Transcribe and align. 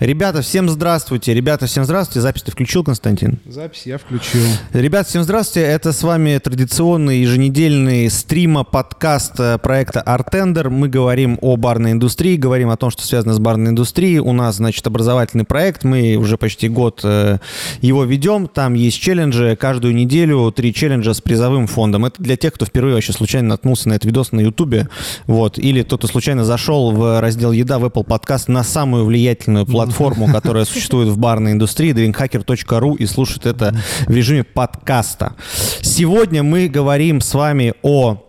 Ребята, 0.00 0.42
всем 0.42 0.68
здравствуйте. 0.68 1.34
Ребята, 1.34 1.66
всем 1.66 1.84
здравствуйте. 1.84 2.20
Запись 2.20 2.42
ты 2.42 2.52
включил, 2.52 2.84
Константин? 2.84 3.38
Запись 3.46 3.82
я 3.84 3.98
включил. 3.98 4.42
Ребята, 4.72 5.08
всем 5.08 5.22
здравствуйте. 5.22 5.68
Это 5.68 5.92
с 5.92 6.02
вами 6.02 6.38
традиционный 6.38 7.20
еженедельный 7.20 8.10
стрима-подкаст 8.10 9.32
э, 9.38 9.58
проекта 9.58 10.02
Artender. 10.06 10.68
Мы 10.68 10.88
говорим 10.88 11.38
о 11.40 11.56
барной 11.56 11.92
индустрии, 11.92 12.36
говорим 12.36 12.70
о 12.70 12.76
том, 12.76 12.90
что 12.90 13.02
связано 13.02 13.34
с 13.34 13.38
барной 13.38 13.70
индустрией. 13.70 14.18
У 14.18 14.32
нас, 14.32 14.56
значит, 14.56 14.86
образовательный 14.86 15.44
проект. 15.44 15.84
Мы 15.84 16.16
уже 16.16 16.36
почти 16.38 16.68
год 16.68 17.00
э, 17.02 17.38
его 17.80 18.04
ведем. 18.04 18.46
Там 18.48 18.74
есть 18.74 19.00
челленджи. 19.00 19.56
Каждую 19.60 19.94
неделю 19.94 20.52
три 20.52 20.72
челленджа 20.72 21.12
с 21.14 21.20
призовым 21.20 21.66
фондом. 21.66 22.04
Это 22.04 22.22
для 22.22 22.36
тех, 22.36 22.54
кто 22.54 22.64
впервые 22.64 22.94
вообще 22.94 23.12
случайно 23.12 23.48
наткнулся 23.48 23.88
на 23.88 23.94
этот 23.94 24.06
видос 24.06 24.32
на 24.32 24.40
Ютубе. 24.40 24.88
Вот. 25.26 25.58
Или 25.58 25.82
кто-то 25.82 26.06
случайно 26.06 26.44
зашел 26.44 26.92
в 26.92 27.20
раздел 27.20 27.52
«Еда» 27.52 27.78
в 27.78 27.84
Apple 27.84 28.06
Podcast 28.06 28.44
на 28.48 28.62
самую 28.62 29.04
влиятельную 29.04 29.47
платформу, 29.66 30.30
которая 30.30 30.64
существует 30.64 31.08
в 31.08 31.18
барной 31.18 31.52
индустрии, 31.52 31.92
drinkhacker.ru, 31.92 32.96
и 32.96 33.06
слушает 33.06 33.46
это 33.46 33.74
в 34.06 34.10
режиме 34.14 34.44
подкаста. 34.44 35.34
Сегодня 35.82 36.42
мы 36.42 36.68
говорим 36.68 37.20
с 37.20 37.34
вами 37.34 37.74
о 37.82 38.27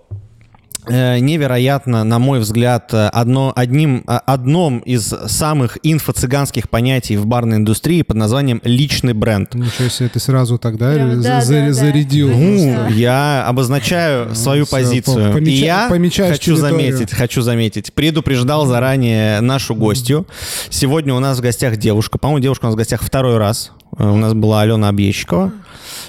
невероятно, 0.88 2.04
на 2.04 2.20
мой 2.20 2.40
взгляд, 2.40 2.94
одно, 2.94 3.54
одним, 3.56 4.04
э, 4.08 4.20
одном 4.26 4.80
из 4.80 5.04
самых 5.28 5.78
инфо-цыганских 5.84 6.70
понятий 6.70 7.18
в 7.18 7.26
барной 7.26 7.58
индустрии 7.58 8.02
под 8.02 8.18
названием 8.18 8.62
«личный 8.64 9.14
бренд». 9.14 9.54
Ничего 9.54 9.90
себе, 9.90 10.10
ты 10.10 10.20
сразу 10.20 10.58
тогда 10.58 10.94
Прям, 10.94 11.22
да, 11.22 11.42
за- 11.42 11.54
да, 11.54 11.68
да. 11.68 11.73
зарядил. 11.73 12.30
Ну, 12.30 12.73
просто. 12.76 12.94
я 12.94 13.46
обозначаю 13.46 14.34
свою 14.36 14.66
всё, 14.66 14.76
позицию. 14.76 15.34
помеча- 15.34 15.50
И 15.50 15.56
я 15.66 15.88
хочу 15.90 16.56
территорию. 16.56 16.58
заметить, 16.58 17.12
хочу 17.14 17.42
заметить, 17.42 17.94
предупреждал 17.94 18.66
заранее 18.66 19.42
нашу 19.42 19.76
гостью. 19.76 20.28
Сегодня 20.70 21.14
у 21.14 21.20
нас 21.20 21.38
в 21.40 21.42
гостях 21.42 21.78
девушка. 21.78 22.18
По-моему, 22.18 22.42
девушка 22.42 22.66
у 22.66 22.68
нас 22.68 22.76
в 22.76 22.78
гостях 22.78 23.02
второй 23.04 23.38
раз. 23.38 23.72
Э, 23.98 24.08
У 24.09 24.16
нас 24.16 24.34
была 24.34 24.62
Алена 24.62 24.88
Объездчикова. 24.90 25.52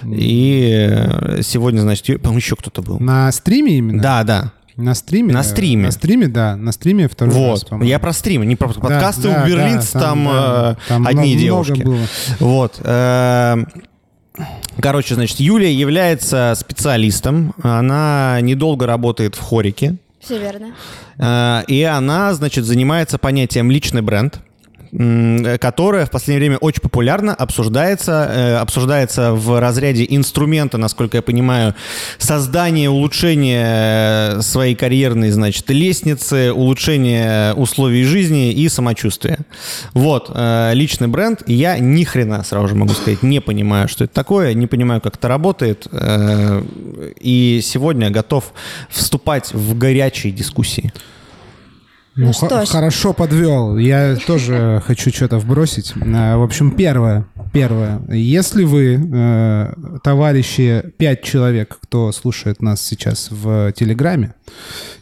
И 0.05 0.87
э, 0.89 1.41
сегодня, 1.42 1.81
значит, 1.81 2.20
по-моему, 2.22 2.39
еще 2.39 2.56
кто-то 2.56 2.83
был. 2.83 2.98
На 3.00 3.31
стриме 3.33 3.78
именно? 3.78 4.03
Да, 4.03 4.22
да. 4.25 4.53
На 4.81 4.95
стриме? 4.95 5.33
На 5.33 5.42
стриме. 5.42 5.86
На 5.86 5.92
стриме, 5.92 6.28
да. 6.28 6.56
На 6.56 6.73
стриме 6.73 7.09
второй 7.09 7.34
раз, 7.34 7.61
Вот. 7.62 7.69
по-моему. 7.69 7.89
Я 7.91 7.98
про 7.98 8.12
стрим, 8.12 8.42
не 8.45 8.56
про 8.56 8.73
Да, 8.73 8.81
подкасты 8.81 9.28
да, 9.28 9.42
у 9.42 9.47
Берлинц, 9.47 9.92
да, 9.92 10.00
там, 10.00 10.25
да, 10.25 10.77
э, 10.87 10.89
там 10.89 11.06
одни 11.06 11.34
много- 11.34 11.39
девушки. 11.41 11.72
много 11.72 11.91
было. 11.91 12.06
Вот. 12.41 12.81
э, 12.83 13.56
Короче, 14.81 15.14
значит, 15.17 15.39
Юлия 15.41 15.72
является 15.72 16.55
специалистом. 16.59 17.53
Она 17.62 18.39
недолго 18.41 18.87
работает 18.87 19.34
в 19.34 19.41
хорике. 19.41 19.97
Все 20.20 20.39
верно. 20.39 20.72
Э, 21.19 21.62
И 21.67 21.83
она, 21.83 22.33
значит, 22.34 22.65
занимается 22.65 23.19
понятием 23.19 23.70
личный 23.70 24.00
бренд 24.03 24.41
м, 24.92 25.58
которое 25.58 26.06
в 26.06 26.10
последнее 26.10 26.41
время 26.41 26.58
очень 26.58 26.80
популярно 26.80 27.34
обсуждается, 27.34 28.28
э, 28.30 28.56
обсуждается 28.56 29.32
в 29.32 29.60
разряде 29.60 30.06
инструмента, 30.08 30.78
насколько 30.78 31.16
я 31.19 31.22
понимаю, 31.22 31.74
создания, 32.19 32.91
улучшения 32.91 34.38
э, 34.38 34.42
своей 34.42 34.74
карьерной, 34.74 35.30
значит, 35.30 35.69
лестницы, 35.70 36.52
улучшения 36.52 37.55
условий 37.55 38.05
жизни 38.05 38.52
и 38.52 38.69
самочувствия. 38.69 39.38
Вот, 39.94 40.30
э, 40.34 40.72
личный 40.74 41.08
бренд. 41.08 41.42
Я 41.47 41.78
ни 41.78 42.04
хрена, 42.04 42.44
сразу 42.44 42.69
же 42.69 42.75
могу 42.75 42.92
сказать, 42.92 43.22
не 43.22 43.41
понимаю, 43.41 43.88
что 43.88 44.04
это 44.04 44.14
такое, 44.14 44.54
не 44.54 44.66
понимаю, 44.66 45.00
как 45.00 45.16
это 45.16 45.28
работает. 45.28 45.86
И 47.20 47.60
сегодня 47.62 48.10
готов 48.10 48.52
вступать 48.88 49.52
в 49.52 49.77
горячие 49.77 50.32
дискуссии. 50.32 50.92
Ну, 52.26 52.32
что 52.32 52.64
ж. 52.64 52.68
хорошо 52.68 53.12
подвел. 53.12 53.76
Я 53.78 54.16
тоже 54.26 54.82
хочу 54.86 55.10
что-то 55.10 55.38
вбросить. 55.38 55.94
А, 55.96 56.36
В 56.36 56.42
общем, 56.42 56.70
первое. 56.72 57.26
Первое. 57.52 58.00
Если 58.10 58.64
вы, 58.64 59.00
э, 59.12 59.74
товарищи, 60.04 60.84
пять 60.98 61.22
человек, 61.22 61.78
кто 61.82 62.12
слушает 62.12 62.62
нас 62.62 62.80
сейчас 62.82 63.28
в 63.30 63.72
Телеграме, 63.72 64.34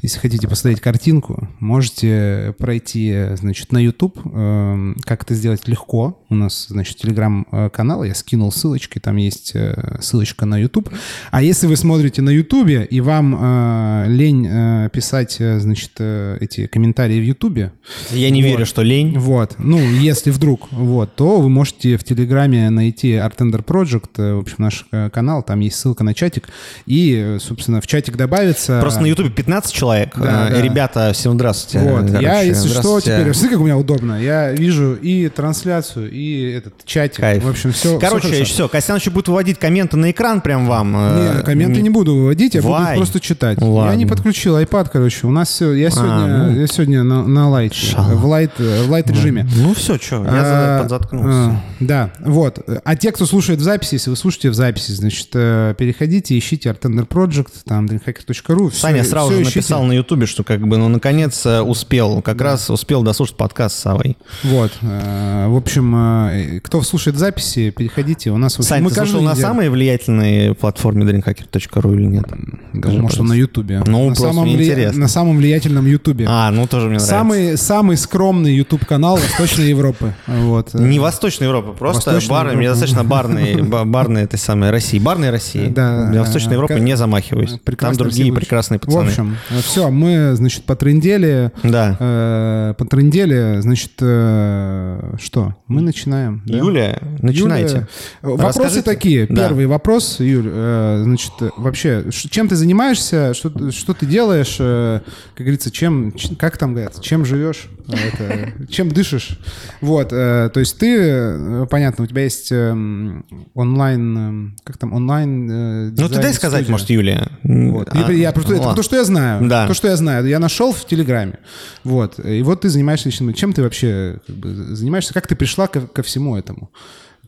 если 0.03 0.19
хотите 0.19 0.47
посмотреть 0.49 0.81
картинку, 0.81 1.49
можете 1.59 2.55
пройти, 2.59 3.29
значит, 3.35 3.73
на 3.73 3.79
YouTube. 3.79 4.19
Э, 4.25 4.95
Как 5.05 5.25
это 5.25 5.35
сделать 5.35 5.67
легко. 5.69 6.23
У 6.29 6.35
нас, 6.35 6.67
значит, 6.69 6.97
Телеграм-канал. 6.99 8.05
Я 8.05 8.15
скинул 8.15 8.53
ссылочки. 8.53 8.99
Там 8.99 9.17
есть 9.17 9.53
э, 9.55 9.99
ссылочка 10.01 10.47
на 10.47 10.57
YouTube. 10.59 10.89
А 11.31 11.43
если 11.43 11.67
вы 11.67 11.77
смотрите 11.77 12.23
на 12.23 12.31
YouTube, 12.31 12.69
и 12.89 13.01
вам 13.01 13.37
э, 13.39 14.05
лень 14.09 14.47
э, 14.49 14.89
писать, 14.93 15.37
э, 15.41 15.59
значит, 15.59 15.93
э, 15.99 16.39
эти 16.41 16.67
комментарии 16.67 17.08
в 17.15 17.23
YouTube, 17.25 17.71
Я 18.11 18.31
не 18.31 18.43
Вот. 18.43 18.49
верю, 18.49 18.67
что 18.67 18.83
лень. 18.83 19.19
вот, 19.19 19.55
ну, 19.59 19.79
если 19.79 20.31
вдруг, 20.31 20.69
вот, 20.71 21.15
то 21.17 21.41
вы 21.41 21.49
можете 21.49 21.97
в 21.97 22.05
Телеграме 22.05 22.71
найти 22.71 23.13
Artender 23.13 23.65
Project, 23.65 24.11
э, 24.19 24.35
в 24.35 24.41
общем, 24.41 24.57
наш 24.59 24.87
э, 24.93 25.11
канал, 25.11 25.43
там 25.43 25.61
есть 25.61 25.77
ссылка 25.79 26.05
на 26.05 26.15
чатик, 26.15 26.49
и, 26.87 27.37
собственно, 27.41 27.81
в 27.81 27.87
чатик 27.87 28.17
добавится... 28.17 28.81
Просто 28.81 29.01
на 29.01 29.07
Ютубе 29.07 29.31
15 29.31 29.73
человек. 29.73 30.15
Да, 30.17 30.49
Э, 30.49 30.53
да. 30.55 30.63
Ребята, 30.63 31.11
всем 31.15 31.35
здравствуйте. 31.35 31.89
Вот, 31.89 32.11
я, 32.21 32.31
Короче, 32.31 32.49
если 32.49 32.69
что, 32.69 33.01
теперь, 33.01 33.33
смотри, 33.35 33.51
как 33.51 33.61
у 33.61 33.65
меня 33.65 33.77
удобно, 33.77 34.21
я 34.23 34.53
вижу 34.53 34.95
и 34.95 35.29
трансляцию, 35.29 36.11
и 36.11 36.51
этот 36.53 36.75
чатик, 36.85 37.21
Кайф. 37.21 37.45
в 37.45 37.49
общем, 37.49 37.73
все, 37.73 37.99
Короче, 37.99 38.45
все, 38.45 38.69
Костян 38.69 38.97
еще 38.99 39.11
будет 39.11 39.29
выводить 39.29 39.59
комменты 39.59 39.97
на 39.97 40.11
экран 40.11 40.41
прям 40.41 40.67
вам. 40.67 40.95
э, 40.97 41.37
Не, 41.39 41.43
комменты 41.45 41.83
не 41.83 41.91
буду 41.91 42.15
выводить, 42.15 42.55
я 42.55 42.63
буду 42.63 42.73
Вай. 42.75 42.97
просто 42.97 43.21
читать. 43.21 43.61
Ладно. 43.61 43.91
Я 43.91 43.97
не 43.97 44.07
подключил 44.07 44.57
iPad, 44.59 44.89
короче. 44.93 45.27
У 45.27 45.31
нас 45.31 45.49
все. 45.49 45.73
Я 45.73 45.91
сегодня, 45.91 46.27
ну. 46.49 46.61
я 46.61 46.67
сегодня 46.67 46.88
на, 46.97 47.23
на 47.27 47.49
лайте, 47.49 47.97
в 47.97 48.25
лайт, 48.27 48.53
э, 48.59 48.83
в 48.85 48.91
лайт 48.91 49.11
режиме. 49.11 49.47
Ну 49.57 49.75
все, 49.75 49.99
что, 49.99 50.25
я 50.25 50.31
А, 50.31 50.77
за- 50.79 50.83
подзаткнулся. 50.83 51.29
а, 51.29 51.61
Да, 51.81 52.11
вот. 52.21 52.59
А 52.85 52.97
те, 52.97 53.13
кто 53.13 53.27
слушает 53.27 53.61
в 53.61 53.63
записи, 53.63 53.95
если 53.95 54.11
вы 54.11 54.17
слушаете 54.17 54.51
в 54.51 54.55
записи, 54.55 54.93
значит, 54.93 55.29
э, 55.35 55.75
переходите, 55.79 56.37
ищите 56.39 56.71
Artender 56.71 57.07
Project, 57.07 57.51
там, 57.65 57.87
dreamhacker.ru. 57.87 58.73
Саня 58.73 59.05
сразу 59.05 59.29
всё 59.29 59.37
же 59.39 59.43
ищите. 59.43 59.59
написал 59.61 59.85
на 59.85 59.93
Ютубе, 59.93 60.27
что 60.27 60.45
как 60.45 60.67
бы, 60.67 60.77
ну, 60.79 60.89
наконец 60.89 61.45
э, 61.47 61.61
успел, 61.61 62.23
как 62.23 62.41
раз 62.41 62.71
успел 62.71 63.03
дослушать 63.03 63.37
подкаст 63.37 63.77
с 63.77 63.81
Савой. 63.81 64.17
Вот. 64.45 64.73
В 64.81 65.57
общем, 65.57 66.61
кто 66.63 66.83
слушает 66.83 67.17
записи, 67.19 67.71
переходите. 67.71 68.31
У 68.31 68.37
нас... 68.39 68.55
Сань, 68.55 68.83
мы 68.83 68.91
ты 68.91 68.97
слушал 68.97 69.23
на 69.23 69.35
самой 69.35 69.69
влиятельной 69.69 70.55
платформе 70.55 71.05
dreamhacker.ru 71.05 71.95
или 71.95 72.05
нет? 72.07 72.25
Да, 72.73 72.89
может, 72.91 73.21
он 73.21 73.27
на 73.29 73.35
Ютубе. 73.35 73.83
Ну, 73.87 74.09
на 74.09 74.15
самом, 74.15 74.49
интересно. 74.49 75.01
на 75.01 75.09
самом 75.09 75.37
влиятельном 75.39 75.87
Ютубе. 75.87 76.27
А, 76.29 76.51
ну 76.51 76.67
тоже 76.79 76.89
мне 76.89 76.97
нравится. 76.99 77.11
Самый, 77.11 77.57
самый 77.57 77.97
скромный 77.97 78.55
YouTube-канал 78.55 79.17
Восточной 79.17 79.69
Европы. 79.69 80.15
Вот. 80.27 80.75
Не 80.75 80.99
Восточная 80.99 81.49
Европа, 81.49 81.73
просто 81.73 82.11
Восточная 82.11 82.31
барный, 82.39 82.57
мне 82.57 82.69
достаточно 82.69 83.05
барные, 83.05 83.63
ба- 83.63 83.85
барные 83.85 84.25
этой 84.25 84.39
самой 84.39 84.71
России. 84.71 84.99
Барные 84.99 85.31
России. 85.31 85.69
Да. 85.69 86.07
Для 86.11 86.21
Восточной 86.21 86.55
Европы 86.55 86.79
не 86.81 86.97
замахиваюсь. 86.97 87.57
Там 87.79 87.95
другие 87.95 88.33
прекрасные 88.33 88.79
В 88.79 88.83
пацаны. 88.83 89.09
общем, 89.09 89.37
все, 89.63 89.91
мы, 89.91 90.33
значит, 90.35 90.65
потрындели. 90.65 91.53
Да. 91.63 91.97
Э, 91.99 92.75
потрындели, 92.79 93.61
значит, 93.61 93.93
э, 94.01 95.15
что? 95.21 95.55
Мы 95.67 95.81
начинаем. 95.81 96.43
да? 96.47 96.57
Юлия, 96.59 96.99
начинайте. 97.21 97.89
Э, 98.23 98.29
Вопросы 98.29 98.59
Расскажите. 98.61 98.83
такие. 98.83 99.27
Да. 99.29 99.49
Первый 99.49 99.67
вопрос, 99.67 100.21
Юль, 100.21 100.47
э, 100.49 101.01
значит, 101.05 101.33
вообще, 101.57 102.05
чем 102.11 102.49
ты 102.49 102.57
занимаешься, 102.57 103.35
что, 103.35 103.71
что 103.71 103.95
ты 103.95 104.07
делаешь, 104.07 104.57
э, 104.59 105.01
как 105.35 105.45
говорится, 105.47 105.71
чем, 105.71 106.13
как 106.39 106.57
там 106.59 106.68
говорят, 106.73 107.01
чем 107.01 107.25
живешь, 107.25 107.69
э, 107.89 107.93
это, 107.93 108.67
чем 108.73 108.91
дышишь. 108.91 109.39
Вот, 109.81 110.13
э, 110.13 110.51
то 110.53 110.61
есть 110.61 110.79
ты, 110.79 110.97
э, 110.99 111.67
понятно, 111.71 112.05
у 112.05 112.07
тебя 112.07 112.23
есть 112.23 112.53
эм, 112.53 113.25
онлайн, 113.55 114.19
эм, 114.19 114.57
как 114.65 114.77
там, 114.79 114.93
онлайн 114.93 115.51
э, 115.51 115.91
Ну, 115.97 116.09
ты 116.09 116.21
дай 116.21 116.33
сказать, 116.33 116.63
студия. 116.63 116.73
может, 116.73 116.91
Юлия. 116.91 117.29
Вот. 117.43 117.89
А, 117.91 118.11
я, 118.11 118.13
я 118.13 118.33
просто, 118.33 118.55
это 118.55 118.75
то, 118.75 118.83
что 118.83 118.97
я 118.97 119.05
знаю. 119.05 119.49
Да. 119.49 119.67
То, 119.67 119.75
что 119.75 119.89
я 119.89 119.97
знаю. 119.97 120.27
Я 120.27 120.39
нашел 120.39 120.73
в 120.73 120.85
Телеграме. 120.87 121.39
Вот. 121.85 122.19
И 122.25 122.43
вот 122.43 122.63
ты 122.63 122.69
занимаешься 122.69 123.09
личным... 123.09 123.33
Чем 123.35 123.53
ты 123.53 123.63
вообще 123.63 124.21
как 124.27 124.37
бы, 124.37 124.55
занимаешься? 124.77 125.15
Как 125.15 125.27
ты 125.27 125.37
пришла 125.37 125.67
ко, 125.67 125.81
ко 125.83 126.03
всему 126.03 126.37
этому? 126.37 126.71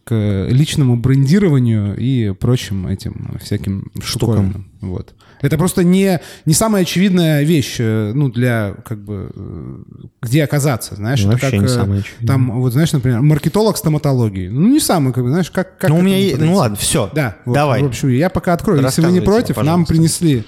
К 0.05 0.47
личному 0.51 0.97
брендированию 0.97 1.97
и 1.97 2.33
прочим 2.33 2.87
этим 2.87 3.39
всяким 3.41 3.91
штукам. 4.03 4.67
Вот. 4.81 5.15
Это 5.41 5.57
просто 5.57 5.85
не, 5.85 6.21
не 6.45 6.55
самая 6.55 6.83
очевидная 6.83 7.43
вещь, 7.43 7.77
э, 7.79 8.13
ну, 8.15 8.31
для, 8.31 8.75
как 8.85 9.03
бы, 9.03 9.31
э, 9.35 9.79
где 10.23 10.45
оказаться, 10.45 10.97
знаешь? 10.97 11.21
Это 11.21 11.31
Вообще 11.31 11.51
как, 11.51 11.61
не 11.61 11.67
э, 11.67 11.69
самая 11.69 12.01
очевидная. 12.01 12.27
Там, 12.27 12.61
вот, 12.61 12.73
знаешь, 12.73 12.93
например, 12.93 13.21
маркетолог 13.21 13.77
стоматологии. 13.77 14.49
Ну, 14.49 14.69
не 14.69 14.81
самый, 14.81 15.13
как 15.13 15.25
бы, 15.25 15.31
знаешь, 15.31 15.51
как... 15.51 15.79
как 15.79 15.91
Ну, 15.91 15.99
у 15.99 16.03
меня 16.03 16.19
есть... 16.19 16.39
Ну, 16.39 16.55
ладно, 16.55 16.77
все. 16.77 17.11
Да, 17.15 17.37
вот, 17.45 17.55
Давай. 17.55 17.83
В 17.83 17.87
общем, 17.87 18.09
я 18.09 18.29
пока 18.29 18.53
открою. 18.53 18.83
Если 18.83 19.03
вы 19.03 19.13
не 19.13 19.21
против, 19.21 19.57
нам 19.63 19.87
принесли 19.87 20.45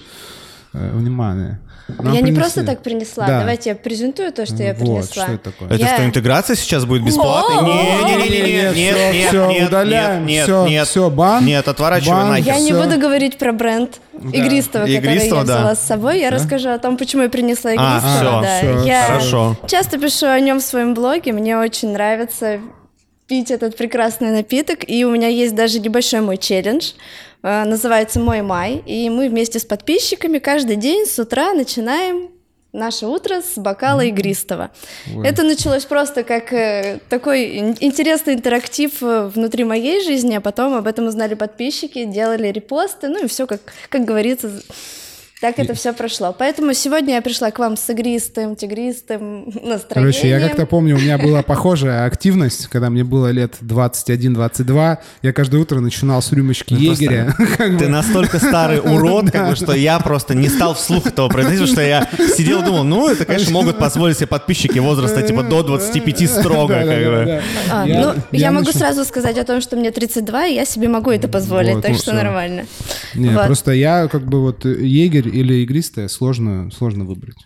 э, 0.72 0.96
внимание. 0.96 1.60
Нам 1.98 2.12
я 2.14 2.20
не 2.20 2.26
принесли. 2.26 2.34
просто 2.40 2.64
так 2.64 2.82
принесла. 2.82 3.26
Да. 3.26 3.38
Давайте 3.40 3.70
я 3.70 3.76
презентую 3.76 4.32
то, 4.32 4.46
что 4.46 4.62
я 4.62 4.74
Вот, 4.74 4.78
принесла. 4.78 5.24
что 5.24 5.32
это 5.32 5.50
такое? 5.50 5.68
Это 5.68 5.76
Я- 5.76 5.94
что, 5.94 6.04
интеграция 6.04 6.56
сейчас 6.56 6.84
будет! 6.84 7.02
Не-не-не-не-не, 7.02 8.52
нет, 8.52 8.72
Всё, 8.74 9.12
нет, 9.12 9.28
всё, 9.28 9.50
нет, 9.50 9.68
удаляем, 9.68 10.26
нет, 10.26 10.44
всё, 10.44 10.66
нет, 10.66 10.88
всё, 10.88 11.10
бан, 11.10 11.44
Нет, 11.44 11.68
отворачивай 11.68 12.24
нахер. 12.24 12.54
Я 12.54 12.60
не 12.60 12.72
буду 12.72 12.98
говорить 12.98 13.38
про 13.38 13.52
бренд 13.52 14.00
игристого, 14.32 14.84
который 14.84 15.26
я 15.28 15.42
взяла 15.42 15.74
с 15.74 15.86
собой. 15.86 16.20
Я 16.20 16.30
расскажу 16.30 16.70
о 16.70 16.78
том, 16.78 16.96
почему 16.96 17.22
я 17.22 17.28
принесла 17.28 17.72
игристого. 17.72 18.44
я 18.84 19.04
хорошо. 19.06 19.56
часто 19.66 19.98
пишу 19.98 20.26
о 20.26 20.38
нем 20.40 20.58
в 20.60 20.62
своем 20.62 20.94
блоге. 20.94 21.32
Мне 21.32 21.58
очень 21.58 21.92
нравится 21.92 22.60
пить 23.26 23.50
этот 23.50 23.76
прекрасный 23.76 24.30
напиток. 24.30 24.88
И 24.88 25.04
у 25.04 25.10
меня 25.10 25.28
есть 25.28 25.54
даже 25.54 25.80
небольшой 25.80 26.20
мой 26.20 26.36
челлендж. 26.36 26.92
Э, 27.42 27.64
Называется 27.64 28.20
«Мой 28.20 28.42
май». 28.42 28.82
И 28.86 29.08
мы 29.10 29.28
вместе 29.28 29.58
с 29.58 29.64
подписчиками 29.64 30.38
каждый 30.38 30.76
день 30.76 31.06
с 31.06 31.18
утра 31.18 31.52
начинаем 31.54 32.30
наше 32.72 33.06
утро 33.06 33.42
с 33.42 33.58
бокала 33.58 34.00
игристого. 34.00 34.70
Ой. 35.14 35.26
Это 35.28 35.42
началось 35.42 35.84
просто 35.84 36.24
как 36.24 36.52
э, 36.52 37.00
такой 37.08 37.58
ин- 37.60 37.76
интересный 37.80 38.34
интерактив 38.34 39.02
э, 39.02 39.26
внутри 39.26 39.64
моей 39.64 40.02
жизни, 40.02 40.34
а 40.34 40.40
потом 40.40 40.74
об 40.74 40.86
этом 40.86 41.06
узнали 41.06 41.34
подписчики, 41.34 42.04
делали 42.04 42.48
репосты, 42.48 43.08
ну 43.08 43.24
и 43.24 43.28
все, 43.28 43.46
как, 43.46 43.60
как 43.90 44.04
говорится, 44.04 44.50
так 45.42 45.58
это 45.58 45.74
все 45.74 45.92
прошло. 45.92 46.34
Поэтому 46.38 46.72
сегодня 46.72 47.16
я 47.16 47.20
пришла 47.20 47.50
к 47.50 47.58
вам 47.58 47.76
с 47.76 47.90
игристым, 47.90 48.54
тигристым 48.56 49.44
настроением. 49.62 50.12
Короче, 50.12 50.28
я 50.28 50.40
как-то 50.40 50.66
помню, 50.66 50.96
у 50.96 51.00
меня 51.00 51.18
была 51.18 51.42
похожая 51.42 52.06
активность, 52.06 52.68
когда 52.68 52.88
мне 52.90 53.02
было 53.04 53.28
лет 53.30 53.54
21-22. 53.60 54.98
Я 55.22 55.32
каждое 55.32 55.60
утро 55.60 55.80
начинал 55.80 56.22
с 56.22 56.32
рюмочки 56.32 56.74
Ну, 56.74 56.86
просто 56.86 57.04
егеря. 57.04 57.34
Ты 57.78 57.88
настолько 57.88 58.38
старый 58.38 58.78
урод, 58.80 59.30
как 59.32 59.50
бы, 59.50 59.56
что 59.56 59.72
я 59.72 59.98
просто 59.98 60.34
не 60.34 60.48
стал 60.48 60.74
вслух 60.74 61.06
этого 61.06 61.28
произносить, 61.28 61.60
потому 61.60 61.72
что 61.72 61.82
я 61.82 62.08
сидел 62.36 62.62
и 62.62 62.64
думал, 62.64 62.84
ну, 62.84 63.08
это, 63.08 63.24
конечно, 63.24 63.50
могут 63.52 63.78
позволить 63.78 64.16
себе 64.18 64.28
подписчики 64.28 64.78
возраста 64.78 65.22
типа 65.22 65.42
до 65.42 65.62
25 65.64 66.30
строго, 66.30 66.74
как 66.74 66.86
бы. 66.86 66.92
Да-да-да-да. 66.94 67.42
А, 67.70 67.86
Я- 67.86 68.00
ну, 68.00 68.14
я, 68.30 68.38
я 68.38 68.50
могу 68.52 68.70
сразу 68.72 69.04
сказать 69.04 69.36
о 69.38 69.44
том, 69.44 69.60
что 69.60 69.76
мне 69.76 69.90
32, 69.90 70.46
и 70.46 70.54
я 70.54 70.64
себе 70.64 70.86
могу 70.88 71.10
это 71.10 71.26
позволить, 71.26 71.74
Вот, 71.74 71.82
так 71.82 71.92
ну 71.92 71.98
что 71.98 72.12
нормально. 72.12 72.66
Не, 73.14 73.30
Вот. 73.30 73.46
просто 73.46 73.72
я 73.72 74.06
как 74.08 74.22
бы 74.24 74.40
вот 74.40 74.64
егерь 74.64 75.31
или 75.32 75.54
игристое 75.62 76.08
сложно, 76.08 76.70
сложно 76.76 77.04
выбрать. 77.04 77.36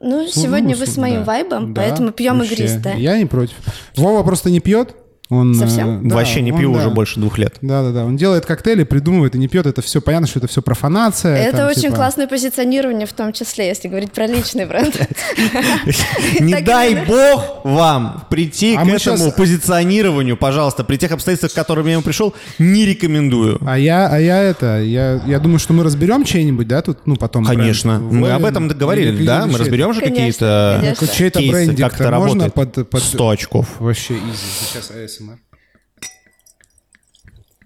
Ну, 0.00 0.26
сегодня 0.28 0.74
ну, 0.74 0.80
вы 0.80 0.86
с- 0.86 0.94
с 0.94 0.96
моим 0.96 1.20
да. 1.20 1.24
вайбом, 1.24 1.74
Да, 1.74 1.82
поэтому 1.82 2.10
пьем 2.12 2.38
вообще. 2.38 2.54
игристое. 2.54 2.96
Я 2.98 3.18
не 3.18 3.26
против. 3.26 3.54
Вова 3.96 4.22
просто 4.24 4.50
не 4.50 4.58
пьет. 4.60 4.96
Он, 5.32 5.54
Совсем? 5.54 6.00
э, 6.04 6.08
да, 6.08 6.16
Вообще 6.16 6.42
не 6.42 6.52
он, 6.52 6.58
пью 6.58 6.72
да. 6.74 6.80
уже 6.80 6.90
больше 6.90 7.18
двух 7.18 7.38
лет. 7.38 7.54
Да-да-да, 7.62 8.04
он 8.04 8.16
делает 8.18 8.44
коктейли, 8.44 8.84
придумывает 8.84 9.34
и 9.34 9.38
не 9.38 9.48
пьет. 9.48 9.64
Это 9.66 9.80
все 9.80 10.02
понятно, 10.02 10.26
что 10.26 10.40
это 10.40 10.46
все 10.48 10.60
профанация. 10.60 11.34
Это 11.36 11.56
там, 11.58 11.70
очень 11.70 11.82
типа- 11.82 11.94
классное 11.96 12.26
позиционирование, 12.26 13.06
в 13.06 13.14
том 13.14 13.32
числе, 13.32 13.66
если 13.68 13.88
говорить 13.88 14.12
про 14.12 14.26
личный 14.26 14.66
бренд. 14.66 14.94
Не 16.40 16.60
дай 16.60 17.06
бог 17.06 17.64
вам 17.64 18.24
прийти 18.28 18.74
А 18.76 18.82
к 18.82 18.84
мы 18.84 18.92
этому 18.92 19.32
позиционированию, 19.32 20.36
пожалуйста, 20.36 20.84
при 20.84 20.96
тех 20.96 21.12
обстоятельствах, 21.12 21.52
к 21.52 21.54
которым 21.54 21.86
я 21.86 21.92
ему 21.92 22.02
пришел, 22.02 22.34
не 22.58 22.84
рекомендую. 22.84 23.58
А 23.66 23.78
я, 23.78 24.08
а 24.08 24.18
я 24.18 24.42
это, 24.42 24.82
я, 24.82 25.22
я 25.26 25.38
думаю, 25.38 25.58
что 25.58 25.72
мы 25.72 25.82
разберем 25.84 26.24
чей-нибудь, 26.24 26.68
да, 26.68 26.82
тут, 26.82 26.98
ну, 27.06 27.16
потом. 27.16 27.44
Конечно. 27.44 27.98
Мы 27.98 28.30
об 28.30 28.44
этом 28.44 28.68
договорились, 28.68 29.18
или- 29.18 29.26
да? 29.26 29.46
Мы 29.46 29.58
разберем 29.58 29.94
же 29.94 30.00
какие-то 30.00 30.94
кейсы, 30.98 31.74
как 31.76 31.94
это 32.00 32.10
можно 32.10 32.44
работает. 32.44 32.74
под, 32.74 32.90
под... 32.90 33.02
100 33.02 33.28
очков. 33.30 33.66
Вообще 33.78 34.14
изи. 34.14 34.72
Сейчас 34.72 34.90
АСМР. 35.22 35.38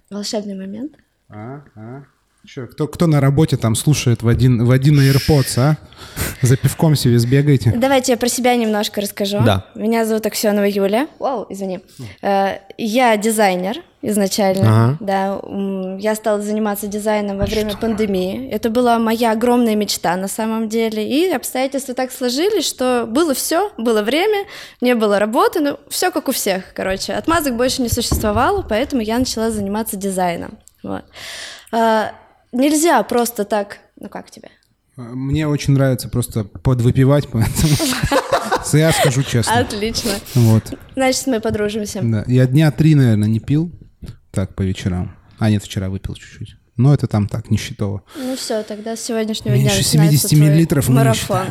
Волшебный 0.09 0.55
момент. 0.55 0.97
А, 1.29 1.63
а. 1.75 2.05
Чё, 2.45 2.65
кто, 2.67 2.87
кто 2.87 3.07
на 3.07 3.19
работе 3.19 3.57
там 3.57 3.75
слушает 3.75 4.23
в 4.23 4.27
один, 4.27 4.63
в 4.65 4.71
один 4.71 4.99
AirPods, 4.99 5.59
а? 5.59 5.77
За 6.41 6.55
пивком 6.55 6.95
себе 6.95 7.19
сбегайте. 7.19 7.73
Давайте 7.75 8.13
я 8.13 8.17
про 8.17 8.29
себя 8.29 8.55
немножко 8.55 9.01
расскажу. 9.01 9.39
Да. 9.43 9.65
Меня 9.75 10.05
зовут 10.05 10.25
Аксенова 10.25 10.63
Юля. 10.65 11.07
Вау, 11.19 11.45
извини. 11.49 11.81
Э, 12.21 12.59
Я 12.77 13.17
дизайнер 13.17 13.77
изначально. 14.01 14.61
Ага. 14.61 14.97
Да, 15.01 15.41
я 15.99 16.15
стала 16.15 16.41
заниматься 16.41 16.87
дизайном 16.87 17.37
во 17.37 17.45
время 17.45 17.75
пандемии. 17.75 18.49
Это 18.49 18.69
была 18.69 18.97
моя 18.99 19.31
огромная 19.31 19.75
мечта 19.75 20.15
на 20.15 20.27
самом 20.29 20.69
деле. 20.69 21.05
И 21.07 21.29
обстоятельства 21.29 21.93
так 21.95 22.11
сложились, 22.11 22.65
что 22.65 23.05
было 23.07 23.33
все, 23.33 23.71
было 23.77 24.03
время, 24.03 24.45
не 24.79 24.95
было 24.95 25.19
работы, 25.19 25.59
ну 25.59 25.79
все 25.89 26.11
как 26.11 26.29
у 26.29 26.31
всех, 26.31 26.73
короче. 26.73 27.13
Отмазок 27.13 27.57
больше 27.57 27.81
не 27.81 27.89
существовало, 27.89 28.61
поэтому 28.61 29.01
я 29.01 29.19
начала 29.19 29.51
заниматься 29.51 29.97
дизайном. 29.97 30.57
Вот. 30.83 31.03
Э, 32.51 32.57
Нельзя 32.57 33.01
просто 33.03 33.45
так, 33.45 33.79
ну 33.99 34.09
как 34.09 34.31
тебе? 34.31 34.49
Мне 34.95 35.47
очень 35.47 35.73
нравится 35.73 36.09
просто 36.09 36.43
подвыпивать, 36.43 37.27
поэтому 37.27 37.73
я 38.73 38.91
скажу 38.91 39.21
честно. 39.23 39.59
Отлично. 39.59 40.11
Вот. 40.33 40.73
Значит, 40.95 41.27
мы 41.27 41.39
подружимся. 41.39 42.01
Да. 42.01 42.23
Я 42.27 42.47
дня 42.47 42.71
три, 42.71 42.95
наверное, 42.95 43.27
не 43.27 43.39
пил. 43.39 43.71
Так, 44.31 44.55
по 44.55 44.63
вечерам. 44.63 45.15
А 45.37 45.51
нет, 45.51 45.63
вчера 45.63 45.89
выпил 45.89 46.15
чуть-чуть. 46.15 46.57
Но 46.77 46.93
это 46.93 47.07
там 47.07 47.27
так, 47.27 47.49
нищетово. 47.51 48.03
Ну 48.17 48.35
все, 48.35 48.63
тогда 48.63 48.95
с 48.95 49.01
сегодняшнего 49.01 49.55
дня 49.55 49.65
Меньше 49.65 49.77
начинается 49.77 50.17
70 50.17 50.29
твой 50.29 50.41
миллилитров 50.41 50.89
не 50.89 50.95
марафон. 50.95 51.47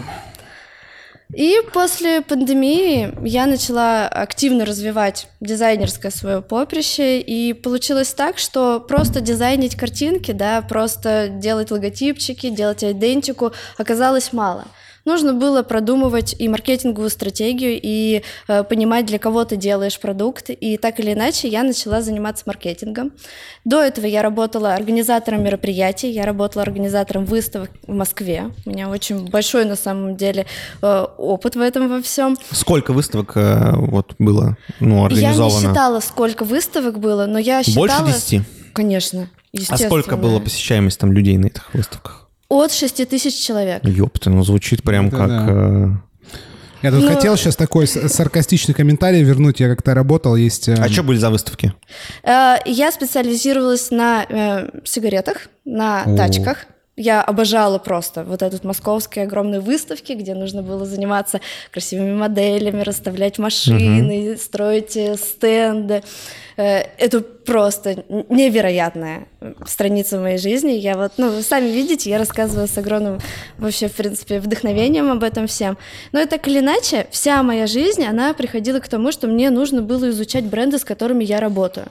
И 1.34 1.60
после 1.72 2.20
пандемии 2.20 3.12
я 3.26 3.46
начала 3.46 4.06
активно 4.06 4.64
развивать 4.64 5.28
дизайнерское 5.40 6.12
свое 6.12 6.40
поприще, 6.40 7.20
и 7.20 7.52
получилось 7.52 8.14
так, 8.14 8.38
что 8.38 8.78
просто 8.80 9.20
дизайнить 9.20 9.74
картинки, 9.74 10.30
да, 10.32 10.62
просто 10.62 11.28
делать 11.28 11.70
логотипчики, 11.70 12.48
делать 12.48 12.84
идентику 12.84 13.52
оказалось 13.76 14.32
мало. 14.32 14.66
Нужно 15.06 15.34
было 15.34 15.62
продумывать 15.62 16.34
и 16.36 16.48
маркетинговую 16.48 17.10
стратегию, 17.10 17.78
и 17.80 18.22
э, 18.48 18.64
понимать, 18.64 19.06
для 19.06 19.20
кого 19.20 19.44
ты 19.44 19.56
делаешь 19.56 20.00
продукт. 20.00 20.50
И 20.50 20.76
так 20.76 20.98
или 20.98 21.12
иначе 21.12 21.46
я 21.46 21.62
начала 21.62 22.02
заниматься 22.02 22.42
маркетингом. 22.46 23.12
До 23.64 23.80
этого 23.80 24.04
я 24.06 24.22
работала 24.22 24.74
организатором 24.74 25.44
мероприятий, 25.44 26.10
я 26.10 26.26
работала 26.26 26.64
организатором 26.64 27.24
выставок 27.24 27.70
в 27.86 27.94
Москве. 27.94 28.50
У 28.64 28.70
меня 28.70 28.88
очень 28.88 29.30
большой 29.30 29.64
на 29.64 29.76
самом 29.76 30.16
деле 30.16 30.44
э, 30.82 31.06
опыт 31.18 31.54
в 31.54 31.60
этом 31.60 31.88
во 31.88 32.02
всем. 32.02 32.36
Сколько 32.50 32.92
выставок 32.92 33.36
э, 33.36 33.76
вот 33.76 34.16
было 34.18 34.56
ну, 34.80 34.98
Я 34.98 35.06
организовано? 35.06 35.54
не 35.54 35.68
считала, 35.68 36.00
сколько 36.00 36.44
выставок 36.44 36.98
было, 36.98 37.26
но 37.26 37.38
я 37.38 37.62
считала... 37.62 38.02
Больше 38.02 38.30
10? 38.30 38.42
Конечно, 38.72 39.30
А 39.30 39.36
естественно. 39.52 39.88
сколько 39.88 40.16
было 40.16 40.40
посещаемость 40.40 40.98
там 40.98 41.12
людей 41.12 41.38
на 41.38 41.46
этих 41.46 41.72
выставках? 41.72 42.25
От 42.48 42.72
6 42.72 43.08
тысяч 43.08 43.34
человек. 43.44 43.84
Ёпта, 43.84 44.30
ну 44.30 44.42
звучит 44.44 44.82
прям 44.82 45.08
Это 45.08 45.16
как... 45.16 45.28
да. 45.28 45.46
э, 45.48 45.88
Я 46.82 46.90
тут 46.92 47.02
Ну- 47.02 47.08
хотел 47.14 47.36
сейчас 47.36 47.56
такой 47.56 47.86
саркастичный 47.86 48.74
комментарий 48.74 49.22
вернуть. 49.22 49.60
Я 49.60 49.68
как-то 49.68 49.94
работал, 49.94 50.36
есть... 50.36 50.68
э, 50.68 50.74
А 50.74 50.88
что 50.88 51.02
были 51.02 51.18
за 51.18 51.30
выставки? 51.30 51.72
Э, 52.22 52.56
Я 52.64 52.92
специализировалась 52.92 53.90
на 53.90 54.24
э, 54.28 54.68
сигаретах, 54.84 55.48
на 55.64 56.04
О. 56.04 56.16
тачках. 56.16 56.66
Я 56.98 57.20
обожала 57.20 57.78
просто 57.78 58.24
вот 58.24 58.40
этот 58.42 58.64
московские 58.64 59.26
огромные 59.26 59.60
выставки, 59.60 60.12
где 60.12 60.34
нужно 60.34 60.62
было 60.62 60.86
заниматься 60.86 61.40
красивыми 61.70 62.14
моделями, 62.14 62.80
расставлять 62.80 63.38
машины, 63.38 64.36
строить 64.38 64.96
э, 64.96 65.16
стенды. 65.16 66.02
Э, 66.56 66.82
Это 66.98 67.20
просто 67.20 68.04
невероятная 68.08 69.26
страница 69.66 70.18
моей 70.18 70.38
жизни. 70.38 70.72
Я 70.72 70.96
вот, 70.96 71.12
ну, 71.16 71.30
вы 71.30 71.42
сами 71.42 71.66
видите, 71.68 72.10
я 72.10 72.18
рассказываю 72.18 72.66
с 72.66 72.76
огромным 72.78 73.20
вообще, 73.58 73.88
в 73.88 73.92
принципе, 73.92 74.40
вдохновением 74.40 75.10
об 75.10 75.22
этом 75.22 75.46
всем. 75.46 75.78
Но 76.12 76.20
и 76.20 76.26
так 76.26 76.48
или 76.48 76.58
иначе, 76.58 77.06
вся 77.10 77.42
моя 77.42 77.66
жизнь, 77.66 78.04
она 78.04 78.32
приходила 78.32 78.80
к 78.80 78.88
тому, 78.88 79.12
что 79.12 79.28
мне 79.28 79.50
нужно 79.50 79.82
было 79.82 80.10
изучать 80.10 80.44
бренды, 80.44 80.78
с 80.78 80.84
которыми 80.84 81.24
я 81.24 81.40
работаю. 81.40 81.86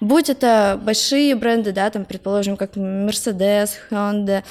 Будь 0.00 0.30
это 0.30 0.80
большие 0.82 1.34
бренды, 1.34 1.72
да, 1.72 1.90
там, 1.90 2.04
предположим, 2.04 2.56
как 2.56 2.76
Mercedes, 2.76 3.70
Honda, 3.90 4.42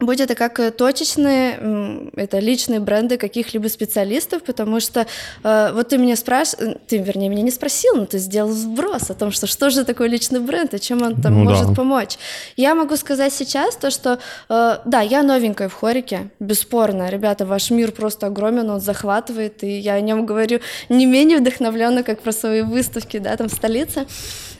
Будь 0.00 0.20
это 0.20 0.36
как 0.36 0.60
э, 0.60 0.70
точечные, 0.70 2.10
это 2.14 2.38
личные 2.38 2.78
бренды 2.78 3.16
каких-либо 3.16 3.66
специалистов, 3.66 4.44
потому 4.44 4.78
что 4.78 5.08
э, 5.42 5.72
вот 5.72 5.88
ты 5.88 5.98
меня 5.98 6.14
спрашиваешь, 6.14 6.76
ты, 6.86 6.98
вернее, 6.98 7.28
меня 7.28 7.42
не 7.42 7.50
спросил, 7.50 7.96
но 7.96 8.06
ты 8.06 8.18
сделал 8.18 8.52
сброс 8.52 9.10
о 9.10 9.14
том, 9.14 9.32
что 9.32 9.48
что 9.48 9.70
же 9.70 9.84
такое 9.84 10.06
личный 10.06 10.38
бренд 10.38 10.72
и 10.72 10.78
чем 10.78 11.02
он 11.02 11.20
там 11.20 11.34
Ну 11.34 11.50
может 11.50 11.70
да. 11.70 11.74
помочь. 11.74 12.16
Я 12.56 12.76
могу 12.76 12.94
сказать 12.94 13.32
сейчас 13.32 13.74
то, 13.74 13.90
что 13.90 14.20
э, 14.48 14.78
да, 14.84 15.00
я 15.00 15.24
новенькая 15.24 15.68
в 15.68 15.74
хорике, 15.74 16.30
бесспорно, 16.38 17.10
ребята, 17.10 17.44
ваш 17.44 17.72
мир 17.72 17.90
просто 17.90 18.28
огромен, 18.28 18.70
он 18.70 18.80
захватывает, 18.80 19.64
и 19.64 19.78
я 19.78 19.94
о 19.94 20.00
нем 20.00 20.26
говорю 20.26 20.60
не 20.88 21.06
менее 21.06 21.38
вдохновленно, 21.38 22.04
как 22.04 22.20
про 22.20 22.30
свои 22.30 22.62
выставки, 22.62 23.18
да, 23.18 23.36
там 23.36 23.48
в 23.48 23.52
столице. 23.52 24.06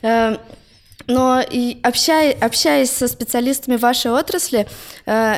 Э, 0.03 0.39
но 1.09 1.41
и 1.41 1.79
общая- 1.83 2.33
общаясь 2.33 2.91
со 2.91 3.09
специалистами 3.09 3.77
вашей 3.77 4.13
отрасли, 4.13 4.69
э, 5.07 5.35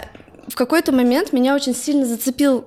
в 0.49 0.57
какой-то 0.57 0.93
момент 0.93 1.33
меня 1.33 1.55
очень 1.55 1.75
сильно 1.75 2.05
зацепил, 2.05 2.65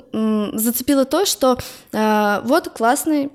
зацепило 0.53 1.05
то, 1.05 1.25
что 1.25 1.57
э, 1.91 2.41
вот 2.45 2.69
классный 2.69 3.29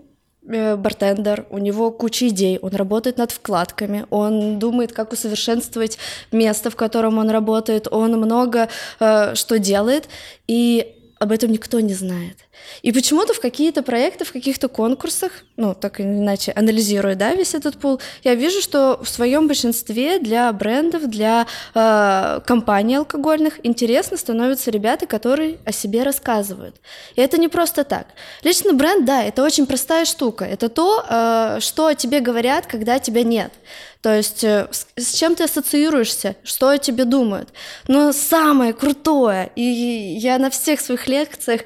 э, 0.50 0.76
бартендер, 0.76 1.46
у 1.50 1.58
него 1.58 1.90
куча 1.90 2.28
идей, 2.28 2.58
он 2.62 2.74
работает 2.74 3.18
над 3.18 3.30
вкладками, 3.30 4.06
он 4.08 4.58
думает, 4.58 4.92
как 4.92 5.12
усовершенствовать 5.12 5.98
место, 6.32 6.70
в 6.70 6.76
котором 6.76 7.18
он 7.18 7.28
работает, 7.28 7.86
он 7.90 8.12
много 8.12 8.68
э, 9.00 9.34
что 9.34 9.58
делает, 9.58 10.08
и 10.46 10.94
об 11.18 11.32
этом 11.32 11.50
никто 11.52 11.80
не 11.80 11.92
знает. 11.94 12.38
И 12.82 12.92
почему-то 12.92 13.34
в 13.34 13.40
какие-то 13.40 13.82
проекты, 13.82 14.24
в 14.24 14.32
каких-то 14.32 14.68
конкурсах, 14.68 15.32
ну, 15.56 15.74
так 15.74 16.00
или 16.00 16.06
иначе, 16.06 16.52
анализируя, 16.52 17.14
да, 17.14 17.34
весь 17.34 17.54
этот 17.54 17.78
пул, 17.78 18.00
я 18.24 18.34
вижу, 18.34 18.60
что 18.60 19.00
в 19.02 19.08
своем 19.08 19.46
большинстве 19.46 20.18
для 20.18 20.52
брендов, 20.52 21.08
для 21.08 21.46
э, 21.74 22.40
компаний 22.46 22.96
алкогольных 22.96 23.60
интересно 23.64 24.16
становятся 24.16 24.70
ребята, 24.70 25.06
которые 25.06 25.58
о 25.64 25.72
себе 25.72 26.02
рассказывают. 26.02 26.76
И 27.16 27.20
это 27.20 27.38
не 27.38 27.48
просто 27.48 27.84
так. 27.84 28.06
Личный 28.42 28.72
бренд, 28.72 29.04
да, 29.04 29.22
это 29.24 29.42
очень 29.42 29.66
простая 29.66 30.04
штука. 30.04 30.44
Это 30.44 30.68
то, 30.68 31.04
э, 31.08 31.58
что 31.60 31.86
о 31.86 31.94
тебе 31.94 32.20
говорят, 32.20 32.66
когда 32.66 32.98
тебя 32.98 33.22
нет. 33.24 33.52
То 34.00 34.14
есть 34.14 34.44
э, 34.44 34.68
с 34.96 35.14
чем 35.14 35.34
ты 35.34 35.44
ассоциируешься, 35.44 36.36
что 36.44 36.68
о 36.68 36.78
тебе 36.78 37.04
думают. 37.04 37.48
Но 37.88 38.12
самое 38.12 38.72
крутое, 38.72 39.50
и 39.56 39.62
я 39.62 40.38
на 40.38 40.50
всех 40.50 40.80
своих 40.80 41.08
лекциях 41.08 41.62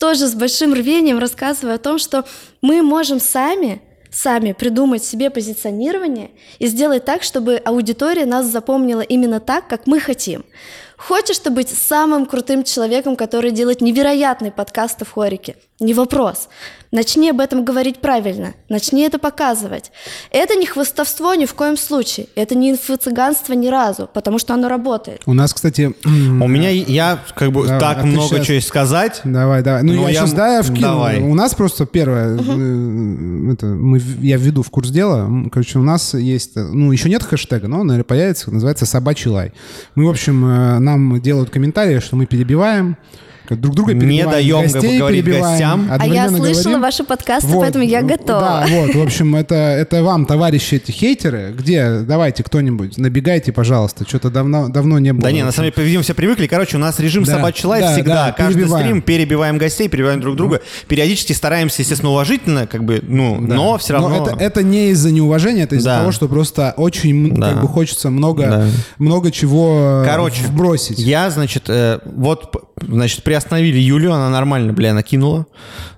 тоже 0.00 0.26
с 0.26 0.34
большим 0.34 0.72
рвением 0.72 1.18
рассказываю 1.18 1.74
о 1.74 1.78
том, 1.78 1.98
что 1.98 2.24
мы 2.62 2.82
можем 2.82 3.20
сами 3.20 3.82
сами 4.10 4.52
придумать 4.52 5.04
себе 5.04 5.30
позиционирование 5.30 6.32
и 6.58 6.66
сделать 6.66 7.04
так, 7.04 7.22
чтобы 7.22 7.62
аудитория 7.64 8.26
нас 8.26 8.46
запомнила 8.46 9.02
именно 9.02 9.38
так, 9.38 9.68
как 9.68 9.86
мы 9.86 10.00
хотим. 10.00 10.44
Хочешь 11.08 11.38
ты 11.38 11.48
быть 11.50 11.70
самым 11.70 12.26
крутым 12.26 12.62
человеком, 12.62 13.16
который 13.16 13.52
делает 13.52 13.80
невероятный 13.80 14.52
подкаст 14.52 15.00
в 15.00 15.10
хорике? 15.10 15.56
Не 15.80 15.94
вопрос. 15.94 16.50
Начни 16.92 17.30
об 17.30 17.40
этом 17.40 17.64
говорить 17.64 18.00
правильно, 18.00 18.52
начни 18.68 19.02
это 19.02 19.18
показывать. 19.18 19.92
Это 20.30 20.56
не 20.56 20.66
хвостовство 20.66 21.34
ни 21.34 21.46
в 21.46 21.54
коем 21.54 21.76
случае, 21.78 22.26
это 22.34 22.54
не 22.54 22.72
инфо-цыганство 22.72 23.54
ни 23.54 23.68
разу, 23.68 24.10
потому 24.12 24.38
что 24.38 24.54
оно 24.54 24.68
работает. 24.68 25.22
У 25.24 25.32
нас, 25.32 25.54
кстати... 25.54 25.94
У 26.04 26.08
меня, 26.48 26.68
я 26.70 27.20
как 27.34 27.52
бы 27.52 27.62
Давай, 27.64 27.80
так 27.80 27.98
а 28.02 28.06
много 28.06 28.36
щас- 28.36 28.46
чего 28.46 28.60
сказать. 28.60 29.20
Давай, 29.24 29.62
давай. 29.62 29.84
Ну, 29.84 29.92
я, 30.02 30.08
я- 30.08 30.14
сейчас, 30.14 30.32
да, 30.32 30.56
я 30.56 30.62
вкину. 30.62 30.80
давай. 30.80 31.20
У 31.20 31.34
нас 31.34 31.54
просто 31.54 31.86
первое, 31.86 32.36
э, 32.36 33.52
это, 33.52 33.66
мы, 33.66 33.98
я 34.20 34.36
введу 34.36 34.62
в 34.62 34.70
курс 34.70 34.90
дела. 34.90 35.30
Короче, 35.50 35.78
у 35.78 35.82
нас 35.82 36.12
есть, 36.14 36.56
э, 36.56 36.60
ну, 36.60 36.90
еще 36.92 37.08
нет 37.08 37.22
хэштега, 37.22 37.68
но 37.68 37.80
он, 37.80 37.86
наверное, 37.86 38.04
появится, 38.04 38.50
называется 38.50 38.84
«Собачий 38.84 39.30
лай». 39.30 39.52
Мы, 39.94 40.06
в 40.06 40.10
общем, 40.10 40.44
э, 40.44 40.78
нам 40.90 41.20
делают 41.20 41.50
комментарии, 41.50 42.00
что 42.00 42.16
мы 42.16 42.26
перебиваем, 42.26 42.96
друг 43.56 43.74
друга 43.74 43.92
Не 43.94 44.00
перебиваем. 44.00 44.30
даем 44.30 44.62
гостей 44.62 44.98
говорить 44.98 45.24
перебиваем, 45.24 45.50
гостям. 45.52 45.88
А 45.90 46.06
я 46.06 46.28
слышала 46.28 46.62
говорим. 46.62 46.80
ваши 46.80 47.04
подкасты, 47.04 47.48
Вот, 47.48 47.60
поэтому 47.60 47.84
я 47.84 48.02
ну, 48.02 48.08
готова. 48.08 48.40
Да, 48.40 48.66
вот, 48.70 48.94
в 48.94 49.02
общем, 49.02 49.36
это, 49.36 49.54
это 49.54 50.02
вам, 50.02 50.26
товарищи 50.26 50.76
эти 50.76 50.90
хейтеры. 50.90 51.54
Где, 51.56 52.00
давайте 52.00 52.42
кто-нибудь, 52.42 52.98
набегайте, 52.98 53.52
пожалуйста. 53.52 54.06
Что-то 54.08 54.30
давно, 54.30 54.68
давно 54.68 54.98
не 54.98 55.12
было. 55.12 55.22
Да 55.22 55.32
не, 55.32 55.42
на 55.42 55.52
самом 55.52 55.70
деле, 55.72 55.86
видимо, 55.86 56.02
все 56.02 56.14
привыкли. 56.14 56.46
Короче, 56.46 56.76
у 56.76 56.80
нас 56.80 56.98
режим 57.00 57.24
Да, 57.24 57.32
собачий 57.36 57.66
лайф 57.68 57.84
да, 57.84 57.92
всегда. 57.94 58.26
да, 58.26 58.32
Каждый 58.32 58.60
перебиваем. 58.60 58.86
стрим 58.86 59.02
перебиваем 59.02 59.58
гостей, 59.58 59.88
перебиваем 59.88 60.20
друг 60.20 60.36
друга. 60.36 60.60
Периодически 60.88 61.32
стараемся, 61.32 61.82
естественно, 61.82 62.10
уважительно, 62.12 62.66
как 62.66 62.84
бы, 62.84 63.00
ну, 63.02 63.38
Да. 63.40 63.54
но 63.54 63.78
все 63.78 63.94
равно... 63.94 64.26
это, 64.26 64.36
это 64.42 64.62
не 64.62 64.90
из-за 64.90 65.10
неуважения, 65.10 65.64
это 65.64 65.76
из-за 65.76 65.90
Да. 65.90 65.98
того, 66.00 66.12
что 66.12 66.28
просто 66.28 66.74
очень 66.76 67.34
Да. 67.34 67.50
как 67.52 67.62
бы 67.62 67.68
хочется 67.68 68.10
много, 68.10 68.42
Да. 68.46 68.66
много 68.98 69.30
чего 69.30 70.02
э, 70.04 70.06
Короче, 70.06 70.44
вбросить. 70.44 70.98
Я, 70.98 71.30
значит, 71.30 71.64
э, 71.68 71.98
вот, 72.04 72.54
значит, 72.80 73.22
приостановили 73.40 73.78
Юлю, 73.78 74.12
она 74.12 74.28
нормально, 74.28 74.72
бля, 74.72 74.92
накинула. 74.92 75.46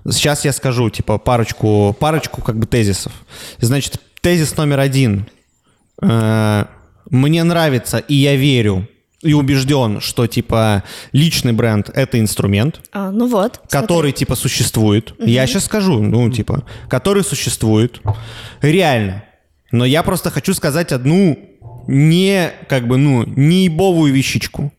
Сейчас 0.09 0.45
я 0.45 0.53
скажу, 0.53 0.89
типа, 0.89 1.17
парочку, 1.17 1.95
парочку, 1.99 2.41
как 2.41 2.57
бы, 2.57 2.65
тезисов. 2.65 3.11
Значит, 3.59 3.99
тезис 4.21 4.55
номер 4.55 4.79
один. 4.79 5.27
Э, 6.01 6.65
Мне 7.09 7.43
нравится, 7.43 7.97
и 7.97 8.15
я 8.15 8.35
верю, 8.37 8.87
и 9.21 9.33
убежден, 9.33 9.99
что, 9.99 10.25
типа, 10.25 10.83
личный 11.11 11.51
бренд— 11.51 11.89
это 11.93 12.17
инструмент, 12.17 12.79
А, 12.93 13.11
ну 13.11 13.27
вот. 13.27 13.59
который, 13.69 14.13
типа, 14.13 14.35
существует. 14.35 15.13
Я 15.19 15.45
сейчас 15.45 15.65
скажу, 15.65 16.01
ну, 16.01 16.29
типа, 16.29 16.63
который 16.89 17.23
существует. 17.23 18.01
Реально. 18.61 19.23
Но 19.71 19.85
я 19.85 20.01
просто 20.03 20.31
хочу 20.31 20.53
сказать 20.53 20.93
одну 20.93 21.37
не, 21.87 22.51
как 22.69 22.87
бы, 22.87 22.97
ну, 22.97 23.25
не 23.25 23.65
ебовую 23.65 24.13
вещичку. 24.13 24.71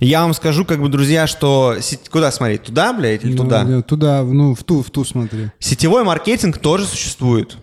Я 0.00 0.22
вам 0.22 0.34
скажу, 0.34 0.64
как 0.64 0.80
бы, 0.80 0.88
друзья, 0.88 1.26
что... 1.26 1.76
Куда 2.10 2.30
смотреть? 2.32 2.62
Туда, 2.64 2.92
блядь, 2.92 3.24
или 3.24 3.32
Ну, 3.32 3.44
туда? 3.44 3.64
э, 3.66 3.82
Туда, 3.82 4.22
ну, 4.22 4.54
в 4.54 4.62
ту, 4.64 4.82
в 4.82 4.90
ту 4.90 5.04
смотри. 5.04 5.50
Сетевой 5.58 6.04
маркетинг 6.04 6.58
тоже 6.58 6.86
существует. 6.86 7.56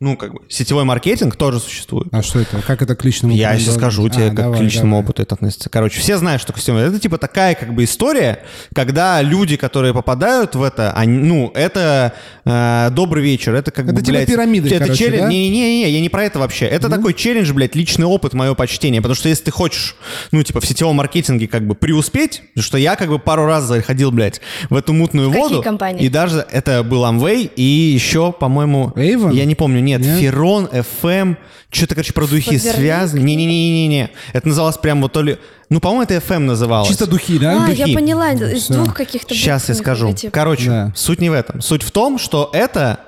Ну, 0.00 0.16
как 0.16 0.32
бы, 0.32 0.40
сетевой 0.48 0.84
маркетинг 0.84 1.34
тоже 1.34 1.58
существует. 1.58 2.06
А 2.12 2.22
что 2.22 2.38
это? 2.38 2.62
Как 2.64 2.82
это 2.82 2.94
к 2.94 3.04
личному 3.04 3.34
Я 3.34 3.58
сейчас 3.58 3.74
скажу 3.74 4.06
А, 4.06 4.10
тебе, 4.10 4.26
как 4.26 4.34
давай, 4.36 4.58
к 4.60 4.62
личному 4.62 4.90
давай. 4.92 5.04
опыту 5.04 5.22
это 5.22 5.34
относится. 5.34 5.68
Короче, 5.70 5.98
все 5.98 6.18
знают, 6.18 6.40
что 6.40 6.52
костюм. 6.52 6.76
Это 6.76 7.00
типа 7.00 7.18
такая 7.18 7.56
как 7.56 7.74
бы 7.74 7.82
история, 7.82 8.44
когда 8.72 9.20
люди, 9.22 9.56
которые 9.56 9.92
попадают 9.92 10.54
в 10.54 10.62
это, 10.62 10.92
они, 10.92 11.18
ну, 11.18 11.50
это 11.52 12.12
э, 12.44 12.90
добрый 12.92 13.24
вечер, 13.24 13.54
это 13.56 13.72
как 13.72 13.86
Это 13.86 13.94
бы, 13.94 14.00
типа 14.02 14.12
блядь, 14.18 14.28
пирамиды, 14.28 14.68
это 14.68 14.84
короче, 14.84 15.04
челлендж. 15.04 15.20
да? 15.22 15.28
Не-не-не, 15.30 15.90
я 15.90 16.00
не 16.00 16.08
про 16.08 16.22
это 16.24 16.38
вообще. 16.38 16.66
Это 16.66 16.88
такой 16.88 17.12
челлендж, 17.12 17.52
блядь, 17.52 17.74
личный 17.74 18.06
опыт, 18.06 18.34
мое 18.34 18.54
почтение. 18.54 19.00
Потому 19.02 19.16
что 19.16 19.28
если 19.28 19.44
ты 19.44 19.50
хочешь, 19.50 19.96
ну, 20.30 20.40
типа, 20.44 20.60
в 20.60 20.66
сетевом 20.66 20.94
маркетинге 20.94 21.48
как 21.48 21.66
бы 21.66 21.74
преуспеть, 21.74 22.42
потому 22.54 22.62
что 22.62 22.78
я 22.78 22.94
как 22.94 23.08
бы 23.08 23.18
пару 23.18 23.46
раз 23.46 23.64
заходил, 23.64 24.12
блядь, 24.12 24.40
в 24.70 24.76
эту 24.76 24.92
мутную 24.92 25.28
В 25.30 25.32
какие 25.32 25.48
воду. 25.48 25.62
компании? 25.64 26.04
И 26.04 26.08
даже 26.08 26.46
это 26.52 26.84
был 26.84 27.04
Amway, 27.04 27.50
и 27.56 27.62
еще, 27.62 28.30
по-моему, 28.30 28.92
Avon? 28.94 29.34
я 29.34 29.44
не 29.44 29.56
помню, 29.56 29.80
нет, 29.88 30.00
Нет? 30.00 30.18
Ферон, 30.20 30.66
FM, 30.66 31.36
что-то, 31.70 31.94
короче, 31.94 32.12
про 32.12 32.26
духи 32.26 32.58
связано. 32.58 33.20
Не-не-не-не-не. 33.20 34.10
Это 34.32 34.48
называлось 34.48 34.76
прям 34.78 35.02
вот 35.02 35.12
то 35.12 35.22
ли... 35.22 35.38
Ну, 35.70 35.80
по-моему, 35.80 36.02
это 36.04 36.14
FM 36.14 36.38
называлось. 36.40 36.88
Чисто 36.88 37.06
духи, 37.06 37.38
да? 37.38 37.66
А, 37.66 37.70
я 37.70 37.84
духи. 37.86 37.94
поняла, 37.94 38.32
из 38.32 38.62
Всё. 38.64 38.74
двух 38.74 38.94
каких-то... 38.94 39.34
Сейчас 39.34 39.68
я 39.68 39.74
скажу. 39.74 40.06
логотип. 40.06 40.32
Короче, 40.32 40.66
Да. 40.70 40.92
суть 40.96 41.20
не 41.20 41.28
в 41.30 41.32
этом. 41.34 41.60
Суть 41.60 41.82
в 41.82 41.90
том, 41.90 42.18
что 42.18 42.50
это... 42.52 43.00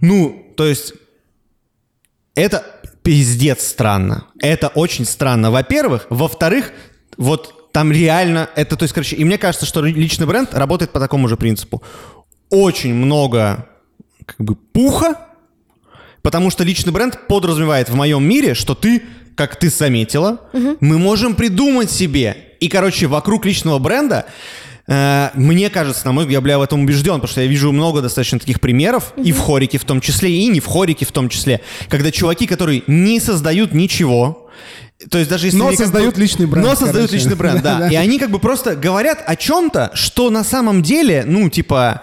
Ну, 0.00 0.46
то 0.56 0.66
есть... 0.66 0.94
Это 2.34 2.64
пиздец 3.02 3.66
странно. 3.66 4.24
Это 4.38 4.68
очень 4.68 5.04
странно. 5.04 5.50
Во-первых. 5.50 6.06
Во-вторых, 6.10 6.72
вот 7.16 7.72
там 7.72 7.90
реально... 7.92 8.48
Это, 8.54 8.76
то 8.76 8.84
есть, 8.84 8.94
короче, 8.94 9.16
и 9.16 9.24
мне 9.24 9.38
кажется, 9.38 9.66
что 9.66 9.80
личный 9.82 10.26
бренд 10.26 10.54
работает 10.54 10.92
по 10.92 11.00
такому 11.00 11.28
же 11.28 11.36
принципу. 11.36 11.82
Очень 12.50 12.94
много 12.94 13.66
как 14.24 14.38
бы 14.38 14.54
пуха, 14.54 15.16
Потому 16.22 16.50
что 16.50 16.64
личный 16.64 16.92
бренд 16.92 17.18
подразумевает 17.28 17.88
в 17.88 17.94
моем 17.94 18.24
мире, 18.24 18.54
что 18.54 18.74
ты, 18.74 19.02
как 19.34 19.56
ты 19.56 19.68
заметила, 19.68 20.40
мы 20.80 20.98
можем 20.98 21.34
придумать 21.34 21.90
себе. 21.90 22.36
И, 22.60 22.68
короче, 22.68 23.08
вокруг 23.08 23.44
личного 23.44 23.80
бренда, 23.80 24.26
э, 24.86 25.30
мне 25.34 25.68
кажется, 25.68 26.06
на 26.06 26.12
мой 26.12 26.24
взгляд, 26.24 26.46
я, 26.46 26.58
в 26.58 26.62
этом 26.62 26.82
убежден, 26.82 27.14
потому 27.14 27.28
что 27.28 27.40
я 27.40 27.48
вижу 27.48 27.72
много 27.72 28.00
достаточно 28.00 28.38
таких 28.38 28.60
примеров, 28.60 29.12
и 29.16 29.32
в 29.32 29.40
хорике 29.40 29.78
в 29.78 29.84
том 29.84 30.00
числе, 30.00 30.30
и 30.30 30.46
не 30.46 30.60
в 30.60 30.66
хорике 30.66 31.04
в 31.04 31.10
том 31.12 31.28
числе, 31.28 31.60
когда 31.88 32.12
чуваки, 32.12 32.46
которые 32.46 32.84
не 32.86 33.18
создают 33.18 33.74
ничего, 33.74 34.48
то 35.10 35.18
есть 35.18 35.28
даже 35.28 35.46
если 35.46 35.58
Но 35.58 35.72
создают 35.72 36.14
бы- 36.14 36.20
личный 36.20 36.46
бренд, 36.46 36.64
Но 36.64 36.76
создают 36.76 37.10
короче. 37.10 37.16
личный 37.16 37.34
бренд. 37.34 37.62
Да. 37.62 37.88
И 37.88 37.96
они 37.96 38.20
как 38.20 38.30
бы 38.30 38.38
просто 38.38 38.76
говорят 38.76 39.22
о 39.26 39.34
чем-то, 39.34 39.90
что 39.94 40.30
на 40.30 40.44
самом 40.44 40.82
деле, 40.82 41.24
ну, 41.26 41.48
типа... 41.50 42.02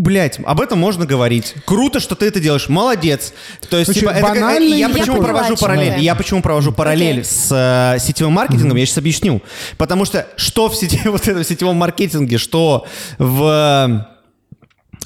Блять, 0.00 0.40
об 0.44 0.60
этом 0.60 0.78
можно 0.78 1.06
говорить. 1.06 1.54
Круто, 1.64 2.00
что 2.00 2.14
ты 2.16 2.26
это 2.26 2.40
делаешь. 2.40 2.68
Молодец. 2.68 3.32
То 3.70 3.78
есть, 3.78 3.90
Очень 3.90 4.00
типа, 4.00 4.10
это 4.10 4.20
как- 4.22 4.34
банальный 4.34 4.76
я 4.78 4.88
и 4.88 4.92
почему 4.92 5.16
такой. 5.18 5.24
провожу 5.30 5.56
параллель? 5.56 6.00
Я 6.00 6.14
почему 6.16 6.42
провожу 6.42 6.72
параллель 6.72 7.24
с 7.24 7.48
э, 7.52 7.98
сетевым 8.00 8.32
маркетингом? 8.32 8.76
Я 8.76 8.86
сейчас 8.86 8.98
объясню. 8.98 9.40
Потому 9.78 10.04
что 10.04 10.26
что 10.36 10.68
в 10.68 10.74
сети, 10.76 11.00
вот 11.04 11.28
это 11.28 11.38
в 11.40 11.44
сетевом 11.44 11.76
маркетинге, 11.76 12.38
что 12.38 12.86
в 13.18 14.06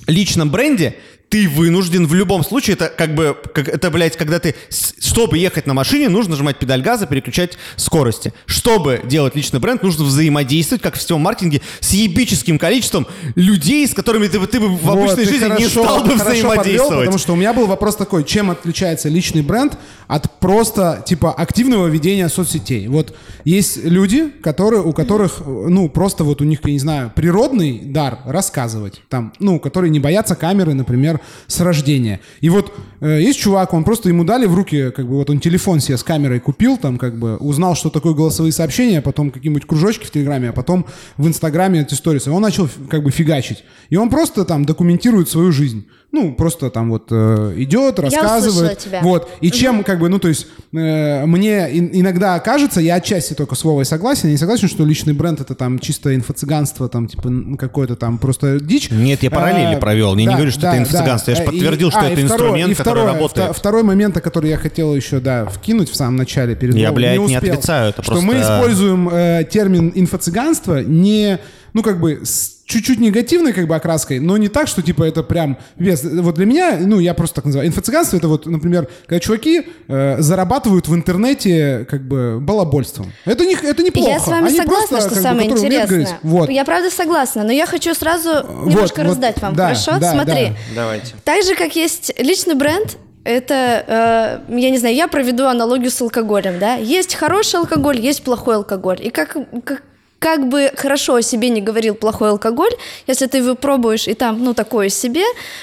э, 0.06 0.10
личном 0.10 0.50
бренде, 0.50 0.96
ты 1.28 1.48
вынужден 1.48 2.06
в 2.06 2.14
любом 2.14 2.42
случае, 2.42 2.74
это 2.74 2.88
как 2.88 3.14
бы, 3.14 3.36
как, 3.54 3.68
это, 3.68 3.90
блядь, 3.90 4.16
когда 4.16 4.38
ты, 4.38 4.54
чтобы 4.98 5.36
ехать 5.38 5.66
на 5.66 5.74
машине, 5.74 6.08
нужно 6.08 6.30
нажимать 6.32 6.58
педаль 6.58 6.80
газа, 6.82 7.06
переключать 7.06 7.58
скорости. 7.76 8.32
Чтобы 8.46 9.02
делать 9.04 9.36
личный 9.36 9.60
бренд, 9.60 9.82
нужно 9.82 10.04
взаимодействовать, 10.04 10.80
как 10.82 10.94
в 10.96 11.02
сетевом 11.02 11.22
маркетинге, 11.22 11.60
с 11.80 11.92
ебическим 11.92 12.58
количеством 12.58 13.06
людей, 13.34 13.86
с 13.86 13.92
которыми 13.94 14.26
ты, 14.28 14.40
бы- 14.40 14.46
ты 14.46 14.58
бы 14.58 14.68
в 14.68 14.78
Вот, 14.78 14.96
обычной 14.96 15.24
жизни 15.26 15.44
не 15.44 15.50
хорошо- 15.50 15.68
стал 15.84 16.00
бы 16.04 16.10
хорошо 16.16 16.24
подвел, 16.24 16.34
взаимодействовать. 16.48 16.98
потому 17.00 17.18
что 17.18 17.32
у 17.34 17.36
меня 17.36 17.52
был 17.52 17.66
вопрос 17.66 17.96
такой, 17.96 18.24
чем 18.24 18.50
отличается 18.50 19.08
личный 19.08 19.42
бренд 19.42 19.76
от 20.06 20.38
просто, 20.40 21.02
типа, 21.06 21.32
активного 21.32 21.88
ведения 21.88 22.28
соцсетей. 22.30 22.88
Вот 22.88 23.14
есть 23.44 23.84
люди, 23.84 24.30
которые, 24.42 24.82
у 24.82 24.92
которых, 24.92 25.42
ну, 25.46 25.88
просто 25.90 26.24
вот 26.24 26.40
у 26.40 26.44
них, 26.44 26.60
я 26.64 26.72
не 26.72 26.78
знаю, 26.78 27.12
природный 27.14 27.80
дар 27.80 28.20
рассказывать. 28.24 29.02
Там, 29.10 29.32
ну, 29.40 29.60
которые 29.60 29.90
не 29.90 30.00
боятся 30.00 30.34
камеры, 30.34 30.72
например, 30.74 31.17
с 31.46 31.60
рождения. 31.60 32.20
И 32.40 32.50
вот 32.50 32.72
э, 33.00 33.20
есть 33.20 33.40
чувак, 33.40 33.74
он 33.74 33.84
просто 33.84 34.08
ему 34.08 34.24
дали 34.24 34.46
в 34.46 34.54
руки, 34.54 34.90
как 34.90 35.06
бы, 35.08 35.16
вот 35.16 35.30
он 35.30 35.40
телефон 35.40 35.80
себе 35.80 35.96
с 35.96 36.02
камерой 36.02 36.40
купил, 36.40 36.76
там, 36.76 36.98
как 36.98 37.18
бы, 37.18 37.36
узнал, 37.36 37.74
что 37.74 37.90
такое 37.90 38.14
голосовые 38.14 38.52
сообщения, 38.52 39.00
потом 39.00 39.30
какие-нибудь 39.30 39.66
кружочки 39.66 40.06
в 40.06 40.10
Телеграме, 40.10 40.50
а 40.50 40.52
потом 40.52 40.86
в 41.16 41.26
Инстаграме 41.26 41.82
эти 41.82 41.94
сторисы. 41.94 42.30
Он 42.30 42.42
начал, 42.42 42.68
как 42.88 43.02
бы, 43.02 43.10
фигачить. 43.10 43.64
И 43.90 43.96
он 43.96 44.10
просто 44.10 44.44
там 44.44 44.64
документирует 44.64 45.28
свою 45.28 45.52
жизнь. 45.52 45.86
Ну, 46.10 46.32
просто 46.32 46.70
там 46.70 46.88
вот 46.90 47.08
э, 47.10 47.52
идет, 47.58 47.98
Я 47.98 48.04
рассказывает. 48.04 48.78
тебя. 48.78 49.00
Вот. 49.02 49.28
И 49.42 49.50
чем, 49.50 49.84
как 49.84 49.98
бы, 50.00 50.08
ну, 50.08 50.18
то 50.18 50.28
есть, 50.28 50.46
э, 50.72 51.26
мне 51.26 51.68
ин- 51.70 51.90
иногда 51.92 52.38
кажется, 52.40 52.80
я 52.80 52.94
отчасти 52.94 53.34
только 53.34 53.54
с 53.54 53.62
Вовой 53.62 53.84
согласен, 53.84 54.28
я 54.28 54.32
не 54.32 54.38
согласен, 54.38 54.68
что 54.68 54.84
личный 54.86 55.12
бренд 55.12 55.40
это 55.42 55.54
там 55.54 55.78
чисто 55.78 56.14
инфо-цыганство, 56.16 56.88
там, 56.88 57.08
типа, 57.08 57.30
какое-то 57.58 57.94
там 57.94 58.16
просто 58.16 58.58
дичь. 58.58 58.90
Нет, 58.90 59.22
я 59.22 59.30
параллели 59.30 59.76
Э, 59.76 59.78
провел. 59.80 60.14
Я 60.16 60.20
не 60.22 60.26
да, 60.28 60.32
говорю, 60.36 60.50
что 60.50 60.62
да, 60.62 60.74
это 60.76 60.82
инфо-цыганство. 60.84 61.30
Я 61.30 61.36
же 61.36 61.42
да. 61.44 61.50
подтвердил, 61.50 61.88
И- 61.88 61.90
что 61.90 62.00
а, 62.00 62.04
это 62.08 62.20
и 62.20 62.24
второе- 62.24 62.38
инструмент, 62.46 62.70
и 62.72 62.74
который 62.74 62.94
второе, 63.00 63.12
работает. 63.12 63.48
вто- 63.50 63.52
Второй 63.52 63.82
момент, 63.82 64.16
о 64.16 64.20
который 64.22 64.48
я 64.50 64.56
хотел 64.56 64.94
еще, 64.96 65.20
да, 65.20 65.44
вкинуть 65.44 65.90
в 65.90 65.94
самом 65.94 66.16
начале 66.16 66.54
перед 66.56 66.74
Я, 66.74 66.88
Вовой, 66.88 67.02
блядь, 67.02 67.18
не 67.18 67.36
успел. 67.36 67.52
отрицаю, 67.52 67.90
это 67.90 68.02
что 68.02 68.12
просто- 68.12 68.26
мы 68.26 68.40
используем 68.40 69.08
э, 69.12 69.44
термин 69.50 69.92
инфо-цыганство 69.94 70.82
не, 70.82 71.38
ну, 71.74 71.82
как 71.82 72.00
бы, 72.00 72.20
с 72.24 72.57
чуть-чуть 72.68 73.00
негативной 73.00 73.52
как 73.54 73.66
бы 73.66 73.74
окраской, 73.74 74.20
но 74.20 74.36
не 74.36 74.48
так, 74.48 74.68
что 74.68 74.82
типа 74.82 75.02
это 75.02 75.22
прям 75.22 75.58
вес. 75.76 76.04
Вот 76.04 76.34
для 76.34 76.44
меня, 76.44 76.76
ну 76.78 76.98
я 77.00 77.14
просто 77.14 77.36
так 77.36 77.46
называю, 77.46 77.68
инфо-цыганство 77.68 78.18
это 78.18 78.28
вот, 78.28 78.46
например, 78.46 78.88
когда 79.06 79.18
чуваки 79.20 79.66
э, 79.88 80.16
зарабатывают 80.20 80.86
в 80.86 80.94
интернете 80.94 81.86
как 81.90 82.06
бы 82.06 82.38
балабольством. 82.40 83.10
Это 83.24 83.46
не 83.46 83.54
это 83.54 83.82
неплохо. 83.82 84.10
Я 84.10 84.20
с 84.20 84.26
вами 84.26 84.48
Они 84.48 84.58
согласна, 84.58 84.88
просто, 84.88 85.00
что 85.00 85.08
как 85.08 85.18
бы, 85.18 85.22
самое 85.22 85.50
умеют 85.50 85.64
интересное. 85.64 86.18
Вот. 86.22 86.50
Я 86.50 86.64
правда 86.64 86.90
согласна, 86.90 87.42
но 87.42 87.52
я 87.52 87.64
хочу 87.64 87.94
сразу 87.94 88.28
немножко 88.66 88.98
вот, 88.98 89.08
раздать 89.08 89.40
вам, 89.40 89.54
да, 89.54 89.68
хорошо? 89.68 89.98
да, 89.98 90.12
Смотри. 90.12 90.48
да. 90.48 90.54
Давайте. 90.74 91.14
Так 91.24 91.42
же, 91.44 91.54
как 91.54 91.74
есть 91.74 92.12
личный 92.18 92.54
бренд, 92.54 92.98
это, 93.24 94.44
э, 94.48 94.54
я 94.58 94.70
не 94.70 94.78
знаю, 94.78 94.94
я 94.94 95.08
проведу 95.08 95.46
аналогию 95.46 95.90
с 95.90 96.00
алкоголем, 96.00 96.58
да? 96.58 96.74
Есть 96.74 97.14
хороший 97.14 97.56
алкоголь, 97.56 97.98
есть 97.98 98.22
плохой 98.22 98.56
алкоголь. 98.56 98.98
И 99.00 99.10
как, 99.10 99.36
как, 99.64 99.82
как 100.18 100.48
бы 100.48 100.72
хорошо 100.76 101.14
о 101.14 101.22
себе 101.22 101.48
не 101.48 101.60
говорил 101.60 101.94
плохой 101.94 102.30
алкоголь, 102.30 102.72
если 103.06 103.26
ты 103.26 103.38
его 103.38 103.54
пробуешь 103.54 104.08
и 104.08 104.14
там, 104.14 104.42
ну, 104.42 104.52
такое 104.52 104.88
себе, 104.88 105.22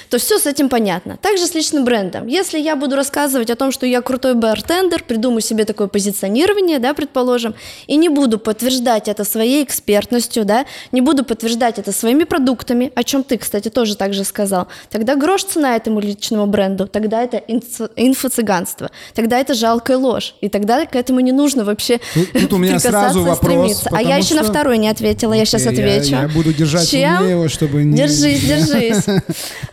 то 0.10 0.18
все 0.18 0.40
с 0.40 0.46
этим 0.46 0.70
понятно. 0.70 1.18
Также 1.18 1.46
с 1.46 1.54
личным 1.54 1.84
брендом. 1.84 2.28
Если 2.28 2.58
я 2.60 2.76
буду 2.76 2.96
рассказывать 2.96 3.50
о 3.50 3.56
том, 3.56 3.72
что 3.72 3.86
я 3.86 4.02
крутой 4.02 4.34
бартендер, 4.36 5.04
придумаю 5.04 5.42
себе 5.42 5.66
такое 5.66 5.88
позиционирование, 5.88 6.80
да, 6.80 6.94
предположим, 6.94 7.54
и 7.88 7.98
не 7.98 8.08
буду 8.08 8.40
подтверждать 8.40 9.08
это 9.10 9.26
своей 9.26 9.64
экспертностью, 9.64 10.46
да, 10.46 10.66
не 10.94 11.02
буду 11.02 11.26
подтверждать 11.26 11.78
это 11.80 11.92
своими 11.92 12.24
продуктами, 12.24 12.94
о 12.96 13.04
чем 13.04 13.24
ты, 13.24 13.38
кстати, 13.38 13.70
тоже 13.70 13.98
так 13.98 14.14
же 14.14 14.24
сказал, 14.24 14.68
тогда 14.90 15.16
грош 15.16 15.44
цена 15.44 15.76
этому 15.76 16.00
личному 16.00 16.46
бренду, 16.46 16.88
тогда 16.88 17.22
это 17.24 17.38
инфо- 17.38 17.92
инфо-цыганство, 17.98 18.90
тогда 19.14 19.38
это 19.40 19.54
жалкая 19.54 19.98
ложь, 19.98 20.36
и 20.40 20.48
тогда 20.48 20.86
к 20.86 20.96
этому 20.96 21.20
не 21.20 21.34
нужно 21.34 21.66
вообще 21.66 22.00
Тут- 22.14 22.32
тут 22.32 22.54
у 22.54 22.58
меня 22.58 22.80
сразу 22.80 23.22
вопрос, 23.24 23.38
стремиться. 23.38 23.90
А 23.92 24.02
я 24.02 24.16
еще 24.18 24.36
на 24.36 24.45
второй 24.50 24.78
не 24.78 24.88
ответила, 24.90 25.34
я 25.34 25.46
сейчас 25.46 25.64
я- 25.64 25.72
отвечу. 25.72 26.12
я 26.16 26.28
буду 26.28 26.54
держать 26.54 26.90
Чем? 26.90 27.28
его, 27.30 27.48
чтобы 27.50 27.84
не- 27.84 27.98
Держись, 27.98 28.42
держись. 28.48 29.04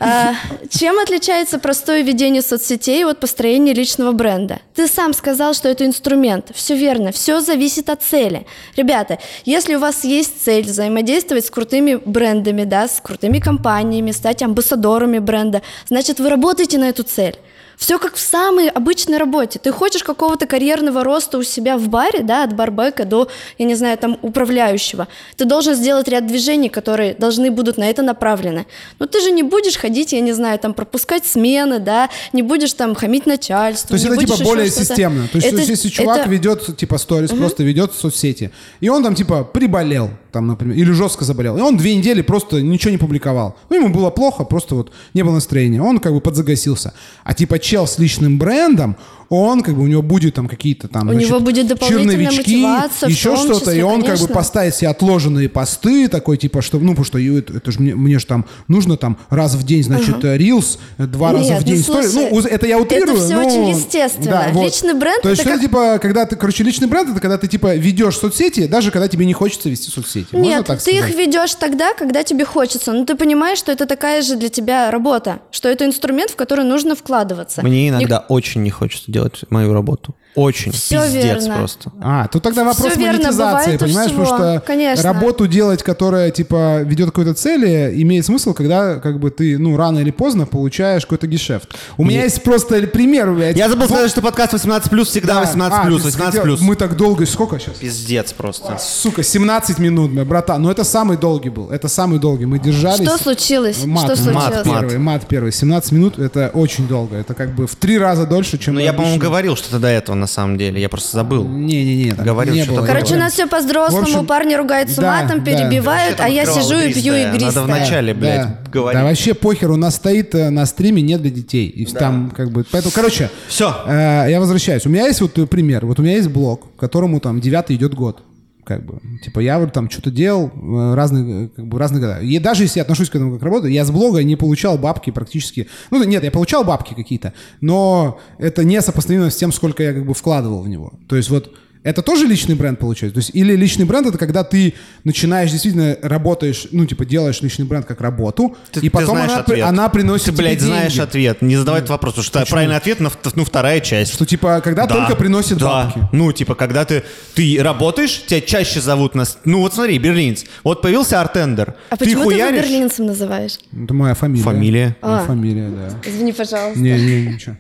А, 0.01 0.35
Чем 0.71 0.99
отличается 0.99 1.59
простое 1.59 2.03
ведение 2.03 2.43
соцсетей 2.43 3.05
от 3.05 3.21
построения 3.21 3.73
личного 3.75 4.13
бренда? 4.13 4.59
Ты 4.75 4.89
сам 4.89 5.13
сказал, 5.15 5.55
что 5.55 5.69
это 5.69 5.87
инструмент. 5.87 6.51
Все 6.55 6.77
верно, 6.77 7.13
все 7.13 7.41
зависит 7.41 7.89
от 7.91 8.03
цели. 8.03 8.47
Ребята, 8.77 9.19
если 9.45 9.75
у 9.75 9.79
вас 9.79 10.05
есть 10.05 10.43
цель 10.45 10.65
взаимодействовать 10.65 11.47
с 11.47 11.51
крутыми 11.51 12.01
брендами, 12.05 12.65
да, 12.65 12.89
с 12.89 13.01
крутыми 13.01 13.39
компаниями, 13.39 14.11
стать 14.13 14.43
амбассадорами 14.43 15.19
бренда, 15.19 15.63
значит, 15.89 16.21
вы 16.21 16.29
работаете 16.29 16.79
на 16.79 16.89
эту 16.89 17.03
цель. 17.03 17.37
Все 17.83 17.99
как 17.99 18.15
в 18.15 18.21
самой 18.21 18.69
обычной 18.69 19.19
работе. 19.19 19.59
Ты 19.59 19.73
хочешь 19.73 20.05
какого-то 20.05 20.47
карьерного 20.47 21.03
роста 21.03 21.37
у 21.37 21.43
себя 21.43 21.77
в 21.77 21.89
баре, 21.89 22.21
да, 22.23 22.45
от 22.45 22.55
барбека 22.55 23.05
до, 23.05 23.27
я 23.59 23.67
не 23.67 23.75
знаю, 23.75 23.99
там, 23.99 24.19
управляющего. 24.23 25.09
Ты 25.37 25.47
должен 25.47 25.75
сделать 25.75 26.07
ряд 26.07 26.29
движений, 26.29 26.69
которые 26.69 27.15
должны 27.15 27.51
будут 27.51 27.79
на 27.79 27.91
это 27.91 28.03
направлены. 28.03 28.67
Но 29.01 29.07
ты 29.07 29.21
же 29.21 29.33
не 29.33 29.43
будешь 29.43 29.77
ходить, 29.77 30.13
я 30.13 30.21
не 30.21 30.33
знаю, 30.33 30.61
там, 30.61 30.75
пропускать 30.75 31.27
смены, 31.27 31.81
да, 31.81 32.09
не 32.33 32.43
будешь 32.43 32.73
там 32.73 32.95
хамить 32.95 33.27
начальству. 33.27 33.89
То 33.89 33.95
есть 33.95 34.07
это 34.07 34.17
типа 34.17 34.37
более 34.45 34.71
системно. 34.71 35.27
То 35.27 35.39
есть, 35.39 35.49
Это- 35.49 35.63
если 35.63 35.89
чувак 35.89 36.21
это- 36.21 36.31
ведет 36.31 36.77
типа 36.77 36.99
сторис, 36.99 37.31
просто 37.31 37.65
ведет 37.65 37.93
в 37.93 37.99
соцсети, 37.99 38.53
и 38.79 38.89
он 38.91 39.03
там 39.03 39.17
типа 39.17 39.43
приболел, 39.43 40.11
там, 40.31 40.47
например, 40.47 40.77
или 40.77 40.93
жестко 40.93 41.25
заболел, 41.25 41.59
и 41.59 41.61
он 41.61 41.77
две 41.77 41.97
недели 41.97 42.23
просто 42.23 42.63
ничего 42.63 42.93
не 42.93 42.99
публиковал. 42.99 43.57
Ну, 43.71 43.77
ему 43.77 43.89
было 43.89 44.11
плохо, 44.11 44.45
просто 44.45 44.77
вот 44.77 44.93
не 45.15 45.25
было 45.25 45.33
настроения. 45.35 45.83
Он 45.83 45.99
как 45.99 46.13
бы 46.13 46.21
подзагасился. 46.21 46.95
А 47.25 47.35
типа 47.35 47.59
чел 47.73 47.87
с 47.87 47.99
личным 47.99 48.37
брендом, 48.37 48.97
он 49.35 49.63
как 49.63 49.75
бы 49.75 49.83
у 49.83 49.87
него 49.87 50.03
будет 50.03 50.35
там 50.35 50.49
какие-то 50.49 50.89
там 50.89 51.09
У 51.09 51.13
значит, 51.13 51.29
него 51.29 51.41
будет 51.41 51.67
дополнительная 51.67 52.15
черновички, 52.17 52.57
мотивация, 52.65 53.09
еще 53.09 53.37
что-то, 53.37 53.61
числе, 53.61 53.79
и 53.79 53.83
он 53.83 54.03
как 54.03 54.11
бы 54.13 54.17
конечно. 54.17 54.35
поставит 54.35 54.75
себе 54.75 54.89
отложенные 54.89 55.49
посты, 55.49 56.09
такой 56.09 56.37
типа, 56.37 56.63
что, 56.63 56.79
ну, 56.79 56.91
потому 56.91 57.05
что 57.05 57.19
это, 57.19 57.55
это 57.57 57.73
же 57.73 57.81
мне, 57.81 57.95
мне 57.95 58.19
же 58.19 58.27
там 58.27 58.45
нужно 58.69 58.97
там 58.97 59.17
раз 59.31 59.55
в 59.55 59.65
день, 59.65 59.83
значит, 59.83 60.25
э, 60.25 60.37
рилс, 60.37 60.79
э, 60.99 61.07
два 61.07 61.33
раза 61.33 61.53
Нет, 61.55 61.63
в 61.63 61.65
день 61.65 61.77
ну, 61.79 61.83
слушай, 61.83 62.29
Ну, 62.31 62.41
это 62.41 62.67
я 62.67 62.79
утрирую, 62.79 63.17
это 63.17 63.25
всё 63.27 63.41
но- 63.41 63.47
очень 63.47 63.69
естественно. 63.71 64.31
Да, 64.31 64.49
вот. 64.53 64.65
Личный 64.65 64.95
бренд 64.95 65.23
То 65.23 65.31
есть 65.31 65.41
это 65.43 65.51
что 65.51 65.59
как- 65.59 65.67
типа, 65.69 65.99
когда 66.01 66.27
ты, 66.27 66.37
короче, 66.37 66.63
личный 66.65 66.89
бренд, 66.89 67.09
это 67.11 67.21
когда 67.21 67.39
ты 67.39 67.49
типа 67.49 67.75
ведешь 67.77 68.17
соцсети, 68.19 68.67
даже 68.67 68.91
когда 68.91 69.09
тебе 69.09 69.25
не 69.25 69.33
хочется 69.33 69.69
вести 69.69 69.91
соцсети. 69.91 70.27
Можно 70.33 70.49
Нет, 70.49 70.67
так 70.67 70.83
ты 70.83 70.91
их 70.93 71.05
сказать? 71.05 71.17
ведешь 71.17 71.55
тогда, 71.55 71.95
когда 71.95 72.23
тебе 72.25 72.45
хочется. 72.45 72.93
Но 72.93 73.05
ты 73.05 73.15
понимаешь, 73.15 73.59
что 73.59 73.73
это 73.73 73.87
такая 73.87 74.23
же 74.23 74.37
для 74.37 74.49
тебя 74.49 74.91
работа, 74.91 75.41
что 75.51 75.69
это 75.69 75.85
инструмент, 75.87 76.31
в 76.31 76.37
который 76.37 76.65
нужно 76.65 76.95
вкладываться. 76.95 77.63
Мне 77.63 77.83
Не- 77.85 77.89
иногда 77.91 78.19
очень 78.29 78.63
не 78.63 78.71
хочется 78.71 79.11
делать 79.11 79.22
мою 79.51 79.75
работу. 79.75 80.15
Очень. 80.35 80.73
Всё 80.73 81.03
Пиздец 81.05 81.43
верно. 81.43 81.57
просто. 81.59 81.93
А, 82.01 82.27
тут 82.29 82.43
тогда 82.43 82.65
вопрос 82.65 82.97
верно, 82.97 83.19
монетизации, 83.19 83.77
понимаешь, 83.77 84.11
всего, 84.11 84.25
потому 84.25 84.39
что 84.57 84.63
конечно. 84.67 85.13
работу 85.13 85.47
делать, 85.47 85.83
которая 85.83 86.31
типа 86.31 86.81
ведет 86.83 87.09
к 87.11 87.13
какой-то 87.13 87.35
цели, 87.35 87.93
имеет 88.03 88.25
смысл, 88.25 88.55
когда 88.55 88.97
как 88.97 89.21
бы 89.21 89.31
ты, 89.31 89.59
ну, 89.59 89.77
рано 89.77 89.99
или 89.99 90.11
поздно 90.11 90.47
получаешь 90.47 91.03
какой-то 91.03 91.27
гешефт. 91.27 91.69
У 91.99 92.05
меня 92.05 92.25
есть 92.25 92.43
просто 92.43 92.81
пример, 92.87 93.31
блядь. 93.33 93.57
Я 93.59 93.69
забыл 93.69 93.87
сказать, 93.87 94.11
что 94.11 94.23
подкаст 94.23 94.55
18+, 94.55 95.05
всегда 95.05 95.35
Да. 95.35 95.43
18+, 95.43 95.71
А, 95.73 95.85
ты 95.85 95.91
18+. 95.91 96.41
хотел- 96.41 96.57
Мы 96.67 96.77
так 96.77 96.97
долго, 96.97 97.27
сколько 97.27 97.59
сейчас? 97.59 97.77
Пиздец 97.77 98.33
просто. 98.33 98.79
Сука, 98.81 99.23
17 99.23 99.79
минут, 99.79 100.13
бля, 100.13 100.25
братан. 100.25 100.63
Но 100.63 100.71
это 100.71 100.85
самый 100.85 101.17
долгий 101.19 101.51
был. 101.51 101.71
Это 101.71 101.89
самый 101.89 102.19
долгий. 102.19 102.47
Мы 102.47 102.59
держались. 102.59 103.07
Что 103.07 103.19
случилось? 103.19 103.85
Мат, 103.85 104.05
что 104.05 104.17
случилось? 104.17 104.35
мат, 104.35 104.67
мат. 104.67 104.81
первый, 104.81 104.99
мат 104.99 105.27
первый. 105.29 105.53
17 105.53 105.93
минут 105.93 106.19
это 106.19 106.51
очень 106.55 106.89
долго. 106.89 107.17
Это 107.17 107.35
как 107.35 107.55
бы 107.55 107.67
в 107.67 107.77
три 107.77 107.99
раза 107.99 108.27
дольше, 108.27 108.57
чем 108.59 108.75
Ну, 108.75 108.81
я, 108.81 108.93
по-моему, 108.95 109.19
говорил 109.19 109.57
что-то 109.57 109.79
до 109.79 109.89
этого, 109.89 110.22
на 110.23 110.27
самом 110.27 110.57
деле. 110.57 110.81
Я 110.81 110.89
просто 110.89 111.17
забыл. 111.17 111.47
Не-не-не, 111.47 112.13
Говорил, 112.13 112.55
не 112.55 112.63
что 112.63 112.73
было. 112.73 112.81
такое. 112.83 112.95
Короче, 112.95 113.15
у 113.17 113.19
нас 113.19 113.33
все 113.35 113.47
по-взрослому, 113.47 114.03
общем, 114.03 114.27
парни 114.27 114.55
ругаются 114.55 115.01
да, 115.01 115.23
матом, 115.23 115.45
да. 115.45 115.45
перебивают, 115.45 116.21
а 116.21 116.29
я 116.29 116.47
сижу 116.47 116.79
и 116.79 116.93
пью 116.93 117.15
игристое. 117.15 117.47
Надо 117.47 117.63
вначале, 117.63 118.15
блядь, 118.15 118.43
да. 118.43 118.59
говорить. 118.73 119.01
Да 119.01 119.05
вообще 119.07 119.35
похер, 119.35 119.71
у 119.71 119.77
нас 119.77 119.97
стоит 119.97 120.35
э, 120.35 120.51
на 120.51 120.65
стриме 120.65 121.03
не 121.03 121.19
для 121.19 121.31
детей. 121.31 121.69
И 121.69 121.85
там 121.87 122.33
как 122.35 122.51
бы... 122.51 122.65
Поэтому, 122.71 122.93
короче, 122.95 123.31
Всё. 123.49 123.75
э, 123.87 124.27
я 124.29 124.41
возвращаюсь. 124.41 124.87
У 124.87 124.89
меня 124.89 125.07
есть 125.07 125.21
вот 125.21 125.37
э, 125.39 125.47
пример. 125.47 125.85
Вот 125.85 125.99
у 125.99 126.03
меня 126.03 126.15
есть 126.15 126.29
блог, 126.29 126.75
которому 126.77 127.21
там 127.21 127.41
девятый 127.41 127.77
идет 127.77 127.95
год. 127.95 128.23
Как 128.65 128.87
бы, 128.87 129.01
типа, 129.23 129.41
я 129.41 129.59
вот 129.59 129.73
там 129.73 129.91
что-то 129.91 130.11
делал 130.11 130.51
э, 130.55 130.95
разные, 130.95 131.47
э, 131.47 131.49
как 131.49 131.67
бы, 131.67 131.79
разные 131.79 132.01
года. 132.01 132.21
И 132.21 132.39
даже 132.39 132.63
если 132.63 132.79
я 132.79 132.83
отношусь 132.83 133.11
к 133.11 133.17
этому 133.17 133.35
как 133.35 133.43
работа, 133.43 133.67
я 133.67 133.85
с 133.85 133.91
блога 133.91 134.23
не 134.23 134.37
получал 134.37 134.79
бабки 134.79 135.11
практически. 135.11 135.69
Ну, 135.91 136.03
нет, 136.05 136.23
я 136.23 136.31
получал 136.31 136.63
бабки 136.63 136.95
какие-то, 136.95 137.33
но 137.61 138.21
это 138.39 138.63
не 138.63 138.81
сопоставимо 138.81 139.31
с 139.31 139.37
тем, 139.37 139.51
сколько 139.51 139.83
я 139.83 139.93
как 139.93 140.07
бы 140.07 140.15
вкладывал 140.15 140.63
в 140.63 140.69
него. 140.69 140.93
То 141.09 141.17
есть 141.17 141.29
вот 141.29 141.53
это 141.85 142.03
тоже 142.03 142.27
личный 142.27 142.55
бренд 142.55 142.79
получается? 142.79 143.15
То 143.15 143.19
есть 143.19 143.31
или 143.35 143.55
личный 143.57 143.85
бренд 143.85 144.07
это 144.07 144.19
когда 144.19 144.45
ты 144.45 144.75
начинаешь 145.05 145.51
действительно 145.51 145.97
работаешь, 146.03 146.67
ну, 146.71 146.87
типа, 146.87 147.05
делаешь 147.05 147.41
личный 147.43 147.65
бренд 147.65 147.87
как 147.87 148.01
работу, 148.01 148.57
Ты- 148.71 148.81
и 148.81 148.83
ты 148.85 148.91
потом 148.91 149.17
знаешь 149.17 149.31
она, 149.33 149.41
ответ. 149.41 149.67
она 149.67 149.89
приносит 149.89 150.27
Ты, 150.27 150.33
блядь, 150.33 150.59
тебе 150.59 150.67
знаешь 150.67 150.93
деньги. 150.93 151.05
ответ. 151.09 151.43
Не 151.43 151.57
задавай 151.57 151.81
этот 151.81 151.91
вопрос, 151.91 152.15
потому 152.15 152.25
что 152.25 152.47
правильный 152.47 152.77
ответ, 152.77 153.01
на, 153.01 153.11
ну, 153.35 153.45
вторая 153.45 153.81
часть. 153.81 154.13
Что, 154.15 154.25
типа, 154.27 154.61
когда 154.63 154.87
Да, 154.87 154.95
только 154.95 155.17
приносит 155.17 155.59
да. 155.59 155.67
бабки. 155.67 156.01
Ну, 156.13 156.31
типа, 156.33 156.55
когда 156.55 156.85
ты, 156.85 157.03
ты 157.35 157.59
работаешь, 157.61 158.23
тебя 158.27 158.41
чаще 158.41 158.81
зовут 158.81 159.15
на... 159.15 159.25
с- 159.25 159.39
Ну, 159.45 159.61
вот 159.61 159.75
смотри, 159.75 159.99
берлинец. 159.99 160.45
Вот 160.65 160.83
появился 160.83 161.21
артендер. 161.21 161.75
А 161.91 161.97
ты 161.97 162.05
почему 162.05 162.29
ты 162.31 162.37
его 162.37 162.45
хуяришь... 162.45 162.65
берлинцем 162.65 163.07
называешь? 163.07 163.59
Это 163.73 163.93
моя 163.95 164.15
фамилия. 164.15 164.43
Фамилия. 164.45 164.97
Моя 165.03 165.19
А. 165.19 165.25
фамилия, 165.27 165.69
да. 165.71 166.09
Извини, 166.09 166.33
пожалуйста. 166.33 166.79
Не, 166.79 166.93
не, 166.93 167.27
ничего. 167.27 167.57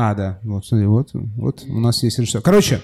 А, 0.00 0.14
да, 0.14 0.38
вот, 0.44 0.64
смотри, 0.64 0.86
вот, 0.86 1.10
вот 1.12 1.64
у 1.68 1.80
нас 1.80 2.04
есть 2.04 2.20
режиссер. 2.20 2.40
Короче, 2.40 2.80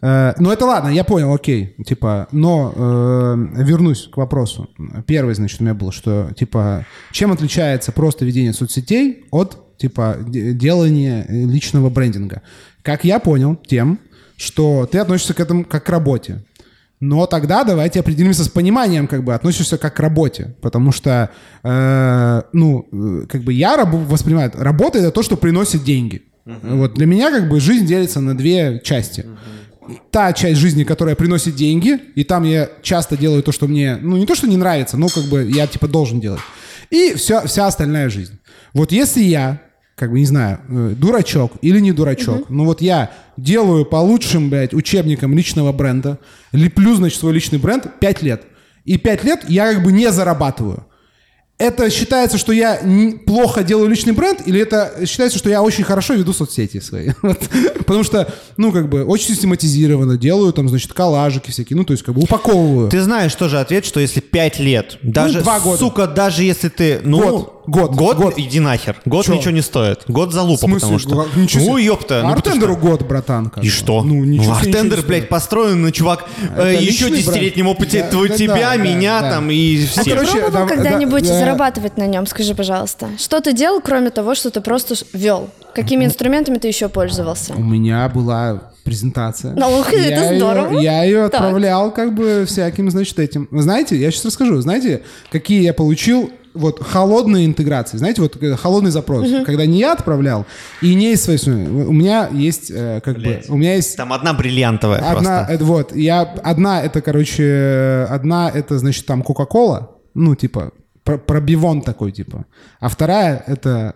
э, 0.00 0.34
ну 0.38 0.52
это 0.52 0.66
ладно, 0.66 0.88
я 0.88 1.02
понял, 1.02 1.34
окей, 1.34 1.74
типа, 1.84 2.28
но 2.30 2.72
э, 2.76 3.34
вернусь 3.64 4.06
к 4.12 4.16
вопросу. 4.16 4.68
Первый, 5.04 5.34
значит, 5.34 5.60
у 5.60 5.64
меня 5.64 5.74
был, 5.74 5.90
что, 5.90 6.30
типа, 6.38 6.86
чем 7.10 7.32
отличается 7.32 7.90
просто 7.90 8.24
ведение 8.24 8.52
соцсетей 8.52 9.24
от, 9.32 9.76
типа, 9.78 10.16
де- 10.28 10.52
делания 10.52 11.26
личного 11.28 11.90
брендинга? 11.90 12.42
Как 12.82 13.04
я 13.04 13.18
понял, 13.18 13.56
тем, 13.56 13.98
что 14.36 14.86
ты 14.86 14.98
относишься 15.00 15.34
к 15.34 15.40
этому 15.40 15.64
как 15.64 15.82
к 15.84 15.88
работе. 15.88 16.44
Но 17.00 17.26
тогда 17.26 17.64
давайте 17.64 17.98
определимся 17.98 18.44
с 18.44 18.48
пониманием, 18.48 19.08
как 19.08 19.24
бы 19.24 19.34
относишься 19.34 19.76
как 19.76 19.94
к 19.96 19.98
работе, 20.00 20.54
потому 20.62 20.92
что, 20.92 21.30
э, 21.64 22.42
ну, 22.52 22.86
э, 22.92 23.26
как 23.26 23.42
бы 23.42 23.52
я 23.52 23.76
раб- 23.76 24.08
воспринимаю, 24.08 24.52
работа 24.54 25.00
это 25.00 25.10
то, 25.10 25.24
что 25.24 25.36
приносит 25.36 25.82
деньги. 25.82 26.22
Вот 26.44 26.94
для 26.94 27.06
меня 27.06 27.30
как 27.30 27.48
бы 27.48 27.60
жизнь 27.60 27.86
делится 27.86 28.20
на 28.20 28.36
две 28.36 28.80
части. 28.84 29.26
Та 30.10 30.32
часть 30.32 30.60
жизни, 30.60 30.84
которая 30.84 31.14
приносит 31.14 31.56
деньги, 31.56 31.98
и 32.14 32.24
там 32.24 32.44
я 32.44 32.70
часто 32.82 33.16
делаю 33.16 33.42
то, 33.42 33.52
что 33.52 33.66
мне, 33.66 33.98
ну 34.00 34.16
не 34.16 34.26
то, 34.26 34.34
что 34.34 34.46
не 34.46 34.56
нравится, 34.56 34.96
но 34.96 35.08
как 35.08 35.24
бы 35.24 35.50
я 35.50 35.66
типа 35.66 35.88
должен 35.88 36.20
делать. 36.20 36.40
И 36.90 37.14
все, 37.14 37.46
вся 37.46 37.66
остальная 37.66 38.08
жизнь. 38.08 38.38
Вот 38.72 38.92
если 38.92 39.22
я, 39.22 39.60
как 39.94 40.10
бы, 40.10 40.18
не 40.18 40.26
знаю, 40.26 40.60
э, 40.68 40.94
дурачок 40.96 41.52
или 41.60 41.80
не 41.80 41.92
дурачок, 41.92 42.48
ну 42.48 42.64
вот 42.64 42.80
я 42.80 43.10
делаю 43.36 43.84
по 43.84 43.96
лучшим, 43.96 44.48
блядь, 44.48 44.72
учебникам 44.72 45.34
личного 45.34 45.72
бренда, 45.72 46.18
леплю, 46.52 46.94
значит, 46.94 47.18
свой 47.18 47.34
личный 47.34 47.58
бренд 47.58 47.86
5 48.00 48.22
лет. 48.22 48.42
И 48.84 48.96
5 48.96 49.24
лет 49.24 49.44
я 49.48 49.72
как 49.72 49.82
бы 49.82 49.92
не 49.92 50.10
зарабатываю 50.10 50.86
это 51.58 51.88
считается, 51.88 52.36
что 52.36 52.52
я 52.52 52.80
плохо 53.26 53.62
делаю 53.62 53.88
личный 53.88 54.12
бренд, 54.12 54.40
или 54.46 54.60
это 54.60 55.06
считается, 55.06 55.38
что 55.38 55.48
я 55.48 55.62
очень 55.62 55.84
хорошо 55.84 56.14
веду 56.14 56.32
соцсети 56.32 56.80
свои? 56.80 57.10
Вот. 57.22 57.38
Потому 57.78 58.04
что, 58.04 58.32
ну, 58.56 58.72
как 58.72 58.88
бы, 58.88 59.04
очень 59.04 59.28
систематизированно 59.28 60.16
делаю, 60.16 60.52
там, 60.52 60.68
значит, 60.68 60.92
коллажики 60.92 61.50
всякие, 61.50 61.76
ну, 61.76 61.84
то 61.84 61.92
есть, 61.92 62.02
как 62.02 62.14
бы, 62.14 62.22
упаковываю. 62.22 62.90
Ты 62.90 63.00
знаешь 63.00 63.34
тоже 63.34 63.60
ответ, 63.60 63.84
что 63.86 64.00
если 64.00 64.20
5 64.20 64.58
лет, 64.58 64.98
даже, 65.02 65.38
ну, 65.38 65.44
2 65.44 65.60
года. 65.60 65.78
сука, 65.78 66.06
даже 66.06 66.44
если 66.44 66.68
ты, 66.68 67.00
ну, 67.04 67.20
год. 67.20 67.54
Год, 67.66 67.94
год, 67.94 68.16
год. 68.18 68.34
иди 68.36 68.60
нахер. 68.60 69.00
Год 69.06 69.24
Чё? 69.24 69.34
ничего 69.34 69.50
не 69.50 69.62
стоит. 69.62 70.02
Год 70.06 70.32
залупа, 70.32 70.68
потому 70.68 70.98
что... 70.98 71.26
Ничего 71.34 71.72
ну, 71.72 71.76
ёпта. 71.78 72.20
Ну, 72.22 72.32
Артендеру 72.32 72.76
год, 72.76 73.02
братан. 73.02 73.48
Как 73.48 73.64
и 73.64 73.70
что? 73.70 74.02
Ну, 74.02 74.22
ничего 74.24 74.52
ну 74.52 74.58
Артендер, 74.58 75.02
блядь, 75.02 75.28
построен 75.28 75.80
на 75.80 75.90
чувак 75.90 76.26
э, 76.56 76.76
еще 76.78 77.10
десятилетнем 77.10 77.66
опыте 77.68 78.02
да, 78.02 78.10
твой, 78.10 78.28
да, 78.28 78.36
тебя, 78.36 78.54
да, 78.54 78.76
меня 78.76 79.20
да, 79.22 79.30
там 79.30 79.48
да. 79.48 79.54
и 79.54 79.86
все. 79.86 80.14
А 80.14 80.24
пробовал 80.24 80.50
да, 80.50 80.66
когда-нибудь 80.66 81.26
да, 81.26 81.40
зарабатывать 81.44 81.96
на 81.96 82.06
нем? 82.06 82.26
Скажи, 82.26 82.54
пожалуйста. 82.54 83.08
Что 83.18 83.40
ты 83.40 83.52
делал, 83.52 83.80
кроме 83.80 84.10
того, 84.10 84.34
что 84.34 84.50
ты 84.50 84.60
просто 84.60 84.94
вел? 85.12 85.48
Какими 85.74 86.04
инструментами 86.04 86.58
ты 86.58 86.68
еще 86.68 86.88
пользовался? 86.88 87.54
У 87.54 87.62
меня 87.62 88.08
была 88.08 88.72
презентация. 88.84 89.54
Ну, 89.54 89.82
это 89.82 89.96
я 89.96 90.36
здорово. 90.36 90.74
Ее, 90.74 90.84
я 90.84 91.04
ее 91.04 91.28
так. 91.28 91.40
отправлял 91.40 91.90
как 91.90 92.14
бы 92.14 92.44
всяким, 92.46 92.90
значит, 92.90 93.18
этим. 93.18 93.48
Вы 93.50 93.62
знаете, 93.62 93.96
я 93.96 94.10
сейчас 94.10 94.26
расскажу. 94.26 94.60
Знаете, 94.60 95.02
какие 95.30 95.62
я 95.62 95.72
получил 95.72 96.30
вот 96.54 96.80
холодные 96.80 97.46
интеграции, 97.46 97.96
знаете, 97.96 98.22
вот 98.22 98.40
э, 98.40 98.54
холодный 98.54 98.92
запрос, 98.92 99.28
угу. 99.28 99.44
когда 99.44 99.66
не 99.66 99.80
я 99.80 99.92
отправлял 99.92 100.46
и 100.80 100.94
не 100.94 101.12
из 101.12 101.22
своей 101.24 101.44
у 101.44 101.92
меня 101.92 102.28
есть 102.32 102.70
э, 102.70 103.00
как 103.04 103.16
Блять. 103.16 103.48
бы 103.48 103.54
у 103.54 103.56
меня 103.56 103.74
есть 103.74 103.96
там 103.96 104.12
одна 104.12 104.32
бриллиантовая 104.34 104.98
одна 104.98 105.10
просто. 105.10 105.52
Это, 105.52 105.64
вот 105.64 105.96
я 105.96 106.20
одна 106.22 106.80
это 106.80 107.02
короче 107.02 108.06
одна 108.08 108.48
это 108.48 108.78
значит 108.78 109.04
там 109.04 109.22
Кока-Кола, 109.22 109.90
ну 110.14 110.36
типа 110.36 110.70
пробивон 111.04 111.82
такой 111.82 112.12
типа, 112.12 112.46
а 112.80 112.88
вторая 112.88 113.42
это 113.46 113.94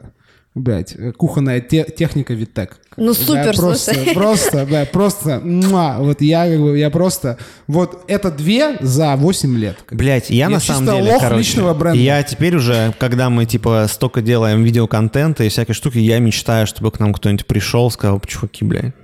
Блять, 0.58 0.96
кухонная 1.16 1.60
те, 1.60 1.84
техника 1.84 2.34
Витек. 2.34 2.78
Ну 2.96 3.14
супер, 3.14 3.44
да, 3.44 3.52
просто, 3.52 3.94
слушай. 3.94 4.14
Просто, 4.14 4.66
да, 4.66 4.84
просто, 4.86 5.40
муа, 5.44 5.98
вот 6.00 6.20
я 6.20 6.48
как 6.48 6.60
бы, 6.60 6.76
я 6.76 6.90
просто, 6.90 7.38
вот 7.68 8.04
это 8.08 8.32
две 8.32 8.76
за 8.80 9.14
8 9.14 9.56
лет. 9.56 9.78
Блять, 9.92 10.30
я, 10.30 10.36
я 10.36 10.48
на 10.48 10.58
самом 10.58 10.86
деле, 10.86 11.12
лох 11.12 11.22
короче, 11.22 11.38
личного 11.38 11.74
бренда. 11.74 12.00
я 12.00 12.22
теперь 12.24 12.56
уже, 12.56 12.92
когда 12.98 13.30
мы 13.30 13.46
типа 13.46 13.86
столько 13.88 14.20
делаем 14.20 14.64
видеоконтента 14.64 15.44
и 15.44 15.48
всякие 15.48 15.74
штуки, 15.74 15.98
я 15.98 16.18
мечтаю, 16.18 16.66
чтобы 16.66 16.90
к 16.90 16.98
нам 16.98 17.14
кто-нибудь 17.14 17.46
пришел, 17.46 17.88
сказал, 17.92 18.20
чуваки, 18.26 18.64
блядь, 18.64 18.94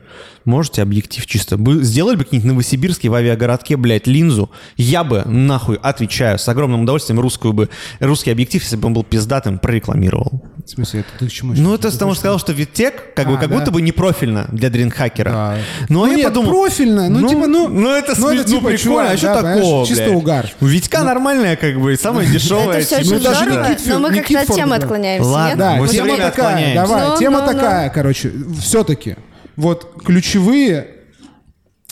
Можете 0.45 0.83
объектив 0.83 1.27
чисто? 1.27 1.57
Бы, 1.57 1.83
сделали 1.83 2.17
бы 2.17 2.25
какие-нибудь 2.25 2.53
новосибирские 2.53 3.11
в 3.11 3.15
авиагородке, 3.15 3.77
блядь, 3.77 4.07
линзу. 4.07 4.51
Я 4.77 5.03
бы, 5.03 5.23
нахуй, 5.25 5.79
отвечаю, 5.83 6.39
с 6.39 6.47
огромным 6.49 6.83
удовольствием 6.83 7.19
русскую 7.19 7.55
бы, 7.55 7.71
русский 7.99 8.31
объектив, 8.31 8.63
если 8.63 8.77
бы 8.77 8.87
он 8.87 8.93
был 8.93 9.05
пиздатым, 9.05 9.59
прорекламировал. 9.59 10.43
В 10.65 10.69
смысле, 10.69 11.01
это 11.01 11.09
ты 11.19 11.29
к 11.29 11.33
чему? 11.33 11.55
Ну, 11.57 11.75
это 11.75 11.91
потому 11.91 12.13
что 12.13 12.21
сказал, 12.21 12.39
что 12.39 12.53
Виттек, 12.53 13.15
как, 13.15 13.27
а, 13.27 13.31
бы, 13.31 13.39
как 13.39 13.49
да? 13.49 13.59
будто 13.59 13.71
бы 13.71 13.81
не 13.81 13.93
профильно 13.93 14.47
для 14.53 14.69
дринхакера. 14.69 15.31
Да. 15.31 15.59
Ну, 15.89 16.05
а 16.05 16.07
ну, 16.07 16.11
я 16.13 16.17
нет, 16.17 16.27
подумал... 16.27 16.51
профильно, 16.51 17.09
ну, 17.09 17.21
ну, 17.21 17.29
типа, 17.29 17.47
ну... 17.47 17.69
Ну, 17.69 17.91
это, 17.91 18.15
ну, 18.19 18.31
это 18.31 18.43
ну, 18.43 18.57
типа, 18.57 18.69
прикольно, 18.69 19.11
а 19.11 19.17
что 19.17 19.27
да, 19.27 19.43
такого, 19.43 19.87
Чисто 19.87 20.11
угар. 20.11 20.51
У 20.61 20.67
Витька 20.67 20.99
ну, 21.01 21.05
нормальная, 21.07 21.57
как 21.57 21.81
бы, 21.81 21.97
самая 21.97 22.27
дешевая. 22.27 22.79
Это 22.79 22.87
все 22.87 22.97
очень 22.97 23.19
здорово, 23.19 23.77
но 23.87 23.99
мы 23.99 24.15
как-то 24.15 24.41
от 24.41 24.49
темы 24.49 24.77
отклоняемся, 24.77 25.29
Ладно, 25.29 25.77
мы 25.79 25.89
тема 25.89 26.17
такая, 26.19 26.75
давай, 26.75 27.19
тема 27.19 27.41
такая, 27.41 27.89
короче, 27.89 28.31
все-таки. 28.61 29.17
Вот 29.57 30.03
ключевые 30.05 30.95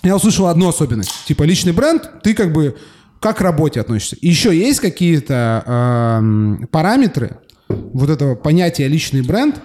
я 0.03 0.17
услышал 0.17 0.47
одну 0.49 0.69
особенность. 0.69 1.13
Типа 1.27 1.45
личный 1.45 1.73
бренд, 1.73 2.23
ты 2.23 2.35
как 2.35 2.53
бы 2.53 2.77
как 3.21 3.39
к 3.39 3.41
работе 3.41 3.81
относишься. 3.81 4.17
Еще 4.21 4.57
есть 4.57 4.81
какие-то 4.81 5.63
э, 5.65 6.67
параметры 6.73 7.39
вот 7.69 8.11
этого 8.11 8.35
понятия 8.35 8.89
личный 8.89 9.23
бренд, 9.23 9.61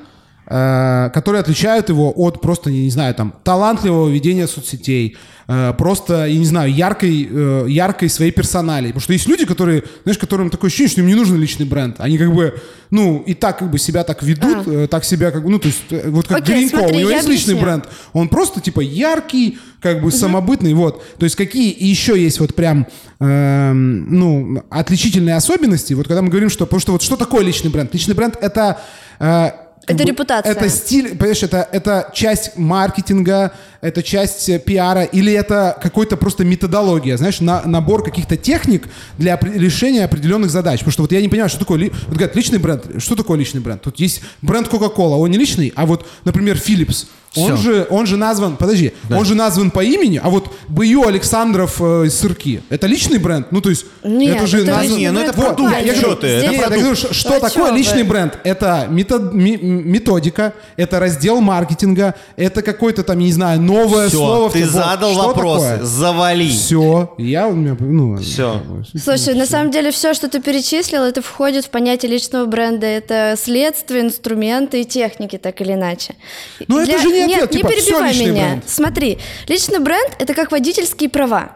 которые 0.48 1.42
отличают 1.42 1.90
его 1.90 2.14
от 2.16 2.40
просто, 2.40 2.72
не 2.72 2.90
знаю, 2.90 3.14
там, 3.14 3.34
талантливого 3.44 4.08
ведения 4.08 4.48
соцсетей, 4.48 5.18
Э, 5.50 5.74
просто, 5.78 6.26
я 6.26 6.38
не 6.38 6.46
знаю, 6.46 6.74
яркой, 6.74 7.28
э, 7.30 7.66
яркой 7.70 8.10
своей 8.10 8.32
персоналии. 8.32 8.88
Потому 8.88 9.02
что 9.02 9.14
есть 9.14 9.28
люди, 9.28 9.46
которые, 9.46 9.84
знаешь, 10.04 10.18
которым 10.18 10.50
такое 10.50 10.68
ощущение, 10.68 10.90
что 10.90 11.02
им 11.02 11.08
не 11.08 11.16
нужен 11.16 11.40
личный 11.40 11.66
бренд. 11.66 11.96
Они 12.00 12.18
как 12.18 12.34
бы, 12.34 12.60
ну, 12.90 13.24
и 13.26 13.34
так 13.34 13.60
как 13.60 13.72
бы 13.72 13.80
себя 13.80 14.04
так 14.04 14.24
ведут, 14.24 14.68
а. 14.68 14.88
так 14.88 15.06
себя 15.06 15.32
как 15.32 15.46
бы, 15.46 15.50
ну, 15.50 15.60
то 15.60 15.68
есть, 15.68 15.84
вот 15.90 16.28
как 16.28 16.40
Окей, 16.40 16.68
Гринько, 16.68 16.84
у 16.84 16.90
него 16.90 17.10
есть 17.10 17.26
объясню. 17.26 17.32
личный 17.32 17.64
бренд. 17.64 17.86
Он 18.12 18.28
просто, 18.28 18.60
типа, 18.60 18.82
яркий, 18.82 19.58
как 19.80 20.02
бы 20.02 20.08
угу. 20.08 20.12
самобытный, 20.12 20.74
вот. 20.74 21.02
То 21.18 21.24
есть 21.24 21.38
какие 21.38 21.74
еще 21.82 22.22
есть 22.22 22.42
вот 22.42 22.54
прям, 22.54 22.86
э, 23.22 23.72
ну, 23.72 24.64
отличительные 24.70 25.38
особенности, 25.38 25.94
вот 25.94 26.10
когда 26.10 26.22
мы 26.22 26.28
говорим, 26.28 26.50
что, 26.50 26.66
потому 26.66 26.82
что 26.82 26.92
вот 26.92 27.04
что 27.04 27.16
такое 27.16 27.44
личный 27.46 27.72
бренд? 27.72 27.94
Личный 27.94 28.16
бренд— 28.16 28.38
это... 28.42 28.82
Э, 29.20 29.52
это 29.88 30.04
репутация. 30.04 30.52
Это 30.52 30.70
стиль, 30.70 31.10
понимаешь, 31.16 31.44
это, 31.44 31.68
это 31.72 32.12
часть 32.14 32.58
маркетинга, 32.58 33.54
это 33.82 34.04
часть 34.04 34.50
э, 34.50 34.60
пиара, 34.60 35.04
или 35.04 35.32
это 35.32 35.78
какой-то 35.82 36.18
просто 36.18 36.44
методология, 36.44 37.18
знаешь, 37.18 37.40
на, 37.40 37.64
набор 37.64 38.04
каких-то 38.04 38.38
техник 38.38 38.88
для 39.18 39.40
решения 39.42 40.06
определенных 40.06 40.52
задач. 40.52 40.80
Потому 40.80 40.92
что 40.92 41.02
вот 41.04 41.12
я 41.12 41.22
не 41.22 41.30
понимаю, 41.30 41.50
что 41.50 41.60
такое, 41.60 41.78
ли, 41.78 41.92
вот 42.08 42.18
говорят, 42.18 42.36
личный 42.36 42.60
бренд. 42.60 42.84
Что 42.98 43.16
такое 43.16 43.38
личный 43.38 43.62
бренд? 43.62 43.82
Тут 43.82 44.00
есть 44.00 44.22
бренд 44.42 44.68
Coca-Cola, 44.68 45.18
он 45.18 45.32
не 45.32 45.38
личный, 45.38 45.74
а 45.76 45.86
вот, 45.86 46.08
например, 46.24 46.58
Philips. 46.58 47.08
Он 47.36 47.58
же, 47.58 47.86
он 47.90 48.08
же 48.08 48.18
назван, 48.18 48.58
подожди, 48.58 48.94
да. 49.10 49.18
он 49.18 49.26
же 49.26 49.36
назван 49.36 49.70
по 49.70 49.84
имени, 49.84 50.20
а 50.24 50.30
вот 50.30 50.52
Бою 50.68 51.08
Александров 51.08 51.80
э, 51.80 52.10
сырки, 52.10 52.62
это 52.70 52.88
личный 52.88 53.20
бренд? 53.20 53.52
Ну, 53.52 53.62
то 53.62 53.70
есть, 53.70 53.86
Нет, 54.04 54.38
это 54.38 54.48
же 54.48 54.64
это 54.64 54.72
назван... 54.72 54.98
Не, 54.98 55.12
ну 55.12 55.20
это 55.20 55.34
продукт, 55.34 55.74
я, 55.84 55.96
что 55.96 56.16
ты, 56.16 56.28
это 56.28 56.52
я 56.54 56.70
говорю, 56.70 56.96
что, 56.96 57.14
что 57.14 57.36
а 57.36 57.40
такое 57.40 57.72
личный 57.72 58.04
вы? 58.04 58.10
бренд? 58.10 58.40
Это 58.44 58.88
метод, 58.90 59.34
методика, 59.34 60.54
это 60.78 61.00
раздел 61.00 61.42
маркетинга, 61.42 62.16
это 62.38 62.62
какое-то 62.62 63.04
там, 63.04 63.20
не 63.20 63.32
знаю, 63.32 63.62
новое 63.68 64.08
Все, 64.08 64.18
слово. 64.18 64.50
ты 64.50 64.66
задал 64.66 65.14
что 65.14 65.28
вопрос, 65.28 65.64
такое? 65.64 65.84
завали. 65.84 66.50
Все, 66.50 67.14
я 67.18 67.48
у 67.48 67.54
меня, 67.54 67.76
ну... 67.80 68.18
Все. 68.18 68.62
Слушай, 69.02 69.36
на 69.36 69.46
самом 69.46 69.72
деле 69.72 69.92
все, 69.92 70.14
что 70.14 70.28
ты 70.30 70.42
перечислил, 70.42 71.04
это 71.04 71.22
входит 71.22 71.66
в 71.66 71.70
понятие 71.70 72.12
личного 72.12 72.46
бренда, 72.46 72.86
это 72.86 73.36
следствие, 73.38 74.02
инструменты 74.04 74.82
и 74.82 74.86
техники, 74.86 75.38
так 75.38 75.62
или 75.62 75.74
иначе. 75.74 76.16
Ну 76.68 76.80
это 76.80 76.98
же 77.00 77.10
не 77.10 77.28
нет, 77.28 77.44
ответ, 77.44 77.52
не 77.52 77.58
типа, 77.60 77.70
перебивай 77.70 78.14
все 78.14 78.26
меня. 78.26 78.48
Бренд. 78.48 78.64
Смотри, 78.68 79.18
личный 79.48 79.80
бренд 79.80 80.16
это 80.20 80.34
как 80.34 80.52
водительские 80.52 81.10
права. 81.10 81.52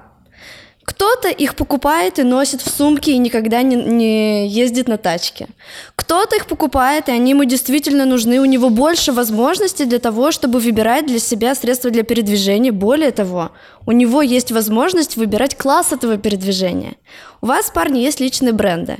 Кто-то 0.91 1.29
их 1.29 1.55
покупает 1.55 2.19
и 2.19 2.23
носит 2.23 2.61
в 2.61 2.69
сумке 2.69 3.13
и 3.13 3.17
никогда 3.17 3.61
не, 3.61 3.77
не 3.77 4.49
ездит 4.49 4.89
на 4.89 4.97
тачке. 4.97 5.47
Кто-то 5.95 6.35
их 6.35 6.47
покупает, 6.47 7.07
и 7.07 7.13
они 7.13 7.31
ему 7.31 7.45
действительно 7.45 8.03
нужны. 8.03 8.41
У 8.41 8.45
него 8.45 8.69
больше 8.69 9.13
возможностей 9.13 9.85
для 9.85 9.99
того, 9.99 10.31
чтобы 10.31 10.59
выбирать 10.59 11.05
для 11.05 11.19
себя 11.19 11.55
средства 11.55 11.91
для 11.91 12.03
передвижения. 12.03 12.73
Более 12.73 13.11
того, 13.11 13.51
у 13.85 13.93
него 13.93 14.21
есть 14.21 14.51
возможность 14.51 15.15
выбирать 15.15 15.55
класс 15.55 15.93
этого 15.93 16.17
передвижения. 16.17 16.95
У 17.39 17.45
вас, 17.45 17.71
парни, 17.73 17.99
есть 17.99 18.19
личные 18.19 18.51
бренды. 18.51 18.97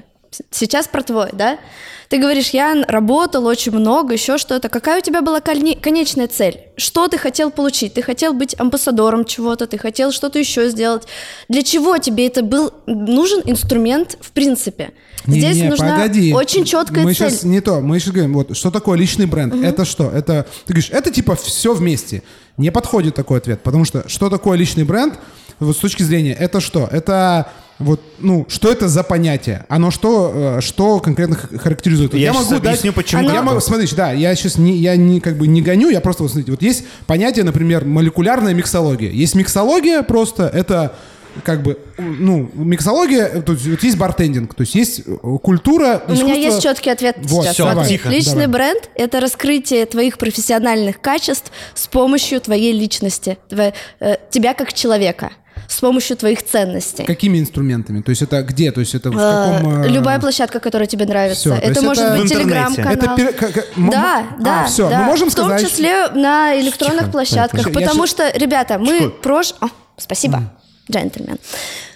Сейчас 0.52 0.88
про 0.88 1.04
твой, 1.04 1.30
да? 1.34 1.60
Ты 2.08 2.18
говоришь, 2.18 2.50
я 2.50 2.84
работал 2.88 3.46
очень 3.46 3.72
много, 3.72 4.14
еще 4.14 4.38
что-то. 4.38 4.68
Какая 4.68 5.00
у 5.00 5.02
тебя 5.02 5.22
была 5.22 5.40
конечная 5.40 6.28
цель? 6.28 6.60
Что 6.76 7.08
ты 7.08 7.18
хотел 7.18 7.52
получить? 7.52 7.94
Ты 7.94 8.02
хотел 8.02 8.34
быть 8.34 8.54
амбассадором 8.60 9.24
чего-то, 9.24 9.66
ты 9.66 9.78
хотел 9.78 10.12
что-то 10.12 10.40
еще 10.40 10.70
сделать. 10.70 11.04
Для 11.48 11.64
чего 11.64 11.98
тебе 11.98 12.28
это 12.28 12.44
был 12.44 12.74
нужен 12.86 13.42
инструмент 13.46 14.18
в 14.20 14.32
принципе? 14.32 14.92
Здесь 15.26 15.56
не, 15.56 15.62
не, 15.64 15.70
нужна 15.70 15.98
погоди. 15.98 16.34
очень 16.34 16.66
четкая 16.66 17.04
мы 17.04 17.14
цель. 17.14 17.30
сейчас 17.30 17.44
не 17.44 17.62
то, 17.62 17.80
мы 17.80 18.00
сейчас 18.00 18.14
говорим, 18.14 18.34
вот 18.34 18.58
что 18.58 18.72
такое 18.72 18.98
личный 18.98 19.26
бренд? 19.26 19.54
Угу. 19.54 19.64
Это 19.64 19.86
что? 19.86 20.10
Это 20.10 20.48
ты 20.66 20.74
говоришь, 20.74 20.90
это 20.92 21.12
типа 21.12 21.36
все 21.36 21.74
вместе. 21.74 22.24
Не 22.58 22.72
подходит 22.72 23.16
такой 23.16 23.38
ответ, 23.38 23.62
потому 23.62 23.86
что 23.86 24.08
что 24.10 24.30
такое 24.30 24.58
личный 24.58 24.84
бренд? 24.84 25.14
Вот 25.60 25.78
с 25.78 25.80
точки 25.80 26.04
зрения, 26.04 26.34
это 26.34 26.60
что? 26.60 26.90
Это 26.92 27.52
вот, 27.82 28.02
ну, 28.20 28.46
что 28.50 28.72
это 28.72 28.88
за 28.88 29.04
понятие? 29.04 29.66
Оно 29.70 29.92
что, 29.92 30.32
э, 30.58 30.62
что 30.62 31.00
конкретно 31.00 31.36
характеризует? 31.36 32.14
Я, 32.14 32.20
я 32.20 32.34
могу 32.34 32.50
дать, 32.50 32.60
объясню, 32.66 32.94
почему. 32.94 33.22
Оно... 33.22 33.34
Я 33.34 33.42
могу, 33.42 33.60
смотрите, 33.60 33.96
да, 33.96 34.12
я 34.12 34.34
сейчас 34.36 34.58
не, 34.58 34.78
я 34.78 34.96
не, 34.96 35.20
как 35.20 35.38
бы 35.38 35.48
не 35.48 35.62
гоню, 35.62 35.90
я 35.90 36.02
просто, 36.02 36.24
вот 36.24 36.32
смотрите, 36.32 36.52
вот 36.52 36.62
есть 36.62 36.86
понятие, 37.08 37.44
например, 37.44 37.86
молекулярная 37.86 38.54
миксология. 38.54 39.12
Есть 39.12 39.36
миксология 39.36 40.04
просто, 40.04 40.48
это 40.48 40.96
как 41.44 41.64
бы, 41.64 41.78
ну, 41.98 42.50
миксология, 42.54 43.42
то 43.42 43.54
есть 43.54 43.68
вот 43.68 43.84
есть 43.84 43.98
бартендинг, 43.98 44.54
то 44.54 44.62
есть 44.62 44.76
есть 44.76 45.02
э, 45.06 45.12
культура, 45.42 46.04
У 46.08 46.12
меня 46.14 46.34
есть 46.36 46.62
четкий 46.62 46.90
ответ 46.90 47.18
вот, 47.22 47.44
сейчас. 47.44 47.54
Все, 47.56 47.66
давай, 47.66 47.88
тихо. 47.88 48.10
Личный 48.10 48.34
давай. 48.34 48.48
бренд— 48.48 48.90
это 48.96 49.20
раскрытие 49.20 49.86
твоих 49.86 50.18
профессиональных 50.18 51.00
качеств 51.02 51.52
с 51.74 51.88
помощью 51.88 52.42
твоей 52.42 52.74
личности, 52.74 53.38
твоей, 53.50 53.74
э, 54.00 54.16
тебя 54.30 54.54
как 54.54 54.74
человека. 54.74 55.32
с 55.68 55.80
помощью 55.80 56.18
твоих 56.18 56.44
ценностей. 56.44 57.06
Какими 57.06 57.40
инструментами? 57.40 58.02
То 58.02 58.10
есть 58.10 58.22
это 58.22 58.42
где? 58.44 58.74
То 58.74 58.82
есть 58.82 58.94
это 58.94 59.10
в 59.10 59.16
Э, 59.18 59.60
каком... 59.60 59.84
э, 59.84 59.88
Любая 59.88 60.20
площадка, 60.20 60.60
которая 60.60 60.86
тебе 60.86 61.06
нравится. 61.06 61.50
Есть 61.50 61.64
это 61.64 61.82
может 61.82 62.04
это 62.04 62.18
быть 62.22 62.30
телеграм-канал. 62.30 62.94
Это 62.94 63.06
пер- 63.18 63.32
как- 63.34 63.68
Да, 63.78 64.28
да. 64.40 64.64
А, 64.64 64.68
все, 64.68 64.90
да. 64.90 65.00
мы 65.00 65.04
можем 65.06 65.30
В 65.30 65.36
том 65.36 65.46
сказать... 65.46 65.70
числе 65.70 66.08
на 66.10 66.60
электронных 66.60 67.02
Тихо, 67.06 67.12
площадках. 67.12 67.60
тихо. 67.68 67.80
Я 67.80 67.88
Потому 67.88 68.06
щас- 68.06 68.10
что, 68.12 68.38
ребята, 68.38 68.80
мы 68.80 69.10
прош... 69.10 69.54
О, 69.62 69.68
спасибо, 69.98 70.52
джентльмен. 70.90 71.38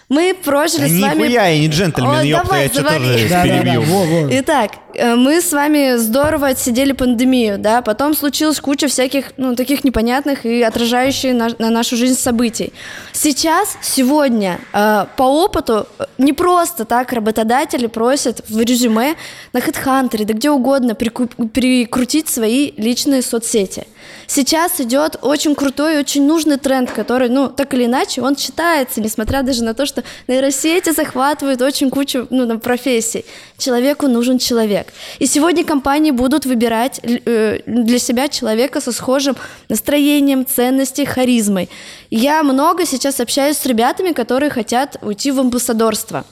Мы 0.07 0.35
прожили 0.35 0.83
А 0.83 0.87
с 0.87 0.91
вами... 0.91 1.23
нихуя 1.23 1.47
я 1.47 1.59
не 1.59 1.67
джентльмен, 1.67 2.09
Ой, 2.11 2.27
ёпта, 2.29 2.45
давай, 2.45 2.63
я 2.63 2.69
тебя 2.69 2.81
завали. 2.83 3.11
тоже 3.13 3.27
Да, 3.27 3.43
да, 3.43 3.49
да, 3.49 3.59
перебью. 3.63 3.81
во, 3.81 4.03
во. 4.05 4.29
Итак, 4.39 4.71
э, 4.93 5.15
мы 5.15 5.41
с 5.41 5.51
вами 5.51 5.95
здорово 5.97 6.49
отсидели 6.49 6.91
пандемию, 6.91 7.57
да, 7.57 7.81
потом 7.81 8.13
случилась 8.13 8.59
куча 8.59 8.87
всяких, 8.87 9.31
ну, 9.37 9.55
таких 9.55 9.83
непонятных 9.83 10.45
и 10.45 10.61
отражающих 10.61 11.33
на, 11.33 11.49
на 11.57 11.71
нашу 11.71 11.95
жизнь 11.95 12.19
событий. 12.19 12.71
Сейчас, 13.13 13.79
сегодня, 13.81 14.59
э, 14.73 15.05
по 15.17 15.23
опыту, 15.23 15.87
э, 15.97 16.03
не 16.19 16.33
просто 16.33 16.85
так 16.85 17.11
работодатели 17.11 17.87
просят 17.87 18.43
в 18.47 18.59
резюме 18.61 19.15
на 19.53 19.57
HeadHunter, 19.57 20.23
да 20.23 20.33
где 20.35 20.51
угодно 20.51 20.93
прикрутить 20.93 22.29
свои 22.29 22.73
личные 22.77 23.23
соцсети. 23.23 23.87
Сейчас 24.27 24.79
идет 24.81 25.17
очень 25.21 25.55
крутой, 25.55 25.97
очень 25.97 26.25
нужный 26.25 26.57
тренд, 26.57 26.91
который, 26.91 27.29
ну, 27.29 27.49
так 27.49 27.73
или 27.73 27.85
иначе, 27.85 28.21
он 28.21 28.35
считается, 28.35 29.01
несмотря 29.01 29.43
даже 29.43 29.63
на 29.63 29.73
то, 29.73 29.85
что 29.85 30.03
нейросети 30.27 30.91
захватывают 30.91 31.61
очень 31.61 31.89
кучу, 31.89 32.27
ну, 32.29 32.47
там, 32.47 32.59
профессий. 32.59 33.25
Человеку 33.57 34.07
нужен 34.07 34.39
человек. 34.39 34.87
И 35.19 35.27
сегодня 35.27 35.63
компании 35.63 36.11
будут 36.11 36.45
выбирать 36.45 36.99
э, 37.03 37.59
для 37.65 37.99
себя 37.99 38.27
человека 38.27 38.81
со 38.81 38.91
схожим 38.91 39.35
настроением, 39.69 40.45
ценностей, 40.45 41.05
харизмой. 41.05 41.69
Я 42.09 42.43
много 42.43 42.85
сейчас 42.85 43.19
общаюсь 43.19 43.57
с 43.57 43.65
ребятами, 43.65 44.11
которые 44.11 44.49
хотят 44.49 44.97
уйти 45.01 45.31
в 45.31 45.39
амбассадорство. 45.39 46.25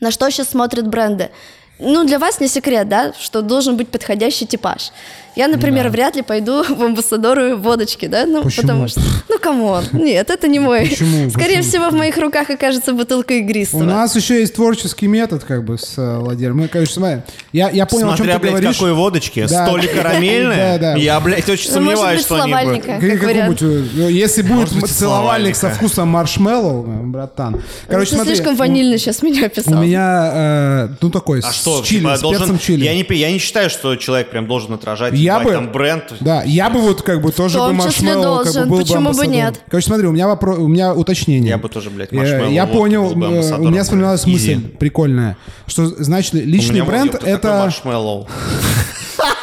На 0.00 0.10
что 0.10 0.30
сейчас 0.30 0.50
смотрят 0.50 0.86
бренды? 0.88 1.30
Ну, 1.78 2.04
для 2.04 2.18
вас 2.18 2.40
не 2.40 2.48
секрет, 2.48 2.88
да, 2.88 3.14
что 3.18 3.40
должен 3.40 3.76
быть 3.76 3.88
подходящий 3.88 4.46
типаж. 4.46 4.92
Я, 5.40 5.48
например, 5.48 5.88
вряд 5.88 6.16
ли 6.16 6.22
пойду 6.22 6.62
в 6.68 6.82
амбассадоры 6.82 7.56
водочки, 7.56 8.06
да, 8.08 8.26
ну, 8.26 8.42
Почему? 8.42 8.62
потому 8.62 8.88
что, 8.88 9.00
ну, 9.30 9.38
come 9.38 9.64
on, 9.64 9.84
нет, 9.92 10.28
это 10.28 10.48
не 10.48 10.58
мой. 10.58 10.86
Почему? 10.86 11.30
Скорее 11.30 11.56
Почему? 11.58 11.62
всего, 11.70 11.88
в 11.88 11.94
моих 11.94 12.18
руках 12.18 12.50
окажется 12.50 12.92
бутылка 12.92 13.32
игристого. 13.32 13.80
У 13.80 13.84
нас 13.84 14.14
еще 14.16 14.38
есть 14.40 14.54
творческий 14.54 15.06
метод, 15.06 15.44
как 15.44 15.64
бы, 15.64 15.78
с 15.78 15.94
э, 15.96 16.18
Владимиром. 16.18 16.58
Мы, 16.58 16.68
конечно, 16.68 16.94
смотри, 16.96 17.20
я, 17.54 17.70
я 17.70 17.86
понял, 17.86 18.08
о 18.08 18.16
чем 18.16 18.26
Смотря, 18.26 18.34
ты 18.34 18.40
блядь, 18.40 18.52
говоришь. 18.52 18.76
какой 18.76 18.92
водочки. 18.92 19.46
Да. 19.48 19.64
Соль 19.66 19.86
карамельная. 19.94 20.78
Да, 20.78 20.92
да. 20.92 20.96
Я, 20.98 21.18
блядь, 21.20 21.48
очень 21.48 21.72
может 21.72 21.72
сомневаюсь, 21.72 22.18
быть, 22.18 22.26
что 22.26 22.42
они 22.42 23.46
будут. 23.48 23.62
э, 23.62 24.12
если 24.12 24.42
будет 24.42 24.68
целовальник 24.90 25.56
со 25.56 25.70
вкусом 25.70 26.08
маршмеллоу, 26.08 26.84
э, 26.86 27.02
братан. 27.06 27.62
Короче, 27.88 28.10
Ты 28.10 28.16
смотри. 28.16 28.34
слишком 28.34 28.56
ванильно 28.56 28.98
сейчас 28.98 29.22
меня 29.22 29.44
У 29.44 29.46
описал. 29.46 29.82
меня, 29.82 30.30
э, 30.34 30.88
ну, 31.00 31.08
такой, 31.10 31.40
А 31.40 31.50
с 31.50 31.54
что, 31.54 31.82
чили, 31.82 32.00
типа, 32.00 32.16
с 32.16 32.20
перцем 32.20 32.58
чили. 32.58 32.84
Я 32.84 32.94
не, 32.94 33.04
пи- 33.04 33.16
я 33.16 33.32
не 33.32 33.38
считаю, 33.38 33.70
что 33.70 33.96
человек 33.96 34.28
прям 34.30 34.46
должен 34.46 34.74
отражать 34.74 35.14
Я 35.38 35.44
бы- 35.44 35.52
там 35.52 35.72
бренд. 35.72 36.04
Да, 36.20 36.42
я 36.44 36.70
бы 36.70 36.80
вот 36.80 37.02
как 37.02 37.20
бы 37.20 37.32
тоже 37.32 37.58
бы 37.58 37.72
маршмеллоу 37.72 38.44
как 38.44 38.54
бы 38.54 38.64
был 38.66 38.78
почему 38.78 38.96
бы 38.96 39.06
амбассадором. 39.06 39.32
нет? 39.32 39.60
Короче, 39.68 39.86
смотри, 39.86 40.06
у 40.06 40.12
меня 40.12 40.28
вопрос, 40.28 40.58
у 40.58 40.68
меня 40.68 40.94
уточнение. 40.94 41.50
Я 41.50 41.58
бы 41.58 41.68
тоже, 41.68 41.90
блядь, 41.90 42.12
Я, 42.12 42.18
маршмеллоу 42.18 42.50
я 42.50 42.64
водки 42.66 42.76
понял, 42.78 43.14
был 43.14 43.28
бы 43.30 43.36
э, 43.36 43.54
у 43.58 43.68
меня 43.68 43.82
вспоминалась 43.82 44.24
блядь. 44.24 44.34
мысль 44.34 44.52
Изи. 44.54 44.60
прикольная, 44.78 45.36
что 45.66 45.86
значит 45.86 46.34
У 46.34 46.38
личный 46.38 46.82
бренд 46.82 47.14
это 47.22 47.58
маршмеллоу. 47.60 48.28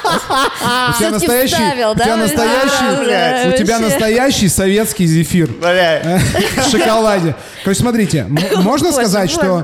у 0.08 0.98
тебя 1.00 1.10
настоящий, 1.12 1.54
вставил, 1.54 1.92
у 1.92 1.96
тебя 1.96 2.06
да? 2.06 2.16
настоящий, 2.18 2.96
Да, 2.96 3.04
блядь, 3.04 3.54
у 3.54 3.64
тебя 3.64 3.80
настоящий 3.80 4.48
советский 4.48 5.06
зефир. 5.06 5.50
Бля. 5.60 6.20
в 6.58 6.70
шоколаде. 6.72 7.36
Короче, 7.64 7.82
смотрите, 7.82 8.26
можно 8.58 8.92
сказать, 8.92 9.30
что, 9.30 9.64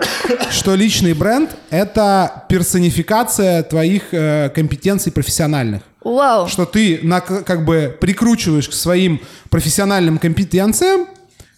что 0.52 0.76
личный 0.76 1.14
бренд— 1.14 1.52
это 1.70 2.44
персонификация 2.50 3.64
твоих 3.64 4.04
э, 4.12 4.50
компетенций 4.54 5.12
профессиональных. 5.12 5.82
Вау. 6.04 6.48
Что 6.48 6.66
ты 6.66 7.00
на, 7.04 7.22
как 7.22 7.66
бы 7.66 7.96
прикручиваешь 8.00 8.70
к 8.70 8.74
своим 8.74 9.22
профессиональным 9.50 10.18
компетенциям 10.18 11.08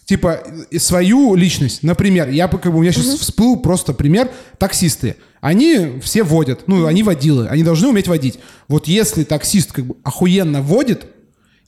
типа 0.06 0.40
свою 0.78 1.34
личность. 1.34 1.82
Например, 1.82 2.28
я 2.28 2.48
как 2.48 2.72
бы 2.72 2.78
у 2.78 2.82
меня 2.82 2.92
сейчас 2.92 3.18
всплыл 3.18 3.58
просто 3.58 3.92
пример 3.92 4.30
таксисты. 4.58 5.16
Они 5.40 6.00
все 6.00 6.22
водят, 6.22 6.68
ну 6.68 6.86
они 6.86 7.02
водилы, 7.02 7.48
они 7.48 7.62
должны 7.62 7.88
уметь 7.88 8.08
водить. 8.08 8.38
Вот 8.68 8.88
если 8.88 9.24
таксист 9.24 9.72
как 9.72 9.86
бы 9.86 9.96
охуенно 10.04 10.62
водит 10.62 11.06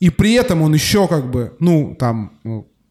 и 0.00 0.10
при 0.10 0.34
этом 0.34 0.62
он 0.62 0.72
еще 0.72 1.08
как 1.08 1.30
бы, 1.30 1.56
ну 1.58 1.96
там 1.98 2.38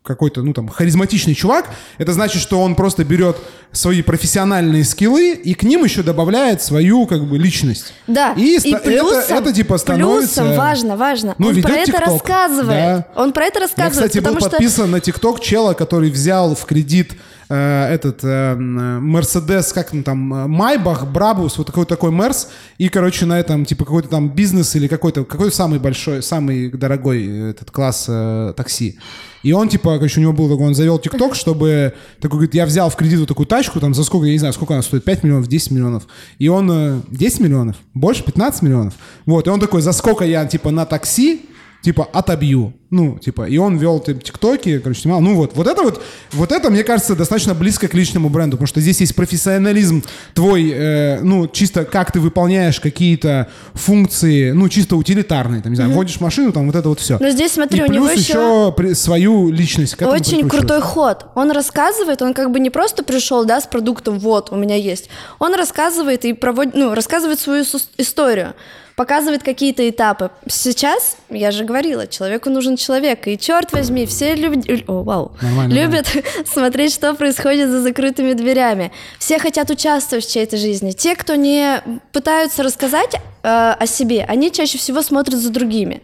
какой-то, 0.07 0.41
ну 0.41 0.53
там, 0.53 0.69
харизматичный 0.69 1.35
чувак, 1.35 1.69
это 1.97 2.13
значит, 2.13 2.41
что 2.41 2.61
он 2.61 2.75
просто 2.75 3.03
берет 3.03 3.37
свои 3.71 4.01
профессиональные 4.01 4.83
скиллы 4.85 5.33
и 5.33 5.53
к 5.53 5.63
ним 5.63 5.83
еще 5.83 6.01
добавляет 6.01 6.61
свою, 6.61 7.05
как 7.05 7.25
бы, 7.25 7.37
личность. 7.37 7.93
Да, 8.07 8.33
И, 8.37 8.57
ста- 8.59 8.77
это, 8.83 9.25
это, 9.29 9.53
типа, 9.53 9.77
становится... 9.77 10.41
Плюсом, 10.41 10.57
важно, 10.57 10.97
важно. 10.97 11.35
Ну, 11.37 11.49
Он 11.49 11.61
про 11.61 11.73
это 11.73 11.91
TikTok. 11.91 12.05
рассказывает. 12.05 13.05
Да. 13.05 13.07
Он 13.15 13.33
про 13.33 13.45
это 13.45 13.59
Я, 13.59 13.65
рассказывает, 13.65 14.11
кстати, 14.11 14.23
был 14.23 14.39
что... 14.39 14.49
подписан 14.49 14.89
на 14.89 14.99
ТикТок 15.01 15.41
чела, 15.41 15.73
который 15.73 16.09
взял 16.09 16.55
в 16.55 16.65
кредит 16.65 17.13
э, 17.49 17.93
этот 17.93 18.23
Мерседес, 18.23 19.73
как 19.73 19.93
он 19.93 20.03
там, 20.03 20.33
э, 20.33 20.47
Майбах, 20.47 21.07
Брабус, 21.07 21.57
вот 21.57 21.67
такой 21.67 21.85
такой 21.85 22.11
Мерс, 22.11 22.49
и, 22.77 22.89
короче, 22.89 23.25
на 23.25 23.39
этом, 23.39 23.65
типа, 23.65 23.85
какой-то 23.85 24.09
там 24.09 24.29
бизнес 24.29 24.75
или 24.75 24.87
какой-то, 24.87 25.25
какой 25.25 25.51
самый 25.51 25.79
большой, 25.79 26.21
самый 26.21 26.69
дорогой 26.69 27.25
э, 27.25 27.49
этот 27.51 27.71
класс 27.71 28.05
э, 28.07 28.53
такси. 28.55 28.99
И 29.43 29.53
он, 29.53 29.69
типа, 29.69 29.95
короче, 29.95 30.19
у 30.19 30.23
него 30.23 30.33
был 30.33 30.49
такой, 30.49 30.67
он 30.67 30.75
завел 30.75 30.99
ТикТок, 30.99 31.35
чтобы, 31.35 31.93
такой, 32.19 32.37
говорит, 32.37 32.55
я 32.55 32.65
взял 32.65 32.89
в 32.89 32.95
кредит 32.95 33.19
вот 33.19 33.27
такую 33.27 33.45
тачку, 33.45 33.79
там, 33.79 33.93
за 33.93 34.03
сколько, 34.03 34.25
я 34.25 34.33
не 34.33 34.39
знаю, 34.39 34.53
сколько 34.53 34.73
она 34.73 34.83
стоит, 34.83 35.03
5 35.03 35.23
миллионов, 35.23 35.47
10 35.47 35.71
миллионов. 35.71 36.07
И 36.39 36.47
он, 36.47 36.69
э, 36.71 36.99
10 37.09 37.39
миллионов, 37.41 37.77
больше, 37.93 38.23
15 38.23 38.61
миллионов. 38.61 38.93
Вот, 39.25 39.47
и 39.47 39.49
он 39.49 39.59
такой, 39.59 39.81
за 39.81 39.91
сколько 39.93 40.25
я, 40.25 40.45
типа, 40.45 40.71
на 40.71 40.85
такси, 40.85 41.45
типа, 41.81 42.07
отобью. 42.11 42.73
Ну, 42.89 43.19
типа, 43.19 43.43
и 43.49 43.57
он 43.57 43.77
вел 43.77 43.99
типа, 43.99 44.21
тиктоки, 44.21 44.79
короче, 44.79 45.01
снимал. 45.01 45.19
Ну 45.19 45.35
вот, 45.35 45.55
вот 45.55 45.67
это 45.67 45.81
вот, 45.83 46.01
вот 46.31 46.51
это, 46.53 46.69
мне 46.69 46.85
кажется, 46.85 47.15
достаточно 47.17 47.53
близко 47.53 47.89
к 47.89 47.93
личному 47.93 48.29
бренду, 48.29 48.55
потому 48.55 48.67
что 48.67 48.79
здесь 48.79 49.01
есть 49.01 49.13
профессионализм 49.13 50.03
твой, 50.33 50.71
э, 50.73 51.19
ну, 51.21 51.47
чисто 51.49 51.83
как 51.83 52.13
ты 52.13 52.21
выполняешь 52.21 52.79
какие-то 52.79 53.49
функции, 53.73 54.51
ну, 54.51 54.69
чисто 54.69 54.95
утилитарные, 54.95 55.61
там, 55.61 55.71
не 55.73 55.75
знаю, 55.75 55.91
водишь 55.91 56.21
машину, 56.21 56.53
там, 56.53 56.65
вот 56.67 56.75
это 56.75 56.87
вот 56.87 56.99
все. 57.01 57.17
Но 57.19 57.29
здесь, 57.29 57.51
смотри, 57.51 57.79
и 57.79 57.83
у 57.83 57.87
него 57.87 58.05
плюс 58.07 58.19
еще- 58.19 58.33
еще 58.33 58.73
при- 58.75 58.93
свою 58.93 59.51
личность 59.51 59.95
к 59.95 60.01
Очень 60.07 60.47
крутой 60.47 60.79
ход. 60.81 61.25
Он 61.35 61.51
рассказывает, 61.51 62.21
он 62.21 62.33
как 62.33 62.51
бы 62.51 62.59
не 62.61 62.69
просто 62.69 63.03
пришел, 63.03 63.43
да, 63.43 63.59
с 63.59 63.67
продуктом, 63.67 64.17
вот, 64.19 64.51
у 64.51 64.55
меня 64.55 64.75
есть. 64.75 65.09
Он 65.39 65.53
рассказывает 65.55 66.23
и 66.23 66.31
проводит, 66.31 66.73
ну, 66.73 66.93
рассказывает 66.93 67.39
свою 67.41 67.65
историю, 67.97 68.53
показывает 68.95 69.43
какие-то 69.43 69.87
этапы. 69.87 70.31
Сейчас, 70.49 71.17
я 71.29 71.51
же 71.51 71.65
говорила, 71.65 72.07
человеку 72.07 72.49
нужен 72.49 72.76
человек, 72.77 73.27
и 73.27 73.37
черт 73.37 73.73
возьми, 73.73 74.05
все 74.05 74.35
люди, 74.35 74.83
о, 74.87 75.03
вау, 75.03 75.33
Нормально, 75.41 75.73
любят 75.73 76.07
смотреть, 76.45 76.93
что 76.93 77.13
происходит 77.13 77.69
за 77.69 77.81
закрытыми 77.81 78.33
дверями. 78.33 78.91
Все 79.19 79.39
хотят 79.39 79.69
участвовать 79.69 80.25
в 80.25 80.31
чьей-то 80.31 80.57
жизни. 80.57 80.91
Те, 80.91 81.15
кто 81.15 81.35
не 81.35 81.81
пытаются 82.11 82.63
рассказать 82.63 83.15
э, 83.15 83.19
о 83.43 83.85
себе, 83.85 84.25
они 84.27 84.51
чаще 84.51 84.77
всего 84.77 85.01
смотрят 85.01 85.39
за 85.39 85.49
другими. 85.49 86.01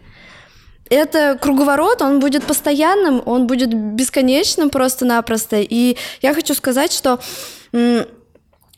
Это 0.90 1.38
круговорот, 1.40 2.02
он 2.02 2.20
будет 2.20 2.44
постоянным, 2.44 3.22
он 3.24 3.46
будет 3.46 3.72
бесконечным 3.72 4.68
просто-напросто. 4.68 5.56
И 5.60 5.96
я 6.20 6.34
хочу 6.34 6.54
сказать, 6.54 6.92
что 6.92 7.20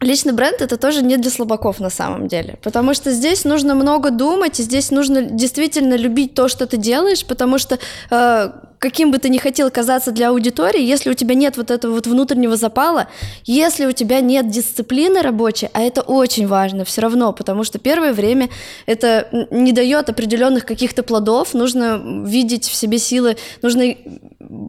личный 0.00 0.32
бренд 0.32 0.60
это 0.60 0.76
тоже 0.76 1.02
не 1.02 1.16
для 1.16 1.30
слабаков 1.30 1.80
на 1.80 1.90
самом 1.90 2.28
деле. 2.28 2.58
Потому 2.62 2.94
что 2.94 3.10
здесь 3.12 3.44
нужно 3.44 3.74
много 3.74 4.10
думать, 4.10 4.60
и 4.60 4.62
здесь 4.62 4.90
нужно 4.90 5.22
действительно 5.22 5.94
любить 5.94 6.34
то, 6.34 6.48
что 6.48 6.66
ты 6.66 6.76
делаешь, 6.76 7.24
потому 7.24 7.58
что 7.58 7.78
э, 8.10 8.50
каким 8.78 9.10
бы 9.10 9.18
ты 9.18 9.28
ни 9.28 9.38
хотел 9.38 9.70
казаться 9.70 10.12
для 10.12 10.30
аудитории, 10.30 10.82
если 10.82 11.10
у 11.10 11.14
тебя 11.14 11.34
нет 11.34 11.56
вот 11.56 11.70
этого 11.70 11.92
вот 11.92 12.06
внутреннего 12.06 12.56
запала, 12.56 13.08
если 13.44 13.86
у 13.86 13.92
тебя 13.92 14.20
нет 14.20 14.50
дисциплины 14.50 15.22
рабочей, 15.22 15.68
а 15.72 15.82
это 15.82 16.02
очень 16.02 16.46
важно 16.46 16.84
все 16.84 17.00
равно, 17.00 17.32
потому 17.32 17.64
что 17.64 17.78
первое 17.78 18.12
время 18.12 18.48
это 18.86 19.28
не 19.50 19.72
дает 19.72 20.08
определенных 20.08 20.66
каких-то 20.66 21.02
плодов, 21.02 21.54
нужно 21.54 22.00
видеть 22.26 22.68
в 22.68 22.74
себе 22.74 22.98
силы, 22.98 23.36
нужно, 23.62 23.94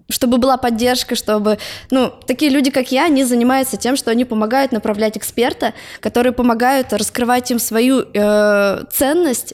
чтобы 0.09 0.37
была 0.37 0.57
поддержка, 0.57 1.15
чтобы, 1.15 1.57
ну, 1.91 2.11
такие 2.25 2.51
люди, 2.51 2.71
как 2.71 2.91
я, 2.91 3.05
они 3.05 3.23
занимаются 3.23 3.77
тем, 3.77 3.95
что 3.95 4.11
они 4.11 4.25
помогают 4.25 4.71
направлять 4.71 5.17
эксперта, 5.17 5.73
которые 5.99 6.33
помогают 6.33 6.93
раскрывать 6.93 7.51
им 7.51 7.59
свою 7.59 8.05
э, 8.13 8.83
ценность, 8.91 9.53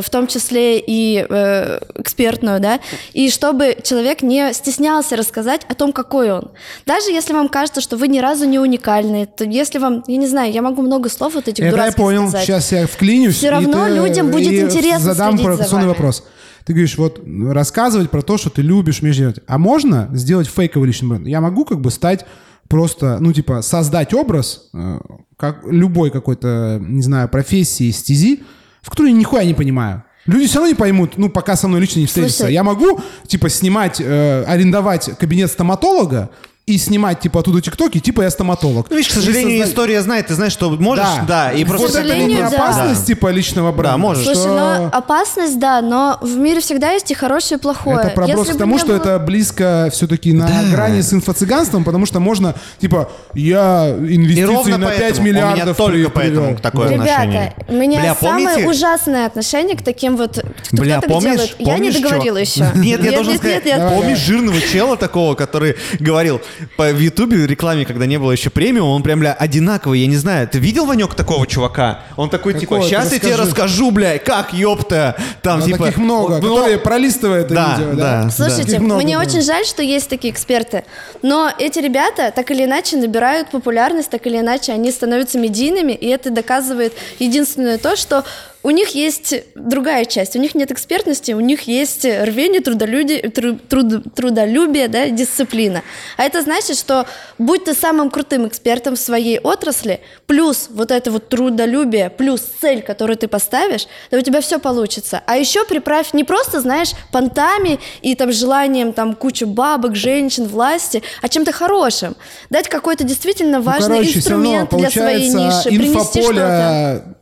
в 0.00 0.08
том 0.10 0.26
числе 0.26 0.78
и 0.78 1.26
э, 1.28 1.78
экспертную, 1.96 2.60
да, 2.60 2.80
и 3.12 3.28
чтобы 3.30 3.76
человек 3.82 4.22
не 4.22 4.52
стеснялся 4.54 5.16
рассказать 5.16 5.62
о 5.68 5.74
том, 5.74 5.92
какой 5.92 6.30
он. 6.32 6.50
Даже 6.86 7.10
если 7.10 7.32
вам 7.34 7.48
кажется, 7.48 7.80
что 7.80 7.96
вы 7.96 8.08
ни 8.08 8.18
разу 8.20 8.46
не 8.46 8.58
уникальны, 8.58 9.26
то 9.26 9.44
если 9.44 9.78
вам, 9.78 10.02
я 10.06 10.16
не 10.16 10.26
знаю, 10.26 10.52
я 10.52 10.62
могу 10.62 10.82
много 10.82 11.08
слов 11.10 11.34
вот 11.34 11.48
этих 11.48 11.58
Это 11.64 11.66
я 11.66 11.70
дурацких 11.72 11.96
понял, 11.96 12.28
сказать. 12.28 12.46
сейчас 12.46 12.72
я 12.72 12.86
вклинюсь. 12.86 13.36
Всё 13.36 13.48
и 13.48 13.50
равно 13.50 13.86
ты- 13.86 13.94
людям 13.94 14.30
будет 14.30 14.52
и 14.52 14.60
интересно 14.60 15.12
задам 15.14 15.36
следить 15.36 15.68
за 15.68 15.76
вами. 15.76 15.86
вопрос. 15.88 16.24
Ты 16.64 16.74
говоришь, 16.74 16.96
вот 16.96 17.20
рассказывать 17.50 18.08
про 18.10 18.22
то, 18.22 18.38
что 18.38 18.48
ты 18.48 18.62
любишь, 18.62 19.00
умеешь 19.00 19.16
делать. 19.16 19.40
А 19.48 19.58
можно 19.58 20.08
сделать 20.12 20.46
фейковый 20.48 20.86
личный 20.86 21.08
бренд? 21.08 21.26
Я 21.26 21.40
могу 21.40 21.64
как 21.64 21.80
бы 21.80 21.90
стать 21.90 22.24
просто, 22.68 23.18
ну, 23.20 23.32
типа, 23.32 23.62
создать 23.62 24.14
образ, 24.14 24.70
э, 24.72 24.98
как 25.36 25.64
любой 25.66 26.10
какой-то, 26.10 26.78
не 26.80 27.02
знаю, 27.02 27.28
профессии, 27.28 27.90
стези, 27.90 28.42
в 28.82 28.90
которой 28.90 29.12
я 29.12 29.16
нихуя 29.16 29.44
не 29.44 29.54
понимаю. 29.54 30.04
Люди 30.26 30.46
все 30.46 30.56
равно 30.56 30.68
не 30.68 30.74
поймут, 30.74 31.14
ну, 31.16 31.28
пока 31.28 31.56
со 31.56 31.66
мной 31.66 31.80
лично 31.80 31.98
не 31.98 32.06
встретятся. 32.06 32.38
Слушай. 32.38 32.52
Я 32.52 32.62
могу, 32.62 33.00
типа, 33.26 33.48
снимать, 33.48 34.00
э, 34.00 34.44
арендовать 34.44 35.18
кабинет 35.18 35.50
стоматолога 35.50 36.30
и 36.64 36.78
снимать, 36.78 37.18
типа, 37.18 37.40
оттуда 37.40 37.60
тиктоки, 37.60 37.98
типа, 37.98 38.22
я 38.22 38.30
стоматолог. 38.30 38.86
Ну, 38.88 38.96
видишь, 38.96 39.10
к 39.12 39.16
И 39.16 39.20
сожалению, 39.20 39.50
создать- 39.58 39.68
история 39.70 40.00
знает, 40.02 40.28
ты 40.28 40.34
знаешь, 40.34 40.52
что 40.52 40.70
можешь, 40.70 41.04
да, 41.26 41.50
и 41.50 41.64
вот 41.64 41.70
просто... 41.76 41.86
это 41.98 42.06
сожалению, 42.08 42.28
не 42.44 42.50
да. 42.50 42.56
опасность, 42.56 43.04
типа, 43.06 43.30
личного 43.32 43.72
бренда. 43.72 43.98
можешь. 43.98 44.24
Слушай, 44.24 44.38
что- 44.42 44.54
но 44.54 44.86
опасность, 44.92 45.58
да, 45.58 45.82
но 45.82 46.18
в 46.22 46.36
мире 46.36 46.60
всегда 46.60 46.92
есть 46.92 47.10
и 47.10 47.14
хорошее, 47.14 47.58
и 47.58 47.60
плохое. 47.60 47.98
Это 47.98 48.10
проброс 48.10 48.38
Если 48.46 48.52
к 48.52 48.58
тому, 48.58 48.78
что 48.78 48.86
было- 48.88 48.96
это 48.96 49.18
близко 49.18 49.88
все-таки 49.92 50.32
на 50.32 50.48
грани 50.70 51.00
с 51.00 51.12
инфо-цыганством, 51.12 51.82
потому 51.82 52.06
что 52.06 52.20
можно, 52.20 52.54
типа, 52.80 53.10
я 53.34 53.88
И 53.88 54.14
инвестиции 54.14 54.72
на 54.74 54.86
5 54.86 54.98
поэтому, 55.00 55.20
у 55.20 55.24
меня 55.24 55.50
миллиардов 55.50 55.76
только 55.76 55.96
при- 56.10 56.14
поэтому 56.14 56.46
привел. 56.46 56.60
такое 56.62 56.88
Вот. 56.90 57.00
отношение. 57.00 57.54
Ребята, 57.56 57.72
у 57.72 57.74
меня 57.74 58.00
Бля, 58.00 58.14
самое 58.14 58.48
помните? 58.48 58.68
ужасное 58.70 59.26
отношение 59.26 59.76
к 59.76 59.82
таким 59.82 60.16
вот... 60.16 60.38
Кто 60.38 60.76
Бля, 60.76 61.00
так 61.00 61.10
помнишь, 61.10 61.32
делает? 61.34 61.56
Я 61.58 61.64
не 61.78 61.90
помнишь, 61.90 61.94
договорила 61.96 62.36
еще. 62.36 62.66
Нет, 62.76 63.02
я 63.04 63.10
должен 63.12 63.36
сказать, 63.36 63.64
помнишь 63.64 64.18
жирного 64.18 64.60
чела 64.60 64.96
такого, 64.96 65.34
который 65.34 65.74
говорил 65.98 66.40
по 66.76 66.90
в 66.90 66.98
Ютубе 66.98 67.46
рекламе, 67.46 67.84
когда 67.84 68.06
не 68.06 68.18
было 68.18 68.32
еще 68.32 68.50
премиум, 68.50 68.90
он 68.90 69.02
прям, 69.02 69.20
бля, 69.20 69.32
одинаковый, 69.32 70.00
я 70.00 70.06
не 70.06 70.16
знаю. 70.16 70.48
Ты 70.48 70.58
видел, 70.58 70.86
Ванек, 70.86 71.14
такого 71.14 71.46
чувака? 71.46 72.00
Он 72.16 72.30
такой, 72.30 72.54
Какого? 72.54 72.80
типа, 72.80 72.88
сейчас 72.88 73.08
Ты 73.08 73.14
я 73.16 73.20
тебе 73.20 73.36
расскажу, 73.36 73.90
бля, 73.90 74.18
как, 74.18 74.52
ёпта. 74.52 75.16
Там, 75.42 75.60
Ну, 75.60 75.66
типа... 75.66 75.78
таких 75.78 75.98
много, 75.98 76.34
вот, 76.34 76.42
ну, 76.42 76.54
которые 76.54 76.78
пролистывают 76.78 77.46
это 77.46 77.54
да, 77.54 77.76
видео, 77.76 77.92
да. 77.94 78.22
да. 78.24 78.30
Слушайте, 78.30 78.78
много, 78.78 79.02
мне 79.02 79.16
да. 79.16 79.22
очень 79.22 79.42
жаль, 79.42 79.64
что 79.64 79.82
есть 79.82 80.08
такие 80.08 80.32
эксперты. 80.32 80.84
Но 81.22 81.50
эти 81.58 81.78
ребята 81.78 82.32
так 82.34 82.50
или 82.50 82.64
иначе 82.64 82.96
набирают 82.96 83.50
популярность, 83.50 84.10
так 84.10 84.26
или 84.26 84.38
иначе 84.38 84.72
они 84.72 84.90
становятся 84.90 85.38
медийными, 85.38 85.92
и 85.92 86.06
это 86.08 86.30
доказывает 86.30 86.92
единственное 87.18 87.78
то, 87.78 87.96
что 87.96 88.24
у 88.62 88.70
них 88.70 88.90
есть 88.90 89.34
другая 89.54 90.04
часть. 90.04 90.36
У 90.36 90.38
них 90.38 90.54
нет 90.54 90.70
экспертности, 90.70 91.32
у 91.32 91.40
них 91.40 91.62
есть 91.62 92.04
рвение, 92.04 92.60
трудолюбие, 92.60 93.28
тру- 93.30 93.58
труд- 93.68 94.14
трудолюбие, 94.14 94.88
да, 94.88 95.08
дисциплина. 95.08 95.82
А 96.16 96.24
это 96.24 96.42
значит, 96.42 96.78
что 96.78 97.06
будь 97.38 97.64
ты 97.64 97.74
самым 97.74 98.10
крутым 98.10 98.46
экспертом 98.46 98.94
в 98.96 99.00
своей 99.00 99.38
отрасли, 99.38 100.00
плюс 100.26 100.68
вот 100.70 100.90
это 100.90 101.10
вот 101.10 101.28
трудолюбие, 101.28 102.10
плюс 102.10 102.40
цель, 102.60 102.82
которую 102.82 103.16
ты 103.16 103.28
поставишь, 103.28 103.86
да 104.10 104.18
у 104.18 104.20
тебя 104.20 104.40
все 104.40 104.58
получится. 104.58 105.22
А 105.26 105.36
еще 105.36 105.64
приправь 105.64 106.12
не 106.14 106.24
просто, 106.24 106.60
знаешь, 106.60 106.92
понтами 107.10 107.80
и 108.00 108.14
там 108.14 108.32
желанием 108.32 108.92
там 108.92 109.14
кучу 109.14 109.46
бабок, 109.46 109.96
женщин, 109.96 110.46
власти, 110.46 111.02
а 111.20 111.28
чем-то 111.28 111.52
хорошим. 111.52 112.16
Дать 112.50 112.68
какой-то 112.68 113.04
действительно 113.04 113.58
Ну, 113.58 113.64
важный 113.64 113.96
короче, 113.98 114.20
всё 114.20 114.30
равно 114.30 114.62
инструмент 114.62 114.70
для 114.70 114.90
своей 114.90 115.28
ниши, 115.28 115.68
принести 115.68 116.22
что-то. 116.22 117.16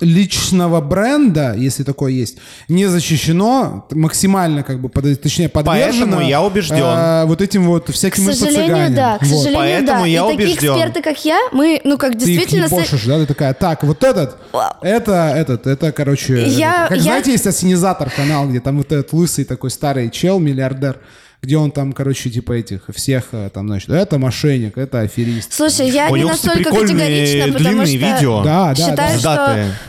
Личного 0.00 0.80
бренда, 0.80 1.54
если 1.56 1.84
такое 1.84 2.10
есть, 2.12 2.38
не 2.68 2.86
защищено 2.86 3.86
максимально, 3.92 4.64
как 4.64 4.80
бы, 4.80 4.88
под- 4.88 5.20
точнее, 5.22 5.48
подвержено. 5.48 6.06
Поэтому 6.06 6.20
я 6.28 6.42
убежден. 6.42 6.76
э, 6.84 7.24
вот 7.26 7.40
этим 7.40 7.64
вот 7.66 7.86
К 7.86 7.92
всяким 7.92 8.24
сожалению, 8.24 8.70
инфо-цыганям. 8.76 8.94
да, 8.94 9.18
к 9.18 9.22
Вот. 9.22 9.38
сожалению, 9.44 9.76
Поэтому 9.86 10.00
да. 10.00 10.06
я 10.06 10.18
и 10.18 10.28
такие 10.36 10.48
убежден. 10.48 10.72
эксперты, 10.72 11.02
как 11.02 11.24
я, 11.24 11.38
мы, 11.52 11.80
ну, 11.84 11.96
как 11.96 12.12
Ты 12.12 12.18
их 12.18 12.24
действительно... 12.24 12.68
с- 12.68 12.72
ебошишь, 12.72 13.04
да? 13.04 13.18
Ты 13.18 13.26
такая, 13.26 13.54
так, 13.54 13.84
вот 13.84 14.02
этот, 14.02 14.36
это, 14.82 15.32
этот, 15.36 15.66
это, 15.68 15.92
короче... 15.92 16.44
Я- 16.48 16.86
как 16.88 16.96
я- 16.98 17.02
знаете, 17.02 17.30
есть 17.30 17.46
ассенизатор 17.46 18.10
канал, 18.10 18.48
где 18.48 18.58
там 18.60 18.78
вот 18.78 18.90
этот 18.90 19.12
лысый 19.12 19.44
такой 19.44 19.70
старый 19.70 20.10
чел, 20.10 20.40
миллиардер, 20.40 20.98
где 21.44 21.56
он 21.56 21.70
там, 21.70 21.92
короче, 21.92 22.30
типа 22.30 22.52
этих 22.52 22.84
всех, 22.94 23.28
э, 23.32 23.50
там, 23.52 23.68
значит, 23.68 23.90
это 23.90 24.18
мошенник, 24.18 24.78
это 24.78 25.00
аферист. 25.00 25.52
Слушай, 25.52 25.90
я 25.90 26.08
У 26.10 26.16
не 26.16 26.24
настолько 26.24 26.70
категорична, 26.70 27.52
потому 27.52 27.86
что 27.86 27.96
видео. 27.96 28.42
Да, 28.42 28.74
да, 28.74 28.74
считаю, 28.74 29.20
да. 29.20 29.44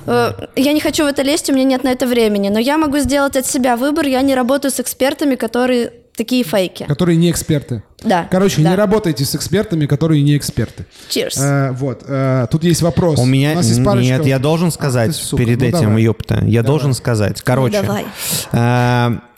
что 0.05 0.41
э, 0.45 0.47
я 0.55 0.73
не 0.73 0.79
хочу 0.79 1.03
в 1.03 1.07
это 1.07 1.21
лезть, 1.21 1.49
у 1.49 1.53
меня 1.53 1.63
нет 1.63 1.83
на 1.83 1.89
это 1.89 2.05
времени, 2.05 2.49
но 2.49 2.59
я 2.59 2.77
могу 2.77 2.99
сделать 2.99 3.35
от 3.35 3.45
себя 3.45 3.77
выбор, 3.77 4.05
я 4.05 4.21
не 4.21 4.35
работаю 4.35 4.71
с 4.71 4.79
экспертами, 4.79 5.35
которые 5.35 5.91
такие 6.15 6.43
фейки. 6.43 6.83
Которые 6.83 7.17
не 7.17 7.29
эксперты. 7.31 7.83
Да. 8.03 8.27
Короче, 8.29 8.61
да. 8.61 8.69
не 8.71 8.75
работайте 8.75 9.25
с 9.25 9.35
экспертами, 9.35 9.85
которые 9.85 10.21
не 10.21 10.37
эксперты. 10.37 10.85
Cheers. 11.09 11.39
Э, 11.41 11.71
вот, 11.71 12.03
э, 12.07 12.47
тут 12.51 12.63
есть 12.63 12.81
вопрос. 12.81 13.19
У 13.19 13.25
меня 13.25 13.55
нас 13.55 13.67
есть 13.67 13.83
парочка- 13.83 14.03
нет, 14.17 14.25
я 14.25 14.39
должен 14.39 14.71
сказать 14.71 15.09
Ах 15.11 15.15
ты, 15.17 15.21
сука, 15.23 15.43
перед 15.43 15.59
ну 15.59 15.65
этим, 15.65 15.79
давай. 15.81 16.03
ёпта, 16.03 16.43
я 16.45 16.63
должен 16.63 16.93
сказать. 16.93 17.41
Короче, 17.41 17.81
Ну, 17.81 17.87
давай. 17.87 18.05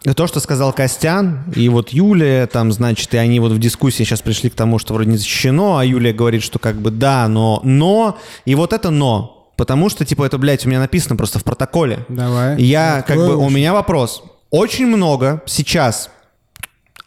э, 0.05 0.13
то, 0.13 0.27
что 0.27 0.39
сказал 0.39 0.73
Костян, 0.73 1.43
и 1.55 1.69
вот 1.69 1.89
Юлия, 1.89 2.47
там, 2.47 2.71
значит, 2.71 3.13
и 3.13 3.17
они 3.17 3.39
вот 3.39 3.51
в 3.51 3.59
дискуссии 3.59 4.03
сейчас 4.03 4.21
пришли 4.21 4.49
к 4.49 4.55
тому, 4.55 4.79
что 4.79 4.93
вроде 4.93 5.09
не 5.11 5.17
защищено, 5.17 5.77
а 5.77 5.85
Юлия 5.85 6.13
говорит, 6.13 6.43
что 6.43 6.59
как 6.59 6.75
бы 6.75 6.91
да, 6.91 7.27
но, 7.27 7.61
но, 7.63 8.17
и 8.45 8.55
вот 8.55 8.73
это 8.73 8.89
но. 8.89 9.33
Потому 9.57 9.89
что, 9.89 10.05
типа, 10.05 10.23
это, 10.23 10.37
блядь, 10.37 10.65
у 10.65 10.69
меня 10.69 10.79
написано 10.79 11.15
просто 11.15 11.39
в 11.39 11.43
протоколе. 11.43 12.05
Давай. 12.09 12.61
Я, 12.61 12.97
как 13.07 13.11
Открой 13.17 13.27
бы, 13.29 13.35
у 13.37 13.41
лучше. 13.41 13.55
меня 13.55 13.73
вопрос. 13.73 14.21
Очень 14.51 14.85
много 14.85 15.41
сейчас 15.47 16.11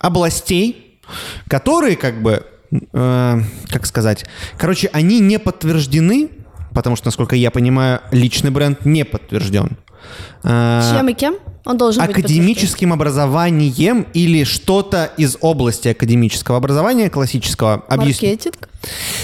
областей, 0.01 0.99
которые 1.49 1.97
как 1.97 2.23
бы, 2.23 2.45
э, 2.93 3.41
как 3.69 3.87
сказать, 3.87 4.25
короче, 4.59 4.89
они 4.93 5.21
не 5.21 5.39
подтверждены, 5.39 6.31
потому 6.75 6.97
что, 6.97 7.09
насколько 7.09 7.37
я 7.37 7.51
понимаю, 7.51 8.01
личный 8.11 8.51
бренд 8.51 8.85
не 8.85 9.05
подтвержден. 9.05 9.77
Э, 10.43 10.83
Чем 10.93 11.09
и 11.09 11.13
кем? 11.13 11.37
Он 11.65 11.77
должен 11.77 12.05
быть 12.07 12.11
академическим 12.17 12.93
образованием 12.93 14.07
или 14.15 14.45
что-то 14.45 15.11
из 15.19 15.37
области 15.41 15.89
академического 15.89 16.57
образования 16.57 17.11
классического. 17.11 17.85
Объясню. 17.89 18.31
Маркетинг. 18.31 18.69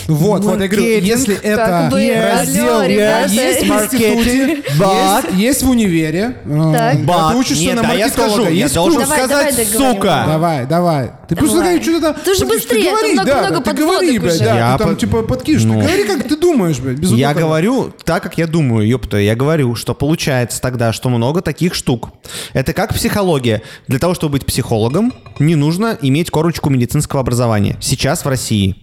Вот, 0.06 0.44
вот 0.44 0.60
я 0.60 0.68
говорю, 0.68 0.82
Маркетинг. 0.82 1.04
если 1.06 1.34
это 1.36 1.88
бы, 1.90 2.14
раздел 2.14 2.74
алло, 2.80 2.84
ребята. 2.86 3.32
есть 3.32 3.60
в 3.62 3.64
институте, 3.66 4.62
But- 4.78 5.24
есть, 5.32 5.38
есть 5.38 5.62
в 5.62 5.70
универе, 5.70 6.36
когда 6.44 6.90
ты 6.92 6.98
But- 7.04 7.36
учишься 7.36 7.62
Нет, 7.64 7.76
на 7.76 7.82
да, 7.82 7.92
я 7.94 8.04
маркетолога, 8.04 8.32
скажу, 8.34 8.48
я 8.50 8.62
есть 8.64 8.74
должен 8.74 8.98
курс. 9.00 9.08
Давай, 9.08 9.24
сказать, 9.52 9.72
давай 9.74 9.94
сука. 9.94 10.24
Давай, 10.26 10.66
давай. 10.66 11.10
Ты 11.28 11.34
просто 11.36 11.56
Давай. 11.56 11.72
говори, 11.78 11.90
что-то 11.90 12.12
там... 12.12 12.22
Ты 12.24 12.34
же 12.34 12.46
быстрее, 12.46 12.82
ты 12.82 12.90
говори, 12.90 13.12
много- 13.14 13.26
да, 13.30 13.40
много 13.40 13.56
да, 13.56 13.62
ты 13.72 13.76
говори, 13.82 14.18
блядь, 14.18 14.38
да, 14.38 14.56
Я 14.56 14.72
ты 14.74 14.78
там 14.84 14.88
под- 14.90 14.98
типа 15.00 15.22
подкинешь, 15.22 15.62
ты 15.62 15.66
Ну. 15.68 15.80
говори, 15.80 16.04
как 16.04 16.28
ты 16.28 16.36
думаешь, 16.36 16.78
блядь, 16.78 16.98
без 16.98 17.10
Я 17.12 17.32
говорю 17.34 17.92
так, 18.04 18.22
как 18.22 18.36
я 18.38 18.46
думаю, 18.46 18.86
ёпта. 18.86 19.16
Я 19.16 19.34
говорю, 19.34 19.74
что 19.74 19.94
получается 19.94 20.60
тогда, 20.60 20.92
что 20.92 21.08
много 21.08 21.40
таких 21.40 21.74
штук. 21.74 22.10
Это 22.52 22.72
как 22.72 22.94
психология. 22.94 23.62
Для 23.88 23.98
того, 23.98 24.14
чтобы 24.14 24.32
быть 24.32 24.46
психологом, 24.46 25.12
не 25.38 25.54
нужно 25.54 25.98
иметь 26.02 26.30
корочку 26.30 26.70
медицинского 26.70 27.20
образования. 27.20 27.76
Сейчас 27.80 28.24
в 28.24 28.28
России 28.28 28.76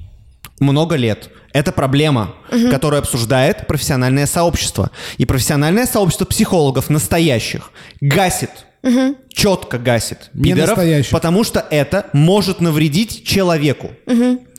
много 0.60 0.96
лет. 0.96 1.30
Это 1.54 1.72
проблема, 1.72 2.34
которую 2.72 3.00
обсуждает 3.00 3.68
профессиональное 3.68 4.26
сообщество. 4.26 4.90
И 5.18 5.26
профессиональное 5.26 5.86
сообщество 5.86 6.26
психологов 6.26 6.90
настоящих 6.90 7.72
гасит. 8.02 8.50
Четко 9.30 9.78
гасит 9.78 10.30
пидоров, 10.34 10.78
потому 11.12 11.44
что 11.44 11.66
это 11.70 12.08
может 12.12 12.60
навредить 12.60 13.26
человеку. 13.26 13.92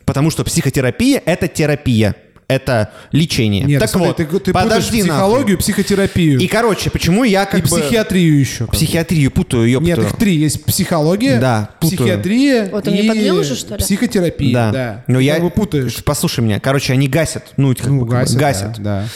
Потому 0.05 0.31
что 0.31 0.45
психотерапия— 0.45 1.23
это 1.27 1.49
терапия. 1.49 2.15
Это 2.47 2.93
лечение. 3.13 3.65
Нет, 3.65 3.81
так 3.81 3.89
смотри, 3.91 4.09
вот, 4.09 4.17
ты, 4.19 4.25
ты 4.41 4.53
подожди 4.53 4.99
путаешь 5.01 5.07
нахуй. 5.09 5.25
психологию, 5.31 5.59
психотерапию 5.59 6.39
И, 6.41 6.47
короче, 6.47 6.91
почему 6.91 7.25
я 7.25 7.47
как 7.47 7.61
и 7.61 7.63
бы... 7.63 7.69
психиатрию 7.69 8.39
еще. 8.39 8.67
Психиатрию 8.67 9.31
путаю, 9.31 9.69
ёпта. 9.71 9.87
Нет, 9.87 9.99
их 9.99 10.17
три. 10.17 10.37
Есть 10.37 10.65
психология, 10.65 11.39
Да, 11.41 11.71
путаю. 11.81 11.99
психиатрия 11.99 12.69
Вот 12.71 12.87
он 12.87 12.95
и 12.95 13.03
не 13.03 13.09
подлил 13.09 13.39
уже, 13.39 13.55
что 13.57 13.75
ли? 13.77 13.81
психотерапия. 13.81 14.53
Да. 14.53 14.71
Да. 14.73 15.05
Но 15.07 15.19
Ты 15.19 15.25
я... 15.25 15.35
как 15.35 15.43
бы 15.45 15.51
путаешь. 15.51 16.05
Послушай 16.05 16.41
меня. 16.45 16.61
Короче, 16.61 16.93
они 16.93 17.09
гасят. 17.09 17.53
Ну, 17.57 17.75
как 17.75 17.87
Ну, 17.87 18.05
бы, 18.05 18.07
гасят, 18.11 18.37
гасят. 18.37 18.73
да, 18.79 19.01
да. 19.03 19.09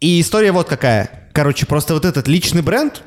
И 0.00 0.20
история 0.20 0.52
вот 0.52 0.68
какая. 0.68 1.28
Короче, 1.32 1.66
просто 1.66 1.94
вот 1.94 2.04
этот 2.04 2.26
личный 2.26 2.62
бренд, 2.62 3.02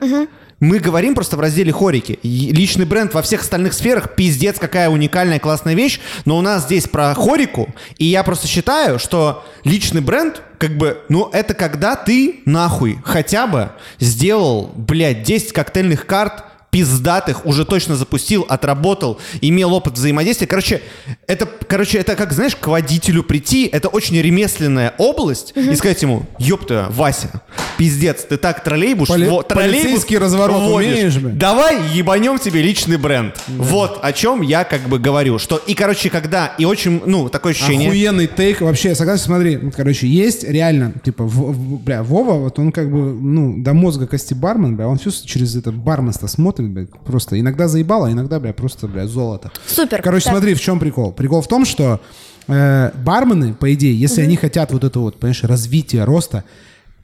мы 0.60 0.79
говорим 0.79 1.13
просто 1.13 1.36
в 1.36 1.41
разделе 1.41 1.73
хорики. 1.73 2.19
Личный 2.23 2.86
бренд 2.86 3.13
во 3.13 3.21
всех 3.21 3.41
остальных 3.41 3.73
сферах, 3.73 4.15
пиздец, 4.15 4.60
какая 4.60 4.89
уникальная, 4.89 5.39
классная 5.39 5.73
вещь. 5.73 5.99
Но 6.23 6.38
у 6.38 6.41
нас 6.41 6.63
здесь 6.63 6.88
про 6.88 7.13
хорику. 7.15 7.67
И 7.97 8.06
я 8.06 8.23
просто 8.23 8.47
считаю, 8.47 8.97
что 8.97 9.43
личный 9.65 9.99
бренд, 9.99 10.41
как 10.60 10.77
бы, 10.77 11.01
ну, 11.10 11.29
это 11.34 11.53
когда 11.53 11.95
ты, 11.97 12.41
нахуй, 12.45 12.99
хотя 13.03 13.47
бы 13.47 13.71
сделал, 13.99 14.71
блядь, 14.75 15.23
10 15.23 15.51
коктейльных 15.51 16.06
карт 16.06 16.45
пиздатых 16.73 17.45
уже 17.45 17.65
точно 17.65 17.95
запустил, 17.95 18.45
отработал, 18.49 19.19
имел 19.41 19.73
опыт 19.75 19.93
взаимодействия. 19.93 20.47
Короче, 20.47 20.81
это, 21.27 21.47
короче, 21.67 21.99
это 21.99 22.15
как, 22.15 22.33
знаешь, 22.33 22.55
к 22.55 22.65
водителю 22.67 23.21
прийти, 23.23 23.67
это 23.71 23.89
очень 23.89 24.19
ремесленная 24.19 24.95
область, 24.97 25.53
и 25.55 25.75
сказать 25.75 26.01
ему, 26.01 26.23
ёпта, 26.39 26.88
Вася, 26.89 27.41
пиздец, 27.77 28.23
ты 28.27 28.38
так 28.38 28.63
троллейбус, 28.63 29.07
Поли- 29.07 29.29
во- 29.29 29.43
троллейбус 29.43 30.09
разворот 30.12 30.63
водишь. 30.63 31.15
умеешь? 31.15 31.38
Давай 31.38 31.77
ебанем 31.93 32.39
тебе 32.39 32.63
личный 32.63 32.97
бренд. 32.97 33.39
Вот 33.47 33.99
о 34.01 34.12
чем 34.12 34.41
я 34.41 34.63
как 34.63 34.81
бы 34.89 34.97
говорю, 34.97 35.38
что 35.38 35.57
и, 35.57 35.75
короче, 35.75 36.09
когда, 36.09 36.47
и 36.57 36.65
очень, 36.65 37.03
ну, 37.05 37.29
такое 37.29 37.53
ощущение... 37.53 37.89
Охуенный 37.89 38.26
тейк. 38.28 38.61
Вообще, 38.61 38.89
я 38.89 38.95
согласен, 38.95 39.26
смотри, 39.26 39.59
короче, 39.78 40.07
есть 40.07 40.43
реально, 40.43 40.93
типа, 41.05 41.24
В- 41.24 41.51
В- 41.53 41.80
бля, 41.84 42.01
Вова, 42.01 42.34
вот 42.34 42.57
он 42.57 42.71
как 42.71 42.91
бы, 42.91 43.13
ну, 43.13 43.61
до 43.61 43.74
мозга 43.74 44.07
кости 44.07 44.34
бармен, 44.34 44.76
бля, 44.76 44.88
он 44.88 44.97
все 44.97 45.11
через 45.11 45.55
это 45.55 45.71
барменство 45.71 46.26
смотрит, 46.28 46.62
бля, 46.70 46.86
просто 47.05 47.39
иногда 47.39 47.68
заебало, 47.68 48.07
а 48.07 48.11
иногда, 48.11 48.39
бля, 48.39 48.53
просто, 48.53 48.88
бля, 48.88 49.07
золото. 49.07 49.51
Супер. 49.68 50.01
Короче, 50.01 50.26
Так. 50.26 50.34
смотри, 50.34 50.53
в 50.53 50.61
чем 50.61 50.80
прикол. 50.80 51.11
Прикол 51.11 51.41
в 51.41 51.47
том, 51.47 51.66
что 51.66 51.99
э, 52.47 52.91
бармены, 53.03 53.53
по 53.53 53.74
идее, 53.74 53.97
если 53.97 54.22
они 54.22 54.36
хотят 54.36 54.72
вот 54.72 54.84
это 54.84 54.99
вот, 54.99 55.20
понимаешь, 55.20 55.43
развития, 55.43 56.03
роста, 56.05 56.43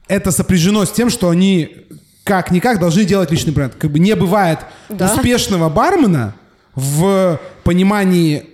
это 0.08 0.30
сопряжено 0.32 0.84
с 0.84 0.90
тем, 0.90 1.08
что 1.10 1.28
они 1.30 1.68
как-никак 2.24 2.78
должны 2.78 3.04
делать 3.04 3.30
личный 3.30 3.52
бренд. 3.52 3.74
Как 3.76 3.90
бы 3.90 3.98
не 3.98 4.14
бывает 4.14 4.58
Да. 4.88 5.12
успешного 5.12 5.68
бармена 5.68 6.34
в 6.74 7.40
понимании 7.64 8.44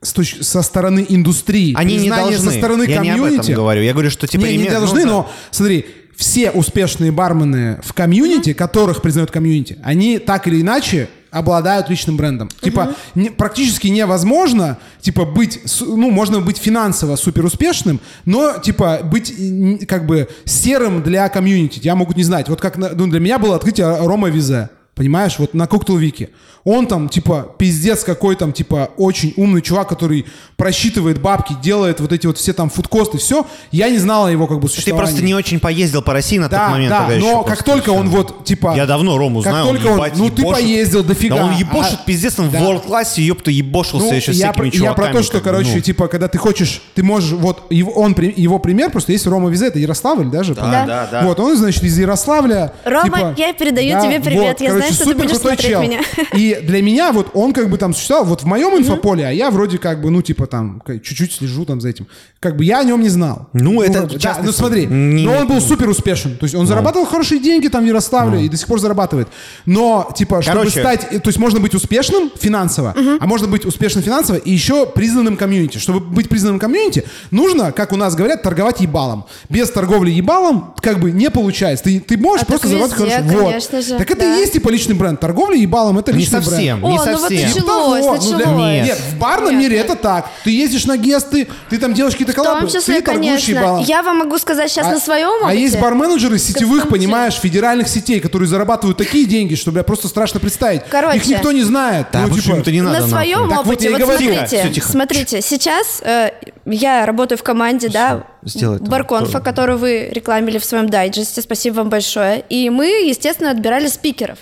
с 0.00 0.12
точ- 0.14 0.42
со 0.42 0.62
стороны 0.62 1.06
индустрии, 1.08 1.74
Они 1.76 1.96
не 1.96 2.08
должны. 2.10 2.38
со 2.38 2.50
стороны 2.50 2.82
я 2.88 2.98
не 3.00 3.10
об 3.10 3.16
этом 3.18 3.26
комьюнити. 3.28 3.52
говорю. 3.52 3.82
Я 3.82 3.92
говорю, 3.92 4.10
что 4.10 4.26
типа... 4.26 4.42
не, 4.42 4.56
не 4.56 4.68
должны, 4.68 5.04
ну, 5.04 5.06
да. 5.06 5.12
но 5.12 5.30
смотри, 5.52 5.86
все 6.22 6.52
успешные 6.52 7.10
бармены 7.10 7.80
в 7.82 7.92
комьюнити, 7.94 8.52
которых 8.52 9.02
признают 9.02 9.32
комьюнити, 9.32 9.76
они 9.82 10.18
так 10.20 10.46
или 10.46 10.60
иначе 10.60 11.08
обладают 11.32 11.90
личным 11.90 12.16
брендом. 12.16 12.48
Типа 12.60 12.94
не- 13.16 13.30
практически 13.30 13.88
невозможно, 13.88 14.78
типа 15.00 15.24
быть, 15.24 15.60
ну 15.80 16.10
можно 16.10 16.40
быть 16.40 16.58
финансово 16.58 17.16
супер 17.16 17.44
успешным, 17.44 17.98
но 18.24 18.58
типа 18.62 19.00
быть 19.02 19.34
м, 19.36 19.78
как 19.88 20.06
бы 20.06 20.28
серым 20.44 21.02
для 21.02 21.28
комьюнити. 21.28 21.80
Я 21.82 21.96
могу 21.96 22.12
не 22.12 22.22
знать. 22.22 22.48
Вот 22.48 22.60
как 22.60 22.76
ну, 22.76 23.08
для 23.08 23.18
меня 23.18 23.38
было 23.40 23.56
открытие 23.56 23.96
Рома 24.06 24.28
Визе. 24.30 24.68
Понимаешь, 24.94 25.38
вот 25.38 25.54
на 25.54 25.66
Коктейл 25.66 25.96
Вики. 25.96 26.28
Он 26.64 26.86
там, 26.86 27.08
типа, 27.08 27.54
пиздец 27.58 28.04
какой 28.04 28.36
там, 28.36 28.52
типа, 28.52 28.90
очень 28.98 29.32
умный 29.36 29.62
чувак, 29.62 29.88
который 29.88 30.26
просчитывает 30.56 31.20
бабки, 31.20 31.56
делает 31.60 31.98
вот 31.98 32.12
эти 32.12 32.26
вот 32.26 32.36
все 32.38 32.52
там 32.52 32.68
фудкосты, 32.70 33.16
все. 33.18 33.46
Я 33.72 33.88
не 33.88 33.96
знал 33.98 34.26
о 34.26 34.30
его 34.30 34.46
как 34.46 34.60
бы 34.60 34.68
Ты 34.68 34.74
существовании. 34.74 35.06
просто 35.08 35.24
не 35.24 35.34
очень 35.34 35.58
поездил 35.60 36.02
по 36.02 36.12
России 36.12 36.36
на 36.38 36.48
Да, 36.48 36.66
тот 36.66 36.70
момент. 36.72 36.90
да, 36.90 36.98
тогда 37.06 37.14
но 37.18 37.30
еще 37.40 37.44
как 37.48 37.62
только 37.64 37.90
он 37.90 38.10
вот, 38.10 38.44
типа... 38.44 38.74
Я 38.76 38.86
давно 38.86 39.16
Рому 39.18 39.42
как 39.42 39.50
знаю, 39.52 39.66
только 39.66 39.86
он, 39.86 39.92
он, 39.92 39.96
ебать, 39.98 40.12
ну 40.16 40.30
ты 40.30 40.42
ебошит. 40.42 40.62
поездил 40.62 41.02
дофига. 41.02 41.36
Да 41.36 41.44
он 41.46 41.52
ебошит 41.56 41.98
а- 42.00 42.06
пиздец, 42.06 42.38
он 42.38 42.50
да. 42.50 42.58
в 42.60 42.62
world 42.62 42.82
классе, 42.86 43.22
ёпта, 43.22 43.50
ебошился 43.50 44.06
Ну, 44.06 44.14
еще 44.14 44.32
с 44.32 44.36
я, 44.36 44.52
всякими 44.52 44.70
про, 44.70 44.76
я 44.78 44.92
про 44.92 45.04
чуваками. 45.06 45.12
то, 45.16 45.22
что, 45.24 45.40
короче, 45.40 45.72
ну. 45.76 45.80
типа, 45.80 46.06
когда 46.06 46.28
ты 46.28 46.38
хочешь, 46.38 46.82
ты 46.94 47.02
можешь, 47.02 47.32
вот, 47.32 47.64
его, 47.70 47.90
он, 47.92 48.12
его 48.12 48.58
пример, 48.60 48.90
просто 48.90 49.10
есть 49.12 49.26
Рома 49.26 49.48
Визе, 49.48 49.66
это 49.68 49.80
Ярославль 49.80 50.26
даже. 50.26 50.54
Да, 50.54 50.84
да, 50.86 51.08
да. 51.10 51.22
Вот, 51.22 51.40
он, 51.40 51.56
значит, 51.56 51.82
из 51.82 51.98
Ярославля. 51.98 52.72
Рома, 52.84 53.04
типа, 53.04 53.34
я 53.36 53.52
передаю 53.54 54.00
тебе 54.00 54.20
привет. 54.20 54.60
Я 54.60 54.70
знаю, 54.70 54.81
ты 54.88 54.94
супер 54.94 55.28
крутой 55.28 55.56
чел. 55.56 55.82
меня. 55.82 56.00
И 56.34 56.58
для 56.62 56.82
меня 56.82 57.12
вот 57.12 57.30
он 57.34 57.52
как 57.52 57.70
бы 57.70 57.78
там 57.78 57.94
существовал 57.94 58.24
вот 58.26 58.42
в 58.42 58.46
моем 58.46 58.76
инфополе, 58.76 59.26
а 59.26 59.30
я 59.30 59.50
вроде 59.50 59.78
как 59.78 60.00
бы, 60.00 60.10
ну, 60.10 60.22
типа 60.22 60.46
там, 60.46 60.82
чуть-чуть 60.86 61.32
слежу 61.32 61.64
там 61.64 61.80
за 61.80 61.88
этим. 61.90 62.06
Как 62.40 62.56
бы 62.56 62.64
я 62.64 62.80
о 62.80 62.84
нем 62.84 63.00
не 63.00 63.08
знал. 63.08 63.48
Ну, 63.52 63.82
это 63.82 64.08
да, 64.18 64.40
ну 64.42 64.52
смотри, 64.52 64.86
но 64.86 65.32
он 65.38 65.46
был 65.46 65.60
супер 65.60 65.88
успешен. 65.88 66.36
То 66.36 66.44
есть 66.44 66.54
он 66.54 66.66
зарабатывал 66.66 67.06
хорошие 67.06 67.40
деньги 67.40 67.68
там 67.68 67.84
в 67.84 67.86
Ярославле 67.86 68.44
и 68.44 68.48
до 68.48 68.56
сих 68.56 68.66
пор 68.66 68.80
зарабатывает. 68.80 69.28
Но, 69.66 70.10
типа, 70.16 70.42
чтобы 70.42 70.58
Короче. 70.58 70.80
стать... 70.80 71.22
То 71.22 71.28
есть 71.28 71.38
можно 71.38 71.60
быть 71.60 71.74
успешным 71.74 72.30
финансово, 72.38 72.94
а 73.20 73.26
можно 73.26 73.46
быть 73.48 73.64
успешным 73.64 74.02
финансово 74.02 74.36
и 74.36 74.50
еще 74.50 74.86
признанным 74.86 75.36
комьюнити. 75.36 75.78
Чтобы 75.78 76.00
быть 76.00 76.28
признанным 76.28 76.58
комьюнити, 76.58 77.04
нужно, 77.30 77.72
как 77.72 77.92
у 77.92 77.96
нас 77.96 78.14
говорят, 78.14 78.42
торговать 78.42 78.80
ебалом. 78.80 79.24
Без 79.48 79.70
торговли 79.70 80.10
ебалом 80.10 80.74
как 80.80 80.98
бы 81.00 81.12
не 81.12 81.30
получается. 81.30 81.84
Ты, 81.84 82.00
ты 82.00 82.16
можешь 82.16 82.42
А 82.42 82.46
просто 82.46 82.68
зарабатывать 82.68 83.12
хорошо. 83.12 83.28
конечно 83.38 83.78
вот. 83.78 83.86
же, 83.86 83.98
Так 83.98 84.10
это 84.10 84.20
да. 84.20 84.36
и 84.36 84.40
есть 84.40 84.52
типа 84.54 84.68
личный 84.72 84.94
бренд. 84.94 85.20
Торговля 85.20 85.56
ебалом 85.56 85.98
это 85.98 86.12
Не 86.12 86.18
личный 86.20 86.42
совсем, 86.42 86.80
бренд. 86.80 86.82
не 86.94 86.98
О, 86.98 87.04
ну 87.06 87.12
вот 87.12 87.20
совсем. 87.20 87.48
началось, 87.48 88.00
Того, 88.04 88.14
ну, 88.16 88.20
для- 88.36 88.36
началось. 88.38 88.86
Нет, 88.86 88.98
в 88.98 89.18
барном 89.18 89.50
Нет, 89.52 89.58
мире 89.60 89.76
нет. 89.76 89.84
это 89.86 89.96
так. 89.96 90.28
Ты 90.44 90.50
ездишь 90.50 90.84
на 90.86 90.96
гесты, 90.96 91.48
ты 91.70 91.78
там 91.78 91.94
делаешь 91.94 92.14
какие-то 92.14 92.32
В 92.32 92.36
том 92.36 92.44
коллабы, 92.46 92.66
числе, 92.70 92.96
ты 92.96 93.02
торгуешь 93.02 93.44
конечно. 93.44 93.50
ебалом. 93.50 93.84
Я 93.84 94.02
вам 94.02 94.18
могу 94.18 94.38
сказать 94.38 94.70
сейчас 94.70 94.86
на 94.86 94.98
своем 94.98 95.28
А 95.42 95.46
опыте. 95.46 95.60
есть 95.62 95.78
барменеджеры 95.80 96.38
сетевых, 96.38 96.88
понимаешь, 96.88 97.34
федеральных 97.34 97.88
сетей, 97.88 98.20
которые 98.20 98.48
зарабатывают 98.48 98.98
такие 98.98 99.24
деньги, 99.26 99.54
что, 99.54 99.70
бля, 99.70 99.82
просто 99.82 100.08
страшно 100.08 100.40
представить. 100.40 100.82
Короче. 100.90 101.18
Их 101.18 101.26
никто 101.26 101.52
не 101.52 101.62
знает. 101.62 102.06
Да, 102.12 102.26
ну, 102.26 102.38
типа, 102.38 102.54
это 102.56 102.70
не 102.72 102.80
надо 102.80 102.92
на 102.94 102.98
нахуй? 103.06 103.10
своем 103.10 103.48
Так 103.48 103.58
вот 103.58 103.66
опыте, 103.66 103.90
вот, 103.90 104.00
говорю. 104.00 104.32
смотрите, 104.34 104.70
Тихо, 104.72 104.88
смотрите, 104.88 105.40
сейчас 105.42 106.00
э, 106.02 106.30
я 106.66 107.06
работаю 107.06 107.38
в 107.38 107.42
команде, 107.42 107.88
да, 107.88 108.24
сделай 108.44 108.76
это. 108.76 108.84
Барконфа, 108.86 109.40
которую 109.40 109.78
вы 109.78 110.08
рекламили 110.12 110.58
в 110.58 110.64
своем 110.64 110.88
дайджесте, 110.88 111.42
спасибо 111.42 111.76
вам 111.76 111.88
большое, 111.90 112.44
и 112.48 112.70
мы, 112.70 112.86
естественно, 112.86 113.50
отбирали 113.50 113.86
спикеров. 113.88 114.38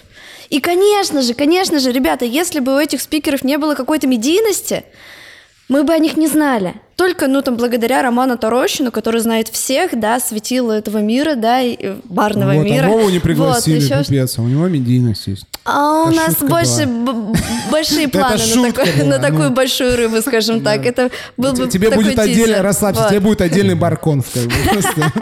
И, 0.50 0.60
конечно 0.60 1.22
же, 1.22 1.32
конечно 1.34 1.78
же, 1.78 1.92
ребята, 1.92 2.24
если 2.24 2.58
бы 2.58 2.74
у 2.74 2.78
этих 2.78 3.00
спикеров 3.00 3.44
не 3.44 3.56
было 3.56 3.76
какой-то 3.76 4.08
медийности, 4.08 4.84
мы 5.68 5.84
бы 5.84 5.92
о 5.92 5.98
них 5.98 6.16
не 6.16 6.26
знали. 6.26 6.74
Только, 6.96 7.28
ну, 7.28 7.40
там, 7.40 7.56
благодаря 7.56 8.02
Роману 8.02 8.36
Тарощину, 8.36 8.90
который 8.92 9.20
знает 9.22 9.48
всех, 9.48 9.98
да, 9.98 10.20
светила 10.20 10.72
этого 10.72 10.98
мира, 10.98 11.34
да, 11.34 11.60
и 11.62 11.96
барного 12.04 12.52
вот, 12.52 12.64
мира. 12.64 12.84
а 12.84 12.88
не 12.88 13.14
Вот, 13.14 13.22
пригласили, 13.22 13.80
еще 13.82 14.04
пипец, 14.04 14.38
а 14.38 14.42
у 14.42 14.46
него 14.46 14.68
медийность 14.68 15.26
есть. 15.26 15.46
а 15.64 16.02
у 16.04 16.08
Это 16.10 16.16
нас 16.16 16.36
больше 16.40 16.86
б- 16.86 17.34
большие 17.70 18.06
планы 18.08 18.36
на, 18.36 18.38
шутка 18.38 18.84
такой- 18.84 18.92
была, 19.00 19.08
на 19.08 19.18
такую 19.18 19.48
ну. 19.48 19.54
большую 19.54 19.96
рыбу, 19.96 20.20
скажем 20.20 20.60
так. 20.60 20.84
Это 20.84 21.10
был 21.38 21.52
бы 21.54 21.68
Тебе 21.68 21.90
будет 21.90 22.18
отдельно, 22.18 22.62
расслабься, 22.62 23.02
Вот. 23.02 23.10
тебе 23.10 23.20
будет 23.20 23.40
отдельный 23.40 23.74
бы, 24.46 24.52
просто. 24.72 25.12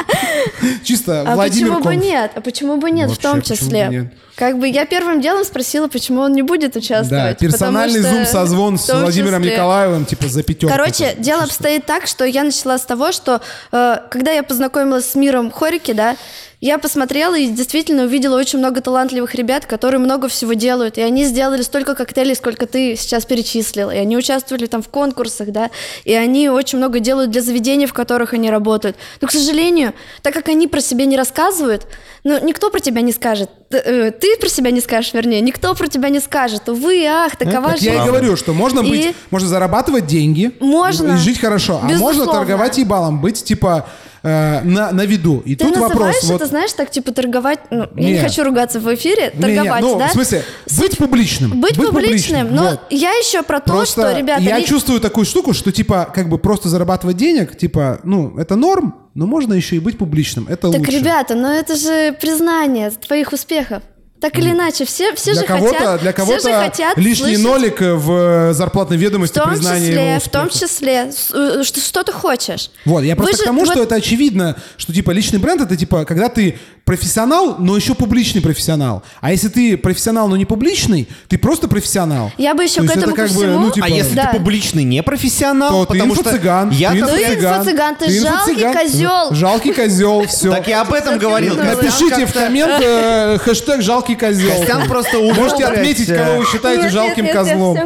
Чисто 0.83 1.23
А 1.27 1.35
Владимир 1.35 1.75
почему 1.77 1.85
бы 1.85 1.97
нет? 1.97 2.31
А 2.35 2.41
почему 2.41 2.77
бы 2.79 2.91
нет 2.91 3.11
в 3.11 3.19
том 3.19 3.43
числе? 3.43 4.11
Как 4.35 4.57
бы 4.57 4.69
я 4.69 4.87
первым 4.87 5.21
делом 5.21 5.43
спросила, 5.45 5.89
почему 5.89 6.21
он 6.21 6.33
не 6.33 6.43
будет 6.43 6.75
Да, 6.75 6.79
участвовать. 6.79 7.39
персональный 7.39 8.01
потому 8.03 8.25
что 8.25 8.33
зум-созвон 8.33 8.79
с 8.79 8.89
в 8.89 9.01
Владимиром 9.01 9.43
Николаевым, 9.43 10.05
типа, 10.05 10.29
за 10.29 10.45
пятерку. 10.45 10.73
Короче, 10.73 11.17
дело 11.19 11.43
обстоит 11.43 11.68
так, 11.79 12.07
что 12.07 12.25
я 12.25 12.45
начала 12.45 12.79
с 12.79 12.85
того, 12.85 13.13
что 13.13 13.41
э, 13.73 13.97
когда 14.11 14.33
я 14.33 14.43
познакомилась 14.43 15.11
с 15.11 15.15
миром 15.15 15.51
хорики, 15.51 15.93
да, 15.93 16.17
я 16.61 16.79
посмотрела 16.79 17.39
и 17.39 17.47
действительно 17.49 18.03
увидела 18.05 18.37
очень 18.37 18.59
много 18.59 18.81
талантливых 18.81 19.35
ребят, 19.37 19.65
которые 19.67 20.01
много 20.01 20.27
всего 20.27 20.55
делают. 20.55 20.99
И 20.99 21.01
они 21.01 21.25
сделали 21.25 21.63
столько 21.63 21.95
коктейлей, 21.95 22.35
сколько 22.35 22.67
ты 22.67 22.97
сейчас 22.97 23.25
перечислил. 23.27 23.91
И 23.91 23.97
они 23.97 24.17
участвовали 24.17 24.67
там 24.67 24.83
в 24.83 24.89
конкурсах, 24.89 25.51
да. 25.53 25.71
И 26.05 26.13
они 26.15 26.49
очень 26.49 26.79
много 26.79 26.99
делают 26.99 27.31
для 27.31 27.43
заведений, 27.43 27.87
в 27.87 27.93
которых 27.93 28.33
они 28.35 28.51
работают. 28.51 28.97
Но, 29.21 29.29
к 29.29 29.31
сожалению, 29.31 29.93
так 30.23 30.35
как 30.35 30.49
они 30.49 30.67
про 30.67 30.81
себя 30.81 31.05
не 31.05 31.17
рассказывают, 31.17 31.87
ну, 32.25 32.45
никто 32.45 32.71
про 32.71 32.81
тебя 32.81 33.03
не 33.03 33.13
скажет. 33.13 33.51
Э, 33.71 34.11
Ты 34.11 34.37
про 34.41 34.49
себя 34.49 34.73
не 34.73 34.81
скажешь, 34.81 35.13
вернее. 35.15 35.41
Никто 35.41 35.75
про 35.77 35.87
тебя 35.87 36.09
не 36.09 36.19
скажет. 36.19 36.69
Увы, 36.69 37.05
ах, 37.07 37.37
такова 37.37 37.71
Так 37.71 37.83
я 37.83 38.03
и 38.03 38.07
говорю, 38.07 38.37
что 38.37 38.53
можно 38.53 38.81
И- 38.81 38.91
быть, 38.91 39.15
можно 39.31 39.49
зарабатывать 39.49 40.07
деньги 40.07 40.51
Можно. 40.59 41.13
и 41.13 41.17
жить 41.19 41.39
хорошо, 41.39 41.79
а 41.81 41.87
можно 41.87 41.95
Безусловно. 42.09 42.33
торговать 42.33 42.79
ебалом, 42.79 43.21
быть 43.21 43.45
типа 43.45 43.87
э, 44.23 44.61
на, 44.63 44.93
на 44.93 45.05
виду. 45.05 45.43
И 45.45 45.57
Ты 45.57 45.67
тут 45.67 45.77
вопрос, 45.79 46.17
это, 46.25 46.39
вот, 46.39 46.49
знаешь, 46.49 46.73
так 46.73 46.91
типа 46.91 47.13
торговать. 47.13 47.61
Ну, 47.71 47.89
я 47.97 48.11
не 48.11 48.19
хочу 48.19 48.45
ругаться 48.45 48.81
в 48.81 48.95
эфире, 48.95 49.33
Не, 49.35 49.49
не, 49.49 49.57
торговать, 49.57 49.83
ну, 49.83 49.99
да? 49.99 50.09
в 50.09 50.13
смысле, 50.13 50.45
быть 50.79 50.99
публичным. 50.99 51.61
Быть, 51.61 51.77
публичным, 51.77 52.55
но 52.55 52.63
вот. 52.71 52.81
я 52.91 53.11
еще 53.13 53.43
про 53.43 53.61
то, 53.61 53.73
Просто 53.73 54.03
что, 54.03 54.19
ребята, 54.19 54.43
я 54.43 54.59
ли- 54.59 54.65
чувствую 54.67 55.01
такую 55.01 55.25
штуку, 55.25 55.53
что 55.55 55.73
типа 55.73 56.11
как 56.15 56.29
бы 56.29 56.39
просто 56.39 56.69
зарабатывать 56.69 57.17
денег, 57.17 57.57
типа, 57.57 58.01
ну, 58.05 58.37
это 58.39 58.57
норм, 58.57 58.95
но 59.15 59.27
можно 59.27 59.55
еще 59.55 59.77
и 59.77 59.81
быть 59.81 59.99
публичным. 59.99 60.47
Это 60.49 60.71
Так, 60.71 60.81
лучше. 60.81 60.93
ребята, 60.93 61.35
но 61.35 61.51
это 61.53 61.75
же 61.77 62.13
признание 62.21 62.91
твоих 62.91 63.33
успехов. 63.33 63.83
Так 64.21 64.37
или 64.39 64.51
иначе, 64.51 64.85
все, 64.85 65.15
все 65.15 65.33
для 65.33 65.43
же 65.43 65.47
кого-то, 65.47 65.75
хотят, 65.75 66.01
для 66.01 66.13
все 66.13 66.25
же 66.25 66.29
кого-то 66.43 66.65
хотят 66.65 66.99
лишний 66.99 67.37
слышать 67.37 67.43
нолик 67.45 67.81
в 67.81 68.13
э, 68.13 68.53
зарплатной 68.53 68.97
в 68.97 69.01
ведомости 69.01 69.35
том 69.35 69.51
признания 69.51 69.87
числе, 69.89 70.11
его 70.11 70.21
в 70.21 70.29
том 70.29 70.51
числе, 70.51 71.11
э, 71.33 71.63
что, 71.63 71.81
что 71.81 72.03
ты 72.03 72.13
хочешь. 72.13 72.71
Вот, 72.85 73.03
я 73.05 73.15
Вы 73.15 73.23
просто 73.23 73.37
же- 73.37 73.43
к 73.43 73.47
тому, 73.47 73.61
вот 73.61 73.71
что 73.71 73.83
это 73.83 73.95
очевидно, 73.95 74.57
что 74.77 74.93
типа 74.93 75.13
личный 75.13 75.39
бренд 75.39 75.61
это 75.61 75.77
типа, 75.77 76.05
когда 76.05 76.29
ты 76.29 76.59
профессионал, 76.89 77.57
но 77.59 77.77
еще 77.77 77.95
публичный 77.95 78.41
профессионал. 78.41 79.03
А 79.21 79.31
если 79.31 79.49
ты 79.49 79.77
профессионал, 79.77 80.27
но 80.27 80.39
не 80.39 80.47
публичный, 80.47 81.07
ты 81.29 81.37
просто 81.37 81.69
профессионал. 81.69 82.33
Я 82.39 82.55
бы 82.55 82.65
еще 82.65 82.81
То 82.81 82.89
к 82.89 82.97
этому 82.97 83.13
это 83.15 83.27
как 83.27 83.31
бы, 83.33 83.47
ну, 83.47 83.71
типа, 83.71 83.87
А 83.87 83.91
если 83.91 84.15
Да. 84.15 84.29
ты 84.33 84.39
публичный 84.39 84.85
непрофессионал, 84.85 85.71
то 85.85 85.93
ты 85.93 85.99
потому 85.99 86.15
что 86.15 86.31
инфо-цыган, 86.31 86.71
я 86.71 86.93
ты 86.93 86.97
Ты 86.97 87.03
инфо-цыган, 87.03 87.61
инфо-цыган, 87.61 87.97
ты 87.97 88.21
жалкий 88.21 88.73
козел. 88.73 89.35
Жалкий 89.35 89.75
козел, 89.75 90.27
все. 90.27 90.51
Так 90.51 90.67
я 90.67 90.81
об 90.81 90.93
этом 90.95 91.15
ты 91.15 91.21
говорил. 91.21 91.57
Напишите 91.57 92.25
в 92.25 92.33
коммент 92.33 92.83
э, 92.83 93.39
хэштег 93.45 93.83
жалкий 93.83 94.08
жалкий 94.09 94.17
козел. 94.17 94.51
Костян 94.51 94.89
просто 94.89 95.19
увел, 95.19 95.35
Можете 95.35 95.65
отметить, 95.65 96.09
кого 96.09 96.39
вы 96.39 96.47
считаете 96.47 96.89
жалким 96.89 97.29
козлом. 97.29 97.79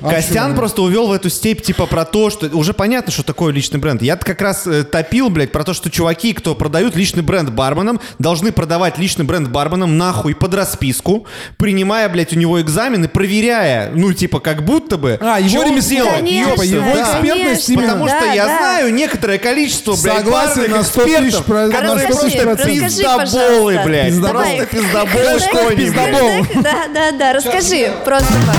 Костян 0.00 0.54
просто 0.54 0.82
увел 0.82 1.06
в 1.08 1.12
эту 1.12 1.30
степь 1.30 1.62
типа 1.62 1.86
про 1.86 2.04
то, 2.04 2.30
что 2.30 2.46
уже 2.56 2.72
понятно, 2.72 3.12
что 3.12 3.22
такое 3.22 3.52
личный 3.52 3.78
бренд. 3.78 4.02
Я 4.02 4.16
как 4.16 4.40
раз 4.40 4.66
э, 4.66 4.84
топил, 4.84 5.30
блядь, 5.30 5.52
про 5.52 5.64
то, 5.64 5.74
что 5.74 5.90
чуваки, 5.90 6.32
кто 6.32 6.54
продают 6.54 6.96
личный 6.96 7.22
бренд 7.22 7.50
барменам, 7.50 8.00
должны 8.18 8.52
продавать 8.52 8.98
личный 8.98 9.24
бренд 9.24 9.48
барменам 9.48 9.96
нахуй 9.96 10.34
под 10.34 10.54
расписку, 10.54 11.26
принимая, 11.56 12.08
блядь, 12.08 12.32
у 12.32 12.36
него 12.36 12.60
экзамены, 12.60 13.08
проверяя, 13.08 13.90
ну, 13.94 14.12
типа, 14.12 14.40
как 14.40 14.64
будто 14.64 14.96
бы. 14.96 15.18
А, 15.20 15.40
его 15.40 15.62
ремесло, 15.62 15.94
ёпа, 15.94 16.62
его 16.62 17.00
экспертность 17.00 17.68
именно... 17.68 17.94
Потому 17.94 18.08
что 18.08 18.24
я 18.32 18.44
знаю 18.44 18.94
некоторое 18.94 19.38
количество, 19.38 19.96
блядь, 20.02 20.18
Согласен 20.18 20.70
на 20.70 20.82
100 20.82 21.04
тысяч 21.04 21.14
экспертов, 21.14 21.44
про- 21.44 21.66
на 21.66 21.72
которые 21.72 22.12
100 22.12 22.22
тысяч 22.22 22.40
просто 22.40 22.66
пиздоболы, 22.66 23.80
блядь. 23.84 24.20
Просто 24.20 24.66
пиздоболы 24.66 25.40
Хэштег 25.52 25.76
пиздобол. 25.76 26.46
Да, 26.62 26.74
да, 26.92 27.12
да, 27.12 27.32
расскажи. 27.34 27.92
Просто 28.04 28.32
так. 28.32 28.56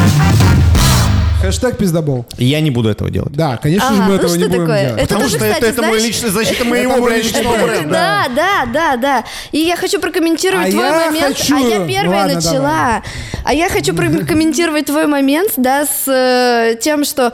Хэштег 1.41 1.77
пиздобол. 1.77 2.25
Я 2.37 2.59
не 2.61 2.71
буду 2.71 2.89
этого 2.89 3.09
делать. 3.11 3.33
Да, 3.33 3.57
конечно 3.57 3.93
же, 3.93 4.01
мы 4.01 4.07
ну 4.09 4.15
этого 4.15 4.35
не 4.35 4.45
будем 4.45 4.59
такое? 4.61 4.81
делать. 4.87 4.97
Это 5.01 5.07
Потому 5.07 5.21
тоже, 5.25 5.35
что 5.35 5.45
это, 5.45 5.53
кстати, 5.55 5.71
это 5.73 5.81
мой 5.83 5.99
знаешь, 5.99 6.03
личный, 6.15 6.29
защита 6.29 6.65
моего, 6.65 7.09
личного 7.09 7.53
бренд, 7.53 7.67
бренда. 7.67 7.89
Да, 7.93 8.25
да, 8.35 8.65
да, 8.73 8.97
да. 8.97 9.23
И 9.51 9.59
я 9.59 9.75
хочу 9.75 9.99
прокомментировать 9.99 10.69
А 10.69 10.71
твой 10.71 10.83
я 10.85 11.05
момент. 11.05 11.37
хочу- 11.37 11.55
А 11.55 11.59
я 11.59 11.87
первая 11.87 12.19
Ладно, 12.21 12.35
начала. 12.35 13.03
А 13.43 13.53
я 13.53 13.69
хочу 13.69 13.93
прокомментировать 13.95 14.85
твой 14.85 15.05
момент, 15.07 15.51
да, 15.57 15.85
с 15.85 16.07
э, 16.07 16.77
тем, 16.81 17.03
что 17.03 17.33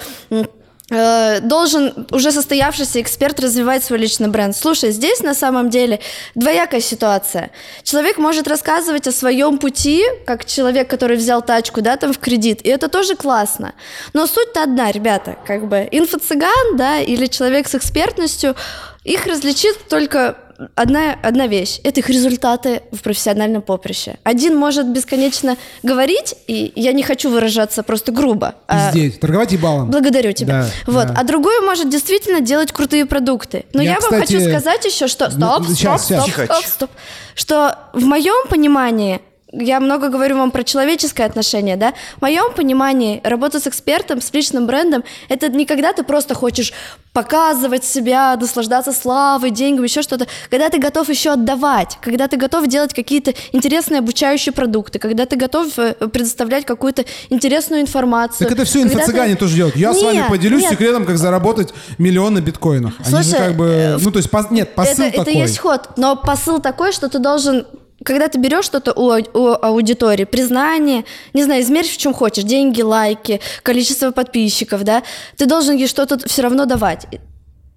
должен 0.92 2.06
уже 2.12 2.32
состоявшийся 2.32 3.02
эксперт 3.02 3.40
развивать 3.40 3.84
свой 3.84 4.00
личный 4.00 4.28
бренд. 4.28 4.56
Слушай, 4.56 4.92
здесь 4.92 5.22
на 5.22 5.34
самом 5.34 5.70
деле 5.70 6.02
двоякая 6.36 6.82
ситуация. 6.82 7.52
Человек 7.84 8.18
может 8.18 8.48
рассказывать 8.48 9.08
о 9.08 9.12
своем 9.12 9.58
пути, 9.58 10.04
как 10.26 10.44
человек, 10.46 10.90
который 10.90 11.16
взял 11.16 11.42
тачку, 11.42 11.82
да, 11.82 11.96
там 11.96 12.12
в 12.12 12.20
кредит, 12.20 12.60
и 12.64 12.70
это 12.70 12.90
тоже 12.90 13.16
классно. 13.16 13.74
Но 14.14 14.28
суть-то 14.28 14.64
одна, 14.64 14.92
ребята, 14.92 15.38
как 15.48 15.68
бы 15.68 15.88
инфо-цыган, 15.92 16.76
да, 16.76 17.00
или 17.00 17.28
человек 17.28 17.70
с 17.70 17.76
экспертностью, 17.76 18.56
их 19.04 19.26
различит 19.26 19.88
только 19.90 20.38
одна, 20.76 21.16
одна 21.22 21.48
вещь– 21.48 21.80
это 21.84 22.00
их 22.00 22.10
результаты 22.10 22.84
в 22.92 23.02
профессиональном 23.02 23.62
поприще. 23.62 24.18
Один 24.24 24.56
может 24.56 24.88
бесконечно 24.88 25.58
говорить, 25.84 26.36
и 26.48 26.72
я 26.76 26.94
не 26.94 27.04
хочу 27.04 27.30
выражаться 27.30 27.84
просто 27.84 28.12
грубо. 28.12 28.56
а 28.68 28.92
Пиздеть, 28.92 29.20
торговать 29.20 29.52
ебалом. 29.52 29.90
Благодарю 29.90 30.34
тебя. 30.34 30.68
Да, 30.86 30.92
вот. 30.92 31.08
да. 31.08 31.16
А 31.18 31.24
другой 31.24 31.62
может 31.62 31.90
действительно 31.90 32.42
делать 32.42 32.72
крутые 32.72 33.06
продукты. 33.06 33.66
Но 33.74 33.82
Я, 33.82 33.94
я, 33.94 34.00
вам 34.00 34.12
кстати, 34.12 34.34
хочу 34.34 34.50
сказать 34.50 34.86
еще, 34.86 35.08
что... 35.08 35.30
Стоп, 35.32 35.68
ну, 35.68 35.76
стоп, 35.76 36.00
стоп. 36.00 36.26
Тихо, 36.26 36.46
стоп, 36.46 36.58
тихо. 36.60 36.68
стоп. 36.68 36.92
Что 37.36 37.76
в 37.94 38.04
моем 38.04 38.48
понимании 38.50 39.22
я 39.52 39.80
много 39.80 40.10
говорю 40.10 40.38
вам 40.38 40.52
про 40.52 40.64
человеческое 40.64 41.26
отношение, 41.26 41.76
да? 41.78 41.94
В 42.18 42.22
моем 42.22 42.54
понимании 42.54 43.20
работа 43.24 43.60
с 43.60 43.68
экспертом, 43.68 44.22
с 44.22 44.34
личным 44.34 44.66
брендом, 44.68 45.04
это 45.30 45.50
не 45.50 45.66
когда 45.66 45.94
ты 45.94 46.04
просто 46.04 46.34
хочешь 46.36 46.74
показывать 47.14 47.84
себя, 47.84 48.38
наслаждаться 48.40 48.94
славой, 48.94 49.52
деньгами, 49.52 49.86
еще 49.86 50.02
что-то. 50.02 50.28
Когда 50.50 50.70
ты 50.70 50.80
готов 50.80 51.10
еще 51.10 51.32
отдавать, 51.32 51.98
когда 52.02 52.28
ты 52.30 52.38
готов 52.38 52.68
делать 52.68 52.94
какие-то 52.94 53.34
интересные 53.52 54.00
обучающие 54.00 54.54
продукты, 54.54 54.98
когда 55.00 55.26
ты 55.26 55.36
готов 55.36 55.78
э, 55.78 55.94
предоставлять 56.08 56.66
какую-то 56.66 57.04
интересную 57.30 57.82
информацию. 57.82 58.48
Так 58.48 58.58
это 58.58 58.64
все 58.66 58.84
инфо-цыгане 58.84 59.34
ты- 59.34 59.40
тоже 59.40 59.56
делают. 59.58 59.76
Я 59.76 59.94
с 59.94 60.02
вами 60.02 60.18
Нет, 60.18 60.28
поделюсь 60.30 60.62
нет. 60.64 60.72
секретом, 60.72 61.06
как 61.06 61.18
заработать 61.18 61.74
миллион 61.98 62.36
на 62.36 62.42
биткоинах. 62.42 62.94
Они 63.00 63.10
же 63.18 63.24
Слушай, 63.24 63.38
как 63.40 63.56
бы... 63.58 63.66
э, 63.66 63.98
Ну, 63.98 64.12
то 64.12 64.18
есть, 64.20 64.30
нет, 64.52 64.74
посыл 64.74 65.04
это, 65.06 65.18
такой. 65.18 65.34
это 65.34 65.42
есть 65.44 65.58
ход, 65.60 65.90
но 65.98 66.16
посыл 66.16 66.60
такой, 66.62 66.94
что 66.94 67.10
ты 67.10 67.20
должен, 67.20 67.68
когда 68.04 68.28
ты 68.28 68.40
берешь 68.40 68.66
что-то 68.66 68.94
у, 68.94 69.12
у 69.12 69.54
аудитории, 69.62 70.26
признание, 70.26 71.06
не 71.34 71.44
знаю, 71.44 71.62
измерь 71.62 71.88
в 71.88 71.98
чем 71.98 72.14
хочешь, 72.14 72.44
деньги, 72.44 72.82
лайки, 72.82 73.40
количество 73.64 74.12
подписчиков, 74.12 74.84
да, 74.84 75.04
ты 75.38 75.46
должен 75.46 75.76
ей 75.76 75.88
что-то 75.88 76.18
все 76.28 76.42
равно 76.42 76.66
давать. 76.66 77.08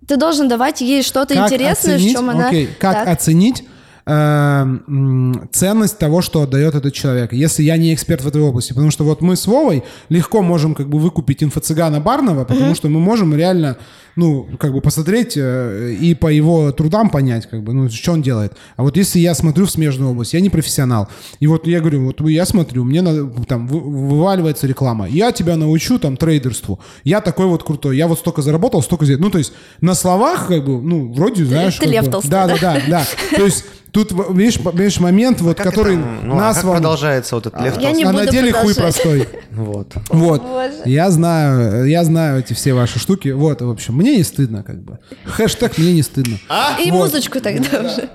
Ты 0.07 0.17
должен 0.17 0.49
давать 0.49 0.81
ей 0.81 1.03
что-то 1.03 1.35
Как 1.35 1.45
интересное, 1.45 1.97
оценить, 1.97 2.13
в 2.13 2.17
чем 2.17 2.31
она... 2.31 2.49
окей, 2.49 2.69
как 2.79 2.95
Так. 2.95 3.09
оценить 3.09 3.65
э, 4.07 4.13
м, 4.13 5.49
ценность 5.53 5.99
того, 5.99 6.21
что 6.21 6.43
отдает 6.43 6.75
этот 6.75 6.93
человек, 6.93 7.33
если 7.33 7.63
я 7.63 7.77
не 7.79 7.95
эксперт 7.95 8.23
в 8.23 8.29
этой 8.29 8.43
области. 8.43 8.73
Потому 8.73 8.91
что 8.91 9.05
вот 9.05 9.23
мы 9.23 9.35
с 9.35 9.47
Вовой 9.47 9.83
легко 10.11 10.43
можем 10.43 10.75
как 10.75 10.89
бы 10.89 10.99
выкупить 10.99 11.43
инфо-цыгана 11.43 12.01
Барнова, 12.01 12.45
потому 12.45 12.75
что 12.75 12.89
мы 12.89 13.01
можем 13.01 13.35
реально, 13.35 13.79
ну, 14.17 14.49
как 14.59 14.73
бы 14.73 14.81
посмотреть 14.81 15.35
э, 15.37 15.97
и 16.01 16.15
по 16.15 16.29
его 16.29 16.73
трудам 16.73 17.11
понять, 17.11 17.49
как 17.49 17.63
бы, 17.63 17.73
ну, 17.73 17.91
что 17.91 18.13
он 18.13 18.23
делает. 18.23 18.53
А 18.77 18.83
вот 18.83 18.97
если 18.97 19.19
я 19.19 19.35
смотрю 19.35 19.67
в 19.67 19.71
смежную 19.71 20.13
область, 20.13 20.35
я 20.35 20.41
не 20.41 20.51
профессионал, 20.51 21.09
и 21.41 21.47
вот 21.47 21.67
я 21.67 21.81
говорю, 21.81 22.05
вот 22.07 22.21
я 22.29 22.47
смотрю, 22.47 22.85
мне 22.85 23.03
надо, 23.03 23.27
там 23.47 23.67
вы- 23.67 23.81
вываливается 23.81 24.67
реклама, 24.67 25.09
я 25.09 25.33
тебя 25.33 25.57
научу 25.57 25.99
там 25.99 26.17
трейдерству, 26.17 26.81
я 27.03 27.21
такой 27.21 27.47
вот 27.47 27.63
крутой, 27.63 27.97
я 27.97 28.07
вот 28.07 28.19
столько 28.19 28.43
заработал, 28.43 28.83
столько 28.83 29.05
сделал. 29.05 29.23
Ну, 29.23 29.31
то 29.31 29.39
есть 29.39 29.53
на 29.81 29.95
словах, 29.95 30.49
как 30.49 30.65
бы, 30.65 30.81
ну, 30.81 31.13
вроде, 31.13 31.45
знаешь... 31.45 31.77
ты 31.77 31.87
Лев 31.87 32.05
бы, 32.07 32.11
Толстой, 32.13 32.31
да, 32.31 32.47
да? 32.47 32.57
да, 32.61 32.81
да. 32.89 33.07
То 33.37 33.45
есть 33.45 33.65
тут, 33.95 34.13
видишь, 34.31 34.59
видишь 34.75 35.01
момент, 35.01 35.41
вот, 35.41 35.57
Как 35.57 35.67
который 35.67 35.95
это, 35.95 36.05
ну, 36.25 36.35
а 36.35 36.41
нас 36.41 36.57
как 36.57 36.65
вам... 36.65 36.77
продолжается 36.77 37.37
вот 37.37 37.47
этот 37.47 37.61
Лев 37.61 37.81
Я 37.81 37.93
не 37.93 38.05
а 38.05 38.13
на 38.13 38.27
деле 38.27 38.53
хуй 38.53 38.75
простой. 38.75 39.29
Вот. 39.53 39.95
Вот. 40.09 40.43
Я 40.85 41.11
знаю, 41.11 41.87
я 41.87 42.05
знаю 42.05 42.41
эти 42.41 42.53
все 42.53 42.75
ваши 42.75 42.99
штуки. 42.99 43.29
Вот, 43.29 43.63
в 43.63 43.71
общем, 43.71 43.95
мне 44.05 44.17
не 44.19 44.23
стыдно, 44.23 44.63
как 44.63 44.83
бы. 44.83 44.99
Хэштег 45.25 45.79
мне 45.79 45.95
не 45.95 46.03
стыдно. 46.03 46.37
И 46.85 46.91
Вот. 46.91 47.07
музычку 47.07 47.41
тогда 47.41 47.81
уже. 47.81 48.11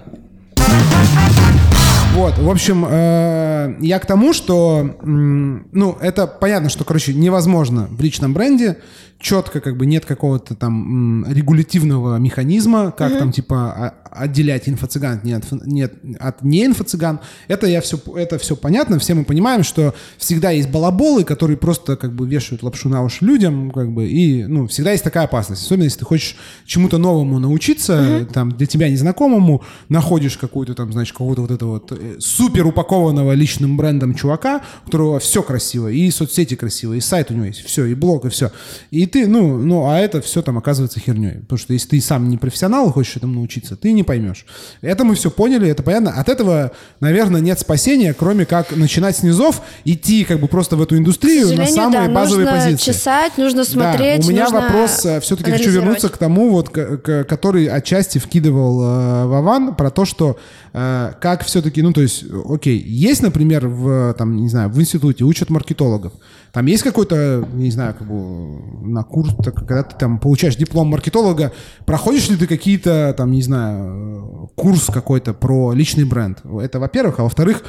Вот, 2.14 2.38
в 2.38 2.50
общем, 2.50 2.86
э, 2.88 3.76
я 3.82 4.00
к 4.00 4.06
тому, 4.06 4.34
что, 4.34 4.98
ну, 5.04 5.98
это 6.02 6.28
понятно, 6.28 6.70
что, 6.70 6.84
короче, 6.84 7.14
невозможно 7.14 7.88
в 7.90 8.02
личном 8.02 8.34
бренде 8.34 8.78
четко, 9.20 9.60
как 9.60 9.78
бы, 9.78 9.86
нет 9.86 10.06
какого-то 10.06 10.56
там 10.56 11.26
регулятивного 11.30 12.18
механизма, 12.18 12.92
как 12.92 13.18
там, 13.18 13.32
типа, 13.32 13.56
а- 13.56 13.94
отделять 14.12 14.68
инфо-цыган 14.68 15.18
от, 15.18 15.24
не 15.26 15.34
нет, 15.66 15.94
от 16.20 16.42
не 16.42 16.66
инфо-цыган. 16.66 17.20
Это, 17.48 17.68
я 17.68 17.82
все, 17.82 18.00
это 18.16 18.38
все 18.40 18.56
понятно, 18.56 18.98
все 18.98 19.14
мы 19.14 19.26
понимаем, 19.26 19.64
что 19.64 19.94
всегда 20.18 20.52
есть 20.52 20.70
балаболы, 20.70 21.26
которые 21.26 21.58
просто, 21.58 21.98
как 21.98 22.14
бы, 22.14 22.28
вешают 22.28 22.64
лапшу 22.64 22.90
на 22.90 23.04
уши 23.04 23.26
людям, 23.26 23.72
как 23.72 23.92
бы, 23.92 24.08
и, 24.08 24.46
ну, 24.46 24.68
всегда 24.68 24.94
есть 24.94 25.04
такая 25.04 25.26
опасность. 25.26 25.64
Особенно, 25.64 25.84
если 25.84 26.00
ты 26.00 26.06
хочешь 26.06 26.38
чему-то 26.66 26.98
новому 26.98 27.40
научиться, 27.40 28.26
там, 28.34 28.54
для 28.54 28.68
тебя 28.68 28.90
незнакомому, 28.90 29.64
находишь 29.90 30.38
какую-то 30.38 30.76
там, 30.76 30.94
значит, 30.94 31.14
какого-то 31.14 31.42
вот 31.42 31.52
этого 31.52 31.72
вот 31.72 31.92
э, 31.92 32.16
супер 32.20 32.66
упакованного 32.66 33.34
личным 33.34 33.76
брендом 33.76 34.16
чувака, 34.16 34.62
у 34.84 34.86
которого 34.86 35.20
все 35.20 35.44
красиво, 35.44 35.90
и 35.90 36.10
соцсети 36.10 36.56
красивые, 36.56 37.00
и 37.00 37.02
сайт 37.02 37.32
у 37.32 37.34
него 37.34 37.46
есть, 37.46 37.66
все, 37.66 37.86
и 37.86 37.94
блог, 37.94 38.26
и 38.26 38.30
все. 38.30 38.52
И 38.92 39.09
ты, 39.10 39.28
ну, 39.28 39.58
ну, 39.58 39.90
а 39.90 40.00
это 40.00 40.22
все 40.22 40.42
там 40.42 40.58
оказывается 40.58 41.00
херней. 41.00 41.40
Потому 41.42 41.60
что 41.60 41.74
если 41.74 41.90
ты 41.90 42.02
сам 42.02 42.30
не 42.30 42.38
профессионал 42.38 42.90
и 42.90 42.92
хочешь 42.94 43.18
этому 43.18 43.34
научиться, 43.34 43.76
ты 43.76 43.92
не 43.92 44.04
поймешь. 44.04 44.46
Это 44.82 45.04
мы 45.04 45.16
все 45.16 45.30
поняли, 45.30 45.68
это 45.70 45.84
понятно. 45.84 46.12
От 46.12 46.30
этого, 46.30 46.72
наверное, 47.02 47.42
нет 47.42 47.60
спасения, 47.60 48.14
кроме 48.14 48.46
как 48.46 48.76
начинать 48.76 49.18
с 49.18 49.24
низов, 49.24 49.62
идти 49.86 50.24
как 50.24 50.40
бы 50.40 50.48
просто 50.48 50.76
в 50.78 50.82
эту 50.82 50.98
индустрию 50.98 51.56
на 51.58 51.66
самые 51.68 52.08
да, 52.08 52.14
базовые 52.14 52.46
нужно 52.46 52.64
позиции. 52.66 52.92
чесать, 52.92 53.38
нужно 53.38 53.64
смотреть, 53.66 54.22
Да, 54.22 54.28
у 54.28 54.30
меня 54.30 54.44
нужно 54.44 54.62
вопрос, 54.62 55.06
все-таки 55.24 55.52
хочу 55.52 55.70
вернуться 55.72 56.10
к 56.10 56.18
тому, 56.18 56.50
вот, 56.50 56.70
к- 56.70 56.98
к- 56.98 57.24
который 57.26 57.66
отчасти 57.68 58.18
вкидывал 58.20 58.82
э, 58.84 59.26
Вован, 59.26 59.76
про 59.76 59.90
то, 59.90 60.06
что 60.06 60.38
э, 60.74 61.12
как 61.20 61.44
все-таки, 61.44 61.82
ну, 61.82 61.92
то 61.94 62.02
есть, 62.02 62.24
окей, 62.50 62.78
есть, 62.80 63.22
например, 63.22 63.68
в, 63.68 64.14
там, 64.18 64.36
не 64.38 64.50
знаю, 64.50 64.70
в 64.70 64.80
институте 64.80 65.24
учат 65.24 65.50
маркетологов, 65.50 66.14
там 66.52 66.66
есть 66.66 66.84
какой-то, 66.84 67.48
не 67.54 67.72
знаю, 67.72 67.94
как 67.94 68.08
бы 68.08 68.60
на 68.88 69.04
курс, 69.04 69.36
когда 69.44 69.84
ты 69.84 69.96
там 69.98 70.20
получаешь 70.20 70.56
диплом 70.56 70.88
маркетолога, 70.88 71.52
проходишь 71.86 72.30
ли 72.30 72.38
ты 72.38 72.48
какие-то, 72.48 73.14
там, 73.18 73.32
не 73.32 73.42
знаю, 73.42 74.50
курс 74.56 74.88
какой-то 74.88 75.34
про 75.34 75.74
личный 75.74 76.06
бренд? 76.06 76.40
Это, 76.62 76.80
во-первых. 76.80 77.20
А 77.20 77.24
во-вторых, 77.24 77.64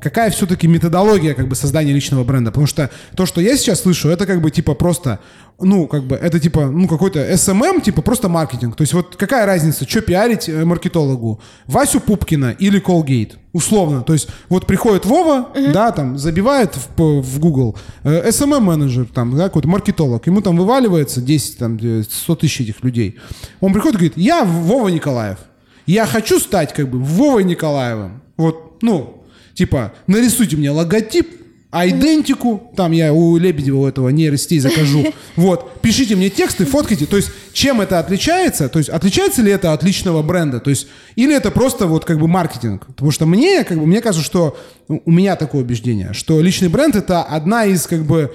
какая 0.00 0.30
все-таки 0.30 0.66
методология 0.66 1.34
как 1.34 1.48
бы 1.48 1.54
создания 1.54 1.92
личного 1.92 2.24
бренда? 2.24 2.50
Потому 2.50 2.66
что 2.66 2.90
то, 3.16 3.26
что 3.26 3.40
я 3.40 3.56
сейчас 3.56 3.82
слышу, 3.82 4.08
это 4.08 4.26
как 4.26 4.40
бы 4.40 4.50
типа 4.50 4.74
просто, 4.74 5.20
ну, 5.60 5.86
как 5.86 6.04
бы, 6.04 6.16
это 6.16 6.40
типа, 6.40 6.66
ну, 6.66 6.88
какой-то 6.88 7.20
SMM, 7.20 7.80
типа 7.80 8.02
просто 8.02 8.28
маркетинг. 8.28 8.76
То 8.76 8.82
есть 8.82 8.92
вот 8.92 9.16
какая 9.16 9.46
разница, 9.46 9.88
что 9.88 10.00
пиарить 10.00 10.48
э, 10.48 10.64
маркетологу? 10.64 11.40
Васю 11.66 12.00
Пупкина 12.00 12.56
или 12.58 12.82
Colgate? 12.82 13.34
Условно. 13.52 14.02
То 14.02 14.12
есть 14.12 14.28
вот 14.48 14.66
приходит 14.66 15.06
Вова, 15.06 15.50
да, 15.72 15.92
там, 15.92 16.18
забивает 16.18 16.74
в, 16.74 17.20
в 17.22 17.38
Google 17.38 17.76
э, 18.02 18.28
SMM-менеджер, 18.28 19.06
там, 19.06 19.36
да, 19.36 19.44
какой-то 19.44 19.68
маркетолог, 19.68 20.26
ему 20.26 20.40
там 20.40 20.56
вываливается 20.56 21.20
10, 21.20 21.58
там, 21.58 21.78
э, 21.80 22.02
100 22.02 22.36
тысяч 22.36 22.62
этих 22.62 22.82
людей. 22.82 23.18
Он 23.60 23.72
приходит 23.72 23.94
и 23.94 23.98
говорит, 23.98 24.16
я 24.16 24.44
Вова 24.44 24.88
Николаев. 24.88 25.38
Я 25.86 26.06
хочу 26.06 26.40
стать 26.40 26.72
как 26.72 26.88
бы 26.88 26.98
Вовой 26.98 27.44
Николаевым. 27.44 28.22
Вот, 28.36 28.82
ну, 28.82 29.24
типа, 29.54 29.92
нарисуйте 30.06 30.56
мне 30.56 30.70
логотип, 30.70 31.43
айдентику, 31.74 32.70
там 32.76 32.92
я 32.92 33.12
у 33.12 33.36
Лебедева 33.36 33.78
у 33.78 33.86
этого 33.86 34.08
нейросетей 34.08 34.60
закажу, 34.60 35.12
вот, 35.36 35.80
пишите 35.80 36.14
мне 36.14 36.30
тексты, 36.30 36.64
фоткайте, 36.64 37.06
то 37.06 37.16
есть 37.16 37.30
чем 37.52 37.80
это 37.80 37.98
отличается, 37.98 38.68
то 38.68 38.78
есть 38.78 38.88
отличается 38.88 39.42
ли 39.42 39.50
это 39.50 39.72
от 39.72 39.82
личного 39.82 40.22
бренда, 40.22 40.60
то 40.60 40.70
есть 40.70 40.86
или 41.16 41.34
это 41.34 41.50
просто 41.50 41.86
вот 41.86 42.04
как 42.04 42.20
бы 42.20 42.28
маркетинг, 42.28 42.86
потому 42.86 43.10
что 43.10 43.26
мне, 43.26 43.64
как 43.64 43.78
бы, 43.78 43.86
мне 43.86 44.00
кажется, 44.00 44.24
что 44.24 44.56
у 44.88 45.10
меня 45.10 45.34
такое 45.34 45.62
убеждение, 45.62 46.12
что 46.12 46.40
личный 46.40 46.68
бренд 46.68 46.94
это 46.94 47.24
одна 47.24 47.64
из 47.64 47.86
как 47.88 48.04
бы, 48.04 48.32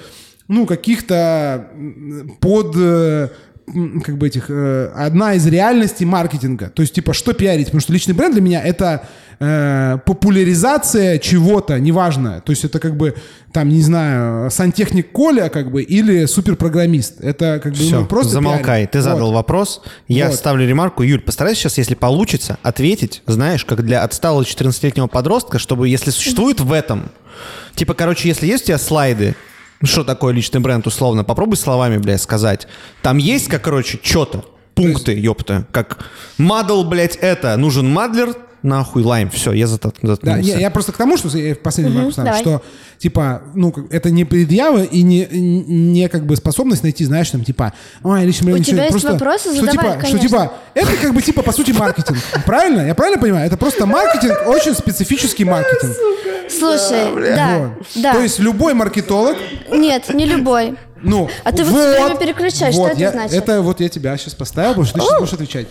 ну, 0.50 0.66
каких-то 0.66 1.70
под 2.42 2.76
э, 2.76 3.30
как 4.03 4.17
бы 4.17 4.28
этих, 4.28 4.45
э, 4.49 4.91
одна 4.95 5.34
из 5.36 5.45
реальностей 5.47 6.05
маркетинга. 6.05 6.70
То 6.70 6.82
есть, 6.82 6.93
типа, 6.93 7.13
что 7.13 7.34
пиарить? 7.34 7.67
Потому 7.67 7.82
что 7.82 7.93
личный 7.93 8.13
бренд 8.13 8.34
для 8.34 8.41
меня 8.41 8.61
это 8.63 9.07
э, 9.39 9.97
популяризация 10.05 11.17
чего-то, 11.20 11.80
неважно. 11.80 12.41
То 12.41 12.51
есть, 12.51 12.65
это 12.65 12.80
как 12.80 12.97
бы, 12.97 13.15
там, 13.51 13.70
не 13.70 13.82
знаю, 13.82 14.49
сантехник 14.51 15.11
Коля, 15.11 15.49
как 15.49 15.72
бы, 15.72 15.82
или 15.84 16.26
суперпрограммист. 16.26 17.22
Это 17.22 17.59
как 17.61 17.74
бы 17.74 17.78
Все, 17.80 18.01
ну, 18.01 18.05
просто 18.05 18.34
замолкай. 18.34 18.63
пиарить. 18.63 18.91
Ты 18.91 19.01
задал 19.01 19.28
Вот. 19.30 19.36
вопрос. 19.36 19.82
Я 20.07 20.28
Вот. 20.28 20.36
ставлю 20.36 20.67
ремарку. 20.67 21.03
Юль, 21.03 21.22
постарайся 21.22 21.61
сейчас, 21.61 21.78
если 21.78 21.95
получится, 21.95 22.57
ответить, 22.63 23.22
знаешь, 23.28 23.65
как 23.65 23.84
для 23.84 24.03
отсталого 24.03 24.43
14-летнего 24.43 25.07
подростка, 25.07 25.59
чтобы, 25.59 25.88
если 25.89 26.11
существует 26.11 26.59
в 26.59 26.72
этом, 26.74 27.11
типа, 27.76 27.93
короче, 27.93 28.28
если 28.28 28.47
есть 28.47 28.63
у 28.63 28.67
тебя 28.67 28.78
слайды, 28.78 29.36
ну, 29.82 29.88
что 29.88 30.03
такое 30.03 30.34
личный 30.34 30.59
бренд, 30.59 30.86
условно, 30.88 31.23
попробуй 31.23 31.57
словами, 31.57 31.97
блядь, 31.97 32.21
сказать. 32.21 32.67
Там 33.01 33.17
есть, 33.17 33.47
как, 33.47 33.63
короче, 33.63 33.99
что-то, 34.01 34.45
пункты, 34.75 35.17
ёпта, 35.17 35.67
как 35.71 36.05
мадл, 36.38 36.84
блядь, 36.84 37.15
это, 37.15 37.55
нужен 37.57 37.89
мадлер, 37.89 38.36
нахуй, 38.64 39.03
лайм, 39.03 39.30
все, 39.30 39.53
я 39.53 39.66
зат- 39.68 39.93
Да, 40.01 40.07
заткнулся. 40.10 40.41
я, 40.51 40.60
я 40.60 40.70
просто 40.70 40.91
к 40.91 40.97
тому, 40.97 41.18
что 41.18 41.36
я 41.38 41.55
в 41.55 41.60
последний 41.60 41.93
момент 41.95 42.16
давай. 42.16 42.41
что 42.41 42.62
типа, 42.97 43.41
ну, 43.55 43.74
это 43.89 44.10
не 44.12 44.26
предъява 44.26 44.84
и 44.84 45.01
не, 45.03 45.26
не 45.32 46.10
как 46.10 46.26
бы 46.26 46.36
способность 46.36 46.84
найти, 46.84 47.05
знаешь, 47.05 47.30
там, 47.30 47.43
типа, 47.45 47.72
ой, 48.03 48.26
лично 48.26 48.51
У 48.51 48.55
мне 48.55 48.64
тебя 48.64 48.84
ничего- 48.86 48.97
есть 48.97 49.05
вопросы? 49.05 49.39
что, 49.53 49.53
Задавай, 49.62 49.72
типа, 49.72 49.84
что, 49.91 49.99
конечно. 50.01 50.20
типа, 50.20 50.53
это 50.74 50.91
как 51.01 51.14
бы, 51.14 51.22
типа, 51.22 51.41
по 51.43 51.51
сути, 51.53 51.72
маркетинг. 51.72 52.18
Правильно? 52.45 52.82
Я 52.82 52.95
правильно 52.95 53.22
понимаю? 53.22 53.47
Это 53.47 53.55
просто 53.55 53.86
маркетинг, 53.86 54.38
очень 54.47 54.74
специфический 54.76 55.45
маркетинг. 55.45 55.95
Слушай, 56.49 57.36
да, 57.36 57.57
Вот. 57.78 57.88
да. 57.95 58.14
То 58.14 58.20
есть 58.22 58.39
любой 58.39 58.74
маркетолог, 58.74 59.38
Нет, 59.72 60.14
не 60.14 60.26
любой. 60.26 60.76
Ну, 61.04 61.30
А 61.43 61.52
ты 61.52 61.64
вот 61.64 61.72
всё 61.80 62.04
время 62.04 62.18
переключаешь, 62.20 62.74
что 62.74 62.84
вот, 62.84 62.91
это 62.91 63.00
я- 63.00 63.12
значит? 63.12 63.34
Это 63.38 63.62
вот 63.62 63.80
я 63.80 63.89
тебя 63.89 64.18
сейчас 64.18 64.34
поставил, 64.34 64.70
потому 64.70 64.86
что 64.86 65.00
ты 65.00 65.06
сейчас 65.06 65.20
будешь 65.20 65.34
отвечать. 65.34 65.68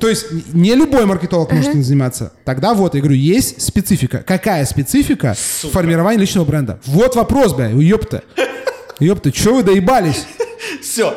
То 0.00 0.08
есть 0.08 0.26
не 0.52 0.74
любой 0.74 1.06
маркетолог 1.06 1.52
может 1.52 1.70
этим 1.70 1.82
заниматься. 1.82 2.32
Тогда 2.44 2.74
вот, 2.74 2.94
я 2.94 3.00
говорю, 3.00 3.16
есть 3.16 3.62
специфика. 3.62 4.18
Какая 4.26 4.64
специфика 4.64 5.34
формирования 5.34 6.18
личного 6.20 6.44
бренда? 6.44 6.80
Вот 6.86 7.16
вопрос, 7.16 7.52
бля, 7.54 7.68
ёпта. 7.68 8.22
Ёпта, 9.00 9.32
чё 9.32 9.54
вы 9.56 9.62
доебались? 9.62 10.24
Все. 10.82 11.14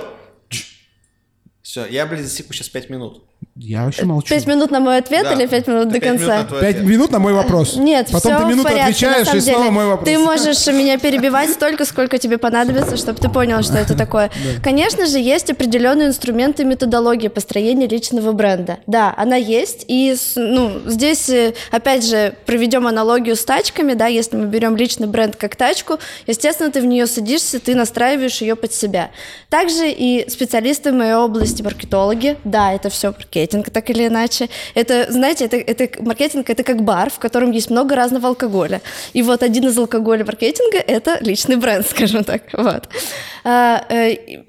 Все, 1.62 1.86
я, 1.86 2.05
блядь, 2.05 2.24
засеку 2.24 2.53
сейчас 2.53 2.70
5 2.70 2.89
минут. 2.89 3.24
Я 3.59 3.85
вообще 3.85 4.05
молчу. 4.05 4.29
Пять 4.29 4.45
минут 4.45 4.69
на 4.69 4.79
мой 4.79 4.97
ответ 4.97 5.23
Да. 5.23 5.33
или 5.33 5.47
пять 5.47 5.65
минут 5.67 5.89
до 5.89 5.99
конца? 5.99 6.43
Пять 6.43 6.75
ответ. 6.75 6.83
минут 6.83 7.11
на 7.11 7.17
мой 7.17 7.33
вопрос. 7.33 7.75
Нет, 7.75 8.07
Потом 8.11 8.33
все 8.33 8.39
ты 8.39 8.45
минуту 8.45 8.61
в 8.69 8.71
порядке, 8.71 8.83
отвечаешь, 9.07 9.33
и 9.33 9.39
снова 9.41 9.59
деле. 9.63 9.71
мой 9.71 9.85
вопрос. 9.88 10.07
Ты 10.07 10.19
можешь 10.19 10.67
меня 10.67 10.99
перебивать 10.99 11.49
столько, 11.49 11.85
сколько 11.85 12.19
тебе 12.19 12.38
понадобится, 12.38 12.97
чтобы 12.97 13.19
ты 13.19 13.29
понял, 13.29 13.63
что 13.63 13.77
это 13.77 13.95
такое. 13.97 14.29
Конечно 14.63 15.07
же, 15.07 15.17
есть 15.17 15.49
определенные 15.49 16.09
инструменты 16.09 16.61
и 16.63 16.65
методологии 16.67 17.29
построения 17.29 17.88
личного 17.88 18.31
бренда. 18.31 18.77
Да, 18.85 19.11
она 19.17 19.38
есть. 19.38 19.85
И 19.88 20.15
ну, 20.35 20.73
здесь, 20.85 21.27
э, 21.29 21.53
опять 21.71 22.05
же, 22.05 22.35
проведем 22.45 22.85
аналогию 22.85 23.35
с 23.35 23.43
тачками. 23.43 23.93
Да, 23.95 24.05
если 24.05 24.35
мы 24.38 24.45
берем 24.45 24.75
личный 24.75 25.07
бренд 25.07 25.35
как 25.35 25.55
тачку, 25.55 25.97
естественно, 26.27 26.71
ты 26.71 26.79
в 26.79 26.85
нее 26.85 27.07
садишься, 27.07 27.59
ты 27.59 27.73
настраиваешь 27.73 28.39
ее 28.41 28.55
под 28.55 28.71
себя. 28.71 29.09
Также 29.49 29.89
и 29.89 30.29
специалисты 30.29 30.91
в 30.91 30.95
моей 30.95 31.15
области, 31.15 31.63
маркетологи, 31.63 32.38
да, 32.43 32.71
это 32.73 32.89
все 32.89 33.11
маркетинг, 33.28 33.69
так 33.69 33.89
или 33.89 34.07
иначе. 34.07 34.49
Это, 34.75 35.11
знаете, 35.11 35.45
это, 35.45 35.57
это 35.57 36.03
маркетинг, 36.03 36.49
это 36.49 36.63
как 36.63 36.84
бар, 36.84 37.09
в 37.09 37.19
котором 37.19 37.51
есть 37.51 37.69
много 37.69 37.95
разного 37.95 38.28
алкоголя. 38.28 38.82
И 39.13 39.21
вот 39.21 39.43
один 39.43 39.67
из 39.67 39.78
алкоголя 39.78 40.25
маркетинга– 40.25 40.78
это 40.88 41.17
личный 41.21 41.57
бренд, 41.57 41.88
скажем 41.89 42.23
так. 42.23 42.41
Вот. 42.53 42.88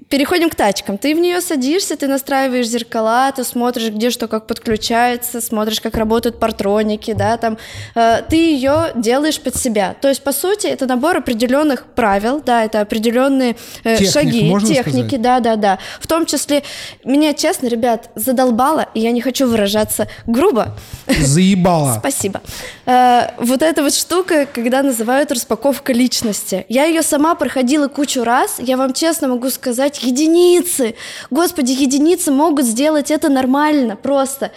Переходим 0.09 0.49
к 0.49 0.55
тачкам. 0.55 0.97
Ты 0.97 1.13
в 1.13 1.19
нее 1.19 1.39
садишься, 1.39 1.95
ты 1.95 2.07
настраиваешь 2.07 2.65
зеркала, 2.65 3.31
ты 3.31 3.43
смотришь, 3.43 3.91
где 3.91 4.09
что 4.09 4.27
как 4.27 4.47
подключается, 4.47 5.39
смотришь, 5.39 5.79
как 5.81 5.95
работают 5.95 6.39
партроники, 6.39 7.13
да, 7.13 7.37
там. 7.37 7.59
Э, 7.93 8.23
ты 8.27 8.35
ее 8.37 8.91
делаешь 8.95 9.39
под 9.39 9.55
себя. 9.55 9.95
То 10.01 10.07
есть, 10.07 10.23
по 10.23 10.31
сути, 10.31 10.65
это 10.65 10.87
набор 10.87 11.17
определенных 11.17 11.85
правил, 11.85 12.41
да, 12.43 12.65
это 12.65 12.81
определенные 12.81 13.55
э, 13.83 13.97
Техник, 13.97 14.11
шаги, 14.11 14.65
техники, 14.65 15.09
сказать? 15.09 15.21
да, 15.21 15.39
да, 15.41 15.55
да. 15.57 15.79
В 15.99 16.07
том 16.07 16.25
числе, 16.25 16.63
меня, 17.03 17.35
честно, 17.35 17.67
ребят, 17.67 18.09
задолбало, 18.15 18.87
и 18.95 19.01
я 19.01 19.11
не 19.11 19.21
хочу 19.21 19.47
выражаться 19.47 20.07
грубо. 20.25 20.75
Заебала. 21.05 21.97
Спасибо. 21.99 22.41
Э, 22.87 23.29
вот 23.37 23.61
эта 23.61 23.83
вот 23.83 23.93
штука, 23.93 24.47
когда 24.51 24.81
называют 24.81 25.31
распаковка 25.31 25.93
личности. 25.93 26.65
Я 26.67 26.85
ее 26.85 27.03
сама 27.03 27.35
проходила 27.35 27.87
кучу 27.89 28.23
раз. 28.23 28.55
Я 28.57 28.75
вам 28.75 28.93
честно 28.93 29.27
могу 29.27 29.51
сказать, 29.51 29.98
единицы. 30.03 30.95
Господи, 31.29 31.71
единицы 31.71 32.31
могут 32.31 32.65
сделать 32.65 33.11
это 33.11 33.29
нормально, 33.29 33.95
просто. 33.95 34.51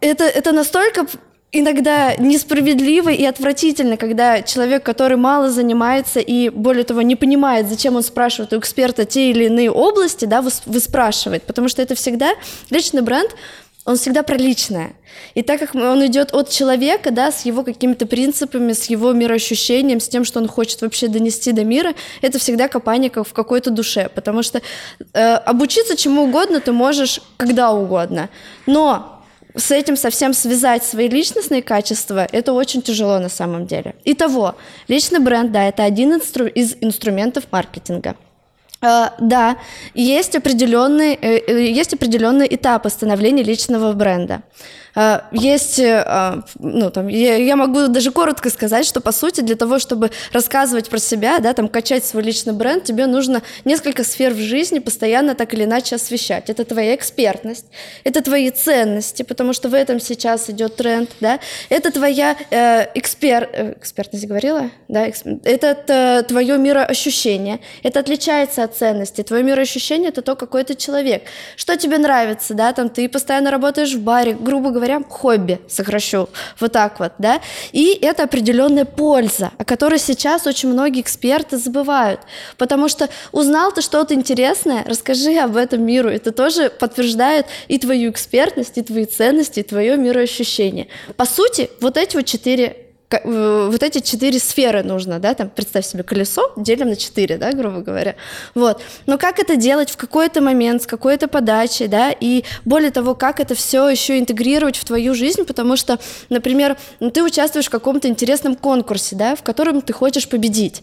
Это, 0.00 0.24
это 0.24 0.52
настолько 0.52 1.06
иногда 1.52 2.16
несправедливо 2.16 3.10
и 3.10 3.24
отвратительно, 3.24 3.96
когда 3.96 4.42
человек, 4.42 4.82
который 4.82 5.16
мало 5.16 5.50
занимается 5.50 6.18
и, 6.18 6.48
более 6.48 6.84
того, 6.84 7.00
не 7.02 7.14
понимает, 7.14 7.68
зачем 7.68 7.94
он 7.94 8.02
спрашивает 8.02 8.52
у 8.52 8.58
эксперта 8.58 9.04
те 9.04 9.30
или 9.30 9.44
иные 9.44 9.70
области, 9.70 10.24
да, 10.24 10.40
выс- 10.40 10.62
выспрашивает, 10.66 11.44
потому 11.44 11.68
что 11.68 11.80
это 11.80 11.94
всегда 11.94 12.32
личный 12.70 13.02
бренд, 13.02 13.30
он 13.84 13.96
всегда 13.96 14.22
про 14.22 14.36
личное. 14.36 14.94
И 15.34 15.42
так 15.42 15.60
как 15.60 15.74
он 15.74 16.06
идет 16.06 16.32
от 16.32 16.48
человека, 16.48 17.10
да, 17.10 17.30
с 17.30 17.44
его 17.44 17.62
какими-то 17.62 18.06
принципами, 18.06 18.72
с 18.72 18.86
его 18.86 19.12
мироощущением, 19.12 20.00
с 20.00 20.08
тем, 20.08 20.24
что 20.24 20.40
он 20.40 20.48
хочет 20.48 20.80
вообще 20.80 21.08
донести 21.08 21.52
до 21.52 21.64
мира, 21.64 21.94
это 22.22 22.38
всегда 22.38 22.68
копание 22.68 23.10
как 23.10 23.26
в 23.26 23.32
какой-то 23.32 23.70
душе. 23.70 24.08
Потому 24.14 24.42
что 24.42 24.62
э, 25.12 25.34
обучиться 25.34 25.96
чему 25.96 26.24
угодно 26.24 26.60
ты 26.60 26.72
можешь 26.72 27.20
когда 27.36 27.72
угодно. 27.72 28.30
Но 28.66 29.22
с 29.54 29.70
этим 29.70 29.96
совсем 29.96 30.32
связать 30.32 30.82
свои 30.82 31.08
личностные 31.08 31.62
качества, 31.62 32.26
это 32.32 32.52
очень 32.52 32.82
тяжело 32.82 33.18
на 33.18 33.28
самом 33.28 33.66
деле. 33.66 33.94
Итого, 34.04 34.56
личный 34.88 35.20
бренд, 35.20 35.52
да, 35.52 35.68
это 35.68 35.84
один 35.84 36.14
инстру- 36.14 36.48
из 36.48 36.74
инструментов 36.80 37.44
маркетинга. 37.50 38.16
Э, 38.84 39.10
Да, 39.18 39.56
есть 39.94 40.36
определенные, 40.36 41.14
э, 41.14 41.38
э, 41.46 41.80
есть 41.80 41.94
определенные 41.94 42.54
этапы 42.54 42.90
становления 42.90 43.42
личного 43.42 43.92
бренда. 43.92 44.42
Э, 44.94 45.20
Есть, 45.32 45.78
э, 45.78 46.02
а, 46.06 46.42
ну, 46.58 46.90
там, 46.90 47.08
я, 47.08 47.56
могу 47.56 47.88
даже 47.88 48.10
коротко 48.10 48.50
сказать, 48.50 48.86
что, 48.86 49.00
по 49.00 49.12
сути, 49.12 49.40
для 49.40 49.56
того, 49.56 49.78
чтобы 49.78 50.10
рассказывать 50.32 50.88
про 50.88 50.98
себя, 50.98 51.38
да, 51.40 51.52
там, 51.52 51.68
качать 51.68 52.04
свой 52.04 52.22
личный 52.22 52.52
бренд, 52.52 52.84
тебе 52.84 53.06
нужно 53.06 53.42
несколько 53.64 54.04
сфер 54.04 54.32
в 54.32 54.38
жизни 54.38 54.78
постоянно 54.78 55.34
так 55.34 55.54
или 55.54 55.64
иначе 55.64 55.96
освещать. 55.96 56.50
Это 56.50 56.64
твоя 56.64 56.94
экспертность, 56.94 57.66
это 58.04 58.22
твои 58.22 58.50
ценности, 58.50 59.22
потому 59.22 59.52
что 59.52 59.68
в 59.68 59.74
этом 59.74 60.00
сейчас 60.00 60.48
идет 60.50 60.76
тренд, 60.76 61.10
да, 61.20 61.40
это 61.68 61.90
твоя 61.90 62.36
э, 62.50 62.86
экспер... 62.94 63.48
э, 63.52 63.74
экспертность 63.78 64.26
говорила, 64.26 64.70
да, 64.88 65.06
это 65.44 66.24
твое 66.28 66.58
мироощущение, 66.58 67.60
это 67.82 68.00
отличается 68.00 68.62
от 68.62 68.76
ценностей. 68.76 69.22
Твое 69.22 69.42
мироощущение 69.42 70.10
это 70.10 70.22
то, 70.22 70.36
какой 70.36 70.64
ты 70.64 70.74
человек. 70.74 71.22
Что 71.56 71.76
тебе 71.76 71.98
нравится, 71.98 72.54
да, 72.54 72.72
там 72.72 72.88
ты 72.88 73.08
постоянно 73.08 73.50
работаешь 73.50 73.94
в 73.94 74.00
баре, 74.00 74.34
грубо 74.38 74.70
говоря, 74.70 74.83
хобби, 75.08 75.60
сокращу, 75.68 76.28
вот 76.60 76.72
так 76.72 77.00
вот, 77.00 77.12
да, 77.18 77.40
и 77.72 77.98
это 78.00 78.24
определенная 78.24 78.84
польза, 78.84 79.50
о 79.58 79.64
которой 79.64 79.98
сейчас 79.98 80.46
очень 80.46 80.68
многие 80.70 81.00
эксперты 81.00 81.56
забывают, 81.56 82.20
потому 82.58 82.88
что 82.88 83.08
узнал 83.32 83.72
ты 83.72 83.82
что-то 83.82 84.14
интересное, 84.14 84.84
расскажи 84.86 85.36
об 85.38 85.56
этом 85.56 85.82
миру, 85.84 86.08
это 86.08 86.32
тоже 86.32 86.70
подтверждает 86.70 87.46
и 87.68 87.78
твою 87.78 88.10
экспертность, 88.10 88.78
и 88.78 88.82
твои 88.82 89.04
ценности, 89.04 89.60
и 89.60 89.62
твое 89.62 89.96
мироощущение. 89.96 90.88
По 91.16 91.24
сути, 91.24 91.70
вот 91.80 91.96
эти 91.96 92.16
вот 92.16 92.26
четыре 92.26 92.83
вот 93.24 93.82
эти 93.82 94.00
четыре 94.00 94.38
сферы 94.38 94.82
нужно, 94.82 95.18
да, 95.18 95.34
там, 95.34 95.50
представь 95.50 95.86
себе 95.86 96.02
колесо, 96.02 96.52
делим 96.56 96.88
на 96.88 96.96
четыре, 96.96 97.36
да, 97.36 97.52
грубо 97.52 97.80
говоря, 97.80 98.16
вот. 98.54 98.82
Но 99.06 99.18
как 99.18 99.38
это 99.38 99.56
делать 99.56 99.90
в 99.90 99.96
какой-то 99.96 100.40
момент, 100.40 100.82
с 100.82 100.86
какой-то 100.86 101.28
подачей, 101.28 101.86
да, 101.86 102.10
и 102.10 102.44
более 102.64 102.90
того, 102.90 103.14
как 103.14 103.40
это 103.40 103.54
все 103.54 103.88
еще 103.88 104.18
интегрировать 104.18 104.76
в 104.76 104.84
твою 104.84 105.14
жизнь, 105.14 105.44
потому 105.44 105.76
что, 105.76 105.98
например, 106.30 106.76
ну, 107.00 107.10
ты 107.10 107.22
участвуешь 107.22 107.66
в 107.66 107.70
каком-то 107.70 108.08
интересном 108.08 108.56
конкурсе, 108.56 109.16
да, 109.16 109.36
в 109.36 109.42
котором 109.42 109.82
ты 109.82 109.92
хочешь 109.92 110.28
победить. 110.28 110.82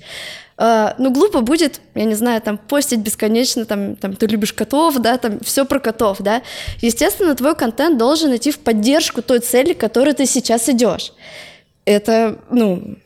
Э, 0.58 0.94
Ну, 0.98 1.12
глупо 1.12 1.42
будет, 1.42 1.82
я 1.96 2.04
не 2.06 2.16
знаю, 2.16 2.42
там, 2.42 2.58
постить 2.58 3.00
бесконечно, 3.00 3.66
там, 3.66 3.96
там, 3.96 4.16
ты 4.16 4.28
любишь 4.28 4.54
котов, 4.54 4.98
да, 5.00 5.18
там, 5.18 5.40
все 5.40 5.66
про 5.66 5.80
котов, 5.80 6.18
да. 6.20 6.42
Естественно, 6.82 7.36
твой 7.36 7.56
контент 7.56 7.98
должен 7.98 8.36
идти 8.36 8.52
в 8.52 8.60
поддержку 8.60 9.22
той 9.22 9.40
цели, 9.40 9.74
к 9.74 9.80
которой 9.80 10.14
ты 10.14 10.26
сейчас 10.26 10.70
идешь. 10.70 11.14
Это, 11.92 12.40
ну, 12.50 12.98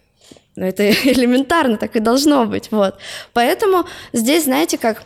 Ну, 0.55 0.65
это 0.65 0.89
элементарно, 1.03 1.77
так 1.77 1.95
и 1.95 1.99
должно 1.99 2.45
быть, 2.45 2.71
вот. 2.71 2.95
Поэтому 3.33 3.85
здесь, 4.13 4.45
знаете, 4.45 4.77
как 4.77 5.03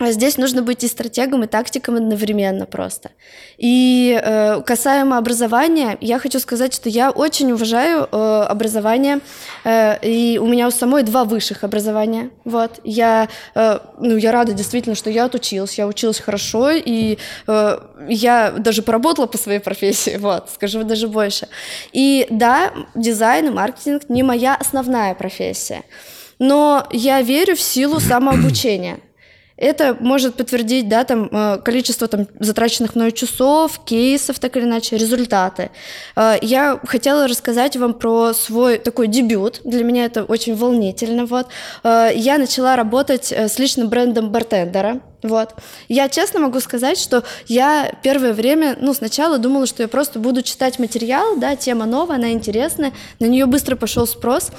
здесь 0.00 0.36
нужно 0.36 0.62
быть 0.62 0.84
и 0.84 0.88
стратегом, 0.88 1.44
и 1.44 1.46
тактиком 1.46 1.96
одновременно 1.96 2.66
просто. 2.66 3.10
И 3.56 4.20
э, 4.22 4.60
касаемо 4.60 5.16
образования, 5.16 5.96
я 6.02 6.18
хочу 6.18 6.38
сказать, 6.38 6.74
что 6.74 6.90
я 6.90 7.10
очень 7.10 7.50
уважаю 7.52 8.06
э, 8.10 8.42
образование, 8.42 9.20
э, 9.64 9.98
и 10.02 10.38
у 10.38 10.46
меня 10.46 10.68
у 10.68 10.70
самой 10.70 11.02
два 11.02 11.24
высших 11.24 11.64
образования. 11.64 12.30
Вот. 12.44 12.78
Я, 12.84 13.28
э, 13.54 13.78
ну, 13.98 14.16
я 14.16 14.32
рада 14.32 14.52
действительно, 14.52 14.94
что 14.96 15.08
я 15.08 15.24
отучилась, 15.24 15.78
я 15.78 15.86
училась 15.86 16.20
хорошо, 16.20 16.70
и 16.72 17.16
э, 17.46 17.78
я 18.08 18.50
даже 18.50 18.82
поработала 18.82 19.26
по 19.26 19.38
своей 19.38 19.60
профессии, 19.60 20.16
вот, 20.20 20.50
скажу 20.50 20.84
даже 20.84 21.08
больше. 21.08 21.48
И 21.92 22.26
да, 22.28 22.70
дизайн 22.94 23.46
и 23.46 23.50
маркетинг 23.50 24.02
не 24.10 24.22
моя 24.22 24.56
основная 24.56 25.14
профессия, 25.14 25.84
но 26.38 26.86
я 26.90 27.22
верю 27.22 27.56
в 27.56 27.62
силу 27.62 27.98
самообучения. 28.00 28.98
Это 29.56 29.96
может 30.00 30.34
подтвердить 30.34 30.88
да, 30.88 31.04
там, 31.04 31.28
э, 31.32 31.58
количество 31.64 32.08
там, 32.08 32.26
затраченных 32.38 32.94
мною 32.94 33.10
часов, 33.12 33.80
кейсов, 33.84 34.38
так 34.38 34.56
или 34.56 34.64
иначе, 34.64 34.98
результаты. 34.98 35.70
Э, 36.14 36.34
я 36.42 36.78
хотела 36.84 37.26
рассказать 37.26 37.76
вам 37.76 37.94
про 37.94 38.34
свой 38.34 38.76
такой 38.78 39.06
дебют. 39.06 39.62
Для 39.64 39.82
меня 39.82 40.04
это 40.04 40.24
очень 40.24 40.54
волнительно. 40.54 41.24
Вот. 41.24 41.46
Э, 41.82 42.10
я 42.14 42.36
начала 42.36 42.76
работать 42.76 43.32
с 43.32 43.58
личным 43.58 43.88
брендом 43.88 44.30
бартендера. 44.30 45.00
Вот. 45.22 45.54
Я 45.88 46.10
честно 46.10 46.40
могу 46.40 46.60
сказать, 46.60 46.98
что 46.98 47.24
я 47.46 47.92
первое 48.02 48.34
время, 48.34 48.76
ну, 48.78 48.92
сначала 48.92 49.38
думала, 49.38 49.66
что 49.66 49.82
я 49.82 49.88
просто 49.88 50.18
буду 50.18 50.42
читать 50.42 50.78
материал, 50.78 51.36
да, 51.36 51.56
тема 51.56 51.86
новая, 51.86 52.16
она 52.16 52.30
интересная, 52.30 52.92
на 53.20 53.26
нее 53.26 53.46
быстро 53.46 53.74
пошел 53.74 54.06
спрос. 54.06 54.50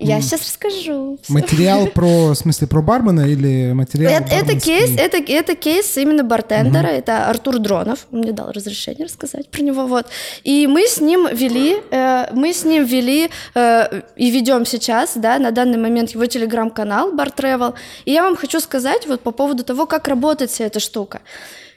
Я 0.00 0.20
сейчас 0.22 0.40
расскажу. 0.40 1.18
Материал 1.28 1.86
про, 1.94 2.30
в 2.30 2.34
смысле, 2.34 2.66
про 2.66 2.80
бармена 2.80 3.20
или 3.20 3.72
материал 3.72 4.12
Это, 4.12 4.34
это 4.34 4.58
кейс, 4.58 4.90
это, 4.98 5.18
это 5.18 5.54
кейс 5.54 5.96
именно 5.98 6.24
бартендера, 6.24 6.88
угу. 6.88 6.94
это 6.96 7.28
Артур 7.28 7.58
Дронов, 7.58 8.06
он 8.10 8.20
мне 8.20 8.32
дал 8.32 8.50
разрешение 8.50 9.04
рассказать 9.04 9.48
про 9.48 9.60
него, 9.60 9.86
вот. 9.86 10.06
И 10.42 10.66
мы 10.66 10.86
с 10.86 11.00
ним 11.00 11.28
вели, 11.30 11.76
э, 11.90 12.32
мы 12.32 12.54
с 12.54 12.64
ним 12.64 12.84
вели 12.84 13.30
э, 13.54 14.02
и 14.16 14.30
ведем 14.30 14.64
сейчас, 14.64 15.12
да, 15.16 15.38
на 15.38 15.50
данный 15.50 15.78
момент 15.78 16.10
его 16.10 16.24
телеграм-канал 16.24 17.14
Bar 17.14 17.34
Travel. 17.36 17.74
И 18.06 18.12
я 18.12 18.22
вам 18.22 18.36
хочу 18.36 18.58
сказать 18.60 19.06
вот 19.06 19.20
по 19.20 19.32
поводу 19.32 19.64
того, 19.64 19.86
как 19.86 20.08
работает 20.08 20.50
вся 20.50 20.64
эта 20.64 20.80
штука. 20.80 21.20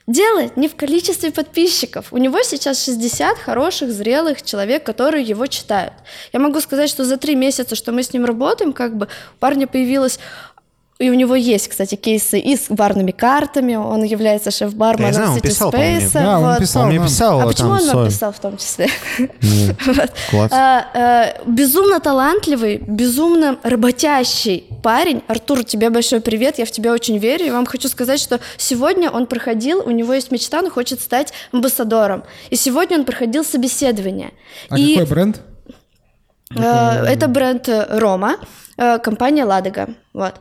Дело 0.05 0.51
не 0.57 0.67
в 0.67 0.75
количестве 0.75 1.31
подписчиков. 1.31 2.11
У 2.11 2.17
него 2.17 2.41
сейчас 2.43 2.83
60 2.83 3.37
хороших, 3.37 3.91
зрелых 3.91 4.41
человек, 4.41 4.83
которые 4.83 5.23
его 5.23 5.47
читают. 5.47 5.93
Я 6.33 6.41
могу 6.41 6.59
сказать, 6.59 6.89
что 6.89 7.05
за 7.05 7.15
три 7.15 7.35
месяца, 7.35 7.75
что 7.75 7.93
мы 7.93 8.03
с 8.03 8.11
ним 8.11 8.25
работаем, 8.25 8.73
как 8.73 8.97
бы 8.97 9.05
у 9.05 9.39
парня 9.39 9.65
появилось 9.65 10.19
и 10.99 11.09
у 11.09 11.15
него 11.15 11.35
есть, 11.35 11.67
кстати, 11.67 11.95
кейсы 11.95 12.39
и 12.39 12.55
с 12.55 12.69
барными 12.69 13.11
картами. 13.11 13.75
Он 13.75 14.03
является 14.03 14.51
шеф-барменом 14.51 15.13
да, 15.13 15.35
City 15.35 15.41
писал, 15.41 15.71
Space. 15.71 16.11
Да, 16.13 16.39
он 16.39 16.45
вот. 16.45 16.59
писал. 16.59 16.83
Он 16.83 16.89
мне 16.89 16.99
писал. 16.99 17.41
А 17.41 17.47
почему 17.47 17.71
он 17.71 17.85
нам 17.85 18.05
писал 18.05 18.31
в 18.31 18.39
том 18.39 18.57
числе? 18.57 18.87
вот. 19.17 20.13
Класс. 20.29 20.51
А, 20.53 20.85
а, 20.93 21.41
безумно 21.47 21.99
талантливый, 21.99 22.77
безумно 22.77 23.57
работящий 23.63 24.65
парень. 24.83 25.23
Артур, 25.27 25.63
тебе 25.63 25.89
большой 25.89 26.21
привет, 26.21 26.59
я 26.59 26.65
в 26.65 26.71
тебя 26.71 26.93
очень 26.93 27.17
верю. 27.17 27.47
И 27.47 27.49
вам 27.49 27.65
хочу 27.65 27.89
сказать, 27.89 28.19
что 28.19 28.39
сегодня 28.57 29.09
он 29.09 29.25
проходил, 29.25 29.81
у 29.83 29.89
него 29.89 30.13
есть 30.13 30.29
мечта, 30.29 30.59
он 30.59 30.69
хочет 30.69 31.01
стать 31.01 31.33
амбассадором. 31.51 32.23
И 32.51 32.55
сегодня 32.55 32.99
он 32.99 33.05
проходил 33.05 33.43
собеседование. 33.43 34.31
А 34.69 34.77
и, 34.77 34.93
какой 34.93 35.09
бренд? 35.09 35.41
Э, 36.55 37.05
это 37.05 37.27
бренд 37.27 37.69
Рома. 37.89 38.37
Э, 38.77 38.99
компания 38.99 39.45
Ладога. 39.45 39.89
Вот. 40.13 40.33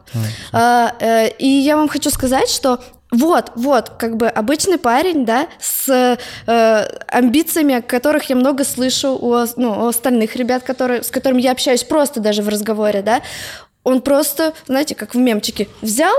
А, 0.53 0.95
э, 1.01 1.29
и 1.39 1.47
я 1.47 1.77
вам 1.77 1.89
хочу 1.89 2.11
сказать, 2.11 2.49
что 2.49 2.81
вот, 3.11 3.53
вот, 3.57 3.91
как 3.99 4.17
бы 4.17 4.27
обычный 4.27 4.79
парень, 4.79 5.27
да, 5.27 5.49
с 5.61 6.17
э, 6.47 6.87
амбициями, 7.09 7.75
о 7.75 7.83
которых 7.83 8.31
я 8.31 8.37
много 8.37 8.65
слышу 8.65 9.11
у, 9.11 9.45
ну, 9.57 9.85
у 9.85 9.87
остальных 9.87 10.35
ребят, 10.37 10.63
которые, 10.63 11.03
с 11.03 11.11
которыми 11.11 11.43
я 11.43 11.53
общаюсь 11.53 11.85
просто 11.85 12.21
даже 12.21 12.43
в 12.43 12.49
разговоре, 12.49 13.03
да, 13.03 13.21
он 13.85 14.01
просто, 14.01 14.55
знаете, 14.67 14.95
как 14.95 15.15
в 15.15 15.19
мемчике, 15.19 15.69
взял 15.83 16.15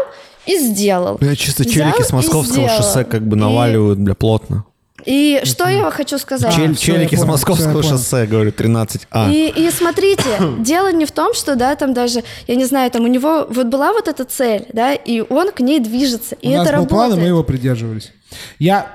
и 0.45 0.57
сделал. 0.59 1.17
Я 1.19 1.35
чисто 1.35 1.65
челики 1.65 2.03
с 2.03 2.11
московского 2.11 2.69
шоссе 2.69 3.05
как 3.05 3.25
бы 3.25 3.35
наваливают, 3.37 3.97
бля, 3.97 4.13
плотно. 4.13 4.65
И 5.05 5.41
что 5.43 5.67
я 5.67 5.89
хочу 5.91 6.17
сказать? 6.17 6.53
Чел, 6.53 6.73
все, 6.73 6.85
челики 6.93 7.15
с 7.15 7.23
московского 7.25 7.83
шоссе, 7.83 8.25
говорю, 8.25 8.51
13А. 8.51 9.31
И, 9.31 9.49
и 9.55 9.69
смотрите, 9.71 10.23
дело 10.59 10.91
не 10.91 11.05
в 11.05 11.11
том, 11.11 11.33
что, 11.33 11.55
да, 11.55 11.75
там 11.75 11.93
даже, 11.93 12.23
я 12.47 12.55
не 12.55 12.65
знаю, 12.65 12.89
там 12.91 13.03
у 13.03 13.07
него 13.07 13.45
вот 13.49 13.67
была 13.67 13.93
вот 13.93 14.07
эта 14.07 14.25
цель, 14.25 14.65
да, 14.73 14.93
и 14.93 15.21
он 15.21 15.51
к 15.51 15.59
ней 15.59 15.79
движется, 15.79 16.35
и 16.35 16.49
У 16.49 16.51
это 16.51 16.57
нас 16.57 16.67
был 16.67 16.71
работает. 16.73 16.89
план, 16.89 17.13
и 17.13 17.21
мы 17.21 17.27
его 17.27 17.43
придерживались. 17.43 18.11
Я 18.59 18.93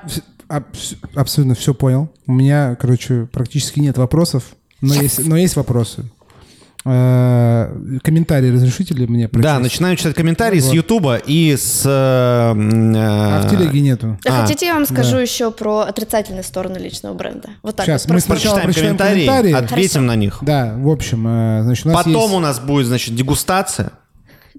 абсолютно 1.15 1.55
все 1.55 1.73
понял. 1.73 2.09
У 2.25 2.33
меня, 2.33 2.75
короче, 2.79 3.27
практически 3.31 3.79
нет 3.79 3.97
вопросов, 3.97 4.43
но 4.81 4.93
есть, 4.95 5.25
но 5.25 5.37
есть 5.37 5.55
вопросы. 5.55 6.05
Э, 6.85 7.99
Комментарии 8.03 8.51
разрешите 8.51 8.93
ли 8.93 9.05
мне 9.05 9.27
прочесть? 9.27 9.43
Да, 9.53 9.59
начинаем 9.59 9.97
читать 9.97 10.15
комментарии 10.15 10.59
с 10.59 10.67
Вот. 10.67 10.73
Ютуба 10.75 11.15
и 11.17 11.55
с... 11.57 11.83
э, 11.85 11.89
м, 12.51 12.93
А 12.95 13.41
в 13.41 13.45
э, 13.45 13.49
телеге 13.49 13.81
нету. 13.81 14.17
А, 14.25 14.41
Хотите, 14.41 14.67
я 14.67 14.75
вам 14.75 14.85
скажу 14.85 15.17
еще 15.17 15.51
про 15.51 15.81
отрицательные 15.81 16.43
стороны 16.43 16.77
личного 16.77 17.13
бренда? 17.13 17.49
Вот 17.63 17.75
так 17.75 17.85
Сейчас, 17.85 18.05
вот. 18.05 18.13
мы 18.13 18.19
сначала 18.21 18.59
Прочитаем 18.59 18.95
комментарии, 18.97 19.27
комментарии. 19.27 19.53
ответим 19.65 20.05
на 20.05 20.15
них. 20.15 20.37
Да, 20.41 20.73
в 20.77 20.87
общем, 20.89 21.25
э, 21.27 21.63
значит, 21.63 21.85
у 21.85 21.89
нас 21.89 21.97
Потом 21.97 22.13
есть 22.21 22.33
у 22.33 22.39
нас 22.39 22.59
будет, 22.59 22.87
значит, 22.87 23.13
дегустация 23.15 23.91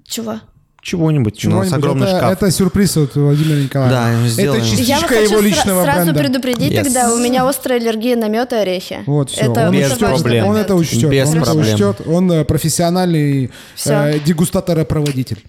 Чего? 0.05 0.41
Чего-нибудь. 0.81 1.33
У 1.45 1.49
нас 1.49 1.67
чего-нибудь. 1.67 1.73
огромный 1.73 2.07
это, 2.07 2.17
шкаф. 2.17 2.31
это 2.33 2.51
сюрприз 2.51 2.97
от 2.97 3.15
Владимира 3.15 3.59
Николаевича. 3.59 3.99
Да, 4.23 4.27
сделаем. 4.29 4.63
Это 4.63 4.71
Я 4.81 4.97
частичка 4.97 5.15
его 5.15 5.39
сра- 5.39 5.43
личного 5.43 5.83
сразу 5.83 6.05
бренда. 6.13 6.19
предупредить 6.19 6.73
Yes. 6.73 6.83
тогда, 6.83 7.13
у 7.13 7.17
меня 7.17 7.47
острая 7.47 7.79
аллергия 7.79 8.15
на 8.15 8.27
мед 8.27 8.51
и 8.51 8.55
орехи. 8.55 8.99
Вот, 9.05 9.29
все. 9.29 9.41
Это 9.41 9.67
он, 9.67 9.71
Без 9.73 9.91
проблем. 9.93 10.47
он 10.47 10.55
это 10.57 10.75
учтет. 10.75 11.09
Без 11.09 11.27
он 11.29 11.41
проблем. 11.43 11.59
это 11.59 11.73
учтет. 11.73 12.07
Он 12.07 12.31
э, 12.31 12.45
профессиональный 12.45 13.51
э, 13.85 14.19
дегустатор-проводитель. 14.25 15.43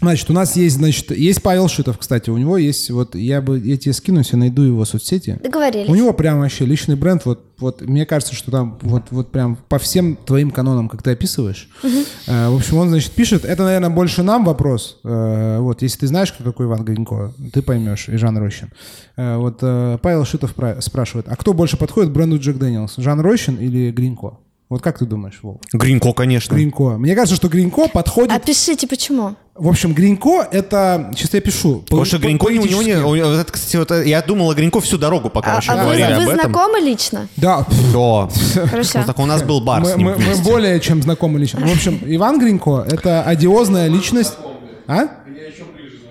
Значит, 0.00 0.28
у 0.28 0.32
нас 0.32 0.56
есть, 0.56 0.76
значит, 0.76 1.10
есть 1.12 1.42
Павел 1.42 1.68
Шитов, 1.68 1.98
кстати, 1.98 2.28
у 2.28 2.36
него 2.36 2.58
есть, 2.58 2.90
вот, 2.90 3.14
я 3.14 3.40
бы, 3.40 3.58
я 3.58 3.76
тебе 3.76 3.92
скину, 3.92 4.22
я 4.22 4.38
найду 4.38 4.62
его 4.62 4.84
соцсети. 4.84 5.38
Договорились. 5.42 5.88
У 5.88 5.94
него 5.94 6.12
прям 6.12 6.40
вообще 6.40 6.66
личный 6.66 6.96
бренд, 6.96 7.24
вот, 7.24 7.44
вот, 7.58 7.80
мне 7.80 8.04
кажется, 8.04 8.34
что 8.34 8.50
там 8.50 8.78
вот, 8.82 9.04
вот 9.10 9.30
прям 9.30 9.56
по 9.68 9.78
всем 9.78 10.16
твоим 10.16 10.50
канонам, 10.50 10.88
как 10.88 11.02
ты 11.02 11.12
описываешь. 11.12 11.68
Э, 12.26 12.48
в 12.48 12.56
общем, 12.56 12.78
он, 12.78 12.88
значит, 12.88 13.12
пишет, 13.12 13.44
это, 13.44 13.64
наверное, 13.64 13.90
больше 13.90 14.22
нам 14.22 14.44
вопрос. 14.44 14.98
Э, 15.04 15.58
вот, 15.60 15.80
если 15.82 16.00
ты 16.00 16.06
знаешь, 16.08 16.32
кто 16.32 16.44
такой 16.44 16.66
Иван 16.66 16.84
Гринько, 16.84 17.32
ты 17.52 17.62
поймешь, 17.62 18.08
и 18.08 18.16
Жан 18.16 18.36
Рощин. 18.36 18.72
Э, 19.16 19.36
вот 19.38 19.58
э, 19.62 19.98
Павел 20.02 20.24
Шитов 20.24 20.54
пра- 20.54 20.80
спрашивает, 20.80 21.26
а 21.28 21.36
кто 21.36 21.52
больше 21.54 21.76
подходит 21.76 22.12
бренду 22.12 22.38
Jack 22.38 22.58
Daniel's, 22.58 22.96
Жан 22.96 23.20
Рощин 23.20 23.56
или 23.56 23.90
Гринько? 23.90 24.38
Вот 24.74 24.82
как 24.82 24.98
ты 24.98 25.04
думаешь, 25.04 25.38
Вов? 25.40 25.58
Гринько, 25.72 26.12
конечно. 26.12 26.52
Гринько. 26.52 26.98
Мне 26.98 27.14
кажется, 27.14 27.36
что 27.36 27.48
Гринько 27.48 27.86
подходит... 27.86 28.32
Опишите, 28.32 28.88
почему. 28.88 29.36
В 29.54 29.68
общем, 29.68 29.94
Гринько 29.94 30.48
это... 30.50 31.12
Сейчас 31.16 31.32
я 31.34 31.40
пишу. 31.40 31.82
Потому 31.82 32.04
что 32.04 32.16
По- 32.18 32.22
Гринько, 32.24 32.46
у 32.46 32.48
него 32.50 32.82
не... 32.82 32.94
у 32.96 33.14
него- 33.14 33.28
вот 33.28 33.38
это, 33.38 33.52
кстати, 33.52 33.76
вот, 33.76 33.92
э, 33.92 34.08
я 34.08 34.20
думал 34.20 34.50
о 34.50 34.54
Гринько 34.54 34.80
всю 34.80 34.98
дорогу, 34.98 35.30
пока 35.30 35.52
А, 35.52 35.54
вообще 35.54 35.70
а 35.70 35.76
вы, 35.76 35.82
говорили 35.82 36.02
об 36.02 36.16
вы 36.16 36.22
этом. 36.32 36.34
знакомы 36.50 36.80
лично? 36.80 37.28
Да, 37.36 37.64
Да. 37.92 38.28
Хорошо. 38.66 38.98
Ну, 38.98 39.04
так 39.06 39.18
у 39.20 39.26
нас 39.26 39.44
был 39.44 39.60
бар 39.60 39.82
мы, 39.82 39.86
с 39.92 39.96
ним 39.96 40.06
мы- 40.08 40.16
мы 40.16 40.42
более 40.42 40.80
чем 40.80 41.00
знакомы 41.02 41.38
лично. 41.38 41.64
В 41.64 41.70
общем, 41.72 42.00
Иван 42.04 42.40
Гринько— 42.40 42.84
это 42.90 43.22
одиозная 43.22 43.86
личность. 43.86 44.32
А? 44.88 45.06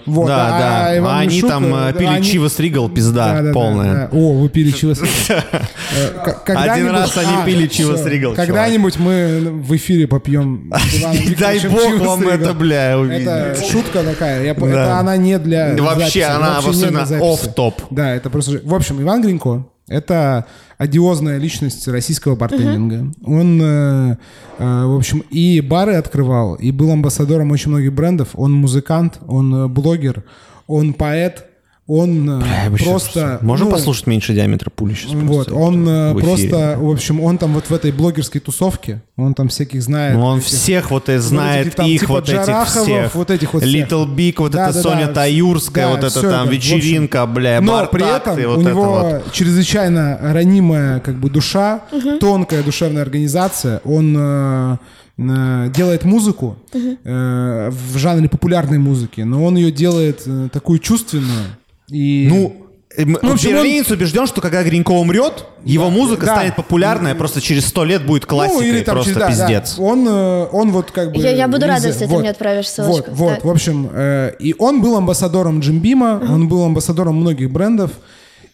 Вот, 0.06 0.28
Да, 0.28 0.50
да. 0.50 0.98
Иван 0.98 1.12
А 1.16 1.20
они 1.20 1.36
Мишук, 1.36 1.50
там 1.50 1.66
э, 1.66 1.92
да, 1.92 1.94
пили 1.94 2.08
они- 2.08 2.26
Чивас 2.26 2.60
Ригал, 2.60 2.90
пизда 2.90 3.26
Да, 3.28 3.34
да, 3.36 3.42
да, 3.48 3.54
полная. 3.54 3.94
да. 3.94 4.10
О, 4.12 4.34
вы 4.34 4.50
пили 4.50 4.72
Chivas 4.72 5.00
Regal. 5.02 5.44
Э, 5.96 6.34
когда-нибудь- 6.46 6.92
раз 6.92 7.18
они 7.18 7.36
А, 7.42 7.46
пили 7.46 7.68
Чивас 7.68 8.00
всё. 8.02 8.10
Ригал, 8.10 8.32
чувак. 8.34 8.48
Когда-нибудь 8.48 8.98
мы 9.00 9.40
в 9.64 9.76
эфире 9.76 10.08
попьем 10.08 10.72
Дай 11.40 11.60
бог 11.68 12.00
вам 12.00 12.28
это, 12.28 12.54
бля, 12.54 12.92
Это 12.92 13.00
увидеть. 13.00 13.72
шутка 13.72 14.04
такая. 14.04 14.54
Да. 14.56 14.66
Это 14.68 15.00
она 15.00 15.18
не 15.18 15.38
для 15.40 15.76
Вообще, 15.78 16.24
она 16.24 16.58
абсолютно 16.58 17.06
записи. 17.06 17.34
off-top. 17.34 17.82
Да, 17.92 18.14
это 18.16 18.30
просто... 18.30 18.60
В 18.64 18.74
общем, 18.74 19.02
Иван 19.02 19.22
Гринько— 19.22 19.66
это 19.88 20.46
одиозная 20.84 21.38
личность 21.38 21.88
российского 21.88 22.36
бартендинга. 22.36 23.12
Он, 23.24 23.62
э, 23.62 24.18
э, 24.60 24.86
в 24.86 24.96
общем, 24.96 25.24
и 25.30 25.62
бары 25.62 25.96
открывал, 25.96 26.56
и 26.56 26.72
был 26.72 26.92
амбассадором 26.92 27.52
очень 27.52 27.72
многих 27.72 27.94
брендов. 27.94 28.30
Он 28.34 28.52
музыкант, 28.52 29.20
он 29.26 29.56
э, 29.56 29.68
блогер, 29.68 30.24
он 30.68 30.94
поэт, 30.94 31.48
он 31.86 32.30
э, 32.42 32.70
Бля, 32.70 32.86
просто... 32.86 33.40
Можем 33.42 33.68
ну, 33.68 33.74
послушать 33.74 34.08
меньше 34.08 34.34
диаметра 34.34 34.70
пули 34.70 34.94
сейчас? 34.94 35.12
Вот, 35.14 35.48
просто 35.48 35.56
он 35.56 35.88
э, 35.88 36.14
в 36.14 36.20
эфире? 36.20 36.50
просто, 36.50 36.76
в 36.80 36.90
общем, 36.90 37.20
он 37.20 37.38
там 37.38 37.54
вот 37.54 37.70
в 37.70 37.74
этой 37.74 37.92
блогерской 37.92 38.40
тусовке, 38.40 39.02
он 39.18 39.34
там 39.34 39.50
всяких 39.50 39.84
знает. 39.84 40.16
Ну, 40.16 40.24
он 40.24 40.40
этих- 40.40 40.48
всех 40.48 40.92
вот 40.92 41.10
и 41.10 41.14
вот 41.14 41.22
знает 41.22 41.68
этих 41.68 41.76
там 41.76 41.86
их, 41.88 42.00
типа 42.00 42.14
вот 42.14 42.30
этих 42.30 42.68
всех. 42.68 43.16
вот 43.16 43.32
этих 43.32 43.54
вот 43.54 43.64
всех. 43.64 43.90
Little 43.90 44.16
Big, 44.16 44.36
вот 44.38 44.54
Да, 44.54 44.70
это 44.70 44.76
да, 44.76 44.82
Соня 44.82 45.08
да. 45.08 45.14
Таюрская, 45.14 45.86
Да, 45.88 45.92
вот 45.92 46.04
это 46.06 46.22
там 46.22 46.30
это, 46.30 46.38
в 46.38 46.42
общем. 46.44 46.78
вечеринка, 46.78 47.26
бля, 47.26 47.60
Но 47.60 47.86
при 47.88 48.16
этом 48.16 48.36
вот 48.36 48.58
у 48.58 48.62
это 48.62 48.70
него 48.70 49.00
вот. 49.00 49.32
чрезвычайно 49.34 50.18
ранимая 50.22 51.02
как 51.02 51.16
бы 51.16 51.30
душа, 51.30 51.82
тонкая 52.22 52.64
душевная 52.64 53.02
организация. 53.02 53.82
Он 53.84 54.16
э, 54.18 54.78
э, 55.18 55.70
делает 55.76 56.06
музыку 56.06 56.56
э, 56.74 57.70
в 57.70 57.98
жанре 57.98 58.30
популярной 58.30 58.78
музыки, 58.78 59.22
но 59.22 59.44
он 59.44 59.58
ее 59.58 59.72
делает 59.72 60.22
э, 60.26 60.48
такую 60.52 60.80
чувственную. 60.80 61.58
И... 61.90 62.28
Ну, 62.30 62.56
э, 62.96 63.06
Ну, 63.06 63.18
в 63.30 63.34
общем, 63.34 63.52
берлинец 63.52 63.90
убежден, 63.92 64.28
что 64.28 64.42
когда 64.42 64.64
Гринько 64.64 64.92
умрет, 64.92 65.46
его 65.64 65.90
музыка 65.90 66.26
да. 66.26 66.36
станет 66.36 66.56
популярная, 66.56 67.16
просто 67.16 67.42
через 67.42 67.66
сто 67.66 67.84
лет 67.84 68.06
будет 68.06 68.26
классикой, 68.26 68.68
Ну, 68.72 68.76
или 68.78 68.84
там 68.84 68.96
просто 68.96 69.14
через- 69.14 69.20
да, 69.22 69.28
да. 69.28 69.48
пиздец. 69.48 69.76
Он, 69.80 70.08
э, 70.08 70.48
он 70.52 70.72
вот 70.72 70.92
как 70.92 71.12
бы... 71.12 71.20
Я- 71.22 71.32
я 71.32 71.48
буду 71.48 71.66
рада, 71.66 71.76
везде- 71.80 71.88
если 71.90 72.06
ты 72.06 72.12
вот, 72.12 72.20
мне 72.22 72.30
отправишь 72.30 72.68
ссылочку, 72.70 73.12
Вот, 73.12 73.18
вот, 73.18 73.40
да. 73.44 73.48
в 73.48 73.52
общем, 73.52 73.90
э, 73.94 74.34
и 74.40 74.56
он 74.58 74.82
был 74.82 74.96
амбассадором 74.98 75.60
Джимбима, 75.60 76.22
он 76.30 76.48
был 76.48 76.64
амбассадором 76.64 77.16
многих 77.18 77.52
брендов. 77.52 77.92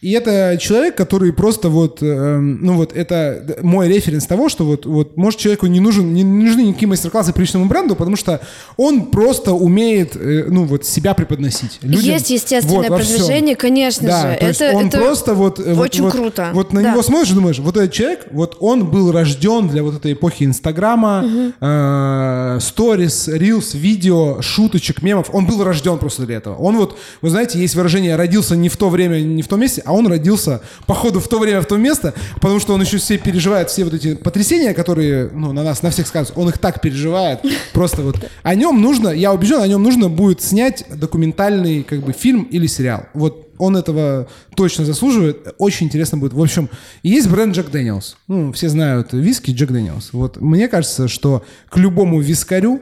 И 0.02 0.12
это 0.14 0.58
человек, 0.62 0.95
который 0.95 1.34
просто 1.34 1.68
вот, 1.68 2.02
э, 2.02 2.38
ну 2.38 2.76
вот 2.78 2.93
это 2.95 3.58
мой 3.62 3.89
референс 3.89 4.26
того, 4.28 4.47
что 4.47 4.64
вот, 4.64 4.86
вот 4.86 5.18
может 5.18 5.39
человеку 5.41 5.68
не 5.68 5.82
нужен, 5.82 6.14
не 6.14 6.24
нужны 6.24 6.62
никакие 6.62 6.88
мастер-классы 6.88 7.34
по 7.34 7.39
личному 7.41 7.66
бренду, 7.66 7.97
потому 7.97 8.16
что 8.16 8.39
он 8.78 9.08
просто 9.08 9.52
умеет, 9.52 10.16
э, 10.16 10.45
ну 10.47 10.64
вот 10.64 10.86
себя 10.86 11.14
преподносить. 11.14 11.80
людям. 11.82 12.14
Есть 12.14 12.30
естественное 12.30 12.78
Вот, 12.78 12.88
продвижение, 12.88 13.58
конечно 13.58 14.08
Да, 14.08 14.22
же. 14.22 14.28
это, 14.39 14.72
он 14.78 14.88
это 14.88 14.97
просто 15.00 15.34
вот... 15.34 15.60
э, 15.60 15.74
вот- 15.74 15.86
очень 15.89 16.04
вот- 16.04 16.14
круто. 16.14 16.52
Вот 16.54 16.72
на 16.72 16.82
Да. 16.82 16.91
него 16.91 17.04
смотришь 17.04 17.32
и 17.32 17.36
думаешь, 17.36 17.60
вот 17.60 17.76
этот 17.76 17.91
человек, 17.91 18.28
вот 18.32 18.56
он 18.62 18.89
был 18.89 19.12
рожден 19.12 19.68
для 19.68 19.84
вот 19.84 19.95
этой 19.95 20.14
эпохи 20.14 20.45
Инстаграма, 20.45 21.26
э, 21.60 22.58
сторис, 22.62 23.28
рилс, 23.28 23.74
видео, 23.74 24.41
шуточек, 24.41 25.02
мемов. 25.02 25.30
Он 25.34 25.45
был 25.45 25.62
рожден 25.64 25.97
просто 25.97 26.26
для 26.26 26.38
этого. 26.38 26.56
Он 26.56 26.78
вот, 26.78 26.97
вы 27.22 27.30
знаете, 27.30 27.60
есть 27.60 27.76
выражение 27.76 28.16
«родился 28.16 28.56
не 28.56 28.70
в 28.70 28.78
то 28.78 28.89
время, 28.89 29.20
не 29.22 29.41
в 29.41 29.47
том 29.50 29.60
месте», 29.60 29.84
а 29.90 29.92
он 29.92 30.06
родился, 30.06 30.62
походу, 30.86 31.20
в 31.20 31.28
то 31.28 31.40
время, 31.40 31.62
в 31.62 31.66
то 31.66 31.76
место, 31.76 32.14
потому 32.36 32.60
что 32.60 32.76
он 32.76 32.82
еще 32.82 32.98
все 32.98 33.18
переживает, 33.18 33.72
все 33.72 33.84
вот 33.84 33.96
эти 33.96 34.14
потрясения, 34.14 34.76
которые, 34.76 35.32
ну, 35.34 35.52
на 35.52 35.64
нас, 35.64 35.82
на 35.82 35.90
всех 35.90 36.06
сказываются. 36.06 36.40
Он 36.40 36.48
их 36.50 36.60
так 36.60 36.80
переживает. 36.80 37.40
Просто 37.74 38.04
вот 38.04 38.18
о 38.44 38.54
нем 38.54 38.82
нужно, 38.84 39.10
я 39.10 39.34
убежден, 39.34 39.62
о 39.62 39.68
нем 39.68 39.82
нужно 39.82 40.08
будет 40.08 40.42
снять 40.42 40.86
документальный, 40.94 41.82
как 41.82 42.02
бы, 42.02 42.14
фильм 42.14 42.44
или 42.44 42.68
сериал. 42.68 43.08
Вот 43.16 43.48
он 43.58 43.76
этого 43.76 44.28
точно 44.56 44.86
заслуживает. 44.86 45.56
Очень 45.58 45.88
интересно 45.88 46.20
будет. 46.20 46.34
В 46.34 46.42
общем, 46.42 46.70
есть 47.02 47.28
бренд 47.28 47.56
Jack 47.55 47.72
Daniel's. 47.72 48.16
Ну, 48.28 48.54
все 48.54 48.70
знают 48.70 49.12
виски 49.12 49.50
Jack 49.49 49.72
Daniel's. 49.72 50.14
Вот 50.14 50.40
мне 50.40 50.68
кажется, 50.68 51.08
что 51.08 51.44
к 51.68 51.78
любому 51.78 52.22
вискарю 52.22 52.80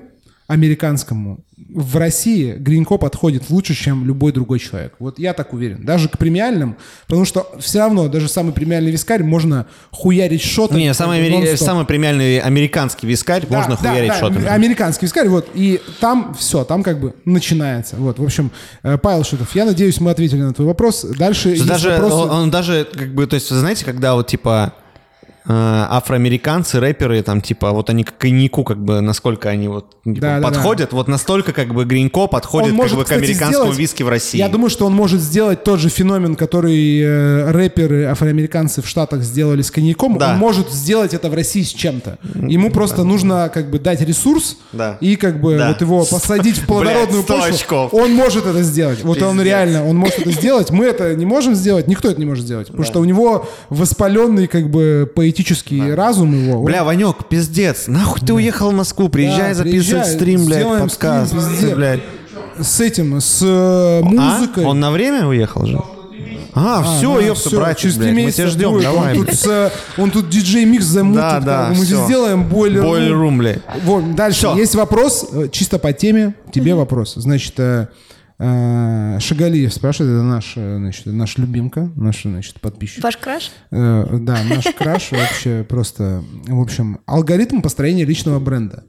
американскому 0.47 1.39
в 1.57 1.97
России 1.97 2.53
Гринько 2.53 2.97
подходит 2.97 3.49
лучше, 3.49 3.73
чем 3.73 4.05
любой 4.05 4.31
другой 4.31 4.59
человек. 4.59 4.93
Вот 4.99 5.17
я 5.17 5.33
так 5.33 5.53
уверен. 5.53 5.83
Даже 5.83 6.07
к 6.07 6.17
премиальным, 6.17 6.77
потому 7.07 7.25
что 7.25 7.51
все 7.59 7.79
равно 7.79 8.07
даже 8.07 8.27
самый 8.27 8.53
премиальный 8.53 8.91
вискарь 8.91 9.23
можно 9.23 9.65
хуярить 9.89 10.43
шотами. 10.43 10.81
Не, 10.81 10.93
самый, 10.93 11.19
амери- 11.19 11.55
самый 11.57 11.85
премиальный 11.85 12.39
американский 12.39 13.07
вискарь 13.07 13.47
Да, 13.49 13.57
можно 13.57 13.77
да, 13.81 13.89
хуярить 13.89 14.09
да, 14.09 14.19
шотами. 14.19 14.45
Американский 14.45 15.05
вискарь, 15.07 15.29
вот. 15.29 15.49
И 15.55 15.81
там 15.99 16.35
все, 16.37 16.63
там 16.63 16.83
как 16.83 16.99
бы 16.99 17.15
начинается. 17.25 17.95
Вот, 17.95 18.19
в 18.19 18.23
общем, 18.23 18.51
э, 18.83 18.97
Павел 18.99 19.23
Шитов, 19.23 19.55
я 19.55 19.65
надеюсь, 19.65 19.99
мы 19.99 20.11
ответили 20.11 20.41
на 20.41 20.53
твой 20.53 20.67
вопрос. 20.67 21.03
Дальше 21.17 21.57
даже, 21.65 21.89
вопросы. 21.89 22.15
он, 22.15 22.29
он 22.29 22.51
даже, 22.51 22.87
как 22.91 23.15
бы, 23.15 23.25
то 23.25 23.33
есть, 23.33 23.49
вы 23.49 23.57
знаете, 23.57 23.83
когда 23.83 24.13
вот, 24.13 24.27
типа, 24.27 24.73
афроамериканцы, 25.49 26.79
рэперы, 26.79 27.21
там, 27.23 27.41
типа, 27.41 27.71
вот 27.71 27.89
они 27.89 28.03
к 28.03 28.17
коньяку, 28.17 28.63
как 28.63 28.77
бы, 28.83 29.01
насколько 29.01 29.49
они 29.49 29.67
вот 29.67 29.91
типа, 30.03 30.19
Да, 30.21 30.35
да, 30.35 30.39
да. 30.39 30.47
подходят, 30.47 30.93
вот 30.93 31.07
настолько, 31.07 31.53
как 31.53 31.73
бы, 31.73 31.85
Гринько 31.85 32.27
подходит, 32.27 32.71
Он 32.71 32.75
может, 32.75 32.91
как 32.91 32.97
бы, 32.99 33.03
кстати, 33.05 33.19
к 33.19 33.23
американскому 33.23 33.63
сделать- 33.65 33.79
виски 33.79 34.03
в 34.03 34.09
России. 34.09 34.37
Я 34.37 34.49
думаю, 34.49 34.69
что 34.69 34.85
он 34.85 34.93
может 34.93 35.21
сделать 35.21 35.63
тот 35.63 35.79
же 35.79 35.89
феномен, 35.89 36.35
который 36.35 36.99
э, 37.01 37.51
рэперы 37.51 38.05
афроамериканцы 38.05 38.81
в 38.81 38.87
Штатах 38.87 39.21
сделали 39.23 39.61
с 39.61 39.71
коньяком. 39.71 40.17
Да. 40.17 40.31
Он 40.33 40.37
может 40.37 40.71
сделать 40.71 41.13
это 41.13 41.29
в 41.29 41.33
России 41.33 41.63
с 41.63 41.69
чем-то. 41.69 42.17
Ему 42.35 42.69
просто 42.71 43.03
нужно 43.03 43.49
как 43.53 43.69
бы 43.69 43.79
дать 43.79 44.01
ресурс 44.01 44.57
Да. 44.73 44.97
и 45.01 45.15
как 45.15 45.39
бы 45.41 45.57
Да. 45.57 45.69
вот 45.69 45.81
его 45.81 46.05
посадить 46.05 46.57
в 46.57 46.65
плодородную 46.67 47.23
Блядь, 47.23 47.55
100 47.55 47.87
почву. 47.89 47.97
Он 47.99 48.13
может 48.13 48.45
это 48.45 48.63
сделать. 48.63 49.03
Вот 49.03 49.21
он 49.21 49.41
реально, 49.41 49.87
он 49.87 49.95
может 49.97 50.19
это 50.19 50.31
сделать. 50.31 50.71
Мы 50.71 50.85
это 50.85 51.15
не 51.15 51.25
можем 51.25 51.55
сделать, 51.55 51.87
никто 51.87 52.09
это 52.09 52.19
не 52.19 52.25
может 52.25 52.43
сделать. 52.45 52.67
Потому 52.67 52.83
что 52.85 52.99
у 52.99 53.05
него 53.05 53.47
воспаленный 53.69 54.47
как 54.47 54.69
бы 54.69 55.09
поэтический 55.15 55.36
разум 55.95 56.33
его. 56.33 56.63
Бля, 56.63 56.83
Ванек, 56.83 57.27
пиздец, 57.29 57.87
нахуй 57.87 58.21
ты 58.25 58.33
уехал 58.33 58.71
в 58.71 58.73
Москву, 58.73 59.09
приезжай 59.09 59.49
Да, 59.49 59.55
записывать 59.55 60.03
приезжай, 60.03 60.15
стрим, 60.15 60.45
блядь, 60.45 60.79
подкаст, 60.79 61.33
стрим 61.39 61.75
блядь. 61.75 62.01
С 62.59 62.79
этим, 62.81 63.19
с 63.19 63.39
э, 63.43 64.01
музыкой. 64.03 64.65
А? 64.65 64.67
Он 64.67 64.79
на 64.79 64.91
время 64.91 65.27
уехал 65.27 65.65
же? 65.65 65.79
А, 66.53 66.81
все, 66.81 67.15
да, 67.15 67.21
ёпта, 67.21 67.49
всё, 67.49 67.57
братик, 67.59 67.81
через 67.81 67.97
блядь, 67.97 68.13
мы 68.13 68.31
тебя 68.31 68.47
ждем, 68.47 68.71
будет. 68.71 68.83
давай. 68.83 69.17
Он 69.17 69.25
тут, 69.25 69.35
с, 69.35 69.45
э, 69.45 69.71
он 69.97 70.11
тут 70.11 70.29
диджей-микс 70.29 70.85
замутит. 70.85 71.21
Да, 71.21 71.39
да, 71.39 71.67
мы 71.69 71.85
всё. 71.85 72.03
сделаем 72.05 72.45
бойлер. 72.45 72.83
Boiler 72.83 73.11
Room, 73.11 73.37
блядь. 73.37 73.59
Вот, 73.83 74.15
дальше 74.15 74.39
Всё. 74.39 74.55
есть 74.55 74.73
вопрос, 74.73 75.27
э, 75.31 75.49
чисто 75.51 75.77
по 75.77 75.93
теме, 75.93 76.33
тебе 76.51 76.73
вопрос. 76.73 77.13
Значит, 77.15 77.53
э, 77.57 77.87
Шагалиев 78.39 79.73
спрашивает, 79.73 80.13
это 80.13 80.23
наш, 80.23 80.53
э, 80.57 80.77
значит, 80.77 81.07
наш 81.07 81.37
любимка, 81.37 81.91
наш, 81.95 82.21
значит, 82.21 82.61
подписчик. 82.61 83.03
Ваш 83.03 83.17
краш? 83.17 83.51
Э, 83.71 84.17
да, 84.19 84.43
наш 84.43 84.65
краш 84.77 85.11
вообще 85.11 85.65
просто, 85.67 86.23
в 86.45 86.61
общем, 86.61 86.99
алгоритм 87.07 87.61
построения 87.61 88.05
личного 88.05 88.39
бренда. 88.39 88.83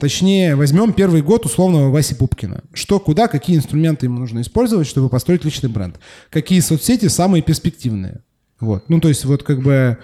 Точнее, 0.00 0.56
возьмем 0.56 0.92
первый 0.92 1.22
год 1.22 1.46
условного 1.46 1.90
Васи 1.90 2.14
Пупкина. 2.14 2.62
Что, 2.72 2.98
куда, 2.98 3.28
какие 3.28 3.56
инструменты 3.56 4.06
ему 4.06 4.18
нужно 4.18 4.40
использовать, 4.40 4.86
чтобы 4.88 5.08
построить 5.08 5.44
личный 5.44 5.68
бренд? 5.68 6.00
Какие 6.30 6.60
соцсети 6.60 7.06
самые 7.06 7.42
перспективные? 7.42 8.22
Вот. 8.60 8.88
Ну, 8.88 9.00
то 9.00 9.08
есть, 9.08 9.24
вот 9.24 9.44
как 9.44 9.60
бы... 9.62 9.98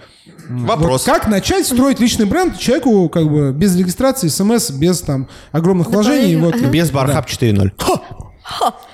Вопрос. 0.48 1.06
вот 1.06 1.14
как 1.14 1.28
начать 1.28 1.66
строить 1.66 1.98
личный 1.98 2.26
бренд 2.26 2.58
человеку 2.58 3.08
как 3.08 3.28
бы 3.28 3.52
без 3.52 3.76
регистрации, 3.76 4.28
смс, 4.28 4.70
без 4.70 5.00
там 5.00 5.28
огромных 5.52 5.90
вложений, 5.90 6.36
вот, 6.36 6.60
Без 6.70 6.90
Бархаб 6.90 7.26
4.0. 7.26 7.72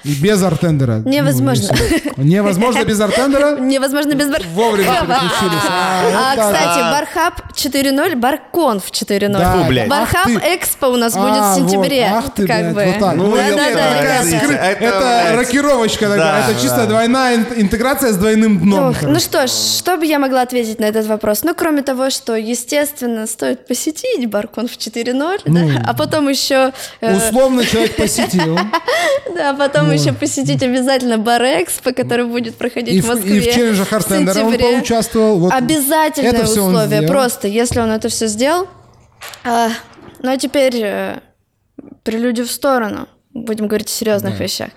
и 0.04 0.14
без 0.14 0.42
артендера. 0.42 1.02
Ну, 1.04 1.10
Невозможно. 1.10 1.72
если- 1.72 2.12
Невозможно 2.16 2.84
без 2.84 3.00
артендера? 3.00 3.58
Невозможно 3.58 4.14
без 4.14 4.28
бар... 4.28 4.42
Вовремя 4.54 4.88
переключились. 5.00 5.64
А, 5.68 6.32
А, 6.32 6.36
так. 6.36 6.52
кстати, 6.54 6.80
Бархаб 6.92 7.34
4.0, 7.54 8.14
Барконф 8.16 8.90
4.0. 8.90 9.28
Да, 9.38 9.64
блядь. 9.68 9.88
Бархаб 9.88 10.26
ты. 10.26 10.34
Экспо 10.54 10.86
у 10.88 10.96
нас 10.96 11.14
А, 11.16 11.20
будет 11.20 11.42
в 11.42 11.54
сентябре. 11.56 12.08
вот, 12.08 12.18
ах 12.24 12.34
ты, 12.34 12.46
как 12.46 12.56
блядь, 12.60 12.74
бы. 12.74 12.84
вот 12.84 12.98
так. 13.00 13.16
Ну, 13.16 13.30
да, 13.36 13.48
да, 13.48 13.56
да, 13.56 13.62
это- 13.70 14.36
Это, 14.36 14.54
Это, 14.84 14.98
блядь. 15.00 15.36
рокировочка 15.48 16.08
такая, 16.08 16.44
это 16.48 16.60
чисто 16.60 16.86
двойная 16.86 17.36
ин- 17.36 17.46
интеграция 17.56 18.12
с 18.12 18.16
двойным 18.16 18.58
дном. 18.60 18.90
Ох, 18.90 19.02
ну 19.02 19.18
что 19.18 19.46
ж, 19.46 19.50
что 19.50 19.96
бы 19.96 20.06
я 20.06 20.18
могла 20.18 20.42
ответить 20.42 20.78
на 20.80 20.84
этот 20.84 21.06
вопрос? 21.06 21.42
Ну, 21.42 21.54
кроме 21.54 21.82
того, 21.82 22.10
что, 22.10 22.36
естественно, 22.36 23.26
стоит 23.26 23.66
посетить 23.66 24.26
Барконф 24.28 24.70
4.0, 24.76 25.40
Ну. 25.46 25.68
да, 25.68 25.82
а 25.86 25.94
потом 25.94 26.28
еще... 26.28 26.72
э, 27.00 27.16
Условно 27.16 27.64
человек 27.64 27.96
посетил. 27.96 28.58
А 29.40 29.54
потом 29.54 29.90
еще 29.90 30.12
посетить 30.12 30.62
обязательно 30.62 31.18
Бар 31.18 31.42
Экспо, 31.42 31.92
который 31.92 32.26
будет 32.26 32.56
проходить 32.56 32.94
И 32.94 33.00
в 33.00 33.08
Москве. 33.08 33.38
и 33.38 33.40
в 33.40 33.54
челлендже 33.54 33.84
Хартендера 33.84 34.44
он 34.44 34.58
поучаствовал. 34.58 35.38
Вот 35.38 35.52
Обязательное 35.52 36.30
это 36.30 36.42
он 36.42 36.74
условие. 36.74 37.02
Просто, 37.08 37.48
если 37.48 37.80
он 37.80 37.90
это 37.90 38.08
все 38.08 38.26
сделал. 38.26 38.68
А, 39.44 39.70
ну 40.22 40.30
а 40.30 40.36
теперь 40.36 40.76
э, 40.76 41.20
прелюдию 42.02 42.46
в 42.46 42.50
сторону. 42.50 43.08
Будем 43.32 43.68
говорить 43.68 43.86
о 43.86 43.92
серьезных 43.92 44.40
вещах. 44.40 44.70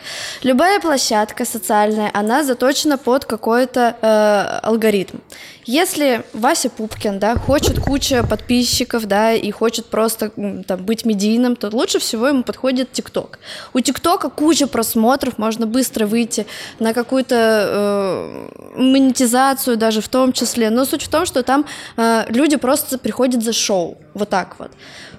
Любая 0.44 0.80
площадка 0.80 1.44
социальная, 1.44 2.12
она 2.14 2.44
заточена 2.44 3.00
под 3.00 3.26
какой-то 3.26 3.96
э, 4.00 4.60
алгоритм. 4.62 5.18
Если 5.66 6.24
Вася 6.34 6.70
Пупкин, 6.70 7.18
да, 7.18 7.36
хочет 7.36 7.80
куча 7.80 8.24
подписчиков, 8.24 9.08
да, 9.08 9.34
и 9.34 9.50
хочет 9.50 9.88
просто 9.88 10.30
там 10.68 10.86
быть 10.86 11.04
медийным, 11.04 11.56
то 11.56 11.70
лучше 11.74 11.98
всего 11.98 12.28
ему 12.28 12.44
подходит 12.44 12.92
ТикТок. 12.92 13.40
У 13.74 13.80
ТикТока 13.80 14.30
куча 14.30 14.68
просмотров, 14.68 15.40
можно 15.40 15.66
быстро 15.66 16.06
выйти 16.06 16.46
на 16.78 16.94
какую-то 16.94 17.36
э, 17.36 18.50
монетизацию 18.76 19.78
даже 19.78 20.02
в 20.02 20.10
том 20.10 20.32
числе. 20.32 20.70
Но 20.70 20.86
суть 20.86 21.02
в 21.02 21.10
том, 21.10 21.26
что 21.26 21.42
там 21.42 21.66
э, 21.98 22.26
люди 22.28 22.58
просто 22.58 23.00
приходят 23.00 23.44
за 23.44 23.54
шоу. 23.54 23.98
Вот 24.14 24.30
так 24.30 24.60
вот. 24.60 24.72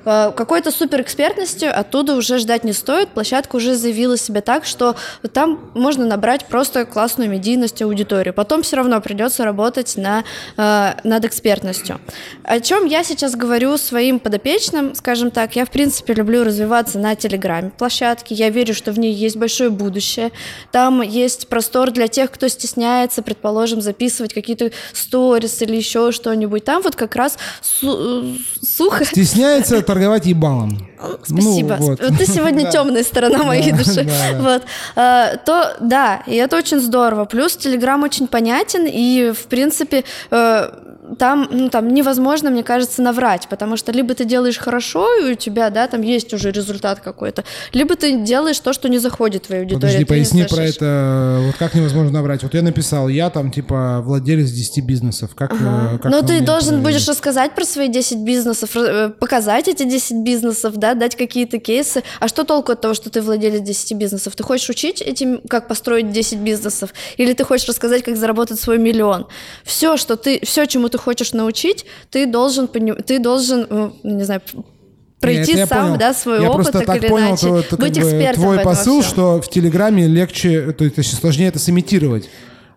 Э, 0.04 0.32
какой-то 0.34 0.70
суперэкспертности 0.70 1.64
оттуда 1.64 2.14
уже 2.14 2.38
ждать 2.38 2.64
не 2.64 2.72
стоит. 2.72 3.10
Площадка 3.10 3.56
уже 3.56 3.74
заявила 3.74 4.16
себя 4.16 4.40
так, 4.40 4.64
что 4.64 4.96
там 5.32 5.70
можно 5.74 6.04
набрать 6.06 6.46
просто 6.46 6.84
классную 6.84 7.30
медийность 7.30 7.80
аудиторию. 7.82 8.34
Потом 8.34 8.62
все 8.62 8.76
равно 8.76 9.00
придется 9.00 9.44
работать 9.44 9.96
на, 9.96 10.24
э, 10.56 10.92
над 11.04 11.24
экспертностью. 11.24 12.00
О 12.42 12.60
чем 12.60 12.86
я 12.86 13.04
сейчас 13.04 13.34
говорю 13.34 13.76
своим 13.78 14.18
подопечным, 14.18 14.94
скажем 14.94 15.30
так, 15.30 15.56
я 15.56 15.64
в 15.64 15.70
принципе 15.70 16.14
люблю 16.14 16.44
развиваться 16.44 16.98
на 16.98 17.14
Телеграме 17.14 17.70
площадке. 17.70 18.34
Я 18.34 18.50
верю, 18.50 18.74
что 18.74 18.92
в 18.92 18.98
ней 18.98 19.12
есть 19.12 19.36
большое 19.36 19.70
будущее. 19.70 20.30
Там 20.70 21.02
есть 21.02 21.48
простор 21.48 21.90
для 21.90 22.08
тех, 22.08 22.30
кто 22.30 22.48
стесняется, 22.48 23.22
предположим, 23.22 23.80
записывать 23.80 24.34
какие-то 24.34 24.70
сторис 24.92 25.62
или 25.62 25.76
еще 25.76 26.12
что-нибудь. 26.12 26.64
Там 26.64 26.82
вот 26.82 26.96
как 26.96 27.16
раз 27.16 27.38
су- 27.62 28.36
сухо... 28.62 29.04
Стесняется 29.04 29.82
торговать 29.94 30.26
ебалом. 30.26 30.78
Спасибо. 31.22 31.76
Ну, 31.78 31.86
вот. 31.86 32.00
Ты 32.00 32.26
сегодня 32.26 32.70
темная 32.72 33.04
сторона 33.04 33.44
моей 33.44 33.72
души. 33.72 34.08
Вот. 34.38 34.62
А, 34.96 35.36
То, 35.36 35.76
да, 35.80 36.22
и 36.26 36.34
это 36.34 36.56
очень 36.56 36.80
здорово. 36.80 37.24
Плюс 37.26 37.56
Телеграм 37.56 38.02
очень 38.02 38.26
понятен, 38.26 38.86
и, 38.86 39.32
в 39.32 39.46
принципе, 39.46 40.04
э, 40.30 40.70
там, 41.18 41.48
ну, 41.50 41.68
там 41.68 41.88
невозможно, 41.92 42.50
мне 42.50 42.62
кажется, 42.62 43.02
наврать, 43.02 43.48
потому 43.48 43.76
что 43.76 43.92
либо 43.92 44.14
ты 44.14 44.24
делаешь 44.24 44.58
хорошо, 44.58 45.06
и 45.20 45.32
у 45.32 45.34
тебя, 45.34 45.70
да, 45.70 45.86
там 45.86 46.00
есть 46.02 46.32
уже 46.32 46.50
результат 46.50 47.00
какой-то, 47.00 47.44
либо 47.72 47.94
ты 47.96 48.18
делаешь 48.18 48.58
то, 48.58 48.72
что 48.72 48.88
не 48.88 48.98
заходит 48.98 49.44
в 49.44 49.46
твою 49.48 49.62
аудиторию. 49.62 49.80
Подожди, 49.80 49.98
не 49.98 50.04
поясни 50.04 50.42
про 50.44 50.48
слышишь. 50.56 50.76
это. 50.76 51.40
Вот 51.46 51.56
как 51.56 51.74
невозможно 51.74 52.10
набрать? 52.12 52.42
Вот 52.42 52.54
я 52.54 52.62
написал, 52.62 53.08
я 53.08 53.30
там 53.30 53.50
типа 53.50 54.00
владелец 54.02 54.50
10 54.50 54.84
бизнесов. 54.84 55.34
Как, 55.34 55.52
э, 55.52 55.98
как 56.02 56.10
Ну, 56.10 56.22
ты 56.22 56.40
должен 56.40 56.80
проверить? 56.80 56.84
будешь 56.96 57.08
рассказать 57.08 57.54
про 57.54 57.64
свои 57.64 57.88
10 57.88 58.18
бизнесов, 58.18 58.76
э, 58.76 59.10
показать 59.10 59.68
эти 59.68 59.84
10 59.84 60.24
бизнесов, 60.24 60.76
да, 60.76 60.94
дать 60.94 61.16
какие-то 61.16 61.58
кейсы. 61.58 62.02
А 62.20 62.28
что 62.28 62.44
толку 62.44 62.72
от 62.72 62.80
того, 62.80 62.94
что 62.94 63.10
ты 63.10 63.20
владелец 63.20 63.60
10 63.60 63.94
бизнесов? 63.96 64.34
Ты 64.36 64.42
хочешь 64.42 64.68
учить 64.70 65.02
этим, 65.02 65.40
как 65.48 65.68
построить 65.68 66.10
10 66.12 66.38
бизнесов? 66.38 66.90
Или 67.16 67.32
ты 67.34 67.44
хочешь 67.44 67.68
рассказать, 67.68 68.02
как 68.02 68.16
заработать 68.16 68.58
свой 68.58 68.78
миллион? 68.78 69.26
Все, 69.64 69.96
что 69.96 70.16
ты, 70.16 70.40
все, 70.44 70.66
чему 70.66 70.88
ты 70.88 70.93
хочешь 70.98 71.32
научить, 71.32 71.86
ты 72.10 72.26
должен, 72.26 72.68
ты 72.68 73.18
должен, 73.18 73.66
э, 73.68 73.90
не 74.02 74.24
знаю, 74.24 74.42
пройти 75.20 75.56
я 75.56 75.66
сам, 75.66 75.86
понял. 75.86 75.98
да, 75.98 76.14
свой 76.14 76.42
я 76.42 76.50
опыт, 76.50 76.72
так, 76.72 76.86
так 76.86 76.96
или 76.96 77.08
понял, 77.08 77.28
иначе, 77.28 77.62
то, 77.68 77.76
быть 77.76 77.94
бы, 77.94 78.00
экспертом 78.00 78.42
твой 78.42 78.58
посыл, 78.60 79.00
всем. 79.00 79.12
что 79.12 79.40
в 79.40 79.48
Телеграме 79.48 80.06
легче, 80.06 80.72
то 80.72 80.84
есть 80.84 81.18
сложнее 81.18 81.48
это 81.48 81.58
сымитировать. 81.58 82.28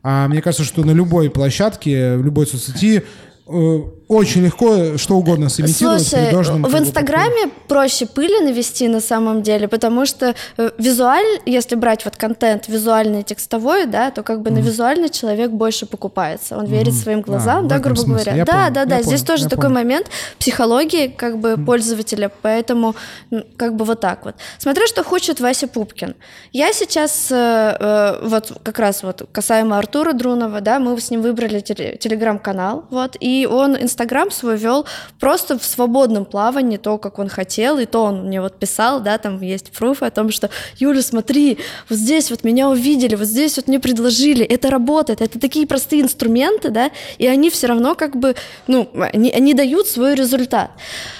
А 0.03 0.27
мне 0.27 0.41
кажется, 0.41 0.63
что 0.63 0.83
на 0.83 0.91
любой 0.91 1.29
площадке, 1.29 2.15
в 2.15 2.23
любой 2.23 2.47
соцсети 2.47 3.03
э, 3.47 3.79
очень 4.07 4.43
легко 4.45 4.97
что 4.97 5.15
угодно 5.15 5.49
сымитировать. 5.49 6.07
Слушай, 6.07 6.31
в 6.31 6.77
Инстаграме 6.77 7.49
проще 7.67 8.05
пыли 8.05 8.39
навести 8.39 8.87
на 8.87 9.01
самом 9.01 9.41
деле, 9.43 9.67
потому 9.67 10.05
что 10.05 10.33
э, 10.57 10.69
визуаль, 10.77 11.25
если 11.45 11.75
брать 11.75 12.05
вот 12.05 12.15
контент 12.15 12.67
визуальный 12.69 13.19
и 13.19 13.23
текстовой, 13.23 13.85
да, 13.85 14.11
то 14.11 14.23
как 14.23 14.41
бы 14.41 14.49
на 14.49 14.59
визуальный 14.59 15.09
человек 15.09 15.51
больше 15.51 15.85
покупается. 15.85 16.57
Он 16.57 16.65
верит 16.65 16.93
своим 16.93 17.21
глазам, 17.21 17.65
А, 17.65 17.67
да, 17.69 17.79
грубо 17.79 17.99
смысле. 17.99 18.31
говоря. 18.31 18.35
Я 18.37 18.45
да, 18.45 18.51
понял, 18.53 18.73
да, 18.73 18.85
да. 18.85 18.95
понял, 18.97 19.07
Здесь 19.09 19.23
тоже 19.23 19.43
я 19.43 19.49
такой 19.49 19.63
понял. 19.65 19.75
момент 19.75 20.07
психологии 20.39 21.07
как 21.07 21.37
бы 21.39 21.57
пользователя, 21.57 22.31
поэтому 22.41 22.95
как 23.57 23.75
бы 23.75 23.83
вот 23.83 23.99
так 23.99 24.23
вот. 24.23 24.35
Смотрю, 24.57 24.87
что 24.87 25.03
хочет 25.03 25.39
Вася 25.41 25.67
Пупкин. 25.67 26.15
Я 26.53 26.71
сейчас 26.71 27.27
э, 27.29 27.77
э, 27.79 28.19
вот 28.25 28.53
как 28.63 28.79
раз 28.79 29.03
вот 29.03 29.27
касаемо 29.31 29.77
Артура 29.77 30.13
Друнова, 30.13 30.61
да, 30.61 30.79
мы 30.79 30.97
с 30.99 31.11
ним 31.11 31.21
выбрали 31.21 31.59
теле- 31.59 31.97
телеграм-канал, 31.97 32.85
вот, 32.89 33.17
и 33.19 33.45
он 33.45 33.75
Инстаграм 33.75 33.96
свой 34.31 34.57
вел 34.57 34.85
просто 35.19 35.57
в 35.57 35.65
свободном 35.65 36.25
плавании, 36.25 36.77
то, 36.77 36.97
как 36.97 37.19
он 37.19 37.29
хотел, 37.29 37.77
и 37.77 37.85
то 37.85 38.03
он 38.03 38.27
мне 38.27 38.41
вот 38.41 38.59
писал, 38.59 38.99
да, 38.99 39.17
там 39.17 39.41
есть 39.41 39.71
пруфы 39.71 40.05
о 40.05 40.11
том, 40.11 40.31
что 40.31 40.49
Юля, 40.77 41.01
смотри, 41.01 41.59
вот 41.89 41.97
здесь 41.97 42.29
вот 42.29 42.43
меня 42.43 42.69
увидели, 42.69 43.15
вот 43.15 43.27
здесь 43.27 43.57
вот 43.57 43.67
мне 43.67 43.79
предложили, 43.79 44.45
это 44.45 44.69
работает, 44.69 45.21
это 45.21 45.39
такие 45.39 45.67
простые 45.67 46.01
инструменты, 46.01 46.69
да, 46.69 46.91
и 47.17 47.27
они 47.27 47.49
все 47.49 47.67
равно 47.67 47.95
как 47.95 48.15
бы, 48.15 48.35
ну, 48.67 48.89
они, 49.13 49.31
они 49.31 49.53
дают 49.53 49.87
свой 49.87 50.15
результат. 50.15 50.71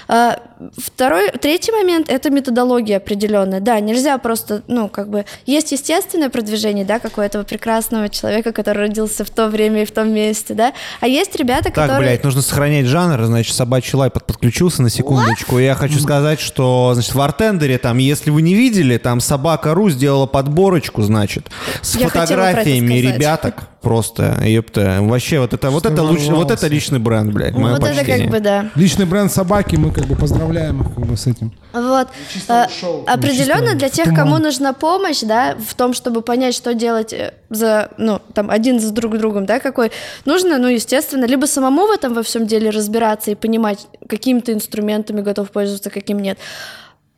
А, 0.08 0.40
Второй, 0.76 1.30
третий 1.30 1.70
момент– 1.70 2.06
это 2.10 2.30
методология 2.30 2.96
определенная. 2.96 3.60
Да, 3.60 3.78
нельзя 3.78 4.18
просто, 4.18 4.62
ну, 4.66 4.88
как 4.88 5.08
бы, 5.08 5.24
есть 5.46 5.70
естественное 5.70 6.30
продвижение, 6.30 6.84
да, 6.84 6.98
как 6.98 7.18
у 7.18 7.20
этого 7.20 7.44
прекрасного 7.44 8.08
человека, 8.08 8.52
который 8.52 8.88
родился 8.88 9.24
в 9.24 9.30
то 9.30 9.46
время 9.48 9.82
и 9.82 9.84
в 9.84 9.92
том 9.92 10.10
месте, 10.12 10.54
да, 10.54 10.72
а 11.00 11.06
есть 11.06 11.36
ребята, 11.36 11.64
Так, 11.64 11.74
которые... 11.74 12.00
блядь, 12.00 12.24
нужно 12.24 12.42
сохранять 12.68 12.86
жанр, 12.86 13.24
значит, 13.24 13.54
собачий 13.54 13.96
лай 13.96 14.10
под- 14.10 14.24
подключился 14.26 14.82
на 14.82 14.90
секундочку. 14.90 15.58
И 15.58 15.64
я 15.64 15.74
хочу 15.74 15.98
сказать, 15.98 16.38
что, 16.40 16.90
значит, 16.92 17.14
в 17.14 17.20
Артендере 17.20 17.78
там, 17.78 17.98
если 17.98 18.30
вы 18.30 18.42
не 18.42 18.54
видели, 18.54 18.98
там 18.98 19.20
Собака.ру 19.20 19.88
сделала 19.90 20.26
подборочку, 20.26 21.02
значит, 21.02 21.50
с 21.80 21.96
Я 21.96 22.08
фотографиями 22.08 22.94
ребяток. 22.94 23.68
Просто, 23.82 24.36
ёпта. 24.44 24.98
Вообще, 25.00 25.38
вот 25.38 25.52
это, 25.54 25.70
вот 25.70 25.86
это, 25.86 26.02
луч- 26.02 26.26
вот 26.28 26.50
это 26.50 26.66
личный 26.66 26.98
бренд, 26.98 27.32
блядь, 27.32 27.54
мое 27.54 27.74
вот 27.74 27.84
это 27.84 27.94
почтение. 27.94 28.22
как 28.24 28.30
бы, 28.30 28.40
да. 28.40 28.70
Личный 28.74 29.06
бренд 29.06 29.32
собаки, 29.32 29.76
мы 29.76 29.92
как 29.92 30.06
бы 30.06 30.16
поздравляем 30.16 30.80
их 30.82 30.94
как 30.94 31.06
бы 31.06 31.16
с 31.16 31.26
этим. 31.28 31.52
Вот. 31.72 32.08
Чисто 32.32 32.64
А, 32.64 32.68
шоу, 32.68 33.04
Определенно 33.06 33.74
для 33.76 33.88
тех, 33.88 34.12
кому 34.14 34.38
нужна 34.38 34.72
помощь, 34.72 35.20
да, 35.20 35.56
в 35.64 35.74
том, 35.74 35.94
чтобы 35.94 36.22
понять, 36.22 36.56
что 36.56 36.74
делать 36.74 37.12
э, 37.12 37.34
за, 37.50 37.90
ну, 37.98 38.20
там, 38.34 38.50
один 38.50 38.80
за 38.80 38.92
друг 38.92 39.16
другом, 39.16 39.46
да, 39.46 39.60
какой, 39.60 39.92
нужно, 40.24 40.58
ну, 40.58 40.66
естественно, 40.66 41.24
либо 41.24 41.46
самому 41.46 41.86
в 41.86 41.90
этом 41.92 42.14
во 42.14 42.22
всем 42.24 42.46
деле 42.48 42.70
разбираться 42.70 43.30
и 43.30 43.36
понимать, 43.36 43.86
какими 44.08 44.40
ты 44.40 44.52
инструментами 44.54 45.20
готов 45.20 45.52
пользоваться, 45.52 45.90
каким 45.90 46.18
нет. 46.18 46.36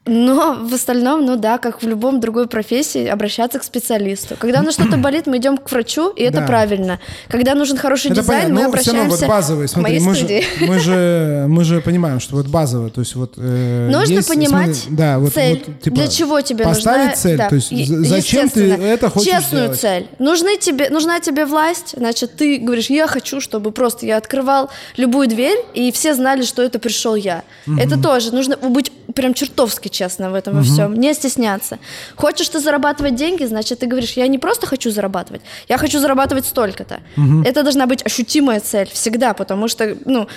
Но 0.07 0.55
в 0.63 0.73
остальном, 0.73 1.27
ну 1.27 1.37
да, 1.37 1.59
как 1.59 1.83
в 1.83 1.87
любом 1.87 2.21
другой 2.21 2.49
профессии, 2.49 3.07
обращаться 3.07 3.59
к 3.59 3.63
специалисту. 3.65 4.35
Когда 4.39 4.63
на 4.63 4.73
что-то 4.73 4.97
болит, 4.97 5.27
мы 5.27 5.37
идем 5.37 5.59
к 5.59 5.71
врачу, 5.71 6.09
и 6.09 6.23
это 6.23 6.41
Да. 6.41 6.47
правильно. 6.47 6.99
Когда 7.29 7.55
нужен 7.55 7.77
хороший 7.77 8.11
Это 8.11 8.23
дизайн, 8.23 8.45
понятно. 8.45 8.55
мы 8.55 8.75
Ну, 8.75 8.81
всё 8.83 8.91
равно 8.93 9.03
обращаемся 9.05 9.27
вот 9.27 9.29
базовые, 9.37 9.69
к 9.69 9.71
смотри, 9.71 10.01
мы 10.01 10.15
же, 10.15 10.43
мы, 10.63 10.79
же, 10.79 11.45
мы 11.49 11.65
же 11.65 11.81
понимаем, 11.83 12.19
что 12.19 12.37
вот 12.37 12.47
базовое, 12.47 12.89
то 12.89 13.01
есть 13.03 13.15
вот... 13.15 13.35
э, 13.37 13.91
Нужно 13.93 14.15
есть, 14.15 14.29
понимать 14.29 14.75
смотри, 14.75 14.97
да, 14.97 15.19
вот, 15.19 15.35
цель. 15.35 15.63
вот, 15.67 15.81
типа, 15.83 15.97
Для 15.97 16.09
чего 16.09 16.41
тебе 16.41 16.65
поставить 16.65 17.01
нужна 17.01 17.17
цель, 17.17 17.37
да, 17.37 17.49
то 17.51 17.55
есть 17.57 17.71
е- 17.71 17.85
зачем 18.05 18.49
ты 18.49 18.71
это 18.73 19.11
хочешь 19.11 19.31
честную 19.31 19.65
сделать? 19.75 19.81
цель. 19.81 20.09
Нужны 20.19 20.57
тебе, 20.57 20.89
нужна 20.89 21.21
тебе 21.21 21.45
власть, 21.45 21.95
значит, 21.97 22.37
ты 22.37 22.57
говоришь, 22.57 22.89
я 22.89 23.07
хочу, 23.07 23.43
чтобы 23.43 23.71
просто 23.71 24.07
я 24.07 24.17
открывал 24.17 24.71
любую 24.97 25.29
дверь, 25.29 25.59
и 25.75 25.93
все 25.93 26.15
знали, 26.15 26.43
что 26.43 26.63
это 26.63 26.79
пришел 26.79 27.15
я. 27.17 27.43
Это 27.79 28.01
тоже 28.01 28.33
нужно 28.35 28.57
быть 28.57 28.91
прям 29.15 29.35
чертовски 29.35 29.90
честно 29.91 30.31
в 30.31 30.35
этом 30.35 30.57
во 30.57 30.63
всем, 30.63 30.95
не 30.95 31.15
стесняться. 31.15 31.79
Хочешь 32.17 32.49
ты 32.49 32.61
зарабатывать 32.61 33.15
деньги, 33.15 33.45
значит, 33.45 33.81
ты 33.81 33.87
говоришь, 33.87 34.13
я 34.13 34.27
не 34.29 34.39
просто 34.39 34.67
хочу 34.67 34.91
зарабатывать, 34.91 35.43
я 35.69 35.79
хочу 35.79 35.99
зарабатывать 35.99 36.47
столько-то. 36.47 37.01
Это 37.45 37.63
должна 37.63 37.87
быть 37.87 38.07
ощутимая 38.07 38.61
цель 38.61 38.89
всегда, 38.93 39.35
потому 39.35 39.69
что, 39.69 39.97
ну, 40.05 40.29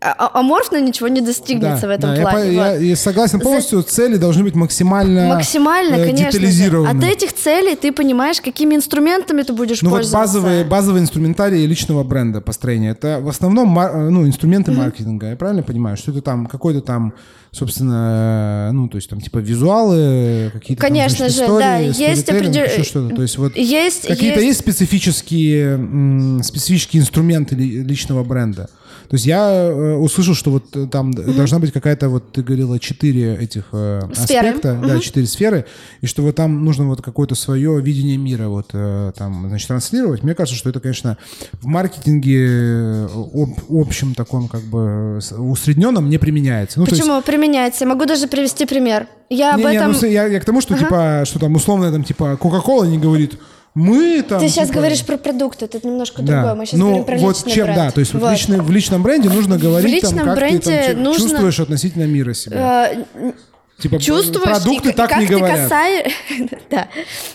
а- 0.00 0.14
а- 0.18 0.40
аморфно 0.40 0.80
ничего 0.80 1.08
не 1.08 1.20
достигнется 1.20 1.86
в 1.86 1.90
этом 1.90 2.10
да, 2.10 2.16
я 2.16 2.22
плане. 2.22 2.38
по- 2.38 2.54
вот. 2.54 2.54
Я, 2.54 2.74
я 2.76 2.96
согласен 2.96 3.38
За- 3.38 3.44
полностью, 3.44 3.82
цели 3.82 4.16
должны 4.16 4.44
быть 4.44 4.54
максимально, 4.54 5.28
Максимально, 5.28 5.94
э, 5.96 6.06
конечно. 6.06 6.32
Детализированы. 6.32 6.98
От 6.98 7.04
этих 7.04 7.32
целей 7.34 7.76
ты 7.76 7.92
понимаешь, 7.92 8.40
какими 8.40 8.74
инструментами 8.74 9.42
ты 9.42 9.52
будешь 9.52 9.82
Ну 9.82 9.90
вот 9.90 9.96
пользоваться. 10.00 10.34
базовые, 10.40 10.64
базовые 10.64 11.02
инструментарии 11.02 11.64
личного 11.66 12.02
бренда 12.04 12.40
построения. 12.40 12.90
Это 12.90 13.20
в 13.20 13.28
основном 13.28 13.68
мар- 13.68 13.94
э, 13.94 14.08
ну, 14.10 14.26
инструменты 14.26 14.72
маркетинга. 14.72 15.30
Я 15.30 15.36
правильно 15.36 15.62
понимаю? 15.62 15.96
Что 15.96 16.10
это 16.10 16.22
там 16.22 16.46
какой-то 16.46 16.80
там, 16.80 17.14
собственно, 17.50 18.68
э, 18.68 18.72
ну, 18.72 18.88
то 18.88 18.96
есть 18.96 19.08
там 19.10 19.20
типа 19.20 19.38
визуалы, 19.38 20.50
какие-то 20.52 20.80
там, 20.82 20.90
Конечно 20.90 21.18
значит, 21.18 21.36
же, 21.36 21.42
истории, 21.44 21.60
да, 21.62 21.76
есть 21.78 22.20
сторителлинг, 22.22 22.56
определ- 22.56 22.72
еще 22.72 22.82
что-то. 22.84 23.14
То 23.16 23.22
есть 23.22 23.38
вот 23.38 23.56
Есть, 23.56 24.06
какие-то 24.08 24.40
есть- 24.40 24.46
есть 24.48 24.60
специфические, 24.60 26.42
специфические 26.42 27.02
инструменты 27.02 27.54
ли- 27.54 27.82
личного 27.82 28.24
бренда. 28.24 28.68
То 29.12 29.16
есть 29.16 29.26
я 29.26 29.46
э, 29.52 29.94
услышал, 29.96 30.34
что 30.34 30.50
вот 30.52 30.74
э, 30.74 30.86
там 30.90 31.12
д- 31.12 31.34
должна 31.34 31.58
быть 31.58 31.70
какая-то, 31.70 32.08
вот 32.08 32.32
ты 32.32 32.42
говорила, 32.42 32.78
четыре 32.78 33.36
этих 33.36 33.64
э, 33.72 34.00
Сферы. 34.14 34.48
аспекта, 34.48 34.80
да, 34.82 34.98
четыре 35.00 35.26
сферы, 35.26 35.66
и 36.00 36.06
что 36.06 36.22
вот 36.22 36.34
там 36.34 36.64
нужно 36.64 36.86
вот 36.86 37.02
какое-то 37.02 37.34
свое 37.34 37.78
видение 37.82 38.16
мира 38.16 38.48
вот 38.48 38.70
э, 38.72 39.12
там, 39.14 39.48
значит, 39.50 39.68
транслировать. 39.68 40.22
Мне 40.22 40.34
кажется, 40.34 40.56
что 40.58 40.70
это, 40.70 40.80
конечно, 40.80 41.18
в 41.60 41.66
маркетинге 41.66 43.06
об- 43.14 43.58
общем 43.70 44.14
таком 44.14 44.48
как 44.48 44.62
бы 44.62 45.18
усредненном 45.38 46.08
не 46.08 46.16
применяется. 46.16 46.80
Ну, 46.80 46.86
то 46.86 46.92
есть- 46.92 47.02
Почему 47.02 47.20
применяется? 47.20 47.84
Я 47.84 47.90
могу 47.90 48.06
даже 48.06 48.26
привести 48.28 48.64
пример. 48.64 49.08
Я 49.28 49.52
об 49.54 49.58
не, 49.60 49.66
не, 49.66 49.76
этом... 49.76 49.92
ну, 49.92 49.98
с- 49.98 50.06
я, 50.06 50.26
я 50.26 50.40
к 50.40 50.44
тому, 50.46 50.62
что 50.62 50.74
типа, 50.78 51.24
что 51.26 51.38
там 51.38 51.54
условно 51.54 51.92
там 51.92 52.02
типа 52.02 52.38
Кока-Кола 52.38 52.84
не 52.84 52.98
говорит, 52.98 53.38
мы 53.74 54.22
там. 54.22 54.40
Ты 54.40 54.48
сейчас 54.48 54.68
типа, 54.68 54.80
говоришь 54.80 55.04
про 55.04 55.16
продукты, 55.16 55.64
это 55.64 55.86
немножко 55.86 56.22
да. 56.22 56.32
другое. 56.34 56.54
Мы 56.54 56.66
сейчас 56.66 56.78
ну, 56.80 56.86
говорим 56.86 57.04
про 57.04 57.16
вот 57.18 57.36
личный 57.36 57.52
чем, 57.52 57.64
бренд. 57.64 57.78
да, 57.78 57.90
то 57.90 58.00
есть 58.00 58.12
вот 58.12 58.22
Вот. 58.22 58.32
личный- 58.32 58.60
в 58.60 58.70
личном 58.70 59.02
бренде 59.02 59.28
нужно 59.30 59.58
говорить, 59.58 59.90
личном 59.90 60.14
там, 60.16 60.24
как 60.26 60.34
ты 60.34 60.40
бренде 60.40 60.60
там, 60.82 60.84
чё- 60.94 60.96
нужно- 61.00 61.22
чувствуешь 61.28 61.60
относительно 61.60 62.04
мира 62.04 62.34
себя. 62.34 62.92
Э, 62.92 63.32
Типа 63.78 63.98
чувствуешь, 63.98 64.44
продукты 64.44 64.90
и 64.90 64.92
так 64.92 65.10
как 65.10 65.20
не 65.20 65.26
ты 65.26 65.36
говорят. 65.38 65.60
касаешь... 65.62 66.12
да, 66.70 66.88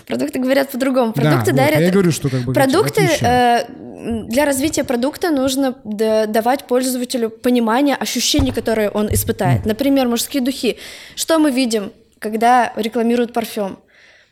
продукты 0.05 0.39
говорят 0.39 0.69
по-другому. 0.69 1.11
Да, 1.13 1.21
Продукты 1.21 1.51
вот, 1.51 1.57
дарят... 1.57 1.79
я 1.81 1.89
говорю, 1.91 2.11
что 2.11 2.29
как 2.29 2.41
бы 2.41 2.53
Продукты, 2.53 3.01
э, 3.19 3.65
для 4.29 4.45
развития 4.45 4.83
продукта 4.85 5.31
нужно 5.31 5.75
да- 5.83 6.25
давать 6.27 6.63
пользователю 6.65 7.29
понимание 7.31 7.95
ощущений, 7.95 8.51
которые 8.51 8.89
он 8.89 9.11
испытает. 9.13 9.65
Например, 9.65 10.07
мужские 10.07 10.41
духи. 10.41 10.77
Что 11.15 11.39
мы 11.39 11.51
видим, 11.51 11.91
когда 12.19 12.71
рекламируют 12.77 13.33
парфюм? 13.33 13.79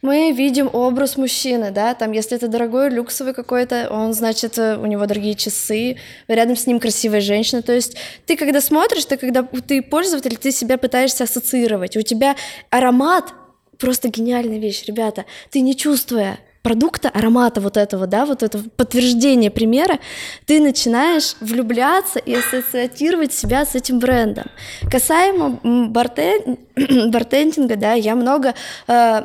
Мы 0.05 0.31
видим 0.33 0.69
образ 0.71 1.17
мужчины, 1.17 1.71
да, 1.71 1.95
там, 1.95 2.11
если 2.11 2.37
это 2.37 2.47
дорогой, 2.47 2.91
люксовый 2.91 3.33
какой-то, 3.33 3.87
он, 3.89 4.13
значит, 4.13 4.55
э, 4.59 4.77
у 4.77 4.85
него 4.85 5.07
дорогие 5.07 5.33
часы, 5.33 5.97
рядом 6.27 6.55
с 6.55 6.67
ним 6.67 6.79
красивая 6.79 7.21
женщина, 7.21 7.63
то 7.63 7.73
есть 7.73 7.97
ты, 8.27 8.37
когда 8.37 8.61
смотришь, 8.61 9.05
ты, 9.05 9.17
когда 9.17 9.41
ты 9.41 9.81
пользователь, 9.81 10.37
ты 10.37 10.51
себя 10.51 10.77
пытаешься 10.77 11.23
ассоциировать, 11.23 11.97
у 11.97 12.03
тебя 12.03 12.35
аромат, 12.69 13.33
просто 13.79 14.09
гениальная 14.09 14.59
вещь, 14.59 14.83
ребята, 14.85 15.25
ты 15.49 15.61
не 15.61 15.75
чувствуя 15.75 16.37
продукта, 16.61 17.09
аромата 17.09 17.59
вот 17.59 17.75
этого, 17.75 18.05
да, 18.05 18.27
вот 18.27 18.43
этого 18.43 18.63
подтверждения 18.77 19.49
примера, 19.49 19.97
ты 20.45 20.61
начинаешь 20.61 21.35
влюбляться 21.41 22.19
и 22.19 22.35
ассоциатировать 22.35 23.33
себя 23.33 23.65
с 23.65 23.73
этим 23.73 23.97
брендом. 23.97 24.45
Касаемо 24.91 25.59
бартен- 25.63 26.59
бартендинга, 27.09 27.75
да, 27.75 27.93
я 27.93 28.13
много 28.15 28.53
э, 28.87 29.23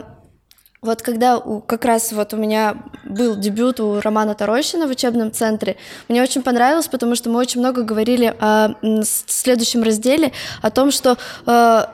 вот 0.82 1.02
когда 1.02 1.36
у- 1.38 1.60
как 1.60 1.84
раз 1.84 2.12
вот 2.12 2.32
у 2.32 2.36
меня 2.36 2.76
был 3.04 3.36
дебют 3.36 3.80
у 3.80 4.00
Романа 4.00 4.34
Тарощина 4.34 4.86
в 4.86 4.90
учебном 4.90 5.30
центре, 5.32 5.76
мне 6.08 6.22
очень 6.22 6.42
понравилось, 6.42 6.88
потому 6.88 7.14
что 7.14 7.28
мы 7.30 7.38
очень 7.38 7.60
много 7.60 7.82
говорили 7.82 8.34
о 8.40 8.70
с- 9.02 9.24
следующем 9.26 9.82
разделе, 9.82 10.32
о 10.62 10.70
том, 10.70 10.90
что 10.90 11.18
э, 11.46 11.84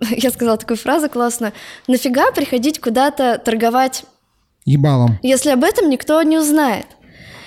я 0.10 0.30
сказала 0.30 0.58
такую 0.58 0.76
фразу 0.76 1.08
классную, 1.08 1.52
нафига 1.88 2.30
приходить 2.32 2.80
куда-то 2.80 3.38
торговать 3.38 4.04
Ебалом. 4.66 5.18
если 5.22 5.50
об 5.50 5.64
этом 5.64 5.88
никто 5.88 6.20
не 6.22 6.38
узнает. 6.38 6.86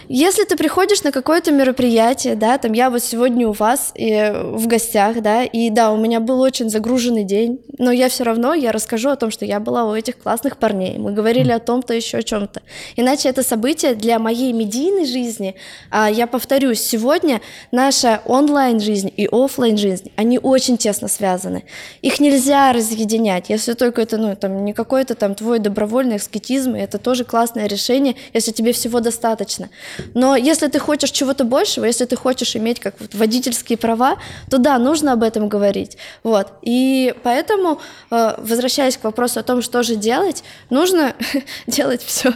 Если 0.10 0.45
ты 0.45 0.55
приходишь 0.55 1.03
на 1.03 1.12
какое-то 1.12 1.51
мероприятие, 1.51 2.36
да, 2.36 2.58
там 2.58 2.72
я 2.72 2.89
вот 2.89 3.03
сегодня 3.03 3.45
у 3.45 3.51
вас 3.51 3.91
и 3.93 4.32
в 4.34 4.66
гостях, 4.68 5.22
да, 5.22 5.43
и 5.43 5.70
да, 5.70 5.91
у 5.91 5.97
меня 5.97 6.22
был 6.22 6.39
очень 6.39 6.70
загруженный 6.70 7.26
день, 7.26 7.60
но 7.78 7.91
я 7.91 8.08
все 8.08 8.24
равно, 8.24 8.53
я 8.53 8.72
расскажу 8.72 9.10
о 9.10 9.18
том, 9.18 9.32
что 9.32 9.43
я 9.43 9.60
была 9.60 9.84
у 9.84 9.93
этих 9.93 10.18
классных 10.18 10.58
парней, 10.58 10.97
мы 10.97 11.12
говорили 11.12 11.51
о 11.51 11.60
том-то, 11.60 11.93
еще 11.93 12.20
о 12.20 12.24
чем-то. 12.24 12.62
Иначе 12.95 13.28
это 13.28 13.43
событие 13.43 13.95
для 13.95 14.18
моей 14.18 14.53
медийной 14.53 15.05
жизни, 15.05 15.55
а 15.91 16.10
я 16.10 16.26
повторюсь, 16.26 16.80
сегодня 16.80 17.41
наша 17.74 18.22
онлайн-жизнь 18.26 19.12
и 19.18 19.28
оффлайн 19.30 19.78
жизнь 19.78 20.14
они 20.16 20.39
очень 20.39 20.78
тесно 20.78 21.10
связаны. 21.10 21.66
Их 22.01 22.22
нельзя 22.22 22.72
разъединять, 22.72 23.49
если 23.49 23.74
только 23.74 24.03
это, 24.03 24.18
ну, 24.18 24.38
там, 24.38 24.64
не 24.64 24.72
какой-то 24.72 25.16
там 25.16 25.36
твой 25.36 25.60
добровольный 25.60 26.16
аскетизм, 26.16 26.76
и 26.76 26.80
это 26.80 26.97
тоже 26.97 27.26
классное 27.26 27.68
решение, 27.68 28.16
если 28.34 28.53
тебе 28.53 28.72
всего 28.72 29.01
достаточно. 29.01 29.70
Но 30.13 30.35
если 30.35 30.67
ты 30.67 30.79
хочешь 30.79 31.11
чего-то 31.11 31.43
большего, 31.43 31.85
если 31.85 32.05
ты 32.05 32.15
хочешь 32.15 32.55
иметь 32.55 32.79
как 32.79 32.95
вот 32.99 33.13
водительские 33.15 33.77
права, 33.77 34.17
то 34.49 34.57
да, 34.57 34.77
нужно 34.77 35.13
об 35.13 35.23
этом 35.23 35.49
говорить. 35.49 35.97
Вот. 36.23 36.53
И 36.61 37.13
поэтому, 37.23 37.79
э, 38.11 38.35
возвращаясь 38.37 38.97
к 38.97 39.03
вопросу 39.03 39.39
о 39.39 39.43
том, 39.43 39.61
что 39.61 39.83
же 39.83 39.95
делать, 39.95 40.43
нужно 40.69 41.13
делать 41.67 42.01
все. 42.03 42.33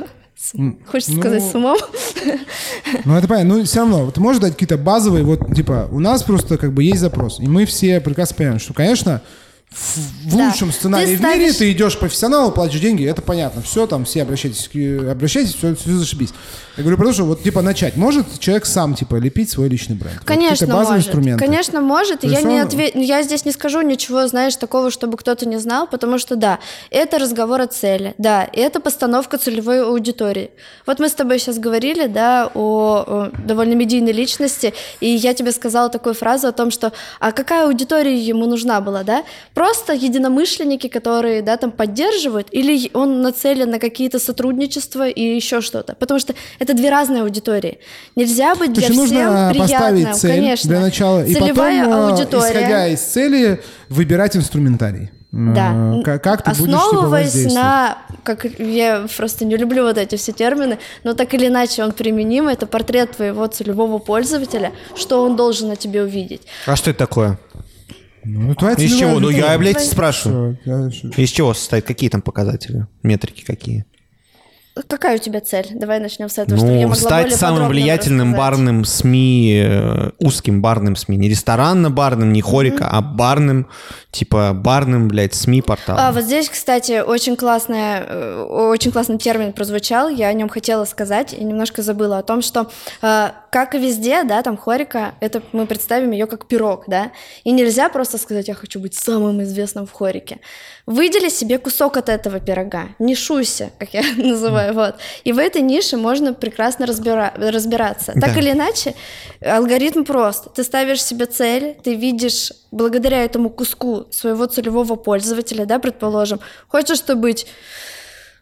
Хочется 0.87 1.13
ну, 1.13 1.21
сказать 1.21 1.43
с 1.43 1.55
умом. 1.55 1.77
Ну, 3.05 3.15
это 3.15 3.27
понятно. 3.27 3.57
Ну, 3.57 3.63
все 3.63 3.79
равно, 3.79 4.09
ты 4.11 4.19
можешь 4.19 4.41
дать 4.41 4.53
какие-то 4.53 4.77
базовые, 4.77 5.23
вот, 5.23 5.55
типа, 5.55 5.87
у 5.91 5.99
нас 5.99 6.23
просто 6.23 6.57
как 6.57 6.73
бы 6.73 6.83
есть 6.83 6.99
запрос. 6.99 7.39
И 7.39 7.47
мы 7.47 7.65
все 7.65 8.01
прекрасно 8.01 8.35
понимаем, 8.35 8.59
что, 8.59 8.73
конечно, 8.73 9.21
в, 9.71 10.35
Да. 10.37 10.47
лучшем 10.47 10.71
сценарии 10.71 11.05
Ты 11.05 11.17
в 11.17 11.21
мире 11.21 11.31
ставишь- 11.51 11.55
ты 11.57 11.71
идешь 11.71 11.97
профессионалу, 11.97 12.51
платишь 12.51 12.79
деньги, 12.81 13.05
это 13.07 13.21
понятно. 13.21 13.61
Все, 13.61 13.87
там, 13.87 14.03
все 14.05 14.21
обращайтесь, 14.23 14.67
к- 14.67 15.09
обращайтесь, 15.11 15.55
все, 15.55 15.75
все 15.75 15.91
зашибись. 15.93 16.29
Я 16.77 16.83
говорю, 16.83 16.97
потому 16.97 17.13
что, 17.13 17.23
вот, 17.23 17.43
типа, 17.43 17.61
начать. 17.61 17.95
Может 17.97 18.39
человек 18.39 18.65
сам, 18.65 18.95
типа, 18.95 19.15
лепить 19.15 19.49
свой 19.49 19.69
личный 19.69 19.95
бренд? 19.95 20.15
Вот 20.19 20.25
Конечно, 20.25 20.67
базовые 20.67 20.87
может. 20.87 21.07
инструменты. 21.07 21.45
Конечно, 21.45 21.81
может. 21.81 22.23
Я, 22.23 22.29
есть 22.31 22.43
не 22.45 22.61
он- 22.61 22.67
отве- 22.67 22.91
я 22.95 23.23
здесь 23.23 23.45
не 23.45 23.51
скажу 23.51 23.81
ничего, 23.81 24.27
знаешь, 24.27 24.55
такого, 24.55 24.91
чтобы 24.91 25.17
кто-то 25.17 25.45
не 25.45 25.57
знал, 25.57 25.87
потому 25.87 26.17
что 26.17 26.35
да, 26.35 26.59
это 26.89 27.17
разговор 27.17 27.61
о 27.61 27.67
цели, 27.67 28.13
да, 28.17 28.47
это 28.53 28.79
постановка 28.79 29.37
целевой 29.37 29.83
аудитории. 29.83 30.51
Вот 30.85 30.99
мы 30.99 31.07
с 31.09 31.13
тобой 31.13 31.39
сейчас 31.39 31.57
говорили, 31.59 32.07
да, 32.07 32.49
о, 32.53 33.03
о 33.07 33.31
довольно 33.45 33.73
медийной 33.73 34.11
личности, 34.13 34.73
и 35.01 35.07
я 35.09 35.33
тебе 35.33 35.51
сказала 35.51 35.89
такую 35.89 36.13
фразу 36.15 36.47
о 36.47 36.51
том, 36.51 36.71
что 36.71 36.91
а 37.19 37.31
какая 37.31 37.65
аудитория 37.67 38.17
ему 38.17 38.45
нужна 38.47 38.79
была, 38.81 39.03
да? 39.03 39.23
Просто 39.61 39.93
единомышленники, 39.93 40.87
которые, 40.87 41.43
да, 41.43 41.55
там 41.55 41.71
поддерживают, 41.71 42.47
или 42.49 42.89
он 42.95 43.21
нацелен 43.21 43.69
на 43.69 43.77
какие-то 43.77 44.17
сотрудничества 44.17 45.07
и 45.07 45.21
еще 45.21 45.61
что-то, 45.61 45.93
потому 45.93 46.19
что 46.19 46.33
это 46.57 46.73
две 46.73 46.89
разные 46.89 47.21
аудитории. 47.21 47.77
Нельзя 48.15 48.55
быть 48.55 48.73
для 48.73 48.85
всем 48.85 48.95
нужно 48.95 49.51
приятным, 49.53 49.67
поставить 49.67 50.15
цель 50.15 50.31
конечно. 50.31 50.67
для 50.67 50.79
начала, 50.79 51.23
и 51.23 51.31
Целевая 51.31 51.85
потом, 51.85 51.99
э, 51.99 52.09
аудитория. 52.09 52.49
исходя 52.49 52.87
из 52.87 53.01
цели, 53.01 53.61
выбирать 53.87 54.35
инструментарий. 54.35 55.11
Да. 55.31 55.99
Э, 55.99 56.01
Как, 56.05 56.23
как 56.23 56.41
ты 56.41 56.49
будешь, 56.49 56.65
типа, 56.65 56.77
Основываясь 56.77 57.25
воздействовать. 57.27 57.63
на, 57.63 57.97
как 58.23 58.45
я 58.57 59.05
просто 59.15 59.45
не 59.45 59.57
люблю 59.57 59.83
вот 59.83 59.99
эти 59.99 60.15
все 60.15 60.31
термины, 60.31 60.79
но 61.03 61.13
так 61.13 61.35
или 61.35 61.45
иначе 61.45 61.83
он 61.83 61.91
применим, 61.91 62.47
это 62.47 62.65
портрет 62.65 63.15
твоего 63.15 63.45
целевого 63.45 63.99
пользователя, 63.99 64.71
что 64.95 65.23
он 65.23 65.35
должен 65.35 65.67
на 65.67 65.75
тебе 65.75 66.01
увидеть. 66.01 66.41
А 66.65 66.75
что 66.75 66.89
это 66.89 66.97
такое? 66.97 67.37
Ну, 68.23 68.55
твоя 68.55 68.75
Из 68.75 68.91
целевая 68.91 68.99
чего? 68.99 69.19
Ну 69.19 69.29
я, 69.29 69.57
блядь, 69.57 69.81
спрашиваю. 69.81 70.57
Из 71.17 71.29
чего 71.29 71.53
состоит? 71.53 71.85
Какие 71.85 72.09
там 72.09 72.21
показатели? 72.21 72.87
Метрики 73.03 73.43
какие? 73.43 73.85
Какая 74.87 75.15
у 75.17 75.19
тебя 75.19 75.41
цель? 75.41 75.67
Давай 75.71 75.99
начнем 75.99 76.29
с 76.29 76.37
этого, 76.37 76.57
чтобы 76.57 76.71
я 76.71 76.83
Ну, 76.83 76.93
могла 76.93 76.95
стать 76.95 77.35
самым 77.35 77.67
влиятельным 77.67 78.29
рассказать. 78.29 78.51
барным 78.51 78.85
СМИ, 78.85 79.61
э, 79.65 80.09
узким 80.19 80.61
барным 80.61 80.95
СМИ. 80.95 81.17
Не 81.17 81.27
ресторанно-барным, 81.27 82.31
не 82.31 82.41
хорика, 82.41 82.87
а 82.89 83.01
барным, 83.01 83.67
типа 84.11 84.53
барным, 84.53 85.09
блядь, 85.09 85.33
СМИ 85.33 85.61
порталом. 85.61 86.01
А, 86.01 86.11
вот 86.13 86.23
здесь, 86.23 86.47
кстати, 86.47 87.01
очень, 87.01 87.35
классная, 87.35 88.05
э, 88.07 88.43
очень 88.43 88.93
классный 88.93 89.17
термин 89.17 89.51
прозвучал, 89.51 90.07
я 90.07 90.27
о 90.27 90.33
нем 90.33 90.47
хотела 90.47 90.85
сказать 90.85 91.33
и 91.33 91.43
немножко 91.43 91.81
забыла 91.81 92.19
о 92.19 92.23
том, 92.23 92.41
что, 92.41 92.71
э, 93.01 93.31
как 93.51 93.75
и 93.75 93.77
везде, 93.77 94.23
да, 94.23 94.41
там 94.41 94.55
хорика, 94.55 95.15
это 95.19 95.41
мы 95.51 95.65
представим 95.65 96.11
ее 96.11 96.27
как 96.27 96.47
пирог, 96.47 96.85
да, 96.87 97.11
и 97.43 97.51
нельзя 97.51 97.89
просто 97.89 98.17
сказать, 98.17 98.47
я 98.47 98.53
хочу 98.53 98.79
быть 98.79 98.93
самым 98.93 99.43
известным 99.43 99.85
в 99.85 99.91
хорике. 99.91 100.39
Выдели 100.91 101.29
себе 101.29 101.57
кусок 101.57 101.97
от 101.97 102.09
этого 102.09 102.39
пирога, 102.39 102.89
нишуйся, 102.99 103.69
как 103.79 103.93
я 103.93 104.03
называю, 104.17 104.73
вот. 104.73 104.95
И 105.23 105.31
в 105.31 105.37
этой 105.37 105.61
нише 105.61 105.97
можно 105.97 106.33
прекрасно 106.33 106.85
разбира- 106.85 107.33
разбираться. 107.37 108.11
Так 108.13 108.33
Да. 108.33 108.39
или 108.39 108.51
иначе, 108.51 108.93
алгоритм 109.41 110.03
прост. 110.03 110.53
Ты 110.53 110.63
ставишь 110.63 111.01
себе 111.03 111.25
цель, 111.27 111.75
ты 111.83 111.95
видишь 111.95 112.51
благодаря 112.71 113.23
этому 113.23 113.49
куску 113.49 114.05
своего 114.11 114.45
целевого 114.47 114.95
пользователя, 114.95 115.65
да, 115.65 115.79
предположим, 115.79 116.39
хочешь 116.67 116.99
ты 116.99 117.15
быть 117.15 117.47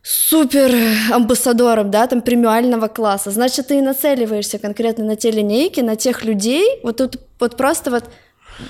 супер 0.01 0.71
амбассадором, 1.13 1.91
да, 1.91 2.07
там 2.07 2.21
премиального 2.21 2.87
класса, 2.87 3.31
значит, 3.31 3.67
ты 3.67 3.77
и 3.77 3.81
нацеливаешься 3.81 4.57
конкретно 4.57 5.03
на 5.05 5.15
те 5.15 5.29
линейки, 5.31 5.81
на 5.81 5.95
тех 5.95 6.23
людей, 6.23 6.79
вот 6.83 6.97
тут 6.97 7.17
вот 7.39 7.57
просто 7.57 7.91
вот 7.91 8.05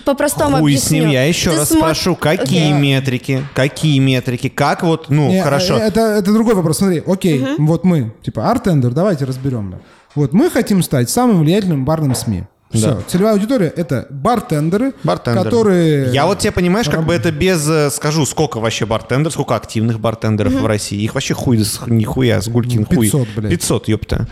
по-простому 0.06 0.58
Хуй 0.58 0.76
с 0.78 0.88
объясню. 0.88 1.00
ним, 1.02 1.10
я 1.12 1.24
еще 1.26 1.52
Ты 1.52 1.58
раз 1.58 1.72
смо- 1.72 1.78
спрошу, 1.78 2.16
какие 2.16 2.70
Окей. 2.70 2.72
метрики, 2.74 3.44
какие 3.54 4.00
метрики, 4.00 4.50
как 4.50 4.84
вот, 4.84 5.10
ну, 5.10 5.30
Не, 5.30 5.42
хорошо. 5.44 5.78
э, 5.78 5.82
Это, 5.82 6.02
это 6.02 6.32
другой 6.34 6.56
вопрос. 6.56 6.78
Смотри, 6.78 7.04
окей, 7.06 7.46
вот 7.58 7.84
мы, 7.84 8.12
типа, 8.22 8.50
артендер, 8.50 8.92
давайте 8.92 9.26
разберем. 9.26 9.76
Вот 10.16 10.34
мы 10.34 10.50
хотим 10.50 10.82
стать 10.84 11.10
самым 11.10 11.40
влиятельным 11.42 11.86
барным 11.86 12.16
СМИ. 12.16 12.44
Все, 12.72 12.88
Да. 12.94 12.98
целевая 13.08 13.34
аудитория— 13.34 13.68
это 13.76 14.06
бартендеры, 14.12 14.94
Бартендеры. 15.04 15.44
которые... 15.50 16.14
Я 16.14 16.28
вот 16.28 16.38
тебе, 16.40 16.52
понимаешь, 16.52 16.88
как 16.88 17.04
бы 17.04 17.14
это 17.16 17.32
без... 17.32 17.68
э, 17.68 17.90
Скажу, 17.90 18.26
сколько 18.28 18.60
вообще 18.60 18.86
бартендеров, 18.86 19.34
сколько 19.34 19.56
активных 19.56 20.00
бартендеров 20.00 20.54
в 20.54 20.66
России. 20.68 21.02
Их 21.02 21.16
вообще 21.16 21.34
хуй, 21.34 21.58
нихуя, 21.88 22.42
с 22.42 22.48
гулькин 22.48 22.86
хуй. 22.86 23.08
500, 23.10 23.28
блядь. 23.36 23.52
500, 23.52 23.88
ёпта. 23.88 24.28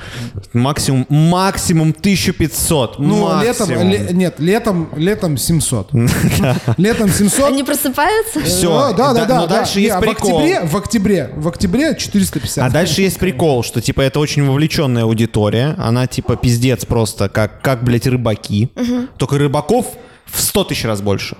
Максимум, 0.53 1.05
максимум 1.09 1.89
1500. 1.97 2.99
Ну, 2.99 3.41
летом, 3.41 3.69
максимум. 3.69 3.89
ле- 3.91 4.07
нет, 4.11 4.35
летом, 4.39 4.89
летом 4.95 5.37
700. 5.37 5.89
Летом 6.77 7.09
700. 7.09 7.45
Они 7.47 7.63
просыпаются? 7.63 8.39
Всё, 8.41 8.89
Э, 8.91 8.93
Да, 8.95 9.13
да, 9.13 9.25
да, 9.25 9.35
но 9.41 9.47
да. 9.47 9.55
дальше 9.57 9.79
есть 9.79 9.95
а 9.95 9.99
прикол. 9.99 10.31
В 10.31 10.43
октябре, 10.43 10.61
в 10.67 10.77
октябре, 10.77 11.29
в 11.35 11.47
октябре 11.47 11.95
450. 11.97 12.63
А 12.63 12.69
дальше 12.69 13.01
есть 13.01 13.17
прикол, 13.17 13.63
что, 13.63 13.81
типа, 13.81 14.01
это 14.01 14.19
очень 14.19 14.45
вовлеченная 14.45 15.03
аудитория. 15.03 15.75
Она, 15.79 16.05
типа, 16.07 16.35
пиздец 16.35 16.85
просто, 16.85 17.29
как, 17.29 17.61
как 17.61 17.83
блядь, 17.83 18.05
рыбаки. 18.27 18.69
Только 19.17 19.37
рыбаков 19.37 19.85
в 20.25 20.41
100 20.41 20.63
тысяч 20.65 20.83
раз 20.85 21.01
больше. 21.01 21.37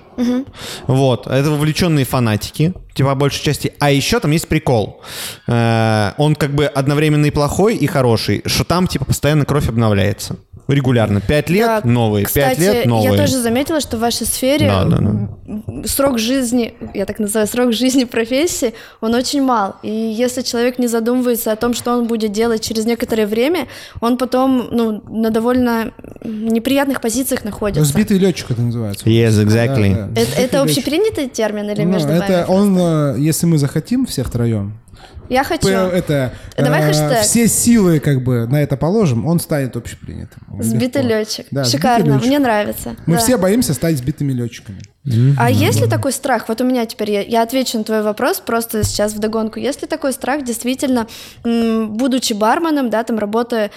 Вот. 0.86 1.26
Это 1.26 1.50
вовлеченные 1.50 2.04
фанатики, 2.06 2.72
типа, 2.94 3.10
по 3.10 3.14
большей 3.14 3.44
части. 3.44 3.72
А 3.80 3.90
еще 3.90 4.18
там 4.18 4.30
есть 4.30 4.48
прикол. 4.48 5.02
Э, 5.46 6.12
Он 6.16 6.34
как 6.34 6.54
бы 6.54 6.66
одновременно 6.66 7.26
и 7.26 7.30
плохой, 7.30 7.76
и 7.76 7.86
хороший. 7.86 8.42
Что 8.46 8.64
там, 8.64 8.86
типа, 8.86 9.04
постоянно 9.04 9.44
кровь 9.44 9.68
обновляется. 9.68 10.36
Регулярно. 10.68 11.22
Пять 11.22 11.48
лет 11.48 11.66
Да, 11.66 11.80
новые, 11.88 12.26
Кстати, 12.26 12.48
пять 12.50 12.58
лет 12.58 12.86
новые. 12.86 13.12
я 13.12 13.16
тоже 13.18 13.38
заметила, 13.38 13.80
что 13.80 13.96
в 13.96 14.00
вашей 14.00 14.26
сфере 14.26 14.66
Да, 14.68 14.84
да, 14.84 14.98
да. 14.98 15.88
срок 15.88 16.18
жизни, 16.18 16.74
я 16.92 17.06
так 17.06 17.18
называю, 17.18 17.46
срок 17.48 17.72
жизни 17.72 18.04
профессии, 18.04 18.74
он 19.00 19.14
очень 19.14 19.42
мал. 19.42 19.76
И 19.82 19.90
если 19.90 20.42
человек 20.42 20.78
не 20.78 20.86
задумывается 20.86 21.52
о 21.52 21.56
том, 21.56 21.72
что 21.72 21.92
он 21.92 22.06
будет 22.06 22.32
делать 22.32 22.62
через 22.62 22.84
некоторое 22.84 23.26
время, 23.26 23.66
он 24.02 24.18
потом 24.18 24.68
ну, 24.70 25.02
на 25.08 25.30
довольно 25.30 25.92
неприятных 26.22 27.00
позициях 27.00 27.44
находится. 27.44 27.84
Сбитый 27.84 28.18
летчик 28.18 28.50
это 28.50 28.60
называется. 28.60 29.06
Yes, 29.06 29.42
exactly. 29.42 29.94
Да, 29.94 30.06
да. 30.06 30.20
Это, 30.20 30.40
это 30.40 30.60
общепринятый 30.62 31.28
термин 31.28 31.70
или 31.70 31.82
Ну, 31.82 31.92
между 31.92 32.10
это 32.10 32.46
вами? 32.46 32.60
он, 32.60 32.78
э, 32.78 33.14
если 33.18 33.46
мы 33.46 33.56
захотим 33.56 34.04
все 34.04 34.22
втроем, 34.22 34.74
Я 35.28 35.44
хочу. 35.44 35.68
это 35.68 36.32
Давай 36.56 36.82
э, 36.82 36.86
хэштег. 36.88 37.20
все 37.22 37.48
силы 37.48 38.00
как 38.00 38.22
бы 38.22 38.46
на 38.46 38.62
это 38.62 38.76
положим, 38.76 39.26
он 39.26 39.40
станет 39.40 39.76
общепринятым. 39.76 40.42
Сбитый 40.60 41.02
Легко. 41.02 41.18
летчик. 41.18 41.46
Да, 41.50 41.64
сбитый 41.64 41.78
Шикарно, 41.80 42.12
летчик. 42.14 42.26
мне 42.26 42.38
нравится. 42.38 42.96
Мы 43.06 43.14
Да. 43.16 43.20
все 43.20 43.36
боимся 43.36 43.74
стать 43.74 43.96
сбитыми 43.98 44.32
летчиками. 44.32 44.78
А 45.38 45.50
есть 45.50 45.80
ли 45.80 45.88
такой 45.88 46.12
страх? 46.12 46.48
Вот 46.48 46.60
у 46.60 46.64
меня 46.64 46.84
теперь, 46.86 47.10
я, 47.10 47.22
я 47.22 47.42
отвечу 47.42 47.78
на 47.78 47.84
твой 47.84 48.02
вопрос 48.02 48.40
просто 48.44 48.84
сейчас 48.84 49.12
вдогонку. 49.14 49.58
Есть 49.58 49.80
ли 49.82 49.88
такой 49.88 50.12
страх, 50.12 50.44
действительно, 50.44 51.06
м, 51.44 51.94
будучи 51.96 52.32
барменом, 52.34 52.90
да, 52.90 53.02
там 53.04 53.18
работая 53.18 53.70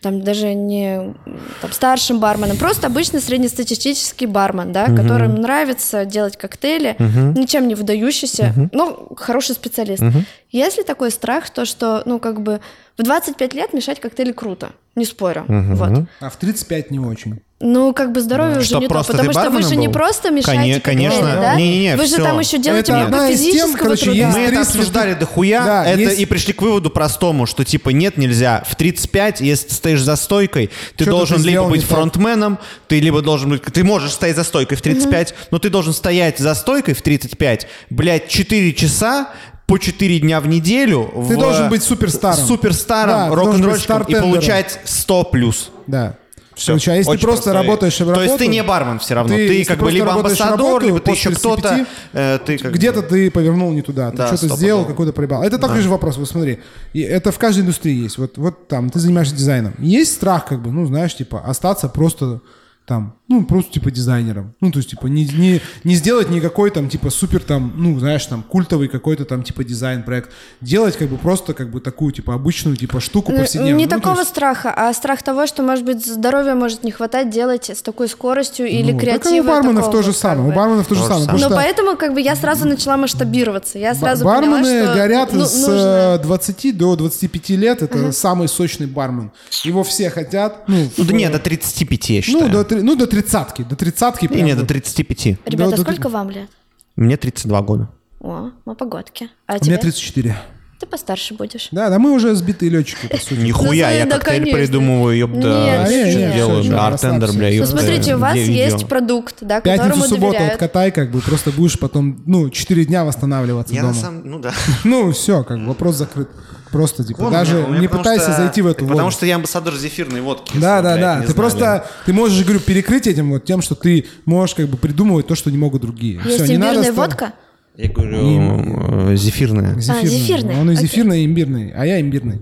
там 0.00 0.22
даже 0.22 0.54
не 0.54 1.14
там, 1.60 1.72
старшим 1.72 2.20
барменом, 2.20 2.56
просто 2.56 2.86
обычный 2.86 3.20
среднестатистический 3.20 4.26
бармен, 4.26 4.72
да, 4.72 4.86
которому 4.86 5.38
нравится 5.38 6.04
делать 6.04 6.36
коктейли, 6.36 6.96
ничем 6.98 7.68
не 7.68 7.74
выдающийся, 7.74 8.54
но 8.72 9.08
хороший 9.16 9.54
специалист. 9.54 10.02
Есть 10.50 10.78
ли 10.78 10.84
такой 10.84 11.10
страх, 11.10 11.50
то, 11.50 11.64
что, 11.64 12.02
ну, 12.06 12.18
как 12.18 12.40
бы 12.40 12.60
в 12.96 13.02
25 13.02 13.54
лет 13.54 13.72
мешать 13.72 14.00
коктейли 14.00 14.32
круто, 14.32 14.70
не 14.94 15.04
спорю, 15.04 15.44
вот. 15.48 16.06
А 16.20 16.30
в 16.30 16.36
35 16.36 16.90
не 16.90 16.98
очень. 17.00 17.40
Ну, 17.60 17.92
как 17.92 18.12
бы 18.12 18.20
здоровье 18.20 18.58
уже 18.58 18.66
Что, 18.68 18.78
не 18.78 18.86
то, 18.86 18.94
просто 18.94 19.12
потому 19.14 19.32
что 19.32 19.50
вы 19.50 19.62
же 19.62 19.74
не 19.74 19.88
был? 19.88 19.94
просто 19.94 20.30
мешаете 20.30 20.78
Коне- 20.78 20.80
конечно. 20.80 21.22
да? 21.40 21.54
Не-не-не, 21.56 21.96
вы 21.96 22.06
же 22.06 22.14
всё. 22.14 22.22
там 22.24 22.38
еще 22.38 22.56
делаете 22.58 22.92
Это 22.92 23.00
много 23.08 23.28
из 23.30 23.40
тем, 23.40 23.50
физического 23.50 23.82
короче, 23.82 24.04
труда. 24.04 24.28
Мы 24.30 24.38
это 24.42 24.60
обсуждали 24.60 25.14
дохуя, 25.14 25.64
Да, 25.64 25.84
это 25.86 26.00
есть- 26.00 26.20
и 26.20 26.26
пришли 26.26 26.52
к 26.52 26.62
выводу 26.62 26.88
простому, 26.90 27.46
что 27.46 27.64
типа 27.64 27.88
нет, 27.90 28.16
нельзя. 28.16 28.62
В 28.64 28.76
35, 28.76 29.40
если 29.40 29.66
ты 29.68 29.74
стоишь 29.74 30.02
за 30.02 30.14
стойкой, 30.14 30.68
ты 30.96 31.02
Что-то 31.02 31.10
должен 31.10 31.42
ты 31.42 31.48
либо 31.48 31.64
быть 31.64 31.80
не 31.80 31.86
так. 31.86 31.96
фронтменом, 31.96 32.60
ты 32.86 33.00
либо 33.00 33.22
должен 33.22 33.50
быть... 33.50 33.62
Ты 33.64 33.82
можешь 33.82 34.12
стоять 34.12 34.36
за 34.36 34.44
стойкой 34.44 34.76
в 34.76 34.82
35, 34.82 35.34
но 35.50 35.58
ты 35.58 35.68
должен 35.68 35.92
стоять 35.92 36.38
за 36.38 36.54
стойкой 36.54 36.94
в 36.94 37.02
35, 37.02 37.66
блядь, 37.90 38.28
4 38.28 38.72
часа 38.72 39.30
по 39.66 39.78
4 39.78 40.20
дня 40.20 40.40
в 40.40 40.46
неделю. 40.46 41.10
Ты 41.12 41.34
в- 41.34 41.38
должен 41.40 41.68
быть 41.70 41.82
суперстаром. 41.82 42.46
Суперстаром, 42.46 43.10
Да, 43.10 43.28
быть 43.30 43.36
рок-н-ролльщиком 43.36 44.02
и 44.04 44.14
получать 44.14 44.78
100 44.84 45.24
плюс. 45.24 45.70
Да. 45.88 46.14
Все. 46.58 46.72
Короче, 46.72 46.90
а 46.92 46.94
если 46.96 47.12
ты 47.12 47.18
просто 47.18 47.52
работаешь 47.52 47.94
в 47.94 47.98
То 47.98 48.04
есть 48.04 48.20
ты 48.22 48.26
работу, 48.28 48.44
не 48.50 48.62
бармен 48.62 48.98
все 48.98 49.14
равно. 49.14 49.34
ты- 49.34 49.48
Ты, 49.48 49.64
как 49.64 49.78
бы 49.78 49.90
либо 49.90 50.06
работаешь 50.06 50.40
амбассадор, 50.40 50.66
работу, 50.66 50.86
либо 50.86 51.00
ты 51.00 51.10
еще 51.12 51.30
кто-то. 51.30 51.62
35, 51.62 51.86
э, 52.12 52.38
ты 52.44 52.58
как 52.58 52.72
Где-то 52.72 53.00
бы- 53.02 53.06
ты 53.08 53.30
повернул 53.30 53.70
не 53.72 53.82
туда, 53.82 54.10
ты 54.10 54.16
Да, 54.16 54.26
что-то 54.36 54.56
сделал, 54.56 54.84
какой-то 54.84 55.12
проебал. 55.12 55.42
Это 55.42 55.58
такой 55.58 55.80
же 55.80 55.88
вопрос, 55.88 56.16
вот 56.18 56.28
смотри. 56.28 56.58
И 56.92 57.00
это 57.00 57.30
в 57.32 57.38
каждой 57.38 57.60
индустрии 57.60 57.94
есть. 58.02 58.18
Вот, 58.18 58.36
вот 58.36 58.68
там 58.68 58.90
ты 58.90 58.98
занимаешься 58.98 59.34
дизайном. 59.36 59.74
Есть 59.78 60.14
страх, 60.14 60.46
как 60.46 60.60
бы, 60.60 60.70
ну, 60.72 60.84
знаешь, 60.86 61.14
типа, 61.16 61.40
остаться 61.46 61.88
просто 61.88 62.40
там, 62.88 63.14
ну, 63.28 63.44
просто, 63.44 63.72
типа, 63.74 63.90
дизайнером. 63.90 64.54
Ну, 64.62 64.70
то 64.72 64.78
есть, 64.78 64.88
типа, 64.90 65.06
не, 65.08 65.24
не, 65.26 65.60
не 65.84 65.94
сделать 65.94 66.30
никакой 66.30 66.70
там, 66.70 66.88
типа, 66.88 67.10
супер 67.10 67.40
там, 67.42 67.74
ну, 67.76 67.98
знаешь, 67.98 68.24
там, 68.24 68.42
культовый 68.42 68.88
какой-то 68.88 69.26
там, 69.26 69.42
типа, 69.42 69.62
дизайн-проект. 69.62 70.30
Делать, 70.62 70.96
как 70.96 71.10
бы, 71.10 71.18
просто, 71.18 71.52
как 71.52 71.70
бы, 71.70 71.80
такую, 71.80 72.12
типа, 72.12 72.32
обычную, 72.34 72.76
типа, 72.76 73.00
штуку 73.00 73.32
Ну, 73.32 73.38
повседневную. 73.40 73.76
Не 73.76 73.84
Ну, 73.84 73.90
такого 73.90 74.20
есть- 74.20 74.30
страха, 74.30 74.72
а 74.74 74.92
страх 74.94 75.22
того, 75.22 75.46
что, 75.46 75.62
может 75.62 75.84
быть, 75.84 76.04
здоровья 76.06 76.54
может 76.54 76.82
не 76.82 76.90
хватать 76.90 77.28
делать 77.28 77.68
с 77.68 77.82
такой 77.82 78.08
скоростью 78.08 78.66
или 78.66 78.92
Ну, 78.92 78.98
креатива. 78.98 79.22
Так 79.24 79.32
и 79.34 79.40
у 79.40 79.44
барменов 79.44 79.84
такого, 79.84 79.92
то 79.92 80.02
же 80.02 80.12
самое. 80.14 80.42
бы. 80.44 80.48
У 80.48 80.56
барменов 80.56 80.86
то 80.86 80.94
же 80.94 81.02
самое. 81.04 81.26
Но 81.30 81.38
что- 81.38 81.50
поэтому 81.50 81.96
как 81.96 82.14
бы 82.14 82.22
я 82.22 82.34
сразу 82.36 82.66
начала 82.66 82.96
масштабироваться. 82.96 83.78
Я 83.78 83.92
Ба- 83.92 83.98
сразу 84.00 84.24
Бармены 84.24 84.62
поняла, 84.62 84.84
что 84.86 84.94
горят 84.94 85.32
ну, 85.34 85.44
с 85.44 85.54
нужно- 85.66 86.14
э, 86.14 86.18
20 86.22 86.72
до 86.72 86.96
25 86.96 87.56
лет. 87.56 87.82
Это 87.82 88.12
самый 88.12 88.48
сочный 88.48 88.86
бармен. 88.86 89.30
Его 89.64 89.82
все 89.84 90.08
хотят. 90.08 90.66
Ну, 90.68 90.88
Ну, 90.96 91.04
да 91.04 91.12
в- 91.12 91.12
нет, 91.12 91.32
до 91.32 91.38
35, 91.38 92.14
я 92.14 92.22
считаю. 92.22 92.46
ну, 92.46 92.50
до, 92.52 92.64
три- 92.64 92.77
ну, 92.82 92.96
до 92.96 93.06
тридцатки. 93.06 93.62
До 93.62 93.76
тридцатки. 93.76 94.26
Не, 94.30 94.42
не, 94.42 94.54
до 94.54 94.60
вот. 94.60 94.68
35. 94.68 95.26
Ребята, 95.46 95.76
да, 95.76 95.82
сколько 95.82 96.08
вам 96.08 96.30
лет? 96.30 96.48
Мне 96.96 97.16
32 97.16 97.62
года. 97.62 97.88
О, 98.20 98.50
ну 98.66 98.74
погодки. 98.74 99.28
А 99.46 99.54
У 99.56 99.58
тебе? 99.58 99.70
меня 99.72 99.78
34. 99.80 100.36
Ты 100.80 100.86
постарше 100.86 101.34
будешь. 101.34 101.68
Да, 101.72 101.88
да, 101.90 101.98
мы 101.98 102.12
уже 102.12 102.36
сбитые 102.36 102.70
летчики, 102.70 103.08
по 103.08 103.16
сути. 103.16 103.40
Нихуя, 103.40 103.90
я 103.90 104.06
коктейль 104.06 104.52
придумываю, 104.52 105.16
ёпта. 105.18 105.36
Нет, 105.38 105.86
А, 105.86 105.88
не, 105.88 106.10
что 106.10 106.20
не, 106.20 106.34
делаю, 106.34 106.80
артендер, 106.80 107.32
бля. 107.32 107.48
Ну, 107.48 107.54
ёпта. 107.54 107.70
смотрите, 107.72 108.14
у 108.14 108.18
вас 108.18 108.36
есть 108.36 108.86
продукт, 108.86 109.36
да, 109.40 109.60
Пятницу, 109.60 109.88
которому 109.88 110.08
субботу 110.08 110.32
доверяют. 110.34 110.52
откатай, 110.54 110.92
как 110.92 111.10
бы, 111.10 111.20
просто 111.20 111.50
будешь 111.50 111.76
потом, 111.80 112.22
ну, 112.26 112.48
4 112.48 112.84
дня 112.84 113.04
восстанавливаться 113.04 113.74
Я 113.74 113.80
дома. 113.82 113.92
на 113.94 114.00
самом... 114.00 114.22
Ну 114.24 114.38
да. 114.38 114.52
Ну, 114.84 115.10
все, 115.10 115.42
как 115.42 115.58
бы, 115.58 115.66
вопрос 115.66 115.96
закрыт. 115.96 116.28
Просто, 116.70 117.04
типа, 117.04 117.24
Вон, 117.24 117.32
даже 117.32 117.54
меня- 117.62 117.78
не 117.80 117.86
потому 117.88 118.04
пытайся 118.04 118.32
что- 118.32 118.42
зайти 118.42 118.62
в 118.62 118.66
эту 118.66 118.84
Потому 118.84 119.00
воду. 119.06 119.10
что 119.10 119.26
я 119.26 119.36
амбассадор 119.36 119.74
зефирной 119.76 120.20
водки. 120.20 120.52
Да, 120.58 120.82
да, 120.82 120.92
блядь, 120.94 121.00
да. 121.00 121.14
Ты 121.14 121.20
знали. 121.26 121.36
просто, 121.36 121.86
ты 122.06 122.12
можешь, 122.12 122.42
говорю, 122.42 122.60
перекрыть 122.60 123.06
этим 123.06 123.30
вот 123.30 123.44
тем, 123.44 123.62
что 123.62 123.74
ты 123.74 124.06
можешь 124.26 124.54
как 124.54 124.66
бы 124.68 124.76
придумывать 124.76 125.26
то, 125.26 125.34
что 125.34 125.50
не 125.50 125.58
могут 125.58 125.82
другие. 125.82 126.20
Есть 126.24 126.36
Всё, 126.44 126.46
не 126.46 126.58
надо 126.58 126.82
ста- 126.82 126.92
водка? 126.92 127.32
Я 127.76 127.88
говорю, 127.90 129.10
э, 129.12 129.16
зефирная. 129.16 129.78
Зефирный. 129.78 130.08
зефирный, 130.08 130.60
Он 130.60 130.70
и 130.70 130.74
зефирный, 130.74 131.22
и 131.22 131.26
имбирный, 131.26 131.72
а 131.76 131.86
я 131.86 132.00
имбирный. 132.00 132.40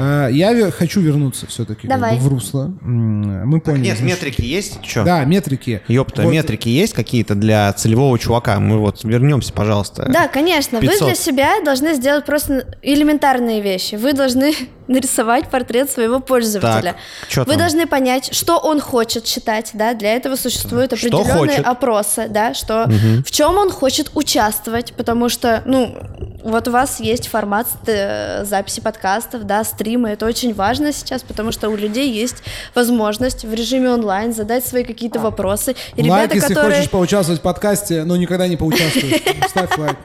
А, 0.00 0.28
Я 0.28 0.70
хочу 0.70 1.00
вернуться 1.00 1.46
все-таки 1.46 1.86
Давай. 1.86 2.18
в 2.18 2.26
русло. 2.26 2.72
Мы 2.80 3.60
поняли. 3.60 3.84
Нет, 3.84 3.98
значит. 3.98 4.16
метрики 4.22 4.42
есть? 4.42 4.80
Че? 4.82 5.04
Да, 5.04 5.24
метрики. 5.24 5.82
Ёпта, 5.88 6.22
Вот. 6.22 6.32
метрики 6.32 6.68
есть 6.70 6.94
какие-то 6.94 7.34
для 7.34 7.70
целевого 7.74 8.18
чувака? 8.18 8.58
Мы 8.60 8.78
вот 8.78 9.04
вернемся, 9.04 9.52
пожалуйста. 9.52 10.08
Да, 10.10 10.28
конечно. 10.28 10.80
Вы 10.80 10.86
500. 10.88 11.06
для 11.06 11.14
себя 11.14 11.60
должны 11.62 11.94
сделать 11.94 12.24
просто 12.24 12.66
элементарные 12.82 13.60
вещи. 13.60 13.96
Вы 13.96 14.14
должны 14.14 14.54
нарисовать 14.90 15.48
портрет 15.48 15.90
своего 15.90 16.20
пользователя. 16.20 16.96
Так, 17.32 17.46
Вы 17.46 17.56
должны 17.56 17.86
понять, 17.86 18.34
что 18.34 18.58
он 18.58 18.80
хочет 18.80 19.24
читать, 19.24 19.70
да, 19.72 19.94
для 19.94 20.14
этого 20.14 20.36
существуют 20.36 20.96
Что 20.96 21.06
определенные 21.06 21.56
хочет? 21.56 21.66
опросы, 21.66 22.26
да, 22.28 22.54
что 22.54 22.86
в 23.24 23.30
чем 23.30 23.56
он 23.56 23.70
хочет 23.70 24.10
участвовать, 24.14 24.92
потому 24.94 25.28
что, 25.28 25.62
ну, 25.64 25.96
вот 26.42 26.68
у 26.68 26.70
вас 26.70 27.00
есть 27.00 27.28
формат 27.28 27.66
э, 27.86 28.44
записи 28.44 28.80
подкастов, 28.80 29.44
да, 29.44 29.62
стримы, 29.62 30.10
это 30.10 30.26
очень 30.26 30.54
важно 30.54 30.92
сейчас, 30.92 31.22
потому 31.22 31.52
что 31.52 31.68
у 31.68 31.76
людей 31.76 32.10
есть 32.10 32.36
возможность 32.74 33.44
в 33.44 33.52
режиме 33.52 33.90
онлайн 33.90 34.32
задать 34.32 34.66
свои 34.66 34.84
какие-то 34.84 35.20
вопросы. 35.20 35.76
И 35.96 36.08
лайк, 36.08 36.32
ребята, 36.32 36.34
если 36.34 36.54
которые... 36.54 36.76
хочешь 36.78 36.90
поучаствовать 36.90 37.40
в 37.40 37.42
подкасте, 37.42 38.04
но 38.04 38.16
никогда 38.16 38.48
не 38.48 38.56
поучаствуешь. 38.56 39.20
Ставь 39.48 39.76
лайк. 39.78 39.96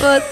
Вот. 0.00 0.22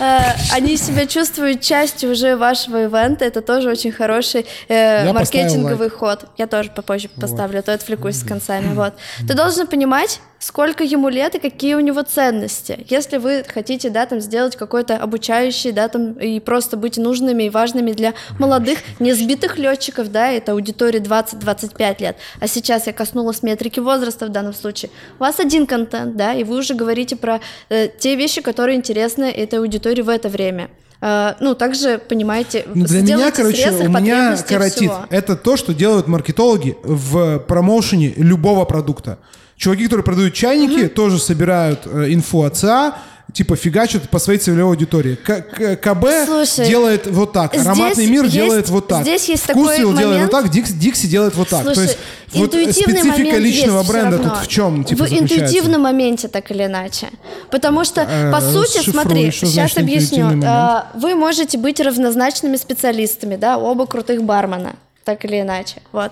Э, 0.00 0.32
Они 0.52 0.76
себя 0.76 1.06
чувствуют 1.06 1.60
частью 1.60 2.12
уже 2.12 2.36
вашего 2.36 2.84
ивента. 2.84 3.25
Это 3.26 3.42
тоже 3.42 3.70
очень 3.70 3.92
хороший 3.92 4.46
э, 4.68 5.12
маркетинговый 5.12 5.90
ход. 5.90 6.24
Я 6.38 6.46
тоже 6.46 6.70
попозже 6.70 7.08
поставлю, 7.08 7.58
а 7.58 7.62
то 7.62 7.72
отвлекусь 7.72 8.16
с 8.16 8.24
концами. 8.24 8.74
Вот. 8.74 8.94
Ты 9.26 9.34
должен 9.34 9.66
понимать, 9.66 10.20
сколько 10.38 10.84
ему 10.84 11.08
лет 11.08 11.34
и 11.34 11.38
какие 11.38 11.74
у 11.74 11.80
него 11.80 12.02
ценности. 12.02 12.84
Если 12.88 13.16
вы 13.16 13.44
хотите, 13.46 13.90
да, 13.90 14.06
там 14.06 14.20
сделать 14.20 14.56
какой-то 14.56 14.96
обучающий, 14.96 15.72
да, 15.72 15.88
там 15.88 16.12
и 16.12 16.40
просто 16.40 16.76
быть 16.76 16.98
нужными 16.98 17.44
и 17.44 17.50
важными 17.50 17.92
для 17.92 18.14
молодых, 18.38 18.78
не 19.00 19.12
сбитых 19.12 19.58
летчиков, 19.58 20.10
да, 20.12 20.30
это 20.30 20.52
аудитория 20.52 21.00
20-25 21.00 22.00
лет. 22.00 22.16
А 22.40 22.46
сейчас 22.46 22.86
я 22.86 22.92
коснулась 22.92 23.42
метрики 23.42 23.80
возраста 23.80 24.26
в 24.26 24.30
данном 24.30 24.54
случае. 24.54 24.90
У 25.18 25.22
вас 25.22 25.40
один 25.40 25.66
контент, 25.66 26.16
да, 26.16 26.34
и 26.34 26.44
вы 26.44 26.56
уже 26.56 26.74
говорите 26.74 27.16
про 27.16 27.40
э, 27.68 27.88
те 27.88 28.14
вещи, 28.16 28.40
которые 28.40 28.76
интересны 28.76 29.24
этой 29.24 29.58
аудитории 29.58 30.02
в 30.02 30.08
это 30.08 30.28
время. 30.28 30.68
Э, 31.06 31.34
ну, 31.38 31.54
также 31.54 31.98
понимаете, 31.98 32.64
Ну, 32.74 32.84
для 32.84 33.02
меня, 33.02 33.30
короче, 33.30 33.70
у 33.70 33.88
меня 33.88 34.34
всего. 34.34 35.06
Это 35.08 35.36
то, 35.36 35.56
что 35.56 35.72
делают 35.72 36.08
маркетологи 36.08 36.76
в 36.82 37.38
промоушене 37.38 38.14
любого 38.16 38.64
продукта. 38.64 39.18
Чуваки, 39.56 39.84
которые 39.84 40.04
продают 40.04 40.34
чайники, 40.34 40.88
тоже 40.88 41.18
собирают 41.20 41.86
э, 41.86 42.12
инфу 42.12 42.42
от 42.42 42.56
ЦА, 42.56 42.96
типа 43.32 43.56
фигачат 43.56 44.08
по 44.08 44.18
своей 44.18 44.38
целевой 44.38 44.64
аудитории. 44.64 45.14
К- 45.16 45.42
К- 45.42 45.76
КБ 45.76 46.06
Слушай, 46.26 46.68
делает 46.68 47.06
вот 47.06 47.32
так, 47.32 47.54
ароматный 47.54 48.06
мир 48.06 48.22
есть- 48.24 48.34
делает 48.34 48.68
вот 48.70 48.88
так. 48.88 49.02
здесь 49.02 49.28
есть 49.28 49.42
Вкусвилл 49.42 49.66
такой 49.90 49.98
делает 49.98 50.00
вот 50.00 50.12
момент. 50.14 50.30
так, 50.30 50.48
Дикс, 50.50 50.70
Дикси 50.70 51.06
делает 51.06 51.34
вот 51.34 51.48
так. 51.48 51.62
Слушай, 51.62 51.74
то 51.74 51.82
есть 51.82 51.98
вот 52.34 52.52
специфика 52.52 53.06
момент 53.06 53.38
личного 53.38 53.78
есть 53.78 53.90
бренда 53.90 54.18
тут 54.18 54.38
в 54.38 54.46
чем 54.48 54.84
типа 54.84 55.04
В 55.04 55.12
интуитивном 55.12 55.82
моменте 55.82 56.28
так 56.28 56.50
или 56.50 56.64
иначе. 56.64 57.08
Потому 57.50 57.84
что, 57.84 58.02
Э, 58.02 58.32
по 58.32 58.40
сути, 58.40 58.78
расшифруй, 58.78 58.92
смотри, 59.02 59.30
сейчас 59.32 59.76
объясню. 59.76 60.24
момент. 60.24 60.44
А, 60.46 60.86
Вы 60.94 61.14
можете 61.14 61.58
быть 61.58 61.78
равнозначными 61.80 62.56
специалистами, 62.56 63.36
да, 63.36 63.58
оба 63.58 63.86
крутых 63.86 64.22
бармена. 64.22 64.76
Так 65.06 65.24
или 65.24 65.40
иначе, 65.40 65.76
вот. 65.92 66.10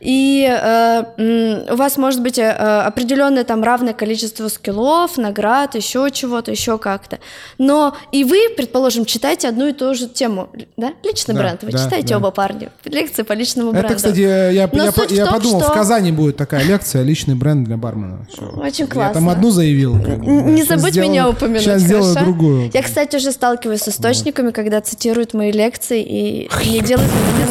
И 0.00 0.48
э, 0.48 1.66
у 1.72 1.76
вас 1.76 1.96
может 1.98 2.22
быть 2.22 2.38
э, 2.38 2.48
определенное 2.50 3.44
там 3.44 3.62
равное 3.64 3.92
количество 3.92 4.48
скиллов, 4.48 5.18
наград, 5.18 5.74
еще 5.74 6.08
чего-то, 6.12 6.50
еще 6.52 6.78
как-то. 6.78 7.18
Но 7.58 7.94
и 8.12 8.22
вы, 8.24 8.38
предположим, 8.56 9.04
читаете 9.04 9.48
одну 9.48 9.66
и 9.66 9.72
ту 9.72 9.92
же 9.94 10.08
тему, 10.08 10.48
да? 10.76 10.92
Личный 11.02 11.34
Да, 11.34 11.40
бренд. 11.40 11.62
Вы 11.64 11.72
да, 11.72 11.78
читаете 11.84 12.08
да. 12.10 12.16
оба 12.18 12.30
парня. 12.30 12.70
Лекции 12.84 13.22
по 13.24 13.32
личному 13.32 13.72
бренду. 13.72 13.88
Это, 13.88 13.96
кстати, 13.96 14.20
я, 14.20 14.50
я, 14.50 14.70
Но 14.72 14.84
я, 14.84 14.92
я 15.10 15.24
том, 15.26 15.34
подумал, 15.34 15.60
что- 15.60 15.70
в 15.70 15.74
Казани 15.74 16.12
будет 16.12 16.36
такая 16.36 16.62
лекция 16.64 17.02
«Личный 17.02 17.34
бренд 17.34 17.64
для 17.64 17.76
бармена». 17.76 18.24
Всё. 18.32 18.46
Очень 18.60 18.84
Я 18.86 18.90
классно. 18.90 19.14
там 19.14 19.28
одну 19.28 19.50
заявил. 19.50 19.96
Не 19.96 20.58
щас 20.58 20.68
забудь 20.68 20.90
сделаю- 20.92 21.10
меня 21.10 21.28
упомянуть, 21.28 21.62
Сейчас 21.62 21.82
сделаю 21.82 22.14
хорошо? 22.14 22.24
другую. 22.24 22.70
Я, 22.72 22.82
кстати, 22.82 23.16
уже 23.16 23.32
сталкиваюсь 23.32 23.82
с 23.82 23.88
источниками, 23.88 24.52
когда 24.52 24.80
цитируют 24.80 25.34
мои 25.34 25.50
лекции 25.50 26.02
и 26.02 26.48
не 26.70 26.80
делают 26.80 27.10
меня 27.32 27.46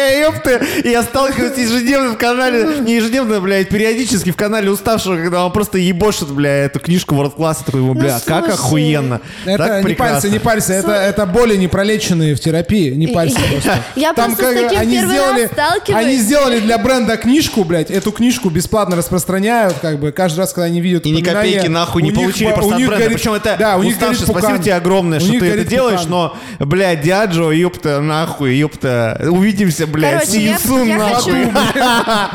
Бля, 0.00 0.18
ёпта, 0.26 0.60
я 0.84 1.02
сталкиваюсь 1.02 1.58
ежедневно 1.58 2.14
в 2.14 2.16
канале, 2.18 2.80
не 2.80 2.94
ежедневно, 2.96 3.38
блядь, 3.40 3.68
периодически 3.68 4.30
в 4.30 4.36
канале 4.36 4.70
уставшего, 4.70 5.16
когда 5.16 5.44
он 5.44 5.52
просто 5.52 5.76
ебошит, 5.76 6.28
бля, 6.28 6.64
эту 6.64 6.80
книжку 6.80 7.14
World 7.16 7.36
Class, 7.36 7.58
и 7.60 7.64
такой, 7.66 7.82
бля, 7.94 8.14
Ну, 8.14 8.20
как 8.24 8.48
охуенно. 8.48 9.20
Это 9.44 9.58
так 9.58 9.78
не 9.78 9.84
прекрасно. 9.84 10.14
парься, 10.14 10.28
не 10.30 10.38
парься. 10.38 10.72
Это, 10.72 10.92
это 10.92 11.26
боли 11.26 11.56
не 11.56 11.68
пролеченные 11.68 12.34
в 12.34 12.40
терапии. 12.40 12.90
Не 12.94 13.08
парься 13.08 13.38
И- 13.38 13.50
просто. 13.52 13.78
Я 13.96 14.14
просто 14.14 14.36
с 14.36 14.38
как 14.38 14.54
таким 14.54 14.78
они 14.80 14.92
первый 14.96 15.10
сделали, 15.12 15.42
раз 15.42 15.50
сталкиваюсь. 15.52 16.06
Они 16.06 16.16
сделали 16.16 16.60
для 16.60 16.78
бренда 16.78 17.16
книжку, 17.18 17.64
блядь. 17.64 17.90
Эту 17.90 18.10
книжку 18.12 18.48
бесплатно 18.48 18.96
распространяют, 18.96 19.76
как 19.82 20.00
бы 20.00 20.12
каждый 20.12 20.38
раз, 20.38 20.52
когда 20.54 20.66
они 20.66 20.80
видят 20.80 21.04
И 21.04 21.10
ни 21.10 21.20
копейки 21.20 21.66
нахуй 21.66 22.02
не 22.02 22.10
получили 22.12 22.52
просто 22.52 22.64
у 22.70 22.72
от 22.72 22.78
них 22.78 22.88
бренда. 22.88 23.04
горит- 23.04 23.16
Причем 23.18 23.34
это 23.34 23.56
да, 23.58 23.76
у 23.76 23.82
них 23.82 23.92
уставший, 23.94 24.24
спасибо 24.24 24.40
пукан. 24.40 24.62
тебе 24.62 24.74
огромное, 24.74 25.18
У 25.18 25.22
что 25.22 25.38
ты 25.38 25.46
это 25.46 25.64
делаешь, 25.64 26.04
но, 26.08 26.36
блядь, 26.58 27.02
Диаджо, 27.02 27.50
ёпта, 27.52 28.00
нахуй, 28.00 28.54
ёпта, 28.56 29.20
увидимся, 29.30 29.86
блядь, 29.90 30.24
Короче, 30.24 30.40
я-. 30.40 30.58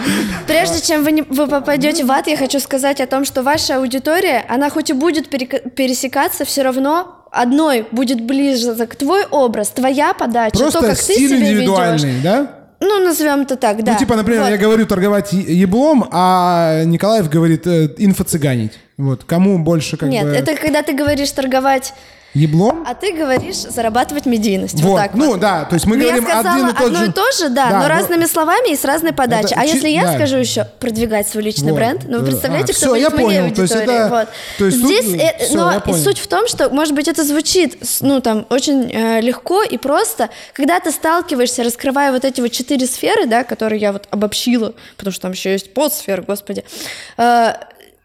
Прежде 0.47 0.81
чем 0.81 1.03
вы, 1.03 1.11
не- 1.11 1.21
вы 1.23 1.47
попадете 1.47 2.03
в 2.05 2.11
ад, 2.11 2.27
я 2.27 2.37
хочу 2.37 2.59
сказать 2.59 3.01
о 3.01 3.07
том, 3.07 3.25
что 3.25 3.43
ваша 3.43 3.77
аудитория, 3.77 4.45
она 4.49 4.69
хоть 4.69 4.89
и 4.89 4.93
будет 4.93 5.29
пересекаться, 5.29 6.45
все 6.45 6.63
равно 6.63 7.27
одной 7.31 7.85
будет 7.91 8.21
ближе 8.21 8.73
к 8.87 8.95
твой 8.95 9.25
образ, 9.25 9.69
твоя 9.69 10.13
подача, 10.13 10.57
Просто 10.57 10.79
то, 10.79 10.87
как 10.87 10.97
ты 10.97 11.03
себя 11.15 11.35
ведешь. 11.35 11.49
индивидуальный, 11.49 12.21
да? 12.21 12.51
Ну, 12.81 12.99
назовем 13.03 13.41
это 13.41 13.55
так, 13.55 13.83
да. 13.83 13.93
Ну, 13.93 13.97
типа, 13.99 14.15
например, 14.15 14.43
Вот. 14.43 14.49
я 14.49 14.57
говорю 14.57 14.85
торговать 14.85 15.33
еблом, 15.33 16.07
а 16.11 16.83
Николаев 16.83 17.29
говорит 17.29 17.65
э, 17.65 17.87
инфо-цыганить. 17.97 18.73
Вот, 18.97 19.23
кому 19.23 19.57
больше 19.59 19.97
как 19.97 20.09
Нет, 20.09 20.25
бы... 20.25 20.31
это 20.31 20.55
когда 20.55 20.81
ты 20.83 20.93
говоришь 20.93 21.31
торговать, 21.31 21.93
Еблом? 22.35 22.83
а 22.87 22.93
ты 22.93 23.13
говоришь 23.13 23.55
зарабатывать 23.55 24.25
медийность. 24.25 24.75
Вот, 24.81 24.89
Вот, 24.91 24.97
так 24.97 25.13
ну 25.15 25.27
вот. 25.31 25.39
да, 25.39 25.65
то 25.65 25.73
есть 25.75 25.85
мы 25.85 25.97
Ну, 25.97 26.03
я 26.03 26.19
говорим 26.21 26.29
один 26.37 26.67
и 26.67 26.71
тот 26.73 26.81
одно 26.87 26.99
же... 26.99 27.05
и 27.07 27.11
то 27.11 27.31
же, 27.31 27.49
да, 27.49 27.69
Да, 27.69 27.77
но 27.77 27.81
но- 27.83 27.87
разными 27.87 28.25
словами 28.25 28.73
и 28.73 28.75
с 28.75 28.83
разной 28.85 29.13
подачей. 29.13 29.51
Это 29.53 29.61
а 29.61 29.63
если 29.63 29.89
я 29.89 30.03
да. 30.03 30.15
скажу 30.15 30.37
еще 30.37 30.65
продвигать 30.79 31.27
свой 31.27 31.43
личный 31.43 31.71
Вот. 31.71 31.77
бренд, 31.77 32.01
ну 32.07 32.19
вы 32.19 32.23
Э, 32.23 32.27
представляете, 32.27 32.73
а, 32.73 32.75
кто 32.75 32.87
будет 32.89 33.01
я 33.01 33.09
моей 33.09 33.23
понял, 33.25 33.55
то 33.55 33.61
есть 33.61 33.73
аудитории. 33.75 33.99
это- 34.05 34.09
вот. 34.09 34.27
то 34.57 34.65
есть 34.65 34.81
тут, 34.81 34.87
Здесь, 34.91 35.21
э, 35.21 35.35
э, 35.39 35.55
но 35.55 35.93
суть 35.95 36.19
в 36.19 36.27
том, 36.27 36.47
что, 36.47 36.69
может 36.69 36.93
быть, 36.93 37.07
это 37.07 37.23
звучит, 37.23 37.77
ну 38.01 38.19
там, 38.21 38.45
очень 38.49 38.91
э, 38.93 39.21
легко 39.21 39.63
и 39.63 39.77
просто, 39.77 40.29
когда 40.53 40.79
ты 40.79 40.91
сталкиваешься, 40.91 41.63
раскрывая 41.63 42.11
вот 42.11 42.25
эти 42.25 42.41
вот 42.41 42.51
четыре 42.51 42.85
сферы, 42.85 43.25
да, 43.25 43.43
которые 43.43 43.79
я 43.79 43.91
вот 43.93 44.07
обобщила, 44.11 44.73
потому 44.97 45.11
что 45.13 45.21
там 45.23 45.31
еще 45.31 45.51
есть 45.53 45.73
подсферы, 45.73 46.23
господи. 46.23 46.63
э, 47.17 47.53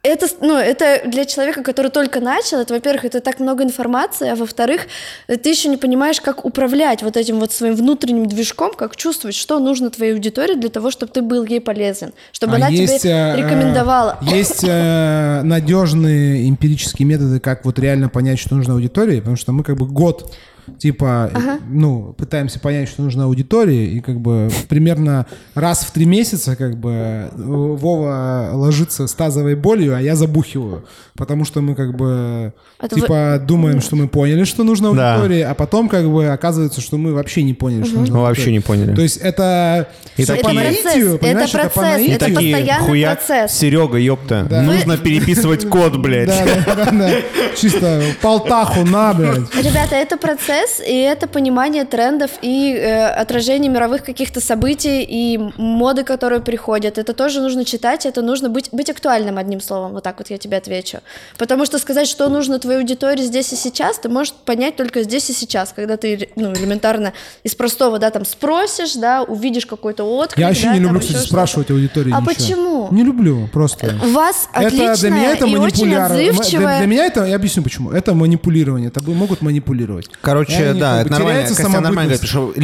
это, 0.02 0.26
ну, 0.40 0.56
это 0.56 1.02
для 1.06 1.26
человека, 1.26 1.62
который 1.62 1.90
только 1.90 2.20
начал, 2.20 2.58
это, 2.58 2.72
во-первых, 2.72 3.04
это 3.04 3.20
так 3.20 3.38
много 3.38 3.64
информации, 3.64 4.30
а 4.30 4.34
во-вторых, 4.34 4.82
э, 5.28 5.36
ты 5.36 5.50
еще 5.50 5.68
не 5.68 5.76
понимаешь, 5.76 6.20
как 6.22 6.46
управлять 6.46 7.02
вот 7.02 7.18
этим 7.18 7.38
вот 7.38 7.52
своим 7.52 7.74
внутренним 7.74 8.26
движком, 8.26 8.72
как 8.72 8.96
чувствовать, 8.96 9.36
что 9.36 9.58
нужно 9.58 9.90
твоей 9.90 10.14
аудитории 10.14 10.54
для 10.54 10.70
того, 10.70 10.90
чтобы 10.90 11.12
ты 11.12 11.20
был 11.20 11.44
ей 11.44 11.60
полезен, 11.60 12.14
чтобы 12.32 12.54
А 12.54 12.56
она 12.56 12.68
есть, 12.68 13.02
тебе 13.02 13.12
э, 13.12 13.36
рекомендовала. 13.36 14.18
Есть 14.22 14.64
э, 14.66 15.42
надежные 15.42 16.48
эмпирические 16.48 17.06
методы, 17.06 17.38
как 17.38 17.66
вот 17.66 17.78
реально 17.78 18.08
понять, 18.08 18.38
что 18.38 18.54
нужно 18.54 18.74
аудитории, 18.74 19.18
потому 19.18 19.36
что 19.36 19.52
мы 19.52 19.64
как 19.64 19.76
бы 19.76 19.86
год 19.86 20.32
типа, 20.78 21.30
ну, 21.68 22.14
пытаемся 22.16 22.60
понять, 22.60 22.88
что 22.88 23.02
нужно 23.02 23.24
аудитории, 23.24 23.86
и 23.96 24.00
как 24.00 24.20
бы 24.20 24.48
примерно 24.68 25.26
раз 25.54 25.80
в 25.84 25.90
три 25.92 26.04
месяца 26.06 26.56
как 26.56 26.76
бы 26.78 26.90
э, 26.92 27.28
Вова 27.36 28.50
ложится 28.52 29.06
с 29.06 29.12
тазовой 29.14 29.54
болью, 29.54 29.94
а 29.96 30.00
я 30.00 30.16
забухиваю, 30.16 30.84
потому 31.16 31.44
что 31.44 31.60
мы 31.60 31.74
как 31.74 31.96
бы 31.96 32.52
Это 32.80 32.94
типа 32.96 33.40
думаем, 33.46 33.80
что 33.80 33.96
мы 33.96 34.08
поняли, 34.08 34.44
что 34.44 34.64
нужно 34.64 34.92
Да. 34.94 35.14
аудитории, 35.14 35.40
а 35.42 35.54
потом 35.54 35.88
как 35.88 36.10
бы 36.10 36.26
оказывается, 36.28 36.80
что 36.80 36.98
мы 36.98 37.14
вообще 37.14 37.42
не 37.42 37.54
поняли, 37.54 37.84
что 37.84 37.98
нужно 38.00 38.16
Мы 38.16 38.22
вообще 38.22 38.52
не 38.52 38.60
поняли. 38.60 38.94
То 38.94 39.02
есть 39.02 39.16
это 39.18 39.88
И 40.16 40.24
всё 40.24 40.34
такие- 40.36 40.44
по 40.44 40.48
Это 40.50 40.54
наитию, 40.60 40.82
процесс, 40.82 41.18
понимаешь, 41.20 41.50
это 41.54 41.62
по 41.64 41.70
процесс, 41.80 41.96
наитию. 41.96 42.16
это 42.16 42.24
Такие, 42.26 42.54
постоянный 42.56 42.86
хуяк, 42.86 43.18
процесс. 43.26 43.52
Серега, 43.58 43.98
ёпта, 43.98 44.62
нужно 44.64 44.96
переписывать 44.98 45.68
код, 45.68 45.96
блядь. 45.96 46.28
Да, 46.28 46.44
да, 46.66 46.84
да, 46.84 46.90
да. 46.90 47.10
Чисто 47.56 48.02
полтаху 48.20 48.84
на, 48.84 49.14
блядь. 49.14 49.54
Ребята, 49.56 49.94
это 49.96 50.16
процесс, 50.16 50.59
и 50.86 50.94
это 50.94 51.26
понимание 51.26 51.84
трендов 51.84 52.30
и 52.42 52.74
э, 52.74 53.06
отражение 53.08 53.70
мировых 53.70 54.04
каких-то 54.04 54.40
событий 54.40 55.06
и 55.08 55.38
моды, 55.56 56.04
которые 56.04 56.40
приходят. 56.40 56.98
Это 56.98 57.12
тоже 57.12 57.40
нужно 57.40 57.64
читать, 57.64 58.06
это 58.06 58.22
нужно 58.22 58.48
быть, 58.48 58.68
быть 58.72 58.90
актуальным, 58.90 59.38
одним 59.38 59.60
словом. 59.60 59.92
Вот 59.92 60.04
так 60.04 60.18
вот 60.18 60.30
я 60.30 60.38
тебе 60.38 60.56
отвечу. 60.56 60.98
Потому 61.38 61.66
что 61.66 61.78
сказать, 61.78 62.08
что 62.08 62.28
нужно 62.28 62.58
твоей 62.58 62.80
аудитории 62.80 63.22
здесь 63.22 63.52
и 63.52 63.56
сейчас, 63.56 63.98
ты 63.98 64.08
можешь 64.08 64.32
понять 64.32 64.76
только 64.76 65.02
здесь 65.02 65.30
и 65.30 65.32
сейчас, 65.32 65.72
когда 65.74 65.96
ты 65.96 66.30
ну, 66.36 66.52
элементарно 66.52 67.12
из 67.44 67.54
простого, 67.54 67.98
да, 67.98 68.10
там 68.10 68.24
спросишь, 68.24 68.94
да, 68.94 69.22
увидишь 69.22 69.66
какой-то 69.66 70.04
отклик. 70.04 70.38
Я 70.38 70.48
вообще 70.48 70.64
да, 70.64 70.74
не 70.74 70.80
люблю, 70.80 71.00
кстати, 71.00 71.26
спрашивать 71.26 71.70
аудитории 71.70 72.12
А 72.12 72.20
ничего. 72.20 72.34
почему? 72.34 72.88
Не 72.90 73.04
люблю, 73.04 73.48
просто. 73.52 73.94
У 74.02 74.10
вас 74.10 74.48
отличная 74.52 74.92
это 74.92 75.00
для 75.00 75.10
меня 75.10 75.30
это 75.32 75.46
и 75.46 75.56
очень 75.56 75.86
манипуляр- 75.86 76.14
Для, 76.14 76.30
отзывчивая... 76.30 76.78
для 76.78 76.86
меня 76.86 77.06
это, 77.06 77.24
я 77.24 77.36
объясню 77.36 77.62
почему. 77.62 77.90
Это 77.92 78.14
манипулирование. 78.14 78.88
Это 78.88 79.02
бы- 79.02 79.14
могут 79.14 79.42
манипулировать. 79.42 80.06
И 80.06 80.10
Короче, 80.46 80.72
да, 80.80 80.96
как 80.98 81.06
это 81.06 81.10
нормально. 81.12 81.40
Костян 81.48 81.72
нормально 81.82 82.10
ли- 82.12 82.18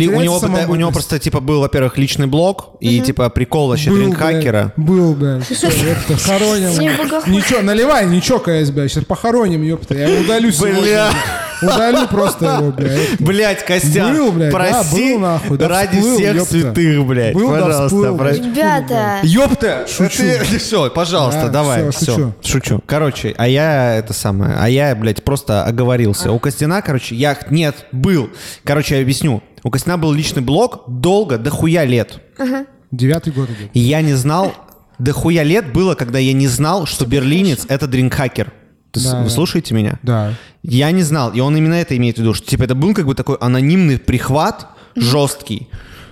у 0.09 0.20
него, 0.23 0.39
у 0.73 0.74
него 0.77 0.90
просто, 0.93 1.19
типа, 1.19 1.40
был, 1.40 1.61
во-первых, 1.61 1.98
личный 1.98 2.27
блог, 2.27 2.70
и, 2.81 3.01
типа, 3.01 3.28
прикол 3.31 3.69
вообще 3.69 3.90
дринхакера. 3.90 4.73
Был, 4.77 5.15
блядь. 5.15 5.44
Все, 5.47 5.69
ёпта, 5.69 6.16
хороним. 6.16 6.70
Ничего, 7.27 7.62
наливай, 7.62 8.07
чокаясь, 8.20 8.70
блядь. 8.70 8.90
Сейчас 8.93 9.05
похороним, 9.05 9.62
ёпта. 9.62 9.94
Я 9.94 10.20
удалю 10.20 10.51
сегодня. 10.53 10.81
Бля. 10.81 11.11
Удалю 11.62 12.06
просто 12.08 12.44
его, 12.58 12.70
блядь. 12.72 13.20
Блять, 13.20 13.64
Костян, 13.64 14.14
Был, 14.16 14.32
блядь, 14.32 14.52
да, 14.52 14.56
прости 14.58 15.12
был, 15.14 15.20
нахуй, 15.20 15.58
да 15.58 15.68
ради 15.68 15.96
всплыл, 15.98 16.16
всех 16.16 16.34
ёпта. 16.36 16.50
святых, 16.50 17.06
блядь, 17.06 17.34
Был, 17.34 17.48
да 17.50 17.54
пожалуйста. 17.60 17.86
всплыл, 17.86 18.16
про- 18.16 18.24
блядь. 18.24 18.38
Ребята, 18.46 19.18
Ёпта! 19.22 19.86
Шучу. 19.88 20.22
Все, 20.58 20.90
пожалуйста, 20.90 21.42
Да, 21.44 21.48
давай. 21.48 21.90
Все, 21.90 22.12
шучу. 22.14 22.34
шучу. 22.42 22.80
Короче, 22.86 23.34
а 23.38 23.48
я 23.48 23.94
это 23.96 24.12
самое, 24.12 24.54
а 24.58 24.68
я, 24.68 24.94
блядь, 24.94 25.22
просто 25.24 25.64
оговорился. 25.64 26.32
У 26.32 26.38
Костяна, 26.38 26.82
короче, 26.82 27.14
я... 27.14 27.36
Нет, 27.50 27.86
был. 27.92 28.30
Короче, 28.64 28.96
я 28.96 29.02
объясню. 29.02 29.42
У 29.62 29.70
Костяна 29.70 29.98
был 29.98 30.12
личный 30.12 30.42
блог 30.42 30.84
долго, 30.86 31.38
дохуя 31.38 31.84
лет. 31.84 32.20
Девятый 32.90 33.32
год 33.32 33.48
идет. 33.50 33.70
Я 33.74 34.00
не 34.02 34.14
знал, 34.14 34.52
дохуя 34.98 35.42
лет 35.42 35.72
было, 35.72 35.94
когда 35.94 36.18
я 36.18 36.32
не 36.32 36.46
знал, 36.48 36.86
что 36.86 37.04
берлинец— 37.06 37.64
это 37.68 37.86
дринкхакер. 37.86 38.52
Ты 38.98 39.05
Да, 39.05 39.18
Вы 39.18 39.24
да. 39.24 39.31
слушаете 39.31 39.74
меня? 39.74 39.98
Да. 40.02 40.35
Я 40.62 40.90
не 40.90 41.02
знал, 41.02 41.32
и 41.32 41.40
он 41.40 41.56
именно 41.56 41.74
это 41.74 41.97
имеет 41.97 42.16
в 42.16 42.20
виду, 42.20 42.35
что 42.35 42.47
типа 42.47 42.64
это 42.64 42.74
был 42.74 42.94
как 42.94 43.06
бы 43.06 43.14
такой 43.14 43.36
анонимный 43.36 43.98
прихват, 43.98 44.66
жесткий. 44.94 45.68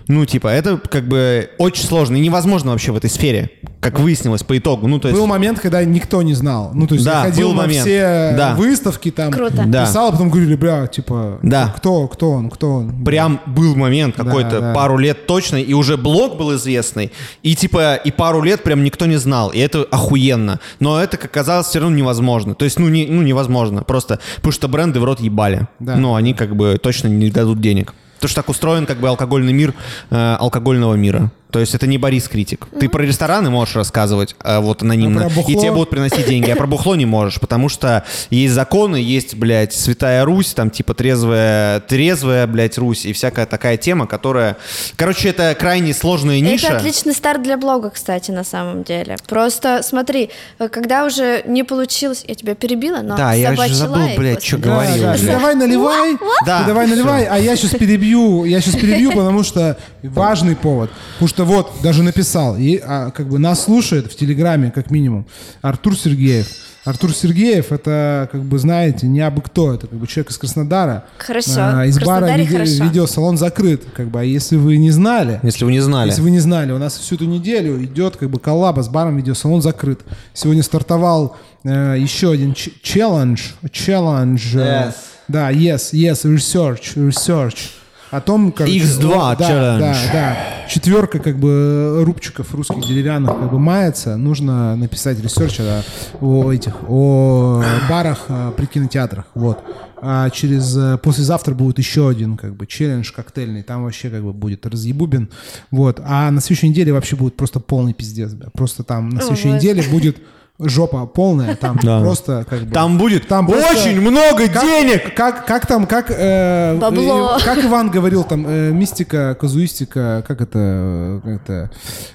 Ну, 0.06 0.26
типа, 0.26 0.48
это 0.48 0.76
как 0.76 1.08
бы 1.08 1.48
очень 1.56 1.84
сложно 1.84 2.16
и 2.16 2.20
невозможно 2.20 2.72
вообще 2.72 2.92
в 2.92 2.96
этой 2.96 3.08
сфере, 3.08 3.50
как 3.84 4.00
выяснилось 4.00 4.42
по 4.42 4.56
итогу. 4.56 4.88
Ну, 4.88 4.98
то 4.98 5.08
есть... 5.08 5.20
Был 5.20 5.26
момент, 5.26 5.60
когда 5.60 5.84
никто 5.84 6.22
не 6.22 6.32
знал. 6.32 6.70
Ну, 6.72 6.86
то 6.86 6.94
есть 6.94 7.04
Да, 7.04 7.18
я 7.18 7.30
ходил 7.30 7.48
был 7.48 7.54
на 7.54 7.62
момент. 7.64 7.82
все 7.82 8.32
Да. 8.34 8.54
выставки, 8.54 9.10
там 9.10 9.30
Круто. 9.30 9.64
Да. 9.66 9.84
писал, 9.84 10.08
а 10.08 10.12
потом 10.12 10.30
говорили, 10.30 10.56
бля, 10.56 10.86
типа, 10.86 11.38
Да. 11.42 11.74
кто, 11.76 12.08
кто 12.08 12.30
он, 12.30 12.48
кто 12.48 12.76
он. 12.76 13.04
Прям 13.04 13.42
был 13.44 13.76
момент 13.76 14.16
какой-то, 14.16 14.60
да. 14.62 14.72
пару 14.72 14.96
лет 14.96 15.26
точно, 15.26 15.56
и 15.56 15.74
уже 15.74 15.98
блог 15.98 16.38
был 16.38 16.54
известный, 16.56 17.12
и 17.42 17.54
типа, 17.54 17.96
и 17.96 18.10
пару 18.10 18.40
лет 18.40 18.62
прям 18.62 18.82
никто 18.84 19.04
не 19.04 19.16
знал, 19.18 19.50
и 19.50 19.58
это 19.58 19.86
охуенно. 19.90 20.60
Но 20.80 20.98
это, 20.98 21.18
как 21.18 21.26
оказалось, 21.30 21.66
все 21.66 21.80
равно 21.80 21.94
невозможно. 21.94 22.54
То 22.54 22.64
есть, 22.64 22.78
ну, 22.78 22.88
не, 22.88 23.06
ну 23.06 23.20
невозможно, 23.20 23.82
просто, 23.82 24.18
потому 24.36 24.52
что 24.52 24.66
бренды 24.66 24.98
в 24.98 25.04
рот 25.04 25.20
ебали. 25.20 25.68
Да. 25.78 25.96
Но 25.96 26.14
они 26.14 26.32
как 26.32 26.56
бы 26.56 26.78
точно 26.82 27.08
не 27.08 27.30
дадут 27.30 27.60
денег. 27.60 27.92
Потому 28.14 28.30
что 28.30 28.40
так 28.40 28.48
устроен 28.48 28.86
как 28.86 28.98
бы 29.00 29.08
алкогольный 29.08 29.52
мир 29.52 29.74
э, 30.10 30.36
алкогольного 30.40 30.94
мира. 30.94 31.30
То 31.54 31.60
есть 31.60 31.72
это 31.72 31.86
не 31.86 31.98
Борис 31.98 32.26
Критик. 32.26 32.66
Ты 32.80 32.88
про 32.88 33.04
рестораны 33.04 33.48
можешь 33.48 33.76
рассказывать 33.76 34.34
а 34.40 34.58
вот 34.58 34.82
анонимно, 34.82 35.26
А 35.26 35.30
про 35.30 35.42
и 35.42 35.54
тебе 35.54 35.70
будут 35.70 35.88
приносить 35.88 36.26
деньги, 36.26 36.50
а 36.50 36.56
про 36.56 36.66
бухло 36.66 36.96
не 36.96 37.06
можешь, 37.06 37.38
потому 37.38 37.68
что 37.68 38.02
есть 38.28 38.52
законы, 38.52 38.96
есть, 38.96 39.36
блядь, 39.36 39.72
Святая 39.72 40.24
Русь, 40.24 40.52
там 40.52 40.70
типа 40.70 40.94
трезвая, 40.94 41.78
трезвая, 41.78 42.48
блядь, 42.48 42.76
Русь 42.76 43.06
и 43.06 43.12
всякая 43.12 43.46
такая 43.46 43.76
тема, 43.76 44.08
которая... 44.08 44.56
Короче, 44.96 45.28
это 45.28 45.54
крайне 45.54 45.94
сложная 45.94 46.40
ниша. 46.40 46.66
Это 46.66 46.78
отличный 46.78 47.14
старт 47.14 47.40
для 47.44 47.56
блога, 47.56 47.90
кстати, 47.90 48.32
на 48.32 48.42
самом 48.42 48.82
деле. 48.82 49.16
Просто 49.28 49.84
смотри, 49.84 50.30
когда 50.58 51.04
уже 51.04 51.44
не 51.46 51.62
получилось, 51.62 52.24
я 52.26 52.34
тебя 52.34 52.56
перебила, 52.56 52.98
но 53.00 53.16
Да, 53.16 53.32
я 53.32 53.54
же 53.54 53.74
забыл, 53.74 54.08
блядь, 54.16 54.42
что 54.42 54.56
этого. 54.56 54.72
говорил. 54.72 55.02
Да, 55.04 55.16
да. 55.16 55.26
давай 55.26 55.54
наливай, 55.54 56.16
Да, 56.44 56.64
давай 56.64 56.88
наливай, 56.88 57.26
а 57.26 57.38
я 57.38 57.54
сейчас 57.54 57.78
перебью, 57.78 58.44
я 58.44 58.60
сейчас 58.60 58.74
перебью, 58.74 59.12
потому 59.12 59.44
что 59.44 59.78
важный 60.02 60.56
повод. 60.56 60.90
Потому 61.12 61.28
что 61.28 61.43
вот, 61.44 61.70
даже 61.82 62.02
написал, 62.02 62.56
и, 62.56 62.80
а, 62.84 63.10
как 63.10 63.28
бы 63.28 63.38
нас 63.38 63.64
слушает 63.64 64.10
в 64.12 64.16
Телеграме, 64.16 64.70
как 64.74 64.90
минимум, 64.90 65.26
Артур 65.62 65.96
Сергеев. 65.96 66.46
Артур 66.84 67.14
Сергеев, 67.14 67.72
это, 67.72 68.28
как 68.30 68.42
бы, 68.42 68.58
знаете, 68.58 69.06
не 69.06 69.20
абы 69.22 69.40
кто, 69.40 69.72
это 69.72 69.86
как 69.86 69.98
бы 69.98 70.06
человек 70.06 70.30
из 70.32 70.36
Краснодара. 70.36 71.04
Хорошо, 71.16 71.52
А, 71.56 71.86
из 71.86 71.98
бара 71.98 72.36
виде- 72.36 72.52
хорошо. 72.52 72.84
видеосалон 72.84 73.38
закрыт, 73.38 73.84
как 73.96 74.08
бы, 74.08 74.20
а 74.20 74.22
если 74.22 74.56
вы 74.56 74.76
не 74.76 74.90
знали, 74.90 75.40
Если 75.42 75.64
вы 75.64 75.72
не 75.72 75.80
знали. 75.80 76.10
если 76.10 76.20
вы 76.20 76.30
не 76.30 76.40
знали, 76.40 76.72
у 76.72 76.78
нас 76.78 76.98
всю 76.98 77.14
эту 77.14 77.24
неделю 77.24 77.82
идет 77.82 78.16
как 78.18 78.28
бы 78.28 78.38
коллаба 78.38 78.82
с 78.82 78.88
баром 78.90 79.16
видеосалон 79.16 79.62
закрыт. 79.62 80.00
Сегодня 80.34 80.62
стартовал 80.62 81.36
э, 81.64 81.96
еще 81.98 82.30
один 82.32 82.52
ч- 82.52 82.72
челлендж. 82.82 83.52
Челлендж. 83.72 84.54
э, 84.54 84.58
Yes. 84.88 84.94
Да, 85.26 85.50
yes, 85.50 85.94
yes, 85.94 86.24
research, 86.30 86.96
research. 86.96 87.70
О 88.14 88.20
том, 88.20 88.52
короче, 88.52 88.78
X2 88.78 89.12
о- 89.12 89.36
да, 89.36 89.50
challenge. 89.50 89.80
Да, 89.80 89.96
да. 90.12 90.36
Четверка 90.68 91.18
как 91.18 91.36
бы 91.36 92.02
рубчиков 92.04 92.54
русских 92.54 92.86
деревянных 92.86 93.36
как 93.38 93.50
бы 93.50 93.58
мается. 93.58 94.16
Нужно 94.16 94.76
написать 94.76 95.20
research 95.20 95.58
о, 95.60 95.82
о 96.20 96.52
этих, 96.52 96.74
о 96.88 97.62
барах 97.88 98.26
э, 98.28 98.52
при 98.56 98.66
кинотеатрах. 98.66 99.26
Вот. 99.34 99.58
А 100.00 100.30
через 100.30 100.76
э, 100.76 100.96
послезавтра 100.98 101.54
будет 101.54 101.78
еще 101.78 102.08
один 102.08 102.36
как 102.36 102.54
бы 102.54 102.66
челлендж 102.66 103.10
коктейльный. 103.12 103.62
Там 103.62 103.82
вообще 103.82 104.10
как 104.10 104.22
бы 104.22 104.32
будет 104.32 104.64
разъебубин. 104.64 105.28
Вот. 105.72 106.00
А 106.04 106.30
на 106.30 106.40
следующей 106.40 106.68
неделе 106.68 106.92
вообще 106.92 107.16
будет 107.16 107.36
просто 107.36 107.58
полный 107.58 107.94
пиздец. 107.94 108.32
бля. 108.32 108.48
Просто 108.52 108.84
там 108.84 109.08
на 109.08 109.22
следующей 109.22 109.50
неделе 109.50 109.82
будет 109.90 110.18
жопа 110.60 111.04
полная. 111.06 111.56
Там 111.56 111.78
Да. 111.82 112.00
просто 112.00 112.46
как 112.48 112.60
бы... 112.62 112.70
Там 112.72 112.96
будет 112.96 113.26
Там 113.26 113.46
просто- 113.48 113.72
очень 113.72 114.00
много 114.00 114.46
как- 114.48 114.62
денег! 114.62 115.12
Как, 115.14 115.44
как 115.46 115.66
там, 115.66 115.84
как... 115.86 116.06
э, 116.10 116.76
Бабло. 116.78 117.36
э, 117.40 117.44
как 117.44 117.58
Иван 117.64 117.90
говорил, 117.90 118.22
там, 118.22 118.46
э, 118.46 118.70
мистика, 118.70 119.36
казуистика, 119.40 120.24
как 120.26 120.40
это, 120.40 120.58
э, 120.62 121.20
как 121.24 121.42
это, 121.42 121.70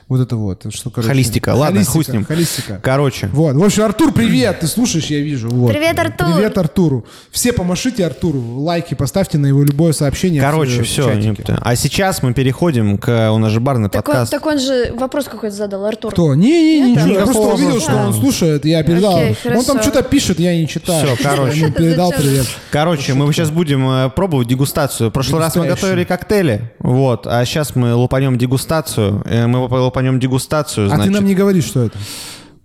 вот 0.08 0.22
это 0.22 0.38
вот, 0.38 0.66
что, 0.74 0.90
короче. 0.90 1.10
Холистика, 1.10 1.50
ладно, 1.54 1.80
Холистика, 1.82 1.92
хуй 1.94 2.04
с 2.06 2.08
ним. 2.08 2.26
Холистика. 2.26 2.80
Короче, 2.82 3.28
Вот, 3.34 3.56
в 3.58 3.64
общем, 3.64 3.84
Артур, 3.84 4.14
привет, 4.14 4.62
ты 4.62 4.68
слушаешь, 4.68 5.08
я 5.08 5.20
вижу. 5.20 5.50
Вот. 5.50 5.72
Привет, 5.74 6.00
Артур. 6.00 6.28
Привет, 6.34 6.58
Артуру. 6.58 7.06
Все 7.32 7.52
помашите 7.52 8.06
Артуру, 8.06 8.40
лайки 8.62 8.94
поставьте 8.94 9.38
на 9.38 9.48
его 9.48 9.64
любое 9.64 9.92
сообщение. 9.92 10.42
короче, 10.42 10.82
в- 10.82 10.86
в 10.86 10.88
все. 10.88 11.14
чатике. 11.14 11.58
А 11.62 11.76
сейчас 11.76 12.24
мы 12.24 12.34
переходим 12.34 12.98
к... 12.98 13.32
У 13.34 13.38
нас 13.38 13.52
же 13.52 13.60
барный 13.60 13.90
Так 13.90 14.08
он, 14.08 14.14
подкаст. 14.14 14.32
так 14.32 14.46
он 14.46 14.60
же 14.60 14.94
вопрос 14.98 15.26
какой-то 15.26 15.54
задал, 15.56 15.84
Артур. 15.84 16.14
Кто? 16.14 16.34
Не, 16.36 16.94
не, 16.96 17.16
просто 17.16 17.38
увидел, 17.42 17.82
что 17.82 17.96
он 17.98 18.14
слушает, 18.14 18.29
я 18.64 18.84
передал. 18.84 19.18
Окей, 19.18 19.36
он 19.56 19.66
там 19.66 19.82
что-то 19.82 20.04
пишет, 20.04 20.40
я 20.40 20.56
не 20.56 20.68
читаю. 20.68 21.06
Всё, 21.16 21.24
короче. 21.24 21.60
Я 21.60 21.72
передал 21.72 22.12
привет. 22.12 22.48
Короче, 22.72 23.14
мы 23.14 23.32
сейчас 23.34 23.50
будем 23.50 23.88
э, 23.90 24.10
пробовать 24.10 24.48
дегустацию. 24.48 25.10
В 25.10 25.14
прошлый 25.14 25.42
раз 25.42 25.56
мы 25.56 25.68
готовили 25.68 26.04
коктейли, 26.04 26.72
вот, 26.80 27.28
а 27.28 27.44
сейчас 27.46 27.76
мы 27.76 27.94
лупанем 27.96 28.38
дегустацию. 28.38 29.22
Э, 29.26 29.48
Мы 29.48 29.60
лупанем 29.60 30.20
дегустацию, 30.20 30.90
А 30.92 30.98
ты 30.98 31.10
нам 31.10 31.26
не 31.26 31.36
говоришь, 31.36 31.66
что 31.66 31.86
это. 31.86 31.98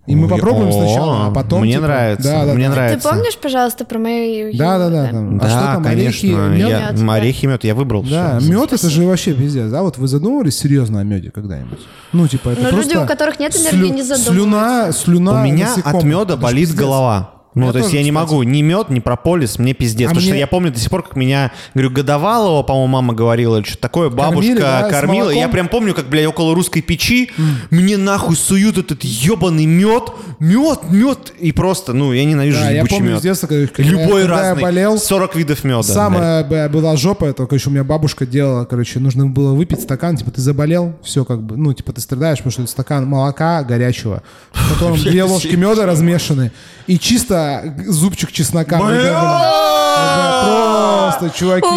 И 0.07 0.15
мы 0.15 0.27
попробуем 0.27 0.71
сначала, 0.71 1.27
а 1.27 1.31
потом... 1.31 1.61
мне 1.61 1.73
типа, 1.73 1.83
нравится, 1.83 2.43
мне 2.53 2.67
да. 2.67 2.75
нравится. 2.75 3.09
Ты 3.09 3.15
помнишь, 3.15 3.37
пожалуйста, 3.37 3.85
про 3.85 3.97
мою... 3.97 4.55
Да, 4.55 4.77
да, 4.77 4.89
да. 4.89 5.07
там. 5.07 5.37
Да, 5.37 5.45
а 5.45 5.49
что 5.49 5.59
там, 5.59 5.85
орехи, 5.85 6.35
конечно. 6.35 7.01
мед? 7.01 7.09
Орехи, 7.09 7.45
мед, 7.47 7.63
я 7.63 7.73
выбрал. 7.73 8.03
Да, 8.03 8.39
мед 8.41 8.73
это 8.73 8.89
же 8.89 9.03
вообще 9.03 9.33
пиздец, 9.33 9.69
да? 9.71 9.81
Вот 9.81 9.97
вы 9.97 10.07
задумывались 10.07 10.57
серьезно 10.57 10.99
о 10.99 11.03
меде 11.03 11.31
когда-нибудь? 11.31 11.79
Ну, 12.13 12.27
типа, 12.27 12.49
это 12.49 12.61
Но 12.61 12.69
люди, 12.69 12.81
просто 12.81 13.03
у 13.03 13.07
которых 13.07 13.39
нет 13.39 13.55
энергии, 13.55 13.89
не 13.89 14.03
задумываются. 14.03 14.31
Слюна, 14.31 14.91
слюна 14.91 15.41
У 15.41 15.45
меня 15.45 15.73
от 15.83 16.03
меда 16.03 16.37
болит 16.37 16.73
голова. 16.73 17.34
Ну, 17.55 17.67
Я 17.67 17.71
то 17.71 17.77
есть 17.79 17.93
я 17.93 18.03
не 18.03 18.11
кстати. 18.11 18.25
могу 18.31 18.43
ни 18.43 18.61
мед, 18.61 18.89
ни 18.89 18.99
прополис, 18.99 19.57
мне 19.59 19.73
пиздец. 19.73 20.07
А 20.07 20.09
потому 20.09 20.21
что 20.21 20.31
мне- 20.31 20.39
я 20.41 20.47
помню 20.47 20.71
до 20.71 20.79
сих 20.79 20.89
пор, 20.89 21.03
как 21.03 21.15
меня, 21.15 21.51
говорю, 21.73 21.89
годовалого, 21.89 22.63
по-моему, 22.63 22.87
мама 22.87 23.13
говорила, 23.13 23.57
или 23.57 23.63
что-то 23.63 23.81
такое, 23.81 24.09
бабушка 24.09 24.41
Кормили, 24.41 24.59
да, 24.59 24.89
кормила. 24.89 25.29
Я 25.29 25.47
прям 25.47 25.69
помню, 25.69 25.93
как, 25.95 26.07
блядь, 26.09 26.25
около 26.27 26.53
русской 26.53 26.81
печи 26.81 27.31
мне 27.71 27.95
нахуй 27.97 28.35
суют 28.35 28.77
этот 28.77 29.03
ебаный 29.05 29.65
мед, 29.65 30.03
мед, 30.39 30.79
мед. 30.91 31.33
И 31.39 31.53
просто, 31.53 31.93
ну, 31.93 32.11
я 32.11 32.25
ненавижу 32.25 32.59
Да, 32.59 32.69
я 32.71 32.77
ебучий 32.79 32.97
помню 32.97 33.11
мед. 33.11 33.19
с 33.19 33.23
детства, 33.23 33.47
когда- 33.47 33.67
Любой 33.77 34.23
когда 34.23 34.35
я 34.43 34.49
разный. 34.49 34.61
болел, 34.61 34.97
40 34.99 35.35
видов 35.35 35.63
меда. 35.63 35.77
блядь. 35.81 35.85
Самая 35.93 36.43
б- 36.43 36.67
была 36.69 36.97
жопа, 36.97 37.31
только 37.31 37.55
еще 37.55 37.69
у 37.69 37.71
меня 37.71 37.85
бабушка 37.85 38.25
делала, 38.25 38.65
короче, 38.65 38.99
нужно 38.99 39.27
было 39.27 39.53
выпить 39.53 39.79
стакан, 39.81 40.17
типа 40.17 40.31
ты 40.31 40.41
заболел, 40.41 40.93
все 41.03 41.23
как 41.23 41.41
бы, 41.41 41.55
ну 41.55 41.71
типа 41.73 41.93
ты 41.93 42.01
страдаешь, 42.01 42.39
потому 42.39 42.51
что 42.51 42.61
это 42.63 42.71
стакан 42.71 43.05
молока 43.07 43.63
горячего, 43.63 44.23
в 44.51 44.73
котором 44.73 44.97
две 45.01 45.23
ложки 45.23 45.55
меда 45.55 45.85
размешаны 45.85 46.51
и 46.87 46.99
чисто 46.99 47.44
зубчик 47.87 48.31
чеснока. 48.31 48.77
Просто, 50.45 51.29
чуваки, 51.37 51.67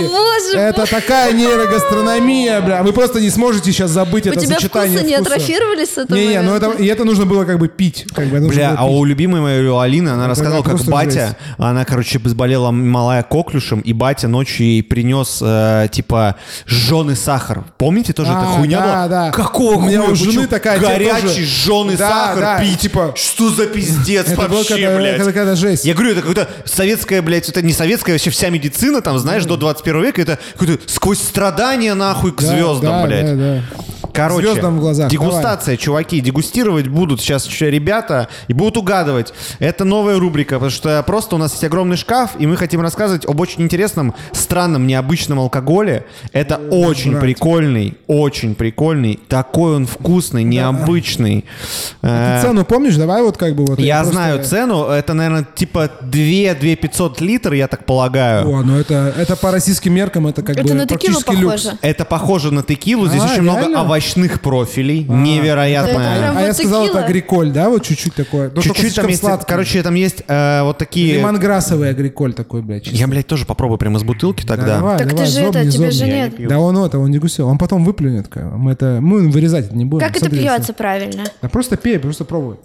боже 0.55 0.59
это 0.59 0.87
такая 0.87 1.33
нейрогастрономия, 1.33 2.61
бля, 2.61 2.83
вы 2.83 2.93
просто 2.93 3.21
не 3.21 3.31
сможете 3.31 3.73
сейчас 3.73 3.91
забыть 3.91 4.27
У 4.27 4.31
это 4.31 4.41
тебя 4.41 4.57
сочетание 4.57 4.99
вкусы 4.99 5.11
не 5.11 5.17
вкуса. 5.17 5.35
атрофировались 5.35 5.89
с 5.95 5.99
этого 5.99 6.19
Не-не, 6.19 6.41
ну 6.43 6.55
это, 6.55 6.71
и 6.73 6.87
это 6.87 7.05
нужно 7.05 7.27
было 7.27 7.45
как 7.45 7.59
бы 7.59 7.69
пить. 7.69 8.07
Как 8.15 8.27
бы, 8.29 8.39
это 8.39 8.47
Бля, 8.49 8.75
а 8.77 8.87
пить. 8.87 8.97
у 8.97 9.05
любимой 9.05 9.41
моей 9.41 9.67
у 9.67 9.79
Алины, 9.79 10.09
она 10.11 10.29
рассказала, 10.29 10.63
как 10.63 10.81
батя, 10.85 11.11
жесть. 11.11 11.37
она, 11.59 11.85
короче, 11.85 12.21
заболела 12.25 12.71
малая 12.71 13.23
коклюшем, 13.23 13.81
и 13.81 13.93
батя 13.93 14.29
ночью 14.29 14.67
ей 14.67 14.83
принес, 14.83 15.39
э, 15.43 15.89
типа, 15.91 16.37
жженый 16.67 17.17
сахар. 17.17 17.65
Помните 17.79 18.13
тоже 18.13 18.31
А, 18.35 18.39
эта 18.43 18.51
хуйня 18.53 18.79
да, 18.81 18.85
была? 18.87 19.09
да. 19.09 19.31
Какого 19.33 19.75
У 19.77 19.81
меня 19.83 20.01
хуя? 20.01 20.13
у 20.13 20.15
жены 20.15 20.47
такая 20.47 20.79
Горячий 20.79 21.23
тоже. 21.23 21.45
жженый 21.45 21.97
Да, 21.97 22.09
сахар 22.09 22.41
да, 22.41 22.61
пить. 22.61 22.79
типа, 22.81 23.13
Что 23.17 23.51
за 23.51 23.67
пиздец 23.67 24.29
Это 24.29 24.49
вообще, 24.49 24.97
блядь? 24.97 25.23
какая-то 25.23 25.57
жесть. 25.57 25.85
Я 25.85 25.95
говорю, 25.95 26.13
это 26.13 26.23
какая-то 26.23 26.49
советская, 26.65 27.23
блядь, 27.23 27.49
это 27.49 27.63
не 27.63 27.73
советская, 27.73 28.15
вообще 28.15 28.31
вся 28.31 28.49
медицина, 28.51 29.01
там, 29.03 29.19
знаешь, 29.19 29.45
до 29.45 29.57
21 29.57 30.03
века, 30.03 30.23
это 30.23 30.38
какое-то 30.57 30.83
сквозь 30.93 31.21
страдания, 31.21 31.95
нахуй, 31.95 32.33
к 32.33 32.41
Да, 32.41 32.49
звездам, 32.49 32.93
да, 32.93 33.07
блядь. 33.07 33.27
да, 33.27 33.35
да. 33.35 33.63
Короче, 34.13 34.53
Звездам 34.53 34.79
в 34.79 34.81
глазах, 34.81 35.11
дегустация, 35.11 35.77
чуваки, 35.77 36.21
дегустировать 36.21 36.89
будут 36.89 37.21
сейчас 37.21 37.47
еще 37.47 37.71
ребята 37.71 38.29
и 38.49 38.53
будут 38.53 38.77
угадывать. 38.77 39.33
Это 39.59 39.85
новая 39.85 40.19
рубрика, 40.19 40.55
потому 40.57 40.71
что 40.71 41.03
просто 41.07 41.37
у 41.37 41.39
нас 41.39 41.53
есть 41.53 41.65
огромный 41.65 41.97
шкаф, 41.97 42.33
и 42.39 42.47
мы 42.47 42.57
хотим 42.57 42.81
рассказывать 42.81 43.25
об 43.27 43.39
очень 43.41 43.63
интересном, 43.63 44.15
странном, 44.33 44.87
необычном 44.87 45.39
алкоголе. 45.41 46.05
Это 46.33 46.57
очень 46.57 47.13
брат. 47.13 47.23
прикольный, 47.23 47.97
очень 48.07 48.55
прикольный, 48.55 49.19
такой 49.29 49.77
он 49.77 49.87
вкусный, 49.87 50.45
необычный. 50.45 51.45
Э, 52.03 52.41
Ты 52.41 52.49
цену 52.49 52.65
помнишь? 52.65 52.97
Давай 52.97 53.23
вот 53.23 53.37
как 53.37 53.55
бы 53.55 53.65
вот. 53.67 53.79
Я 53.79 53.97
просто- 53.99 54.13
знаю 54.13 54.45
цену, 54.45 54.85
это, 54.87 55.15
наверное, 55.15 55.47
типа 55.55 55.91
2 56.03 56.77
500 56.77 57.21
литров, 57.21 57.55
я 57.55 57.69
так 57.69 57.85
полагаю. 57.87 58.49
О, 58.49 58.63
ну 58.63 58.77
это, 58.79 59.13
это 59.17 59.37
по 59.37 59.51
российским 59.51 59.93
меркам, 59.95 60.27
это 60.27 60.43
как 60.43 60.57
Это 60.57 60.69
бы 60.69 60.75
на 60.75 60.87
практически 60.87 61.31
люкс. 61.31 61.63
похоже. 61.65 61.79
Это 61.83 62.05
похоже 62.05 62.53
на 62.53 62.63
текилу, 62.63 63.07
здесь 63.07 63.23
А, 63.23 63.33
очень 63.33 63.43
много 63.43 63.61
реально? 63.61 63.79
Овощных 64.09 64.41
профилей, 64.41 65.05
Это 65.05 65.13
невероятная. 65.13 66.33
А 66.37 66.43
я 66.43 66.55
сказал, 66.55 66.87
это 66.87 67.05
агриколь, 67.05 67.51
да, 67.51 67.69
вот 67.69 67.85
чуть-чуть 67.85 68.15
такое. 68.15 68.51
Ну, 68.55 68.63
Чуть-чуть 68.63 68.95
там 68.95 69.07
есть, 69.09 69.21
сладкое. 69.21 69.47
короче, 69.47 69.83
там 69.83 69.95
есть 69.95 70.23
э, 70.27 70.63
вот 70.63 70.79
такие... 70.79 71.15
Лимонграссовый 71.17 71.91
агриколь 71.91 72.33
такой, 72.35 72.63
блядь. 72.63 72.85
чисто. 72.85 72.99
Я, 72.99 73.07
блядь, 73.07 73.27
тоже 73.27 73.45
попробую 73.47 73.79
прямо 73.79 73.99
из 73.99 74.03
бутылки 74.05 74.47
Да, 74.47 74.57
тогда. 74.57 74.77
давай, 74.79 74.99
Так 74.99 75.09
ты 75.09 75.15
давай, 75.17 75.27
же 75.31 75.41
это, 75.41 75.71
тебе 75.71 75.91
же 75.91 76.07
нет. 76.07 76.35
Да 76.49 76.59
он 76.59 76.77
это, 76.79 76.99
он 76.99 77.13
дегустирует. 77.13 77.53
Он 77.53 77.59
потом 77.59 77.85
выплюнет. 77.85 78.29
Мы 78.35 78.73
это, 78.73 78.99
мы 79.01 79.29
вырезать 79.29 79.67
это 79.67 79.77
не 79.77 79.85
будем. 79.85 80.07
Как 80.07 80.17
это 80.17 80.31
пьется 80.31 80.73
правильно? 80.73 81.25
Да 81.43 81.49
просто 81.49 81.77
пей, 81.77 81.99
просто 81.99 82.25
пробуй. 82.25 82.57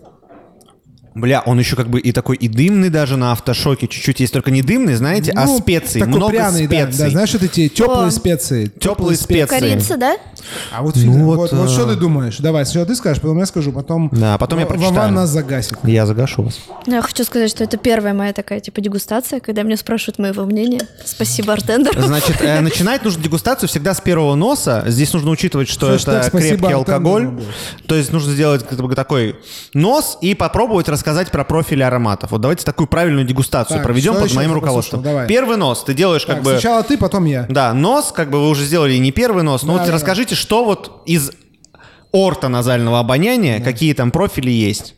Бля, 1.16 1.42
он 1.46 1.60
еще 1.60 1.76
как 1.76 1.90
бы 1.90 2.00
и 2.00 2.12
такой 2.12 2.36
и 2.38 2.48
дымный 2.48 2.90
даже 2.90 3.18
на 3.18 3.32
автошоке. 3.34 3.88
Чуть-чуть 3.88 4.20
есть, 4.20 4.34
только 4.34 4.50
не 4.52 4.62
дымный, 4.62 4.96
знаете, 4.96 5.32
а 5.36 5.46
Ну, 5.46 5.60
специи. 5.60 6.00
такой 6.00 6.16
Много 6.16 6.32
пряный, 6.32 6.68
да, 6.68 6.86
специй. 6.88 7.04
да, 7.06 7.10
знаешь, 7.12 7.36
это 7.36 7.48
те 7.48 7.70
теплые 7.70 8.08
О. 8.08 8.12
специи. 8.12 8.72
Теплые 8.80 9.16
специи. 9.18 9.60
Корица, 9.60 9.98
да? 9.98 10.18
А 10.72 10.82
вот, 10.82 10.96
Ну 10.96 11.26
вот, 11.26 11.36
вот, 11.36 11.52
вот 11.54 11.70
э, 11.70 11.72
что 11.72 11.86
ты 11.86 11.96
думаешь? 11.96 12.38
Давай, 12.40 12.66
сначала 12.66 12.88
ты 12.88 12.96
скажешь, 12.96 13.22
потом 13.22 13.38
я 13.38 13.46
скажу, 13.46 13.72
потом, 13.72 14.10
Да, 14.12 14.38
потом 14.40 14.60
я 14.60 14.66
прочитаю. 14.66 14.94
Вован 14.96 15.14
нас 15.14 15.30
загасит. 15.30 15.78
Я 15.84 16.06
загашу 16.06 16.44
вас. 16.44 16.60
Ну, 16.88 16.96
Я 16.96 17.02
хочу 17.04 17.24
сказать, 17.24 17.50
что 17.52 17.64
это 17.64 17.78
первая 17.78 18.14
моя 18.16 18.34
такая, 18.34 18.60
типа, 18.60 18.82
дегустация, 18.82 19.40
когда 19.40 19.62
меня 19.64 19.78
спрашивают 19.78 20.18
моего 20.20 20.46
мнения. 20.46 20.82
Спасибо, 21.06 21.54
артендер. 21.54 22.00
Значит, 22.02 22.42
э, 22.42 22.60
начинать 22.62 23.04
нужно 23.04 23.22
дегустацию 23.24 23.70
всегда 23.70 23.94
с 23.94 24.02
первого 24.02 24.34
носа. 24.36 24.84
Здесь 24.88 25.14
нужно 25.14 25.30
учитывать, 25.30 25.70
что 25.70 25.88
Хэштег 25.92 26.14
это 26.16 26.28
«Спасибо 26.28 26.58
крепкий 26.58 26.74
алкоголь. 26.74 27.24
Артемову». 27.26 27.46
То 27.88 27.96
есть 27.96 28.12
нужно 28.12 28.34
сделать 28.34 28.68
как 28.68 28.80
бы 28.80 28.96
такой 28.96 29.36
нос 29.74 30.18
и 30.22 30.34
попробовать 30.34 30.90
рассказать 30.90 31.03
про 31.32 31.44
профили 31.44 31.84
ароматов. 31.84 32.32
Вот 32.32 32.42
давайте 32.42 32.66
такую 32.66 32.88
правильную 32.88 33.26
дегустацию 33.26 33.78
Так, 33.78 33.84
проведем 33.84 34.16
под 34.16 34.34
моим 34.34 34.54
руководством. 34.54 35.02
послушал? 35.02 35.14
Давай. 35.20 35.28
Первый 35.28 35.58
нос 35.58 35.84
ты 35.84 35.94
делаешь 35.94 36.26
как 36.26 36.36
Так, 36.38 36.44
бы... 36.44 36.52
Сначала 36.52 36.84
ты, 36.84 36.98
потом 36.98 37.26
я. 37.26 37.46
Да, 37.50 37.74
нос, 37.74 38.12
как 38.12 38.30
бы 38.30 38.40
вы 38.40 38.50
уже 38.50 38.64
сделали 38.66 38.96
не 38.98 39.12
первый 39.12 39.44
нос, 39.44 39.64
но 39.64 39.74
Да, 39.74 39.80
вот 39.80 39.88
да, 39.88 39.94
расскажите, 39.94 40.36
что 40.36 40.66
вот 40.66 41.04
из 41.06 41.32
ортоназального 42.12 43.00
обоняния, 43.00 43.60
какие 43.62 43.94
там 43.94 44.12
профили 44.12 44.52
есть. 44.52 44.96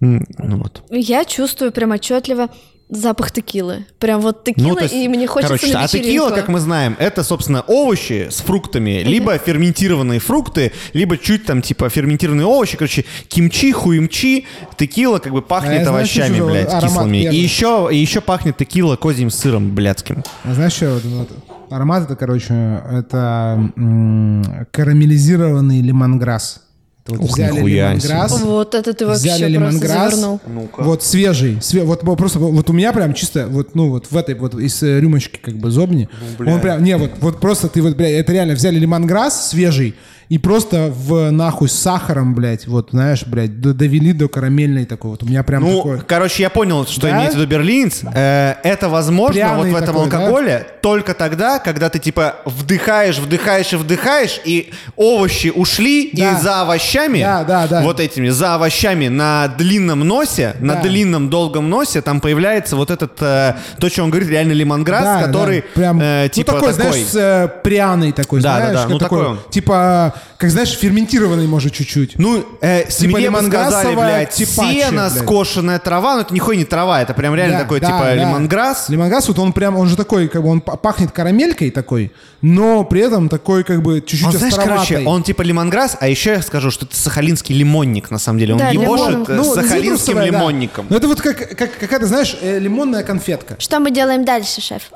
Ну 0.00 0.22
вот. 0.38 0.82
Я 0.90 1.24
чувствую 1.24 1.72
прям 1.72 1.90
отчетливо 1.92 2.48
запах 2.90 3.30
текилы. 3.30 3.86
Прям 3.98 4.20
вот 4.20 4.44
текила, 4.44 4.68
Ну, 4.74 4.78
есть, 4.80 4.92
и 4.94 5.08
мне 5.08 5.26
хочется 5.26 5.56
короче, 5.56 5.72
на 5.72 5.84
а 5.84 5.88
текила, 5.88 6.26
вечеринку. 6.26 6.34
как 6.34 6.48
мы 6.48 6.60
знаем, 6.60 6.96
это, 6.98 7.22
собственно, 7.22 7.62
овощи 7.62 8.28
с 8.30 8.40
фруктами, 8.40 9.02
либо 9.04 9.38
ферментированные 9.38 10.18
фрукты, 10.20 10.72
либо 10.92 11.16
чуть 11.16 11.46
там, 11.46 11.62
типа, 11.62 11.88
ферментированные 11.88 12.46
овощи, 12.46 12.76
короче, 12.76 13.04
кимчи, 13.28 13.72
хуимчи, 13.72 14.46
текила 14.76 15.18
как 15.18 15.32
бы 15.32 15.38
А 15.38 15.42
пахнет 15.42 15.82
что 15.82 15.90
овощами, 15.90 16.32
чужого 16.34 16.50
блядь, 16.50 16.68
аромат 16.68 16.90
кислыми. 16.90 17.16
И 17.18 17.36
еще, 17.36 17.88
и 17.92 17.96
еще 17.96 18.20
пахнет 18.20 18.56
текила 18.56 18.96
козьим 18.96 19.30
сыром 19.30 19.74
блядским. 19.74 20.22
А 20.44 20.54
знаешь, 20.54 20.72
что 20.72 20.94
вот, 20.94 21.04
вот, 21.04 21.28
аромат 21.70 22.04
это, 22.04 22.16
короче, 22.16 22.82
это 22.92 23.70
м, 23.76 24.66
карамелизированный 24.72 25.80
лимонграсс. 25.80 26.62
Вот 27.10 27.20
Ух, 27.20 27.32
взяли 27.34 27.56
себе. 27.58 27.66
лимонграсс, 27.76 28.40
Вот 28.42 28.74
это 28.74 28.94
ты 28.94 29.06
вообще 29.06 29.20
взяли 29.34 29.52
лимонграсс, 29.52 30.14
завернул. 30.14 30.40
вот 30.78 31.02
свежий, 31.02 31.54
све- 31.56 31.84
вот 31.84 32.02
вот 32.02 32.16
просто 32.16 32.38
вот 32.38 32.70
у 32.70 32.72
меня 32.72 32.92
прям 32.92 33.14
чисто 33.14 33.46
вот 33.48 33.74
ну 33.74 33.90
вот 33.90 34.06
в 34.10 34.16
этой 34.16 34.34
вот 34.34 34.54
из 34.54 34.82
э, 34.82 35.00
рюмочки 35.00 35.38
как 35.42 35.54
бы 35.56 35.70
зобни, 35.70 36.08
Ну, 36.38 36.52
он 36.54 36.60
прям 36.60 36.82
не 36.84 36.96
вот 36.96 37.10
вот 37.20 37.40
просто 37.40 37.68
ты 37.68 37.82
вот 37.82 37.96
бля 37.96 38.08
это 38.08 38.32
реально 38.32 38.54
взяли 38.54 38.78
лимонграсс 38.78 39.50
свежий 39.50 39.94
и 40.30 40.38
просто 40.38 40.92
в 40.96 41.30
нахуй 41.32 41.68
с 41.68 41.72
сахаром 41.72 42.34
блядь 42.36 42.66
вот 42.68 42.90
знаешь 42.92 43.24
блядь 43.26 43.60
довели 43.60 44.12
до 44.12 44.28
карамельной 44.28 44.86
такой 44.86 45.10
вот 45.10 45.24
у 45.24 45.26
меня 45.26 45.42
прям 45.42 45.64
Ну, 45.64 45.76
такой 45.78 46.00
короче, 46.06 46.44
я 46.44 46.50
понял, 46.50 46.86
что 46.86 47.02
Да? 47.02 47.10
имеет 47.18 47.32
в 47.32 47.36
виду 47.36 47.46
берлинец. 47.48 48.02
Э, 48.14 48.54
это 48.62 48.88
возможно 48.88 49.34
Пряный 49.34 49.72
вот 49.72 49.80
в 49.80 49.82
этом 49.82 49.94
такой, 49.96 50.08
да? 50.10 50.18
алкоголе 50.18 50.66
только 50.82 51.14
тогда, 51.14 51.58
когда 51.58 51.90
ты 51.90 51.98
типа 51.98 52.36
вдыхаешь, 52.44 53.18
вдыхаешь 53.18 53.72
и 53.72 53.76
вдыхаешь, 53.76 54.40
и 54.44 54.72
овощи 54.96 55.52
ушли, 55.54 56.10
Да. 56.12 56.32
и 56.38 56.40
за 56.40 56.62
овощами, 56.62 57.20
Да, 57.22 57.42
да, 57.44 57.66
да. 57.66 57.82
вот 57.82 57.98
этими, 57.98 58.28
за 58.28 58.54
овощами 58.54 59.08
на 59.08 59.48
длинном 59.48 60.00
носе, 60.00 60.54
на 60.60 60.76
Да. 60.76 60.82
длинном 60.82 61.28
долгом 61.28 61.68
носе, 61.68 62.02
там 62.02 62.20
появляется 62.20 62.76
вот 62.76 62.90
этот, 62.92 63.20
э, 63.20 63.56
то, 63.80 63.88
что 63.90 64.04
он 64.04 64.10
говорит, 64.10 64.28
реально 64.30 64.52
лимонграсс, 64.52 65.02
Да, 65.04 65.22
который 65.24 65.62
да, 65.62 65.66
прям, 65.74 66.00
э, 66.00 66.28
типа 66.32 66.52
ну, 66.52 66.58
такой, 66.60 66.72
знаешь, 66.72 66.94
с, 67.04 67.14
э, 67.16 67.48
пряный 67.64 68.12
такой, 68.12 68.40
Да, 68.40 68.52
да, 68.52 68.56
знаешь, 68.60 68.74
да, 68.76 68.82
как 68.82 68.90
ну, 68.92 68.98
такой, 69.00 69.18
такой 69.18 69.32
он. 69.32 69.40
типа, 69.50 70.14
как 70.38 70.50
знаешь, 70.50 70.70
ферментированный 70.70 71.46
может 71.46 71.72
чуть-чуть. 71.74 72.18
Ну, 72.18 72.44
э, 72.62 72.84
Типа 72.84 72.88
мне 72.88 73.10
сказали, 73.10 73.22
лимонграссовая 73.24 73.94
блядь, 73.96 74.30
типача, 74.30 74.72
сено, 74.72 75.10
блядь. 75.10 75.22
скошенная 75.24 75.78
трава, 75.78 76.14
но 76.14 76.20
это 76.22 76.32
нихуя 76.34 76.56
не 76.56 76.64
трава, 76.64 77.02
это 77.02 77.12
прям 77.12 77.34
реально 77.34 77.58
Да, 77.58 77.62
такой, 77.64 77.80
да, 77.80 77.86
типа, 77.88 77.98
да. 78.04 78.14
лимонграсс. 78.14 78.88
Лимонграсс, 78.88 79.28
вот 79.28 79.38
он 79.38 79.52
прям, 79.52 79.76
он 79.76 79.86
же 79.88 79.96
такой, 79.96 80.28
как 80.28 80.42
бы, 80.42 80.48
он 80.48 80.60
па- 80.62 80.76
пахнет 80.76 81.12
карамелькой 81.12 81.70
такой, 81.70 82.10
но 82.40 82.84
при 82.84 83.02
этом 83.02 83.28
такой, 83.28 83.64
как 83.64 83.82
бы, 83.82 84.00
чуть-чуть 84.00 84.26
Он, 84.28 84.32
знаешь, 84.32 84.54
короче, 84.54 85.00
он 85.06 85.22
типа 85.22 85.42
лимонграсс, 85.42 85.96
а 86.00 86.08
еще 86.08 86.30
я 86.30 86.42
скажу, 86.42 86.70
что 86.70 86.86
это 86.86 86.96
сахалинский 86.96 87.54
лимонник, 87.54 88.10
на 88.10 88.18
самом 88.18 88.38
деле. 88.38 88.54
Он 88.54 88.58
Да, 88.60 88.70
ебошит 88.70 89.08
лимоном. 89.08 89.22
э, 89.28 89.34
Ну, 89.36 89.44
сахалинским 89.44 89.96
цитрусовая, 89.98 90.30
да. 90.32 90.38
лимонником. 90.38 90.86
Ну, 90.88 90.96
это 90.96 91.06
вот 91.08 91.20
как, 91.20 91.36
как 91.56 91.78
какая-то, 91.78 92.06
знаешь, 92.06 92.36
э, 92.40 92.58
лимонная 92.58 93.02
конфетка. 93.04 93.56
Что 93.58 93.78
мы 93.78 93.90
делаем 93.90 94.24
дальше, 94.24 94.60
шеф? 94.62 94.90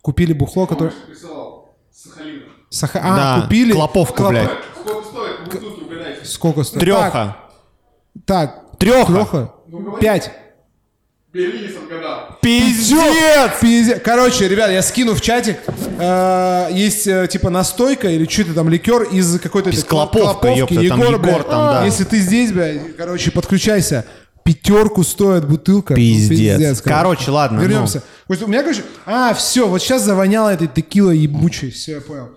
Купили 0.00 0.32
бухло, 0.32 0.66
которое... 0.66 0.92
Саха... 2.72 3.00
А, 3.02 3.16
Да, 3.16 3.42
купили... 3.42 3.72
клоповку, 3.72 4.22
Клоп- 4.22 4.28
блядь. 4.30 4.50
Сколько 6.24 6.62
стоит? 6.64 6.80
Треха. 6.80 7.36
Так, 8.24 8.26
так. 8.26 8.78
Треха. 8.78 9.12
Треха? 9.12 9.52
Пять. 10.00 10.30
Пиздец! 12.42 13.50
Пиздец. 13.60 14.00
Короче, 14.04 14.48
ребят, 14.48 14.70
я 14.70 14.82
скину 14.82 15.14
в 15.14 15.20
чатик. 15.20 15.58
Э, 15.98 16.68
есть 16.70 17.06
э, 17.06 17.26
типа 17.28 17.48
настойка 17.50 18.08
или 18.08 18.26
что-то 18.26 18.54
там 18.54 18.68
ликер 18.68 19.02
из 19.04 19.40
какой-то 19.40 19.70
Из 19.70 19.84
клоповки. 19.84 20.58
ёпта, 20.58 20.74
там 20.74 20.82
Егор, 20.84 20.98
Егор 21.06 21.18
блядь, 21.18 21.48
там, 21.48 21.74
да. 21.74 21.84
Если 21.84 22.04
ты 22.04 22.18
здесь, 22.18 22.52
блядь, 22.52 22.96
короче, 22.96 23.30
подключайся. 23.30 24.04
Пятерку 24.44 25.04
стоит 25.04 25.46
бутылка. 25.48 25.92
Ну, 25.94 25.96
Пиздец. 25.96 26.82
Короче, 26.82 27.30
ладно, 27.30 27.58
ну. 27.60 27.66
Вернемся. 27.66 28.02
Вот 28.28 28.42
у 28.42 28.46
меня, 28.48 28.62
короче... 28.62 28.82
А, 29.06 29.32
все, 29.34 29.68
вот 29.68 29.80
сейчас 29.80 30.02
завоняло 30.02 30.48
этой 30.50 30.66
текилой 30.66 31.16
ебучей. 31.18 31.70
Все, 31.70 31.92
я 31.92 32.00
понял. 32.00 32.30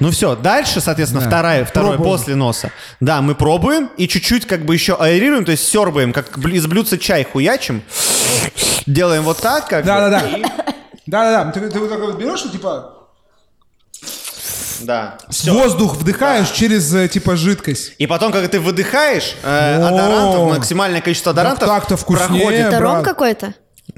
Ну 0.00 0.10
все, 0.10 0.34
дальше, 0.36 0.80
соответственно, 0.80 1.22
Да. 1.22 1.28
вторая, 1.28 1.64
второе 1.64 1.92
Пробуем. 1.96 2.12
после 2.12 2.34
носа. 2.34 2.70
Да, 3.00 3.22
мы 3.22 3.34
пробуем 3.34 3.90
и 3.96 4.08
чуть-чуть 4.08 4.46
как 4.46 4.64
бы 4.64 4.74
еще 4.74 4.94
аэрируем, 4.94 5.44
то 5.44 5.52
есть 5.52 5.68
сербаем, 5.68 6.12
как 6.12 6.36
из 6.38 6.66
блюдца 6.66 6.98
чай 6.98 7.24
хуячим. 7.24 7.82
Делаем 8.86 9.22
вот 9.22 9.38
так, 9.38 9.68
как 9.68 9.82
бы. 9.82 9.86
Да-да-да. 9.86 10.22
Да-да-да. 11.06 11.52
Ты, 11.52 11.70
ты 11.70 11.78
вот 11.78 11.88
так 11.90 12.00
вот 12.00 12.16
берешь, 12.16 12.44
и, 12.44 12.48
типа, 12.50 12.94
Да. 14.80 15.18
воздух 15.46 15.96
вдыхаешь 15.96 16.50
через, 16.50 16.92
э, 16.94 17.08
типа, 17.08 17.36
жидкость. 17.36 17.94
И 17.98 18.06
потом, 18.06 18.32
когда 18.32 18.48
ты 18.48 18.58
выдыхаешь, 18.58 19.34
э, 19.42 19.76
адорантов, 19.76 20.48
максимальное 20.56 21.00
количество 21.00 21.30
адорантов 21.32 21.68
так-то 21.68 21.96
вкуснее. 21.96 22.28
проходит. 22.28 22.66
Это 22.66 22.80
ром 22.80 23.02
какой-то? 23.02 23.54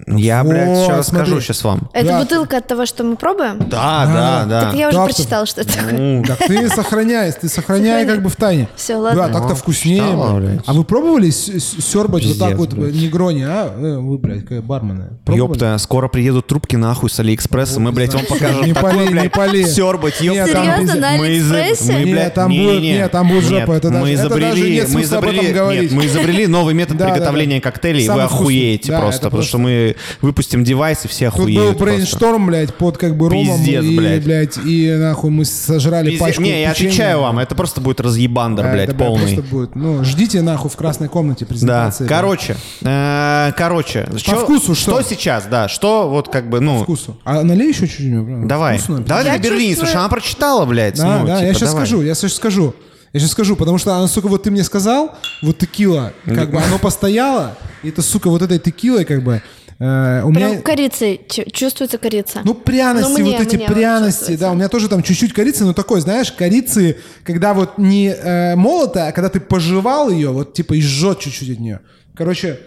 Я, 0.08 0.42
блядь, 0.42 0.68
Вот, 0.68 0.86
сейчас 0.86 1.06
смотри. 1.06 1.20
расскажу 1.22 1.40
сейчас 1.40 1.64
вам. 1.64 1.88
Это 1.92 2.06
Да. 2.08 2.20
бутылка 2.20 2.56
от 2.58 2.66
того, 2.66 2.84
что 2.84 3.04
мы 3.04 3.14
пробуем? 3.16 3.58
Да, 3.70 4.06
да, 4.06 4.44
да. 4.44 4.60
Так 4.62 4.74
я 4.74 4.88
уже 4.88 4.96
Так-то. 4.98 5.14
прочитала, 5.14 5.46
что 5.46 5.60
это 5.60 5.72
такое. 5.72 5.92
Ну, 5.92 6.24
Так 6.26 6.38
ты 6.38 6.68
сохраняй, 6.68 7.32
ты 7.32 7.48
сохраняй 7.48 8.04
как 8.04 8.20
бы 8.22 8.28
в 8.28 8.34
тайне. 8.36 8.68
Всё, 8.74 8.98
ладно. 8.98 9.28
Да, 9.28 9.32
так-то 9.32 9.54
вкуснее. 9.54 10.02
блядь. 10.02 10.42
блядь. 10.42 10.60
А 10.66 10.72
вы 10.72 10.84
пробовали 10.84 11.30
сербать 11.30 12.26
вот 12.26 12.38
так 12.38 12.56
вот 12.56 12.72
блядь. 12.74 12.94
негрони, 12.94 13.44
а? 13.44 13.72
Э, 13.76 13.98
Вы, 13.98 14.18
блядь, 14.18 14.42
какая 14.42 14.62
бармены. 14.62 15.10
Ёпта, 15.28 15.78
скоро 15.78 16.08
приедут 16.08 16.48
трубки 16.48 16.76
нахуй 16.76 17.08
с 17.08 17.18
Алиэкспресса. 17.20 17.78
Мы, 17.80 17.92
блядь, 17.92 18.14
вам 18.14 18.24
покажем 18.26 18.64
Не 18.64 18.74
пали, 18.74 18.98
не 19.06 19.10
блядь, 19.10 19.32
пали. 19.32 19.62
сёрбать, 19.64 20.20
Нет, 20.20 20.34
ёпта. 20.34 20.52
там 20.52 20.64
Серьезно, 20.64 20.82
будет- 20.92 21.00
на 21.00 21.10
Алиэкспрессе? 21.10 21.94
Нет, 21.94 22.10
блядь, 22.10 22.34
там 22.34 22.48
будет- 22.50 22.58
не, 22.60 22.80
не. 22.80 22.92
нет, 22.94 23.12
там 23.12 23.28
будет 23.28 23.44
жопа, 23.44 23.72
это 23.72 23.90
мы 23.90 24.16
даже- 24.16 24.70
нет 24.70 24.84
мы 24.84 24.90
смысла 24.90 25.18
об 25.18 25.24
этом 25.24 25.34
изобрели, 25.36 25.52
говорить. 25.54 25.92
мы 25.92 26.06
изобрели 26.06 26.46
новый 26.48 26.74
метод 26.74 26.96
Да, 26.96 27.04
да, 27.04 27.10
да. 27.10 27.14
приготовления 27.14 27.60
коктейлей, 27.60 28.04
и 28.04 28.08
вы 28.08 28.22
охуеете 28.22 28.90
Да, 28.92 29.00
просто, 29.00 29.24
потому 29.24 29.42
что 29.44 29.58
мы 29.58 29.83
выпустим 30.22 30.64
девайс, 30.64 31.04
и 31.04 31.08
все 31.08 31.30
Тут 31.30 31.40
был 31.40 31.44
охуеют 31.46 31.78
brainstorm, 31.78 32.46
блядь, 32.46 32.74
под 32.74 32.98
как 32.98 33.16
бы 33.16 33.28
ромом. 33.28 33.58
Пиздец, 33.58 33.84
и, 33.84 33.96
блядь. 33.96 34.24
блядь, 34.24 34.58
и 34.64 34.90
нахуй 34.98 35.30
мы 35.30 35.44
сожрали 35.44 36.06
Пиздец. 36.10 36.20
пачку 36.20 36.42
Не, 36.42 36.62
я 36.62 36.70
печенья. 36.72 36.88
отвечаю 36.90 37.20
вам, 37.20 37.38
это 37.38 37.54
просто 37.54 37.80
будет 37.80 38.00
разъебандер, 38.00 38.64
Да, 38.64 38.72
блядь, 38.72 38.88
это, 38.90 38.98
полный. 38.98 39.34
просто 39.34 39.42
будет. 39.42 39.74
Ну, 39.76 40.04
ждите 40.04 40.42
нахуй 40.42 40.70
в 40.70 40.76
красной 40.76 41.08
комнате 41.08 41.44
Да, 41.44 41.48
презентации. 41.48 42.06
короче, 42.06 42.56
э, 42.82 43.52
короче, 43.56 44.08
чё- 44.16 44.36
вкусу 44.44 44.74
что? 44.74 45.02
сейчас, 45.02 45.46
да, 45.46 45.68
что 45.68 46.08
вот 46.08 46.28
как 46.28 46.48
бы, 46.48 46.60
ну, 46.60 46.82
Вкусу. 46.82 47.16
А 47.24 47.42
налей 47.42 47.68
еще 47.68 47.86
чуть-чуть. 47.86 48.46
давай, 48.46 48.78
Вкусно. 48.78 49.00
давай 49.04 49.24
чувствую- 49.38 49.70
потому 49.70 49.86
что 49.88 49.98
она 49.98 50.08
прочитала, 50.08 50.64
блядь, 50.66 50.96
Да, 50.96 51.18
ну, 51.20 51.26
да, 51.26 51.36
типа, 51.36 51.46
я 51.46 51.54
сейчас 51.54 51.68
давай. 51.70 51.86
скажу, 51.86 52.02
я 52.02 52.14
сейчас 52.14 52.32
скажу. 52.34 52.74
Я 53.12 53.20
сейчас 53.20 53.30
скажу, 53.30 53.54
потому 53.54 53.78
что 53.78 53.94
она, 53.94 54.08
сука, 54.08 54.26
вот 54.26 54.42
ты 54.42 54.50
мне 54.50 54.64
сказал, 54.64 55.14
вот 55.40 55.58
текила, 55.58 56.12
как 56.26 56.50
бы 56.50 56.58
оно 56.60 56.78
постояло, 56.78 57.56
и 57.84 57.88
это, 57.90 58.02
сука, 58.02 58.28
вот 58.28 58.42
этой 58.42 58.58
текилой, 58.58 59.04
как 59.04 59.22
бы, 59.22 59.40
э, 59.78 60.22
у 60.22 60.30
меня... 60.30 60.50
Прям 60.50 60.62
корицей 60.62 61.20
чу- 61.28 61.50
чувствуется 61.50 61.98
корица. 61.98 62.40
Ну, 62.44 62.54
пряности, 62.54 63.08
Ну, 63.10 63.18
мне- 63.18 63.32
вот 63.38 63.46
эти 63.46 63.56
мне 63.56 63.66
пряности, 63.66 64.36
да, 64.36 64.50
у 64.52 64.54
меня 64.54 64.68
тоже 64.68 64.88
там 64.88 65.02
чуть-чуть 65.02 65.32
корицы, 65.32 65.64
но 65.64 65.72
такой, 65.72 66.00
знаешь, 66.00 66.32
корицы, 66.32 66.98
когда 67.24 67.54
вот 67.54 67.78
не 67.78 68.08
э, 68.08 68.56
молотая, 68.56 69.08
а 69.08 69.12
когда 69.12 69.28
ты 69.28 69.40
пожевал 69.40 70.10
ее, 70.10 70.30
вот 70.30 70.54
типа 70.54 70.74
и 70.74 70.80
жжет 70.80 71.20
чуть-чуть 71.20 71.50
от 71.50 71.60
нее. 71.60 71.80
Короче, 72.14 72.60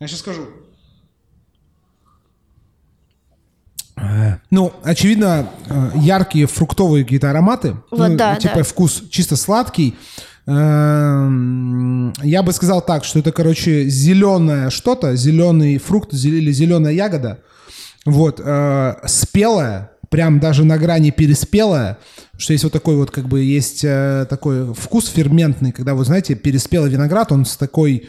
я 0.00 0.06
сейчас 0.08 0.20
скажу. 0.20 0.46
Ну, 4.50 4.72
очевидно, 4.82 5.50
э, 5.68 5.90
яркие 5.96 6.46
фруктовые 6.46 7.04
какие-то 7.04 7.30
ароматы. 7.30 7.76
Вот 7.90 8.08
ну, 8.10 8.16
да, 8.16 8.36
Типа 8.36 8.56
да. 8.56 8.62
вкус 8.64 9.04
чисто 9.10 9.36
сладкий. 9.36 9.94
Эм, 10.46 12.12
Я 12.22 12.42
бы 12.42 12.52
сказал 12.52 12.82
так, 12.82 13.04
что 13.04 13.18
это, 13.18 13.32
короче, 13.32 13.88
зеленое 13.88 14.70
что-то, 14.70 15.16
зеленый 15.16 15.78
фрукт 15.78 16.12
или 16.12 16.52
зеленая 16.52 16.92
ягода. 16.92 17.38
Вот, 18.04 18.40
э, 18.44 18.94
спелая, 19.06 19.90
прям 20.10 20.38
даже 20.40 20.64
на 20.64 20.76
грани 20.76 21.10
переспелая, 21.10 21.96
что 22.36 22.52
есть 22.52 22.64
вот 22.64 22.72
такой 22.72 22.96
вот, 22.96 23.10
как 23.10 23.26
бы, 23.26 23.40
есть 23.40 23.82
э, 23.84 24.26
такой 24.28 24.74
вкус 24.74 25.08
ферментный, 25.08 25.72
когда, 25.72 25.94
вот 25.94 26.06
знаете, 26.06 26.34
переспелый 26.34 26.90
виноград, 26.90 27.32
он 27.32 27.46
с 27.46 27.56
такой, 27.56 28.08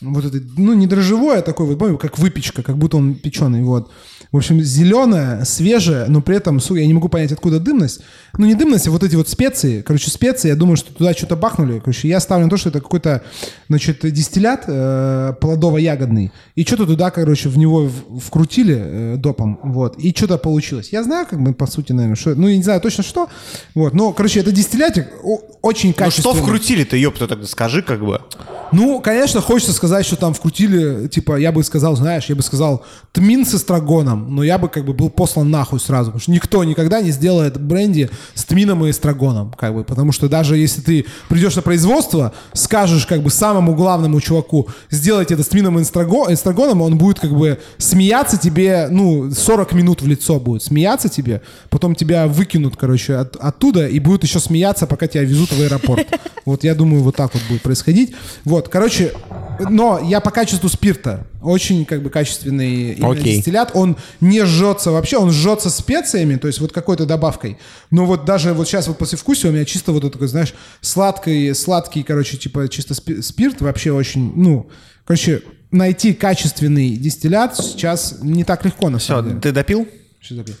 вот 0.00 0.24
этой, 0.24 0.42
ну, 0.56 0.72
не 0.74 0.86
дрожжевой, 0.86 1.38
а 1.38 1.42
такой 1.42 1.66
вот, 1.66 1.78
помню, 1.78 1.98
как 1.98 2.18
выпечка, 2.18 2.62
как 2.62 2.78
будто 2.78 2.96
он 2.96 3.14
печеный, 3.14 3.62
вот. 3.62 3.90
В 4.32 4.36
общем, 4.36 4.60
зеленая, 4.60 5.44
свежая, 5.44 6.06
но 6.08 6.20
при 6.22 6.36
этом, 6.36 6.60
сука, 6.60 6.78
я 6.80 6.86
не 6.86 6.94
могу 6.94 7.08
понять, 7.08 7.32
откуда 7.32 7.58
дымность. 7.58 8.00
Ну, 8.38 8.46
не 8.46 8.54
дымность, 8.54 8.86
а 8.86 8.90
вот 8.92 9.02
эти 9.02 9.16
вот 9.16 9.28
специи. 9.28 9.82
Короче, 9.82 10.08
специи, 10.10 10.48
я 10.48 10.54
думаю, 10.54 10.76
что 10.76 10.94
туда 10.94 11.12
что-то 11.14 11.34
бахнули. 11.34 11.80
Короче, 11.80 12.06
я 12.08 12.20
ставлю 12.20 12.44
на 12.44 12.50
то, 12.50 12.56
что 12.56 12.68
это 12.68 12.80
какой-то, 12.80 13.22
значит, 13.68 13.98
дистиллят 14.12 14.64
э, 14.68 15.32
плодово-ягодный. 15.40 16.30
И 16.54 16.62
что-то 16.64 16.86
туда, 16.86 17.10
короче, 17.10 17.48
в 17.48 17.58
него 17.58 17.86
в- 17.88 18.20
вкрутили 18.20 18.76
э, 18.78 19.16
допом, 19.16 19.58
вот. 19.64 19.98
И 19.98 20.14
что-то 20.16 20.38
получилось. 20.38 20.90
Я 20.92 21.02
знаю, 21.02 21.26
как 21.28 21.42
бы, 21.42 21.52
по 21.52 21.66
сути, 21.66 21.90
наверное, 21.92 22.14
что... 22.16 22.36
Ну, 22.36 22.46
я 22.46 22.56
не 22.56 22.62
знаю 22.62 22.80
точно 22.80 23.02
что. 23.02 23.28
Вот, 23.74 23.94
но, 23.94 24.12
короче, 24.12 24.38
это 24.38 24.52
дистиллятик 24.52 25.08
очень 25.62 25.88
Ну 25.88 25.94
что 25.94 26.04
качественный. 26.04 26.40
вкрутили-то, 26.42 26.96
ёпта, 26.96 27.26
тогда 27.26 27.46
скажи, 27.46 27.82
как 27.82 28.04
бы. 28.04 28.20
Ну, 28.72 29.00
конечно, 29.00 29.40
хочется 29.40 29.72
сказать, 29.72 29.89
сказать, 29.90 30.06
что 30.06 30.14
там 30.16 30.34
вкрутили, 30.34 31.08
типа, 31.08 31.36
я 31.36 31.50
бы 31.50 31.64
сказал, 31.64 31.96
знаешь, 31.96 32.26
я 32.26 32.36
бы 32.36 32.42
сказал 32.42 32.84
тмин 33.12 33.44
с 33.44 33.54
эстрагоном, 33.56 34.32
но 34.36 34.44
я 34.44 34.56
бы 34.56 34.68
как 34.68 34.84
бы 34.84 34.92
был 34.92 35.10
послан 35.10 35.50
нахуй 35.50 35.80
сразу, 35.80 36.10
потому 36.12 36.20
что 36.20 36.30
никто 36.30 36.62
никогда 36.62 37.00
не 37.00 37.10
сделает 37.10 37.60
бренди 37.60 38.08
с 38.34 38.44
тмином 38.44 38.86
и 38.86 38.90
эстрагоном, 38.90 39.52
как 39.58 39.74
бы, 39.74 39.82
потому 39.82 40.12
что 40.12 40.28
даже 40.28 40.56
если 40.56 40.80
ты 40.80 41.06
придешь 41.28 41.56
на 41.56 41.62
производство, 41.62 42.32
скажешь 42.52 43.04
как 43.04 43.20
бы 43.22 43.30
самому 43.30 43.74
главному 43.74 44.20
чуваку, 44.20 44.68
сделайте 44.90 45.34
это 45.34 45.42
с 45.42 45.48
тмином 45.48 45.80
и 45.80 45.82
эстраго- 45.82 46.32
эстрагоном, 46.32 46.82
он 46.82 46.96
будет 46.96 47.18
как 47.18 47.32
бы 47.36 47.58
смеяться 47.78 48.36
тебе, 48.36 48.86
ну, 48.92 49.32
40 49.32 49.72
минут 49.72 50.02
в 50.02 50.06
лицо 50.06 50.38
будет 50.38 50.62
смеяться 50.62 51.08
тебе, 51.08 51.42
потом 51.68 51.96
тебя 51.96 52.28
выкинут, 52.28 52.76
короче, 52.76 53.16
от- 53.16 53.34
оттуда 53.40 53.88
и 53.88 53.98
будут 53.98 54.22
еще 54.22 54.38
смеяться, 54.38 54.86
пока 54.86 55.08
тебя 55.08 55.24
везут 55.24 55.50
в 55.52 55.60
аэропорт. 55.60 56.06
Вот 56.46 56.62
я 56.64 56.74
думаю, 56.74 57.02
вот 57.02 57.16
так 57.16 57.34
вот 57.34 57.42
будет 57.48 57.62
происходить. 57.62 58.14
Вот, 58.44 58.68
короче, 58.68 59.12
но 59.68 59.79
я 60.02 60.20
по 60.20 60.30
качеству 60.30 60.68
спирта 60.68 61.26
очень 61.42 61.84
как 61.84 62.02
бы 62.02 62.10
качественный 62.10 62.92
именно 62.92 63.12
Окей. 63.12 63.36
дистиллят. 63.36 63.70
Он 63.74 63.96
не 64.20 64.44
жжется 64.44 64.90
вообще, 64.90 65.16
он 65.18 65.30
жжется 65.30 65.70
специями, 65.70 66.36
то 66.36 66.46
есть 66.46 66.60
вот 66.60 66.72
какой-то 66.72 67.06
добавкой. 67.06 67.58
Но 67.90 68.04
вот 68.06 68.24
даже 68.24 68.52
вот 68.52 68.66
сейчас 68.68 68.88
вот 68.88 68.98
после 68.98 69.16
вкуса 69.18 69.48
у 69.48 69.52
меня 69.52 69.64
чисто 69.64 69.92
вот 69.92 70.10
такой, 70.12 70.28
знаешь, 70.28 70.54
сладкий, 70.80 71.52
сладкий, 71.54 72.02
короче, 72.02 72.36
типа 72.36 72.68
чисто 72.68 72.94
спи- 72.94 73.22
спирт 73.22 73.60
вообще 73.60 73.92
очень, 73.92 74.32
ну, 74.36 74.68
короче, 75.04 75.42
найти 75.70 76.12
качественный 76.14 76.90
дистиллят 76.96 77.56
сейчас 77.56 78.16
не 78.22 78.44
так 78.44 78.64
легко 78.64 78.90
на 78.90 78.98
Все, 78.98 79.08
самом 79.08 79.28
деле. 79.28 79.40
ты 79.40 79.52
допил? 79.52 79.88
Что 80.22 80.36
такое? 80.36 80.54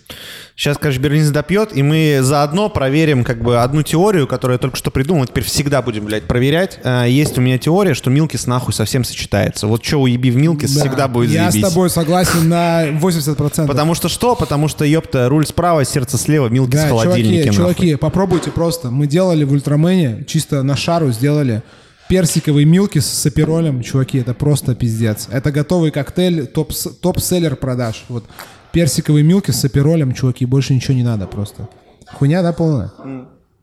Сейчас, 0.56 0.78
конечно, 0.78 1.00
Берлинец 1.02 1.28
допьет, 1.28 1.76
и 1.76 1.82
мы 1.82 2.20
заодно 2.22 2.70
проверим 2.70 3.24
как 3.24 3.42
бы 3.42 3.60
одну 3.62 3.82
теорию, 3.82 4.26
которую 4.26 4.54
я 4.54 4.58
только 4.58 4.76
что 4.76 4.90
придумал, 4.90 5.26
теперь 5.26 5.44
всегда 5.44 5.82
будем, 5.82 6.06
блядь, 6.06 6.24
проверять. 6.24 6.78
А, 6.82 7.04
Есть 7.04 7.36
у 7.36 7.42
меня 7.42 7.58
теория, 7.58 7.92
что 7.92 8.08
Милкис 8.08 8.46
нахуй 8.46 8.72
совсем 8.72 9.04
сочетается. 9.04 9.66
Вот 9.66 9.84
что 9.84 9.98
уеби 10.00 10.30
в 10.30 10.36
Милкис, 10.36 10.72
Да, 10.74 10.80
всегда 10.80 11.08
будет 11.08 11.30
Я 11.30 11.50
заебись. 11.50 11.66
с 11.66 11.70
тобой 11.70 11.90
согласен 11.90 12.48
на 12.48 12.86
80%. 12.86 13.66
Потому 13.66 13.94
что 13.94 14.08
что? 14.08 14.34
Потому 14.34 14.66
что, 14.68 14.84
ёпта, 14.86 15.28
руль 15.28 15.46
справа, 15.46 15.84
сердце 15.84 16.16
слева, 16.16 16.48
Милкис 16.48 16.80
Да, 16.80 16.86
в 16.86 16.90
холодильнике, 16.90 17.50
чуваки, 17.50 17.58
нахуй. 17.60 17.74
чуваки, 17.74 17.96
попробуйте 17.96 18.50
просто. 18.50 18.90
Мы 18.90 19.06
делали 19.06 19.44
в 19.44 19.52
Ультрамене, 19.52 20.24
чисто 20.26 20.62
на 20.62 20.74
шару 20.74 21.12
сделали 21.12 21.62
персиковый 22.08 22.64
милки 22.64 22.98
с 22.98 23.26
аперолем. 23.26 23.82
Чуваки, 23.82 24.18
это 24.18 24.32
просто 24.34 24.74
пиздец. 24.74 25.28
Это 25.30 25.52
готовый 25.52 25.90
коктейль, 25.90 26.46
топ- 26.46 26.72
топ-селлер 27.00 27.56
продаж. 27.56 28.04
Вот 28.08 28.24
персиковый 28.72 29.22
милки 29.22 29.50
с 29.50 29.64
аперолем, 29.64 30.12
чуваки, 30.12 30.44
больше 30.46 30.74
ничего 30.74 30.94
не 30.94 31.02
надо 31.02 31.26
просто. 31.26 31.68
Хуйня, 32.06 32.42
да, 32.42 32.52
полная? 32.52 32.90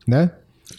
Да? 0.06 0.32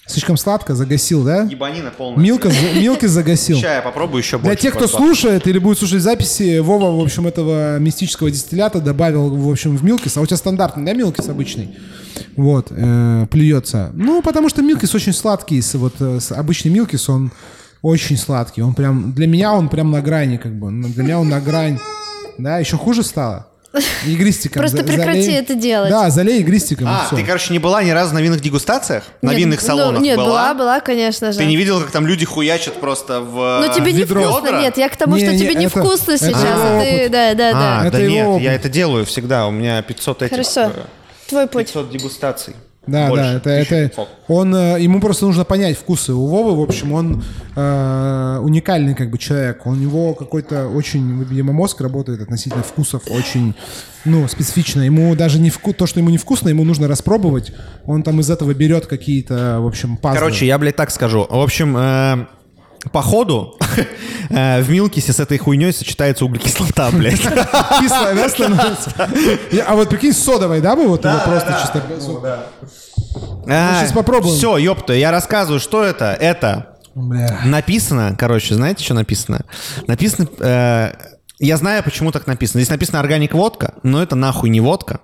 Слишком 0.06 0.38
сладко, 0.38 0.76
загасил, 0.76 1.23
да? 1.23 1.43
Ебанина 1.43 1.91
полная. 1.95 2.23
Милка, 2.23 2.51
Милки 2.76 3.07
загасил. 3.07 3.57
Ща 3.57 3.76
я 3.76 3.81
попробую 3.81 4.22
еще 4.22 4.38
Для 4.38 4.49
больше. 4.49 4.61
тех, 4.61 4.76
кто 4.76 4.88
слушает 4.88 5.47
или 5.47 5.57
будет 5.57 5.80
слушать 5.80 6.01
записи, 6.01 6.60
Вова, 6.60 6.95
в 6.95 7.01
общем, 7.01 7.26
этого 7.27 7.80
мистического 7.80 8.30
дистиллята 8.30 8.81
добавил, 8.81 9.35
в 9.35 9.49
общем, 9.49 9.76
в 9.76 9.84
Милкис. 9.84 10.18
А 10.18 10.22
у 10.22 10.26
тебя 10.26 10.38
стандартный, 10.38 10.85
да, 10.85 10.93
Милкис 10.93 11.27
обычный? 11.27 11.76
Вот, 12.35 12.68
э, 12.69 13.27
плюется. 13.31 13.91
Ну, 13.93 14.22
потому 14.22 14.49
что 14.49 14.61
Милкис 14.61 14.93
очень 14.93 15.14
сладкий. 15.14 15.61
Вот 15.73 15.95
э, 15.99 16.19
обычный 16.31 16.69
Милкис, 16.69 17.10
он 17.10 17.31
очень 17.81 18.18
сладкий. 18.18 18.61
Он 18.61 18.73
прям, 18.76 19.14
для 19.14 19.27
меня 19.27 19.53
он 19.53 19.69
прям 19.69 19.89
на 19.91 20.01
грани, 20.01 20.38
как 20.38 20.53
бы. 20.53 20.72
Для 20.72 21.03
меня 21.03 21.19
он 21.19 21.30
на 21.30 21.39
грань. 21.39 21.80
Да, 22.38 22.60
еще 22.60 22.77
хуже 22.77 23.03
стало. 23.03 23.48
Игристиком. 24.05 24.59
Просто 24.61 24.83
прекрати 24.83 25.21
залей. 25.23 25.37
это 25.37 25.53
делать. 25.55 25.89
Да, 25.91 26.09
залей 26.09 26.39
игристиком. 26.41 26.87
А, 26.87 27.07
ты, 27.09 27.23
короче, 27.23 27.53
не 27.53 27.59
была 27.59 27.83
ни 27.83 27.91
разу 27.91 28.13
на 28.15 28.19
винных 28.19 28.41
дегустациях? 28.41 29.03
На 29.21 29.29
Нет, 29.29 29.39
винных 29.39 29.61
ну, 29.61 29.67
салонах 29.67 30.01
Нет, 30.01 30.17
была? 30.17 30.27
была, 30.27 30.53
была, 30.55 30.79
конечно 30.79 31.31
же. 31.31 31.37
Ты 31.37 31.45
не 31.45 31.55
видел, 31.55 31.79
как 31.81 31.91
там 31.91 32.07
люди 32.07 32.25
хуячат 32.25 32.79
просто 32.79 33.21
в 33.21 33.63
Ну 33.65 33.73
тебе 33.73 33.93
не 33.93 34.05
вкусно, 34.05 34.59
нет, 34.59 34.77
я 34.77 34.89
к 34.89 34.95
тому, 34.97 35.15
Не, 35.15 35.21
что 35.23 35.31
не, 35.33 35.39
тебе 35.39 35.51
это- 35.51 35.59
невкусно 35.61 36.11
это 36.13 36.25
сейчас. 36.25 36.43
его 36.43 36.81
Ты, 36.81 37.09
да, 37.09 37.33
да, 37.35 37.49
А, 37.49 37.81
да. 37.81 37.87
Это 37.87 37.97
да 37.97 38.03
нет, 38.07 38.27
опыт. 38.27 38.43
я 38.43 38.53
это 38.53 38.69
делаю 38.69 39.05
всегда. 39.05 39.47
У 39.47 39.51
меня 39.51 39.81
500 39.83 40.23
этих... 40.23 40.31
Хорошо. 40.31 40.61
э, 40.75 40.81
Твой 41.27 41.47
путь. 41.47 41.67
500 41.67 41.91
дегустаций. 41.91 42.55
Да, 42.90 43.10
Больше, 43.10 43.24
да, 43.24 43.34
это, 43.34 43.49
это 43.49 43.76
1500. 43.76 44.07
он, 44.28 44.56
э, 44.56 44.82
ему 44.82 44.99
просто 44.99 45.26
нужно 45.26 45.45
понять 45.45 45.78
вкусы. 45.78 46.14
У 46.14 46.26
Вовы, 46.28 46.56
в 46.56 46.61
общем, 46.61 46.94
он 46.94 47.24
э, 47.56 48.40
уникальный 48.41 48.95
как 48.95 49.10
бы 49.10 49.18
человек. 49.18 49.66
У 49.66 49.76
него 49.76 50.14
какой-то 50.14 50.68
очень, 50.68 51.24
видимо, 51.24 51.53
мозг 51.53 51.82
работает 51.82 52.22
относительно 52.22 52.64
вкусов 52.64 53.03
очень, 53.10 53.56
ну, 54.06 54.28
специфично. 54.28 54.82
Ему 54.82 55.16
даже 55.16 55.40
не 55.40 55.49
вку... 55.49 55.74
то, 55.74 55.86
что 55.86 55.99
ему 55.99 56.10
невкусно, 56.10 56.49
ему 56.49 56.64
нужно 56.64 56.88
распробовать. 56.88 57.52
Он 57.86 58.03
там 58.03 58.20
из 58.20 58.30
этого 58.30 58.53
берет 58.53 58.86
какие-то, 58.86 59.57
в 59.60 59.68
общем, 59.68 59.98
пазлы. 59.98 60.20
Короче, 60.20 60.45
я, 60.45 60.57
блядь, 60.57 60.76
так 60.76 60.91
скажу. 60.91 61.28
В 61.30 61.41
общем, 61.41 61.76
э, 61.78 62.26
по 62.91 63.01
ходу 63.01 63.57
э, 64.30 64.61
в 64.61 64.69
Милкисе 64.69 65.14
с 65.14 65.19
этой 65.19 65.38
хуйней 65.38 65.73
сочетается 65.73 66.26
углекислота, 66.26 66.89
блядь. 66.93 67.19
кислое, 67.19 68.15
да, 68.15 68.30
становится? 68.30 68.91
А 69.68 69.76
вот 69.76 69.89
прикинь, 69.89 70.14
с 70.14 70.23
содовой, 70.23 70.61
да, 70.61 70.76
бы 70.76 70.88
вот 70.88 71.03
его 71.06 71.19
просто 71.26 71.57
чисто... 71.61 71.84
щас 73.81 73.91
попробуем. 73.91 74.35
Все, 74.35 74.57
ёпта, 74.57 74.93
я 74.93 75.11
рассказываю, 75.11 75.60
что 75.60 75.84
это. 75.84 76.15
Это 76.19 76.77
написано, 76.95 78.15
короче, 78.18 78.56
знаете, 78.56 78.84
что 78.84 78.93
написано? 78.93 79.41
Написано... 79.88 80.95
я 81.40 81.57
знаю, 81.57 81.84
почему 81.84 82.11
так 82.11 82.28
написано. 82.28 82.60
Здесь 82.61 82.70
написано 82.70 82.99
органик 82.99 83.34
водка, 83.34 83.74
но 83.84 84.02
это 84.03 84.16
нахуй 84.16 84.49
не 84.49 84.60
водка, 84.60 84.99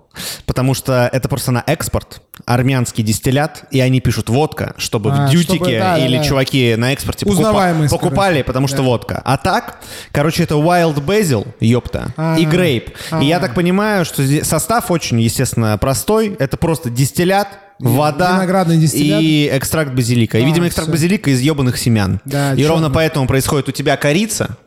потому 0.46 0.74
что 0.74 1.10
это 1.12 1.30
просто 1.30 1.52
на 1.52 1.64
экспорт 1.66 2.22
армянский 2.46 3.04
дистиллят, 3.04 3.64
и 3.72 3.80
они 3.80 4.02
пишут 4.02 4.30
водка, 4.30 4.74
чтобы 4.78 5.12
А, 5.12 5.28
в 5.28 5.30
дьютике 5.32 5.56
чтобы- 5.56 5.72
да, 5.72 5.96
да, 5.96 6.06
или 6.06 6.18
да. 6.18 6.24
чуваки 6.24 6.76
на 6.76 6.92
экспорте 6.94 7.26
покупали, 7.26 8.34
короче. 8.34 8.44
потому 8.44 8.68
что 8.68 8.82
водка. 8.84 9.22
А 9.24 9.38
так, 9.38 9.80
короче, 10.12 10.44
это 10.44 10.56
wild 10.56 10.96
basil, 11.06 11.48
ёпта, 11.60 12.14
А. 12.18 12.36
и 12.38 12.46
грейп. 12.46 12.90
И 13.22 13.26
я 13.26 13.40
так 13.40 13.54
понимаю, 13.56 14.04
что 14.06 14.22
состав 14.44 14.92
очень, 14.92 15.22
естественно, 15.22 15.78
простой. 15.78 16.36
Это 16.40 16.58
просто 16.58 16.90
дистиллят, 16.90 17.48
вода 17.80 18.36
Виноградный 18.36 18.78
дистиллят. 18.78 19.22
и 19.22 19.50
экстракт 19.52 19.92
базилика. 19.94 20.38
И, 20.38 20.44
А, 20.44 20.46
видимо, 20.46 20.68
экстракт 20.68 20.88
всё. 20.88 20.94
базилика 20.94 21.30
из 21.30 21.40
ебаных 21.42 21.78
семян. 21.78 22.20
Да, 22.26 22.54
и 22.54 22.62
чё- 22.62 22.70
ровно 22.70 22.90
поэтому 22.90 23.28
происходит 23.28 23.68
у 23.70 23.72
тебя 23.72 23.98
корица, 23.98 24.58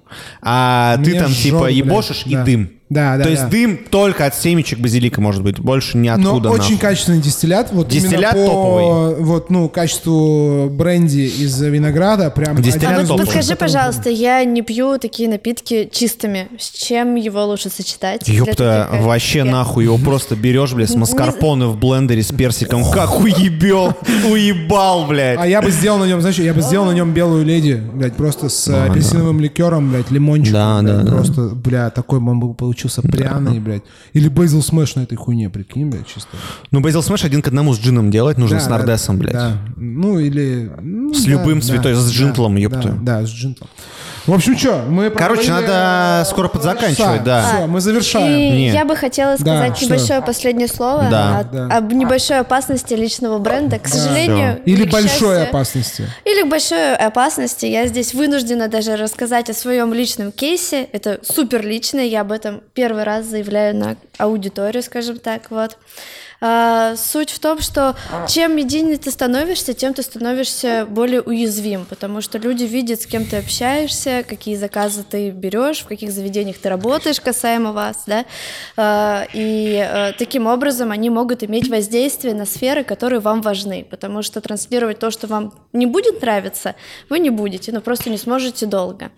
а 0.43 0.97
ты 1.05 1.19
там 1.19 1.33
типа 1.33 1.65
блядь. 1.65 1.75
ебошишь 1.75 2.23
и 2.27 2.35
Да. 2.35 2.45
дым. 2.45 2.71
Да, 2.91 3.17
да, 3.19 3.25
То 3.25 3.31
есть 3.31 3.43
да. 3.43 3.49
дым 3.49 3.79
только 3.91 4.25
от 4.25 4.35
семечек 4.35 4.79
базилика 4.79 5.21
может 5.21 5.43
быть, 5.43 5.59
больше 5.61 5.99
Но 5.99 6.03
ниоткуда. 6.05 6.51
очень 6.51 6.73
нахуй. 6.73 6.79
качественный 6.79 7.21
дистиллят. 7.21 7.69
Вот 7.73 7.89
Дистиллят 7.89 8.35
именно 8.35 8.47
по, 8.47 8.51
топовый. 8.51 9.23
Вот, 9.23 9.51
ну, 9.51 9.69
качеству 9.69 10.69
бренди 10.71 11.21
из 11.21 11.61
винограда. 11.61 12.31
Прям 12.31 12.57
Дистиллят 12.57 12.93
один 12.93 13.05
из 13.05 13.11
А 13.11 13.13
вот 13.13 13.21
подскажи, 13.23 13.57
пожалуйста, 13.57 14.09
я 14.09 14.43
не 14.45 14.63
пью 14.63 14.99
такие 14.99 15.29
напитки 15.29 15.89
чистыми. 15.93 16.49
С 16.59 16.71
чем 16.71 17.15
его 17.15 17.45
лучше 17.45 17.69
сочетать? 17.69 18.27
Ёпта, 18.27 18.89
вообще 18.91 19.41
я? 19.41 19.45
нахуй, 19.45 19.85
его 19.85 19.99
просто 19.99 20.35
берешь, 20.35 20.73
блядь, 20.73 20.91
с 20.91 20.95
маскарпоне 20.97 21.67
в 21.67 21.79
блендере 21.79 22.23
с 22.23 22.33
персиком. 22.33 22.91
Как 22.91 23.21
уебел, 23.21 23.95
уебал, 24.31 25.07
блядь. 25.07 25.39
А 25.39 25.47
я 25.47 25.61
бы 25.61 25.71
сделал 25.71 25.99
на 25.99 26.05
нем, 26.05 26.21
знаешь, 26.21 26.39
я 26.39 26.55
бы 26.55 26.63
сделал 26.63 26.87
на 26.87 26.93
нем 26.93 27.13
белую 27.13 27.45
леди, 27.45 27.75
блядь, 27.93 28.15
просто 28.15 28.49
с 28.49 28.67
апельсиновым 28.69 29.41
ликером, 29.41 29.91
блядь, 29.91 30.11
лимончиком. 30.11 30.87
Да, 30.87 31.03
да. 31.03 31.11
Просто, 31.11 31.43
бля, 31.55 31.91
такой 31.91 32.19
он 32.19 32.41
бы 32.41 32.55
получился 32.79 33.03
пряный, 33.03 33.59
блядь. 33.59 33.83
Или 34.13 34.29
basil 34.29 34.63
smash 34.63 34.95
на 34.95 35.01
этой 35.01 35.17
хуйне, 35.17 35.51
прикинь, 35.51 35.91
блядь, 35.91 36.07
чисто. 36.07 36.31
Ну, 36.71 36.81
Basil 36.81 37.03
Smash 37.03 37.25
один 37.25 37.43
к 37.43 37.49
одному 37.49 37.75
с 37.75 37.81
джином 37.81 38.11
делать 38.11 38.39
нужно 38.39 38.59
Да, 38.59 38.63
с 38.63 38.67
да, 38.67 38.71
Nordés 38.79 39.05
ом, 39.05 39.19
блядь. 39.19 39.33
Да, 39.33 39.59
ну 39.77 40.19
или... 40.19 40.71
ну, 40.81 41.13
С 41.13 41.25
да, 41.25 41.31
любым 41.31 41.61
да, 41.61 41.67
цветой, 41.67 41.95
с 41.95 42.05
да, 42.05 42.11
джинтлом, 42.11 42.55
да, 42.55 42.61
ёпта. 42.61 42.99
Да, 43.03 43.27
с 43.27 43.31
джинтлом. 43.31 43.69
В 44.29 44.35
общем, 44.35 44.59
что, 44.59 44.85
мы 44.87 45.09
Короче, 45.11 45.51
надо 45.51 46.23
скоро 46.29 46.49
подзаканчивать, 46.49 46.99
часа. 46.99 47.19
да. 47.25 47.43
Все, 47.49 47.67
мы 47.67 47.81
завершаем. 47.81 48.39
И 48.39 48.51
Не. 48.51 48.69
я 48.71 48.85
бы 48.85 48.95
хотела 48.95 49.37
сказать 49.37 49.77
что? 49.77 49.87
небольшое 49.87 50.21
последнее 50.23 50.69
слово 50.69 51.09
Да. 51.11 51.39
о- 51.41 51.45
Да. 51.45 51.77
об 51.79 51.93
небольшой 51.93 52.39
опасности 52.41 52.93
личного 52.95 53.39
бренда. 53.39 53.79
К 53.79 53.89
сожалению, 53.89 54.61
Или 54.67 54.85
к 54.85 54.91
большой 54.93 55.09
счастью, 55.37 55.43
опасности. 55.49 56.05
Или 56.27 56.43
к 56.43 56.49
большой 56.49 56.95
опасности. 56.95 57.65
Я 57.67 57.87
здесь 57.87 58.13
вынуждена 58.13 58.69
даже 58.69 58.97
рассказать 58.97 59.49
о 59.49 59.55
своем 59.55 59.95
личном 59.95 60.31
кейсе. 60.31 60.85
Это 60.93 61.21
супер 61.23 61.65
личное. 61.67 62.05
Я 62.05 62.21
об 62.21 62.31
этом 62.33 62.61
первый 62.75 63.05
раз 63.05 63.25
заявляю 63.25 63.75
на 63.77 63.97
аудиторию, 64.19 64.83
скажем 64.83 65.19
так. 65.19 65.51
Вот. 65.51 65.79
А, 66.41 66.95
суть 66.97 67.31
в 67.31 67.41
том, 67.41 67.61
что 67.61 67.97
чем 68.29 68.55
медийнее 68.57 68.97
ты 68.97 69.11
становишься, 69.11 69.75
тем 69.75 69.93
ты 69.93 70.03
становишься 70.03 70.87
более 70.89 71.21
уязвим, 71.21 71.85
потому 71.85 72.21
что 72.21 72.39
люди 72.39 72.63
видят, 72.63 73.03
с 73.03 73.07
кем 73.07 73.25
ты 73.25 73.39
общаешься, 73.39 74.25
какие 74.29 74.55
заказы 74.55 75.03
ты 75.03 75.31
берешь, 75.31 75.81
в 75.81 75.87
каких 75.87 76.13
заведениях 76.13 76.59
ты 76.59 76.69
работаешь 76.69 77.21
касаемо 77.21 77.73
вас, 77.73 78.05
да, 78.07 78.25
А, 78.77 79.27
и 79.33 79.85
э, 79.85 80.13
таким 80.17 80.47
образом 80.47 80.93
они 80.93 81.11
могут 81.11 81.43
иметь 81.43 81.69
воздействие 81.69 82.35
на 82.35 82.47
сферы, 82.47 82.85
которые 82.85 83.19
вам 83.19 83.43
важны, 83.43 83.85
потому 83.89 84.23
что 84.23 84.41
транслировать 84.41 85.01
то, 85.01 85.11
что 85.11 85.27
вам 85.27 85.53
не 85.73 85.87
будет 85.87 86.23
нравиться, 86.23 86.77
вы 87.09 87.19
не 87.19 87.31
будете, 87.31 87.73
но 87.73 87.81
просто 87.81 88.11
не 88.11 88.19
сможете 88.19 88.67
долго. 88.67 89.11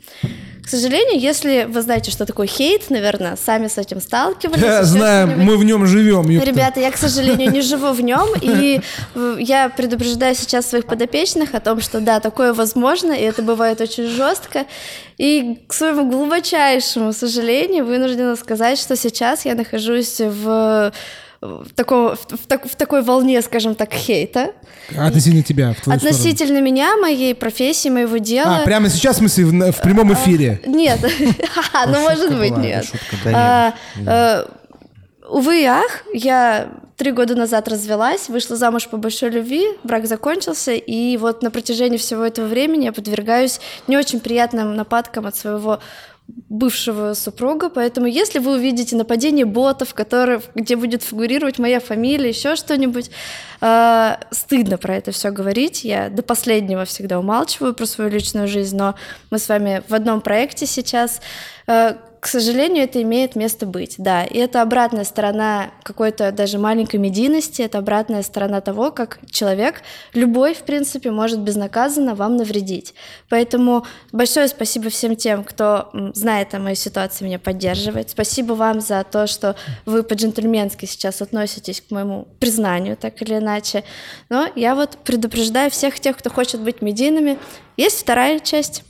К 0.63 0.69
сожалению, 0.69 1.21
если 1.21 1.67
вы 1.69 1.83
знаете, 1.83 2.11
что 2.11 2.27
такое 2.27 2.47
хейт, 2.47 2.91
наверное, 2.91 3.37
сами 3.37 3.67
с 3.67 3.77
этим 3.77 4.01
сталкивались. 4.01 4.61
Да, 4.61 4.79
еще 4.79 4.85
знаем, 4.85 5.31
что-нибудь. 5.31 5.53
мы 5.53 5.57
в 5.59 5.65
нем 5.65 5.87
живем. 5.87 6.29
ёпта. 6.29 6.49
Ребята, 6.49 6.81
я, 6.81 6.91
к 6.91 6.97
сожалению, 6.97 7.10
не 7.19 7.61
живу 7.61 7.93
в 7.93 8.01
нем, 8.01 8.29
и 8.41 8.81
э, 9.15 9.37
я 9.41 9.69
предупреждаю 9.69 10.35
сейчас 10.35 10.67
своих 10.69 10.87
подопечных 10.87 11.55
о 11.55 11.61
том, 11.61 11.81
что 11.81 12.01
да, 12.01 12.21
такое 12.21 12.53
возможно, 12.55 13.13
и 13.13 13.23
это 13.23 13.43
бывает 13.43 13.81
очень 13.81 14.07
жестко. 14.07 14.65
И 15.19 15.59
к 15.67 15.73
своему 15.73 16.11
глубочайшему 16.11 17.13
сожалению 17.13 17.85
вынуждена 17.85 18.37
сказать, 18.37 18.79
что 18.79 18.97
сейчас 18.97 19.45
я 19.45 19.55
нахожусь 19.55 20.21
в 20.21 20.93
в, 21.41 21.73
такого, 21.75 22.17
в, 22.17 22.37
в, 22.37 22.47
так- 22.47 22.67
в 22.67 22.77
такой 22.77 23.01
волне, 23.03 23.41
скажем 23.41 23.75
так, 23.75 23.95
хейта. 23.95 24.53
Относительно 24.95 25.43
тебя, 25.43 25.73
в 25.73 25.81
твою 25.81 25.97
Относительно 25.97 26.61
меня, 26.61 26.97
моей 26.97 27.35
профессии, 27.35 27.89
моего 27.89 28.19
сторону. 28.19 28.25
дела. 28.27 28.57
А, 28.59 28.65
прямо 28.65 28.91
сейчас, 28.91 29.17
в 29.17 29.19
смысле, 29.21 29.47
в, 29.47 29.73
в 29.73 29.81
прямом 29.81 30.13
эфире? 30.13 30.61
Нет, 30.67 31.01
Ха-ха, 31.55 31.87
ну 31.87 32.01
может 32.01 32.37
быть, 32.37 32.57
нет. 32.59 32.85
А, 33.27 33.73
Увы 35.31 35.63
и 35.63 35.65
ах, 35.65 36.03
я 36.13 36.69
три 37.01 37.13
года 37.13 37.35
назад 37.35 37.67
развелась, 37.67 38.29
вышла 38.29 38.57
замуж 38.57 38.87
по 38.87 38.99
большой 38.99 39.31
любви, 39.31 39.67
брак 39.85 40.05
закончился, 40.05 40.73
и 40.73 41.17
вот 41.17 41.43
на 41.43 41.51
протяжении 41.51 41.97
всего 41.97 42.23
этого 42.23 42.45
времени 42.45 42.85
я 42.85 42.93
подвергаюсь 42.93 43.59
не 43.87 43.97
очень 43.97 44.21
приятным 44.21 44.77
нападкам 44.77 45.27
от 45.27 45.35
своего 45.35 45.81
бывшего 46.51 47.15
супруга, 47.15 47.71
поэтому 47.71 48.07
если 48.07 48.39
вы 48.39 48.53
увидите 48.57 48.97
нападение 48.97 49.47
ботов, 49.47 49.95
которые, 49.95 50.43
где 50.55 50.77
будет 50.77 51.03
фигурировать 51.03 51.59
моя 51.59 51.81
фамилия, 51.81 52.29
еще 52.29 52.55
что-нибудь, 52.55 53.11
э, 53.63 54.17
стыдно 54.31 54.77
про 54.77 54.97
это 54.97 55.11
все 55.11 55.31
говорить. 55.31 55.85
Я 55.85 56.11
до 56.11 56.23
последнего 56.23 56.85
всегда 56.85 57.19
умалчиваю 57.19 57.73
про 57.73 57.87
свою 57.87 58.11
личную 58.11 58.47
жизнь, 58.47 58.77
но 58.77 58.95
мы 59.31 59.39
с 59.39 59.49
вами 59.49 59.83
в 59.89 59.95
одном 59.95 60.21
проекте 60.21 60.67
сейчас. 60.67 61.23
Э, 61.67 61.95
к 62.21 62.27
сожалению, 62.27 62.85
это 62.85 63.01
имеет 63.01 63.35
место 63.35 63.65
быть, 63.65 63.95
да. 63.97 64.25
И 64.25 64.37
это 64.37 64.61
обратная 64.61 65.05
сторона 65.05 65.71
какой-то 65.83 66.33
даже 66.33 66.59
маленькой 66.59 66.97
медийности, 66.97 67.63
это 67.63 67.79
обратная 67.79 68.23
сторона 68.23 68.61
того, 68.61 68.91
как 68.91 69.19
человек, 69.31 69.83
любой, 70.13 70.55
в 70.55 70.65
принципе, 70.65 71.11
может 71.11 71.41
безнаказанно 71.41 72.15
вам 72.15 72.37
навредить. 72.37 72.95
Поэтому 73.31 73.87
большое 74.13 74.49
спасибо 74.49 74.91
всем 74.91 75.17
тем, 75.17 75.45
кто 75.45 75.91
знает 76.13 76.55
о 76.55 76.59
моей 76.59 76.77
ситуации, 76.77 77.25
меня 77.25 77.39
поддерживает. 77.39 78.11
Спасибо 78.11 78.53
вам 78.53 78.83
за 78.83 79.03
то, 79.03 79.27
что 79.27 79.57
вы 79.87 80.03
по-джентльменски 80.03 80.85
сейчас 80.85 81.23
относитесь 81.23 81.81
к 81.81 81.91
моему 81.91 82.29
признанию, 82.39 82.99
так 82.99 83.23
или 83.23 83.39
иначе. 83.39 83.83
Но 84.29 84.47
я 84.57 84.75
вот 84.75 84.99
предупреждаю 85.05 85.71
всех 85.71 85.99
тех, 85.99 86.19
кто 86.19 86.29
хочет 86.29 86.61
быть 86.61 86.83
медийными. 86.83 87.39
Есть 87.79 88.01
вторая 88.01 88.41
часть 88.41 88.85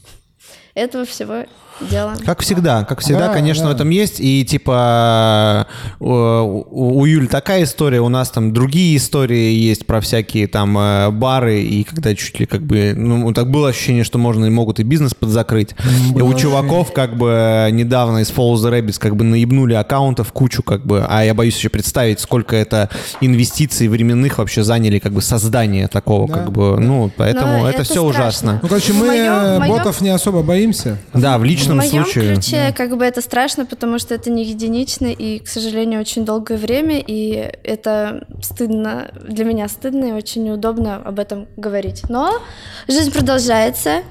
этого 0.74 1.05
всего 1.05 1.44
дела. 1.89 2.15
Как 2.24 2.40
всегда, 2.40 2.85
как 2.85 3.01
всегда, 3.01 3.28
Да, 3.28 3.32
конечно, 3.35 3.65
да. 3.65 3.70
в 3.70 3.74
этом 3.74 3.90
есть. 3.90 4.16
И 4.20 4.44
типа 4.44 5.66
у, 5.98 6.07
у- 6.11 6.98
у 7.01 7.05
Юли 7.07 7.27
такая 7.27 7.65
история, 7.65 8.01
у 8.01 8.09
нас 8.09 8.31
там 8.31 8.52
другие 8.52 8.97
истории 8.97 9.52
есть 9.55 9.86
про 9.86 10.01
всякие 10.01 10.47
там 10.47 10.77
э, 10.78 11.11
бары, 11.11 11.61
и 11.62 11.85
когда 11.85 12.15
чуть 12.15 12.39
ли 12.40 12.47
как 12.47 12.62
бы, 12.62 12.94
ну, 12.97 13.32
так 13.32 13.51
было 13.51 13.69
ощущение, 13.70 14.05
что 14.05 14.19
можно 14.19 14.47
и 14.47 14.51
могут 14.51 14.81
и 14.81 14.82
бизнес 14.82 15.15
подзакрыть. 15.15 15.70
И 16.16 16.20
у 16.20 16.35
чуваков 16.35 16.93
как 16.93 17.16
бы 17.16 17.69
недавно 17.73 18.19
из 18.19 18.31
Follow 18.31 18.55
the 18.55 18.70
Rabbits 18.70 18.98
как 18.98 19.16
бы 19.16 19.24
наебнули 19.24 19.74
аккаунтов 19.74 20.32
кучу 20.32 20.62
как 20.62 20.85
бы, 20.86 21.05
а 21.09 21.24
я 21.24 21.35
боюсь 21.35 21.57
еще 21.57 21.69
представить, 21.69 22.20
сколько 22.20 22.57
это 22.57 22.89
инвестиций 23.20 23.89
временных 23.89 24.39
вообще 24.39 24.62
заняли 24.62 24.98
как 24.98 25.12
бы 25.12 25.23
создание 25.23 25.89
такого 25.89 26.27
Да. 26.28 26.35
как 26.35 26.52
бы, 26.52 26.78
ну, 26.81 27.11
поэтому 27.16 27.59
Но 27.62 27.69
это, 27.69 27.78
это 27.82 27.85
все 27.85 27.94
страшно. 27.94 28.11
ужасно. 28.20 28.59
Ну, 28.62 28.69
короче, 28.69 28.93
В 28.93 28.97
мы 28.98 29.07
моем- 29.07 29.32
э, 29.32 29.57
в 29.57 29.59
моем- 29.61 29.73
ботов 29.77 30.01
не 30.01 30.11
особо 30.11 30.43
боимся. 30.43 30.98
Да, 31.15 31.39
в 31.39 31.44
В 31.78 31.82
личном 31.82 32.01
моем 32.01 32.05
случае. 32.05 32.34
ключе 32.34 32.74
как 32.76 32.97
бы 32.97 33.05
это 33.05 33.20
страшно, 33.20 33.66
потому 33.66 33.98
что 33.98 34.14
это 34.14 34.30
не 34.30 34.44
единично 34.44 35.06
и, 35.06 35.38
к 35.38 35.48
сожалению, 35.48 36.01
очень 36.01 36.24
долгое 36.24 36.56
время, 36.56 37.02
и 37.05 37.51
это 37.64 38.26
стыдно, 38.42 39.10
для 39.26 39.44
меня 39.44 39.68
стыдно 39.68 40.06
и 40.06 40.12
очень 40.12 40.44
неудобно 40.44 40.97
об 40.97 41.18
этом 41.18 41.47
говорить. 41.56 42.02
Но 42.09 42.40
жизнь 42.88 43.12
продолжается. 43.12 44.02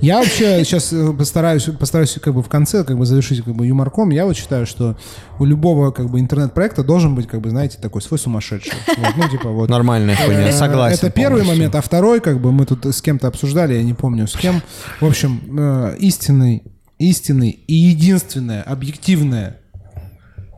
Я 0.00 0.18
вообще 0.18 0.64
сейчас 0.64 0.92
э, 0.92 1.12
постараюсь, 1.12 1.64
постараюсь 1.64 2.16
как 2.22 2.34
бы 2.34 2.42
в 2.42 2.48
конце 2.48 2.84
как 2.84 2.96
бы 2.96 3.06
завершить 3.06 3.44
как 3.44 3.54
бы 3.54 3.66
юморком. 3.66 4.10
Я 4.10 4.24
вот 4.24 4.36
считаю, 4.36 4.66
что 4.66 4.96
у 5.38 5.44
любого 5.44 5.90
как 5.90 6.08
бы 6.10 6.20
интернет-проекта 6.20 6.84
должен 6.84 7.14
быть 7.14 7.26
как 7.26 7.40
бы, 7.40 7.50
знаете, 7.50 7.78
такой 7.80 8.00
свой 8.00 8.18
сумасшедший. 8.18 8.72
Вот, 8.96 9.14
ну, 9.16 9.28
типа 9.28 9.50
вот. 9.50 9.68
Нормальная 9.68 10.16
хуйня, 10.16 10.48
Э, 10.48 10.52
согласен. 10.52 10.96
Это 10.96 11.10
первый 11.10 11.38
полностью. 11.40 11.56
момент, 11.56 11.74
а 11.74 11.80
второй, 11.80 12.20
как 12.20 12.40
бы 12.40 12.52
мы 12.52 12.66
тут 12.66 12.86
с 12.86 13.02
кем-то 13.02 13.26
обсуждали, 13.28 13.74
я 13.74 13.82
не 13.82 13.94
помню 13.94 14.26
с 14.26 14.36
кем. 14.36 14.62
В 15.00 15.06
общем, 15.06 15.40
э, 15.58 15.96
истинный, 15.98 16.62
истинный 17.08 17.50
и 17.50 17.74
единственное 17.74 18.62
объективное 18.62 19.58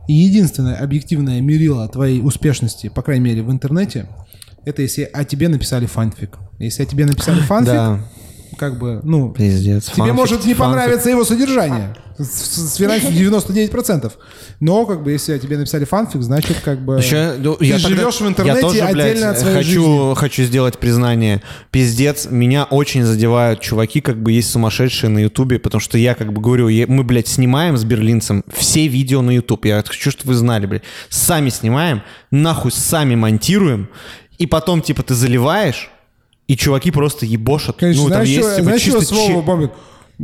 и 0.07 0.13
единственное 0.13 0.75
объективное 0.75 1.41
мерило 1.41 1.87
твоей 1.89 2.21
успешности, 2.21 2.87
по 2.87 3.01
крайней 3.01 3.25
мере, 3.25 3.43
в 3.43 3.51
интернете, 3.51 4.07
это 4.63 4.81
если 4.81 5.03
о 5.03 5.25
тебе 5.25 5.49
написали 5.49 5.85
фанфик. 5.85 6.37
Если 6.59 6.83
о 6.83 6.85
тебе 6.85 7.05
написали 7.05 7.39
фанфик, 7.41 7.73
Да, 7.73 7.99
как 8.57 8.77
бы, 8.77 8.99
ну, 9.03 9.31
пиздец. 9.31 9.85
тебе 9.85 9.95
Фанфик, 9.97 10.15
может 10.15 10.45
не 10.45 10.53
фанфик. 10.53 10.57
понравиться 10.75 11.09
его 11.09 11.23
содержание. 11.23 11.95
С, 12.19 12.79
вероятностью 12.79 13.31
99%. 13.31 14.11
Но, 14.59 14.85
как 14.87 15.03
бы, 15.03 15.11
если 15.11 15.37
тебе 15.37 15.55
написали 15.57 15.85
фанфик, 15.85 16.23
значит, 16.23 16.57
как 16.65 16.83
бы... 16.83 16.97
Еще, 16.97 17.35
ну, 17.37 17.55
ты 17.55 17.65
я 17.65 17.75
тогда- 17.77 17.89
живешь 17.89 18.15
в 18.15 18.21
я 18.21 18.27
интернете 18.27 18.61
тоже, 18.61 18.87
блядь, 18.91 19.11
отдельно 19.11 19.29
от 19.29 19.39
своей 19.39 19.55
хочу, 19.57 19.69
жизни. 19.83 20.15
хочу 20.15 20.43
сделать 20.43 20.79
признание. 20.79 21.43
Пиздец, 21.69 22.27
меня 22.29 22.63
очень 22.63 23.03
задевают 23.03 23.61
чуваки, 23.61 24.01
как 24.01 24.21
бы 24.21 24.31
есть 24.31 24.49
сумасшедшие 24.49 25.11
на 25.11 25.19
Ютубе, 25.19 25.59
потому 25.59 25.79
что 25.79 25.99
я 25.99 26.15
как 26.15 26.33
бы 26.33 26.41
говорю, 26.41 26.69
я- 26.69 26.87
мы, 26.87 27.03
блядь, 27.03 27.27
снимаем 27.27 27.77
с 27.77 27.83
берлинцем 27.83 28.43
все 28.51 28.87
видео 28.87 29.21
на 29.21 29.29
Ютуб. 29.31 29.65
Я 29.65 29.83
хочу, 29.85 30.09
чтобы 30.09 30.29
вы 30.33 30.35
знали, 30.39 30.65
блядь. 30.65 30.83
Сами 31.09 31.49
снимаем, 31.49 32.01
нахуй 32.31 32.71
сами 32.71 33.13
монтируем, 33.13 33.89
и 34.39 34.47
потом, 34.47 34.81
типа, 34.81 35.03
ты 35.03 35.13
заливаешь, 35.13 35.91
и 36.47 36.55
чуваки 36.55 36.91
просто 36.91 37.25
ебошат. 37.25 37.77
Конечно, 37.77 38.03
ну, 38.03 38.09
там 38.09 38.15
знаешь, 38.17 38.29
есть, 38.29 38.41
что, 38.47 38.55
типа, 38.55 38.63
знаешь, 38.63 38.81
чисто 38.81 39.01
слово 39.01 39.41
бомбит? 39.41 39.71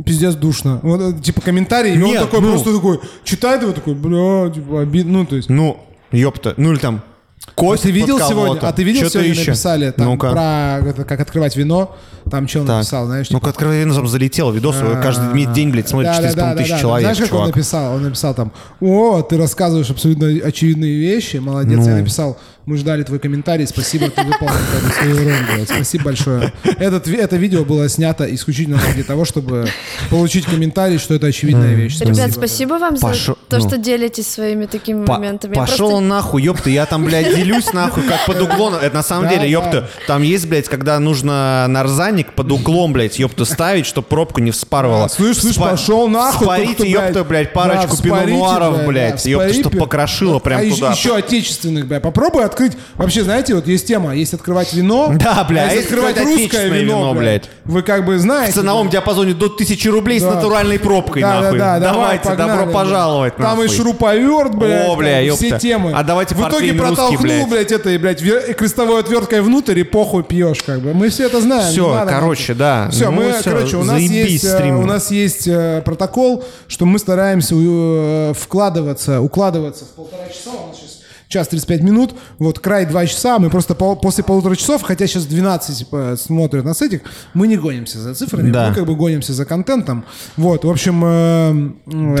Пиздец 0.04 0.34
душно. 0.34 0.80
Вот, 0.82 1.00
э, 1.00 1.20
типа 1.20 1.40
комментарий, 1.40 1.94
и 1.94 2.02
он 2.02 2.10
Нет, 2.10 2.22
такой 2.22 2.40
ну. 2.40 2.50
просто 2.50 2.74
такой 2.74 3.00
читает 3.22 3.62
его 3.62 3.72
такой, 3.72 3.94
бля, 3.94 4.50
типа 4.50 4.80
обидно. 4.80 5.20
Ну, 5.20 5.26
то 5.26 5.36
есть. 5.36 5.48
Ну, 5.48 5.78
ёпта. 6.10 6.54
Ну, 6.56 6.72
или 6.72 6.78
там... 6.78 7.02
А 7.46 7.50
Кость 7.54 7.82
ты 7.82 7.90
видел 7.90 8.18
сегодня? 8.18 8.58
А 8.66 8.72
ты 8.72 8.82
видел 8.84 9.08
сегодня 9.10 9.30
еще? 9.32 9.50
написали 9.50 9.90
там 9.90 10.06
Ну-ка. 10.06 10.30
про 10.32 10.88
это, 10.88 11.04
как 11.04 11.20
открывать 11.20 11.56
вино? 11.56 11.94
Там 12.30 12.44
он 12.44 12.66
Так. 12.66 12.78
написал, 12.78 13.04
знаешь? 13.06 13.28
Ну, 13.28 13.36
типа, 13.38 13.46
как 13.48 13.54
откровенно 13.56 13.94
там 13.94 14.08
залетел 14.08 14.50
видос, 14.50 14.80
его 14.80 14.94
каждый 14.94 15.46
день- 15.52 15.70
блядь, 15.70 15.88
смотрит 15.88 16.10
Да, 16.10 16.16
да, 16.22 16.28
400 16.30 16.40
да, 16.40 16.56
тысяч 16.56 16.68
да, 16.70 16.76
да. 16.76 16.80
человек, 16.80 17.02
Знаешь, 17.04 17.18
как 17.18 17.26
он 17.26 17.30
чувак. 17.38 17.54
написал? 17.54 17.94
Он 17.94 18.02
написал 18.02 18.34
там, 18.34 18.52
о, 18.80 19.22
ты 19.22 19.36
рассказываешь 19.36 19.90
абсолютно 19.90 20.26
очевидные 20.26 20.96
вещи, 20.96 21.36
молодец. 21.36 21.78
Ну. 21.78 21.84
Я 21.88 21.96
написал, 21.96 22.38
мы 22.66 22.78
ждали 22.78 23.02
твой 23.02 23.18
комментарий, 23.18 23.66
спасибо, 23.66 24.08
ты 24.08 24.22
выполнил 24.22 24.54
свою 24.98 25.16
роль, 25.18 25.34
блядь. 25.54 25.68
Спасибо 25.68 26.04
большое. 26.04 26.52
Этот, 26.78 27.06
это 27.08 27.36
видео 27.36 27.62
было 27.64 27.88
снято 27.90 28.32
исключительно 28.34 28.80
ради 28.80 29.02
того, 29.02 29.26
чтобы 29.26 29.68
получить 30.08 30.46
комментарий, 30.46 30.98
что 30.98 31.14
это 31.14 31.26
очевидная 31.26 31.74
вещь. 31.74 31.98
Ребят, 32.00 32.32
спасибо 32.32 32.74
вам 32.74 32.96
Пошо- 32.96 33.36
за 33.50 33.50
то, 33.50 33.58
ну. 33.58 33.68
что 33.68 33.76
делитесь 33.78 34.28
своими 34.28 34.64
такими 34.64 35.04
По- 35.04 35.14
моментами. 35.14 35.54
Пошел 35.54 35.88
просто- 35.90 36.00
нахуй, 36.06 36.42
ёпта, 36.42 36.70
я 36.70 36.86
там, 36.86 37.04
блядь, 37.04 37.34
делюсь 37.36 37.70
нахуй, 37.74 38.02
как 38.04 38.24
под 38.26 38.40
уклоном. 38.40 38.80
Это 38.80 38.94
на 38.94 39.02
самом 39.02 39.24
Да, 39.28 39.34
деле, 39.36 39.50
ёпта, 39.50 39.80
да. 39.82 39.88
там 40.06 40.22
есть, 40.22 40.48
блядь, 40.48 40.68
когда 40.68 40.98
нужно 40.98 41.66
нарзаник 41.68 42.32
под 42.32 42.50
углом, 42.50 42.94
блядь, 42.94 43.18
ёпта, 43.18 43.44
ставить, 43.44 43.84
чтобы 43.84 44.06
пробку 44.06 44.40
не 44.40 44.50
вспарывала. 44.52 45.08
Слышь, 45.08 45.38
слышь, 45.38 45.56
Спа- 45.56 45.72
пошел 45.72 46.08
нахуй. 46.08 46.46
Спарите, 46.46 46.88
ёпта, 46.90 47.24
блядь, 47.24 47.52
парочку 47.52 47.96
пино-нуаров, 48.02 48.86
блядь, 48.86 49.22
да, 49.22 49.30
ёпта, 49.30 49.48
вспори, 49.48 49.60
чтоб 49.60 49.72
пи- 49.72 49.78
покрошило 49.78 50.38
прям 50.38 50.60
а 50.60 50.70
туда. 50.74 50.92
Еще 50.92 51.14
отечественных, 51.14 51.86
бля. 51.86 52.00
Попробуй 52.00 52.44
открыть. 52.54 52.72
Вообще, 52.96 53.24
знаете, 53.24 53.54
вот 53.54 53.66
есть 53.66 53.86
тема, 53.86 54.14
есть 54.14 54.32
открывать 54.34 54.72
вино. 54.72 55.12
Да, 55.18 55.44
бля, 55.48 55.62
а 55.62 55.64
если 55.64 55.76
есть 55.78 55.88
открывать 55.88 56.16
русское 56.16 56.34
отечественное 56.34 56.78
вино, 56.80 56.98
вино, 57.00 57.14
блядь. 57.14 57.42
блядь. 57.42 57.50
Вы 57.64 57.82
как 57.82 58.04
бы 58.06 58.18
знаете. 58.18 58.52
В 58.52 58.54
ценовом 58.56 58.88
диапазоне 58.90 59.34
до 59.34 59.46
1000 59.48 59.90
рублей 59.90 60.20
с 60.20 60.22
Да. 60.22 60.34
натуральной 60.34 60.78
пробкой, 60.78 61.22
Да, 61.22 61.40
нахуй. 61.40 61.58
да, 61.58 61.78
да, 61.78 61.80
давай, 61.80 61.94
Давайте, 62.18 62.24
погнали, 62.28 62.48
добро 62.50 62.64
бля. 62.66 62.72
пожаловать, 62.74 63.36
Там 63.36 63.44
и 63.44 63.48
нахуй. 63.64 63.68
шуруповерт, 63.68 64.54
блядь. 64.54 64.88
О, 64.88 64.96
бля, 64.96 65.26
там 65.26 65.36
все 65.36 65.46
ёпта. 65.48 65.58
темы. 65.60 65.92
А 65.94 66.02
давайте 66.02 66.34
В 66.34 66.38
итоге 66.38 66.52
портвейн 66.52 66.80
русский, 66.80 66.94
протолкнул, 66.96 67.20
блядь. 67.22 67.48
блядь, 67.48 67.72
это, 67.72 67.90
и, 67.90 67.98
блядь, 67.98 68.22
вер- 68.22 68.50
и 68.50 68.52
крестовой 68.54 69.00
отверткой 69.00 69.40
внутрь, 69.42 69.78
и 69.78 69.82
похуй 69.82 70.22
пьешь, 70.22 70.62
как 70.62 70.80
бы. 70.80 70.94
Мы 70.94 71.08
все 71.08 71.26
это 71.26 71.40
знаем. 71.40 71.72
Всё, 71.72 72.04
короче, 72.08 72.54
да. 72.54 72.88
Все, 72.90 73.06
Ну, 73.06 73.12
мы, 73.12 73.32
всё, 73.32 73.50
короче, 73.50 73.76
у 73.76 73.84
нас 73.84 73.96
заебись 73.96 74.42
есть, 74.42 74.44
э, 74.44 74.72
у 74.74 74.86
нас 74.86 75.10
есть 75.10 75.48
э, 75.48 75.82
протокол, 75.84 76.44
что 76.68 76.84
мы 76.86 76.98
стараемся 76.98 77.54
э, 77.58 78.32
вкладываться, 78.38 79.20
укладываться 79.20 79.84
в 79.84 79.88
полтора 79.88 80.24
часа. 80.28 80.50
У 80.50 80.68
нас 80.68 80.76
сейчас 80.76 80.98
час 81.28 81.48
35 81.48 81.80
минут, 81.82 82.14
вот 82.38 82.58
край 82.58 82.86
2 82.86 83.06
часа, 83.06 83.38
мы 83.38 83.50
просто 83.50 83.74
пол- 83.74 83.96
после 83.96 84.22
полутора 84.24 84.56
часов, 84.56 84.82
хотя 84.82 85.06
сейчас 85.06 85.24
12 85.26 85.78
типа, 85.78 86.16
смотрят 86.18 86.64
нас 86.64 86.80
этих, 86.82 87.00
мы 87.34 87.46
не 87.48 87.56
гонимся 87.56 87.98
за 87.98 88.14
цифрами, 88.14 88.50
Да. 88.50 88.68
мы 88.68 88.74
как 88.74 88.86
бы 88.86 88.94
гонимся 88.94 89.32
за 89.32 89.44
контентом. 89.44 90.04
Вот, 90.36 90.64
в 90.64 90.70
общем... 90.70 91.02
э, 91.04 91.72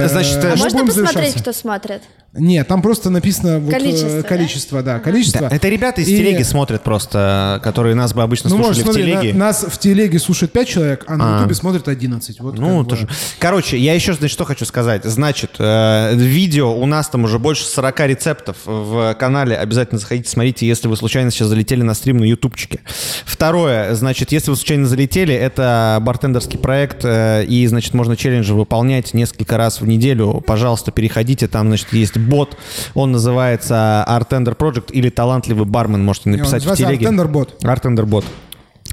э, 0.02 0.08
Значит, 0.08 0.36
мы 0.42 0.50
А 0.50 0.54
э, 0.54 0.56
можно 0.56 0.70
будем 0.80 0.86
посмотреть, 0.86 1.14
завершаться. 1.14 1.40
кто 1.42 1.52
смотрит? 1.52 2.02
Нет, 2.36 2.66
там 2.66 2.82
просто 2.82 3.10
написано 3.10 3.60
вот, 3.60 3.70
э, 3.72 3.76
Количество, 3.78 4.10
да? 4.10 4.22
количество, 4.28 4.82
да, 4.82 4.98
количество. 4.98 5.46
Это 5.50 5.68
ребята 5.68 6.00
из 6.00 6.08
И- 6.08 6.16
телеги 6.16 6.42
смотрят 6.42 6.82
просто, 6.82 7.60
которые 7.62 7.94
нас 7.94 8.12
бы 8.12 8.22
обычно 8.22 8.50
Ну, 8.50 8.56
слушали 8.56 8.84
можешь, 8.84 8.92
в 8.92 8.96
телеге. 8.98 9.32
на- 9.34 9.46
нас 9.46 9.64
в 9.68 9.78
телеге 9.78 10.18
слушает 10.18 10.50
5 10.52 10.68
человек, 10.68 11.04
а 11.06 11.16
на 11.16 11.36
А. 11.36 11.38
ютубе 11.38 11.54
смотрит 11.54 11.86
11. 11.86 12.40
Вот 12.40 12.58
Ну, 12.58 12.80
как 12.80 12.88
тоже. 12.88 13.08
Короче, 13.38 13.78
я 13.78 13.94
еще, 13.94 14.14
значит, 14.14 14.32
что 14.34 14.44
хочу 14.44 14.64
сказать. 14.64 15.04
Значит, 15.04 15.52
э, 15.58 16.14
видео 16.16 16.74
у 16.76 16.86
нас 16.86 17.08
там 17.08 17.22
уже 17.24 17.38
больше 17.38 17.64
40 17.66 18.06
рецептов 18.06 18.56
в 18.64 19.14
канале. 19.14 19.56
Обязательно 19.56 20.00
заходите, 20.00 20.28
смотрите, 20.28 20.66
если 20.66 20.88
вы 20.88 20.96
случайно 20.96 21.30
сейчас 21.30 21.48
залетели 21.48 21.82
на 21.82 21.94
стрим 21.94 22.18
на 22.18 22.24
ютубчике. 22.24 22.80
Второе, 23.24 23.94
значит, 23.94 24.32
если 24.32 24.50
вы 24.50 24.56
случайно 24.56 24.86
залетели, 24.86 25.34
это 25.34 25.98
бартендерский 26.02 26.58
проект, 26.58 27.04
э, 27.04 27.44
и, 27.44 27.66
значит, 27.66 27.94
можно 27.94 28.16
челленджи 28.16 28.54
выполнять 28.54 29.14
несколько 29.14 29.56
раз 29.56 29.80
в 29.80 29.86
неделю. 29.86 30.42
Пожалуйста, 30.46 30.90
переходите, 30.90 31.46
там, 31.48 31.68
значит, 31.68 31.92
есть 31.92 32.16
бот, 32.24 32.56
он 32.94 33.12
называется 33.12 34.04
Artender 34.08 34.56
Project 34.56 34.90
или 34.92 35.10
талантливый 35.10 35.64
бармен, 35.66 36.04
можете 36.04 36.30
написать 36.30 36.64
в 36.64 36.74
телеге. 36.76 37.06
Artender 37.06 37.30
Bot. 37.30 37.48
Artender 37.62 38.04
Bot. 38.04 38.24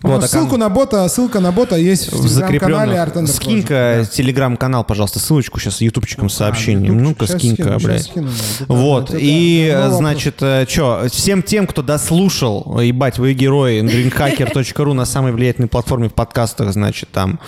Ну, 0.04 0.10
Вот, 0.10 0.24
а 0.24 0.28
ссылку 0.28 0.58
на 0.58 0.70
бота, 0.70 1.08
ссылка 1.10 1.40
на 1.40 1.52
бота 1.52 1.76
есть 1.76 2.12
в 2.12 2.28
закрепленном. 2.28 2.90
Artender 2.90 3.28
Скинь-ка 3.28 3.74
Project. 3.74 4.10
телеграм-канал, 4.16 4.84
пожалуйста, 4.84 5.20
ссылочку 5.20 5.60
сейчас 5.60 5.80
ютубчиком 5.82 6.28
с 6.28 6.34
сообщением. 6.38 6.98
ютубчик. 7.04 7.20
Ну-ка, 7.30 7.38
скинь-ка, 7.38 7.78
блядь. 7.78 8.04
скину, 8.06 8.30
да. 8.30 8.66
Да, 8.68 8.74
Вот, 8.74 9.10
это- 9.10 9.18
и, 9.20 9.68
э, 9.68 9.78
вопрос. 9.80 9.98
значит, 9.98 10.36
что, 10.38 11.06
всем 11.12 11.44
тем, 11.44 11.68
кто 11.68 11.84
дослушал, 11.84 12.80
э, 12.80 12.86
ебать, 12.88 13.20
вы 13.20 13.34
герои, 13.34 13.82
greenhacker.ru 13.84 14.94
на 14.94 15.06
самой 15.06 15.34
влиятельной 15.34 15.68
платформе 15.70 16.10
в 16.10 16.14
подкастах, 16.14 16.74
значит, 16.74 17.10
там, 17.12 17.40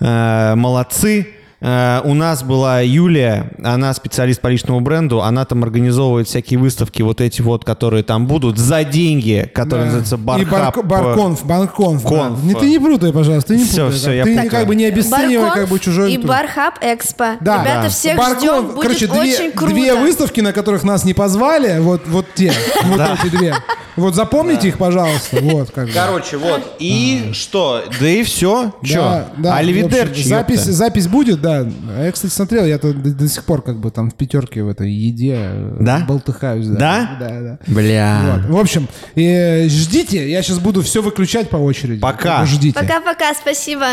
э, 0.00 0.54
молодцы. 0.56 1.28
Э, 1.60 2.00
У 2.04 2.14
нас 2.14 2.42
была 2.42 2.80
Юлия, 2.80 3.50
она 3.62 3.94
специалист 3.94 4.40
по 4.40 4.48
личному 4.48 4.80
бренду, 4.80 5.22
она 5.22 5.44
там 5.44 5.62
организовывает 5.62 6.28
всякие 6.28 6.58
выставки, 6.58 7.00
вот 7.02 7.20
эти 7.20 7.40
вот, 7.42 7.64
которые 7.64 8.02
там 8.02 8.26
будут, 8.26 8.58
за 8.58 8.84
деньги, 8.84 9.50
которые 9.54 9.90
Да. 9.90 9.96
называются 9.98 10.16
И 10.16 10.18
Бархаб. 10.18 10.76
барко- 10.76 10.82
барконф, 10.82 11.44
барконф. 11.46 12.02
да. 12.02 12.08
Конф. 12.08 12.42
Не, 12.44 12.54
ты 12.54 12.68
не 12.68 12.78
путай, 12.78 13.12
пожалуйста, 13.12 13.54
ты 13.54 13.56
не 13.60 13.64
Всё, 13.64 13.86
путай. 13.86 13.98
всё, 13.98 14.06
да. 14.06 14.12
я 14.14 14.24
ты 14.24 14.30
путаю. 14.34 14.50
как 14.50 14.66
бы 14.66 14.74
не 14.74 14.84
обесценивай 14.84 15.50
как 15.52 15.68
бы 15.68 15.78
чужой... 15.78 16.12
и. 16.12 16.18
Бархаб 16.18 16.74
Экспо. 16.82 17.36
Да. 17.40 17.60
Ребята, 17.62 17.82
Да. 17.84 17.88
всех 17.88 18.16
Барконф, 18.18 18.38
ждем, 18.40 18.66
будет 18.66 18.82
короче, 18.82 19.06
две, 19.06 19.20
очень 19.20 19.52
круто. 19.52 19.74
две 19.74 19.94
выставки, 19.94 20.40
на 20.40 20.52
которых 20.52 20.82
нас 20.84 21.04
не 21.04 21.14
позвали, 21.14 21.78
вот, 21.80 22.02
вот 22.08 22.26
те, 22.34 22.52
вот 22.84 23.00
эти 23.00 23.30
две. 23.30 23.54
Вот 23.96 24.16
запомните 24.16 24.68
их, 24.68 24.76
пожалуйста, 24.78 25.38
вот 25.40 25.70
как 25.70 25.86
бы. 25.86 25.92
Короче, 25.92 26.36
вот. 26.36 26.74
И 26.80 27.30
что? 27.32 27.80
Да 28.00 28.08
и 28.08 28.24
все. 28.24 28.72
Че? 28.82 28.96
Да, 28.96 29.28
да, 29.38 29.56
Аливидерчи, 29.56 30.24
запись, 30.26 30.64
запись 30.64 31.06
будет, 31.06 31.40
да. 31.40 31.53
А 31.62 32.04
Я, 32.04 32.12
кстати, 32.12 32.32
смотрел, 32.32 32.64
я 32.64 32.78
до, 32.78 32.92
до 32.92 33.28
сих 33.28 33.44
пор 33.44 33.62
как 33.62 33.78
бы 33.78 33.90
там 33.90 34.10
в 34.10 34.14
пятерке 34.14 34.62
в 34.62 34.68
этой 34.68 34.90
еде 34.90 35.36
э, 35.38 35.76
Да? 35.80 36.04
болтыхаюсь. 36.06 36.66
Да? 36.66 37.16
Да? 37.18 37.28
Да, 37.28 37.40
да. 37.40 37.58
Бля. 37.66 38.40
Вот. 38.48 38.56
В 38.56 38.58
общем, 38.58 38.88
э, 39.14 39.68
ждите, 39.68 40.30
я 40.30 40.42
сейчас 40.42 40.58
буду 40.58 40.82
все 40.82 41.02
выключать 41.02 41.50
по 41.50 41.56
очереди. 41.56 42.00
Пока. 42.00 42.44
Ждите. 42.46 42.78
Пока-пока, 42.78 43.34
спасибо. 43.34 43.86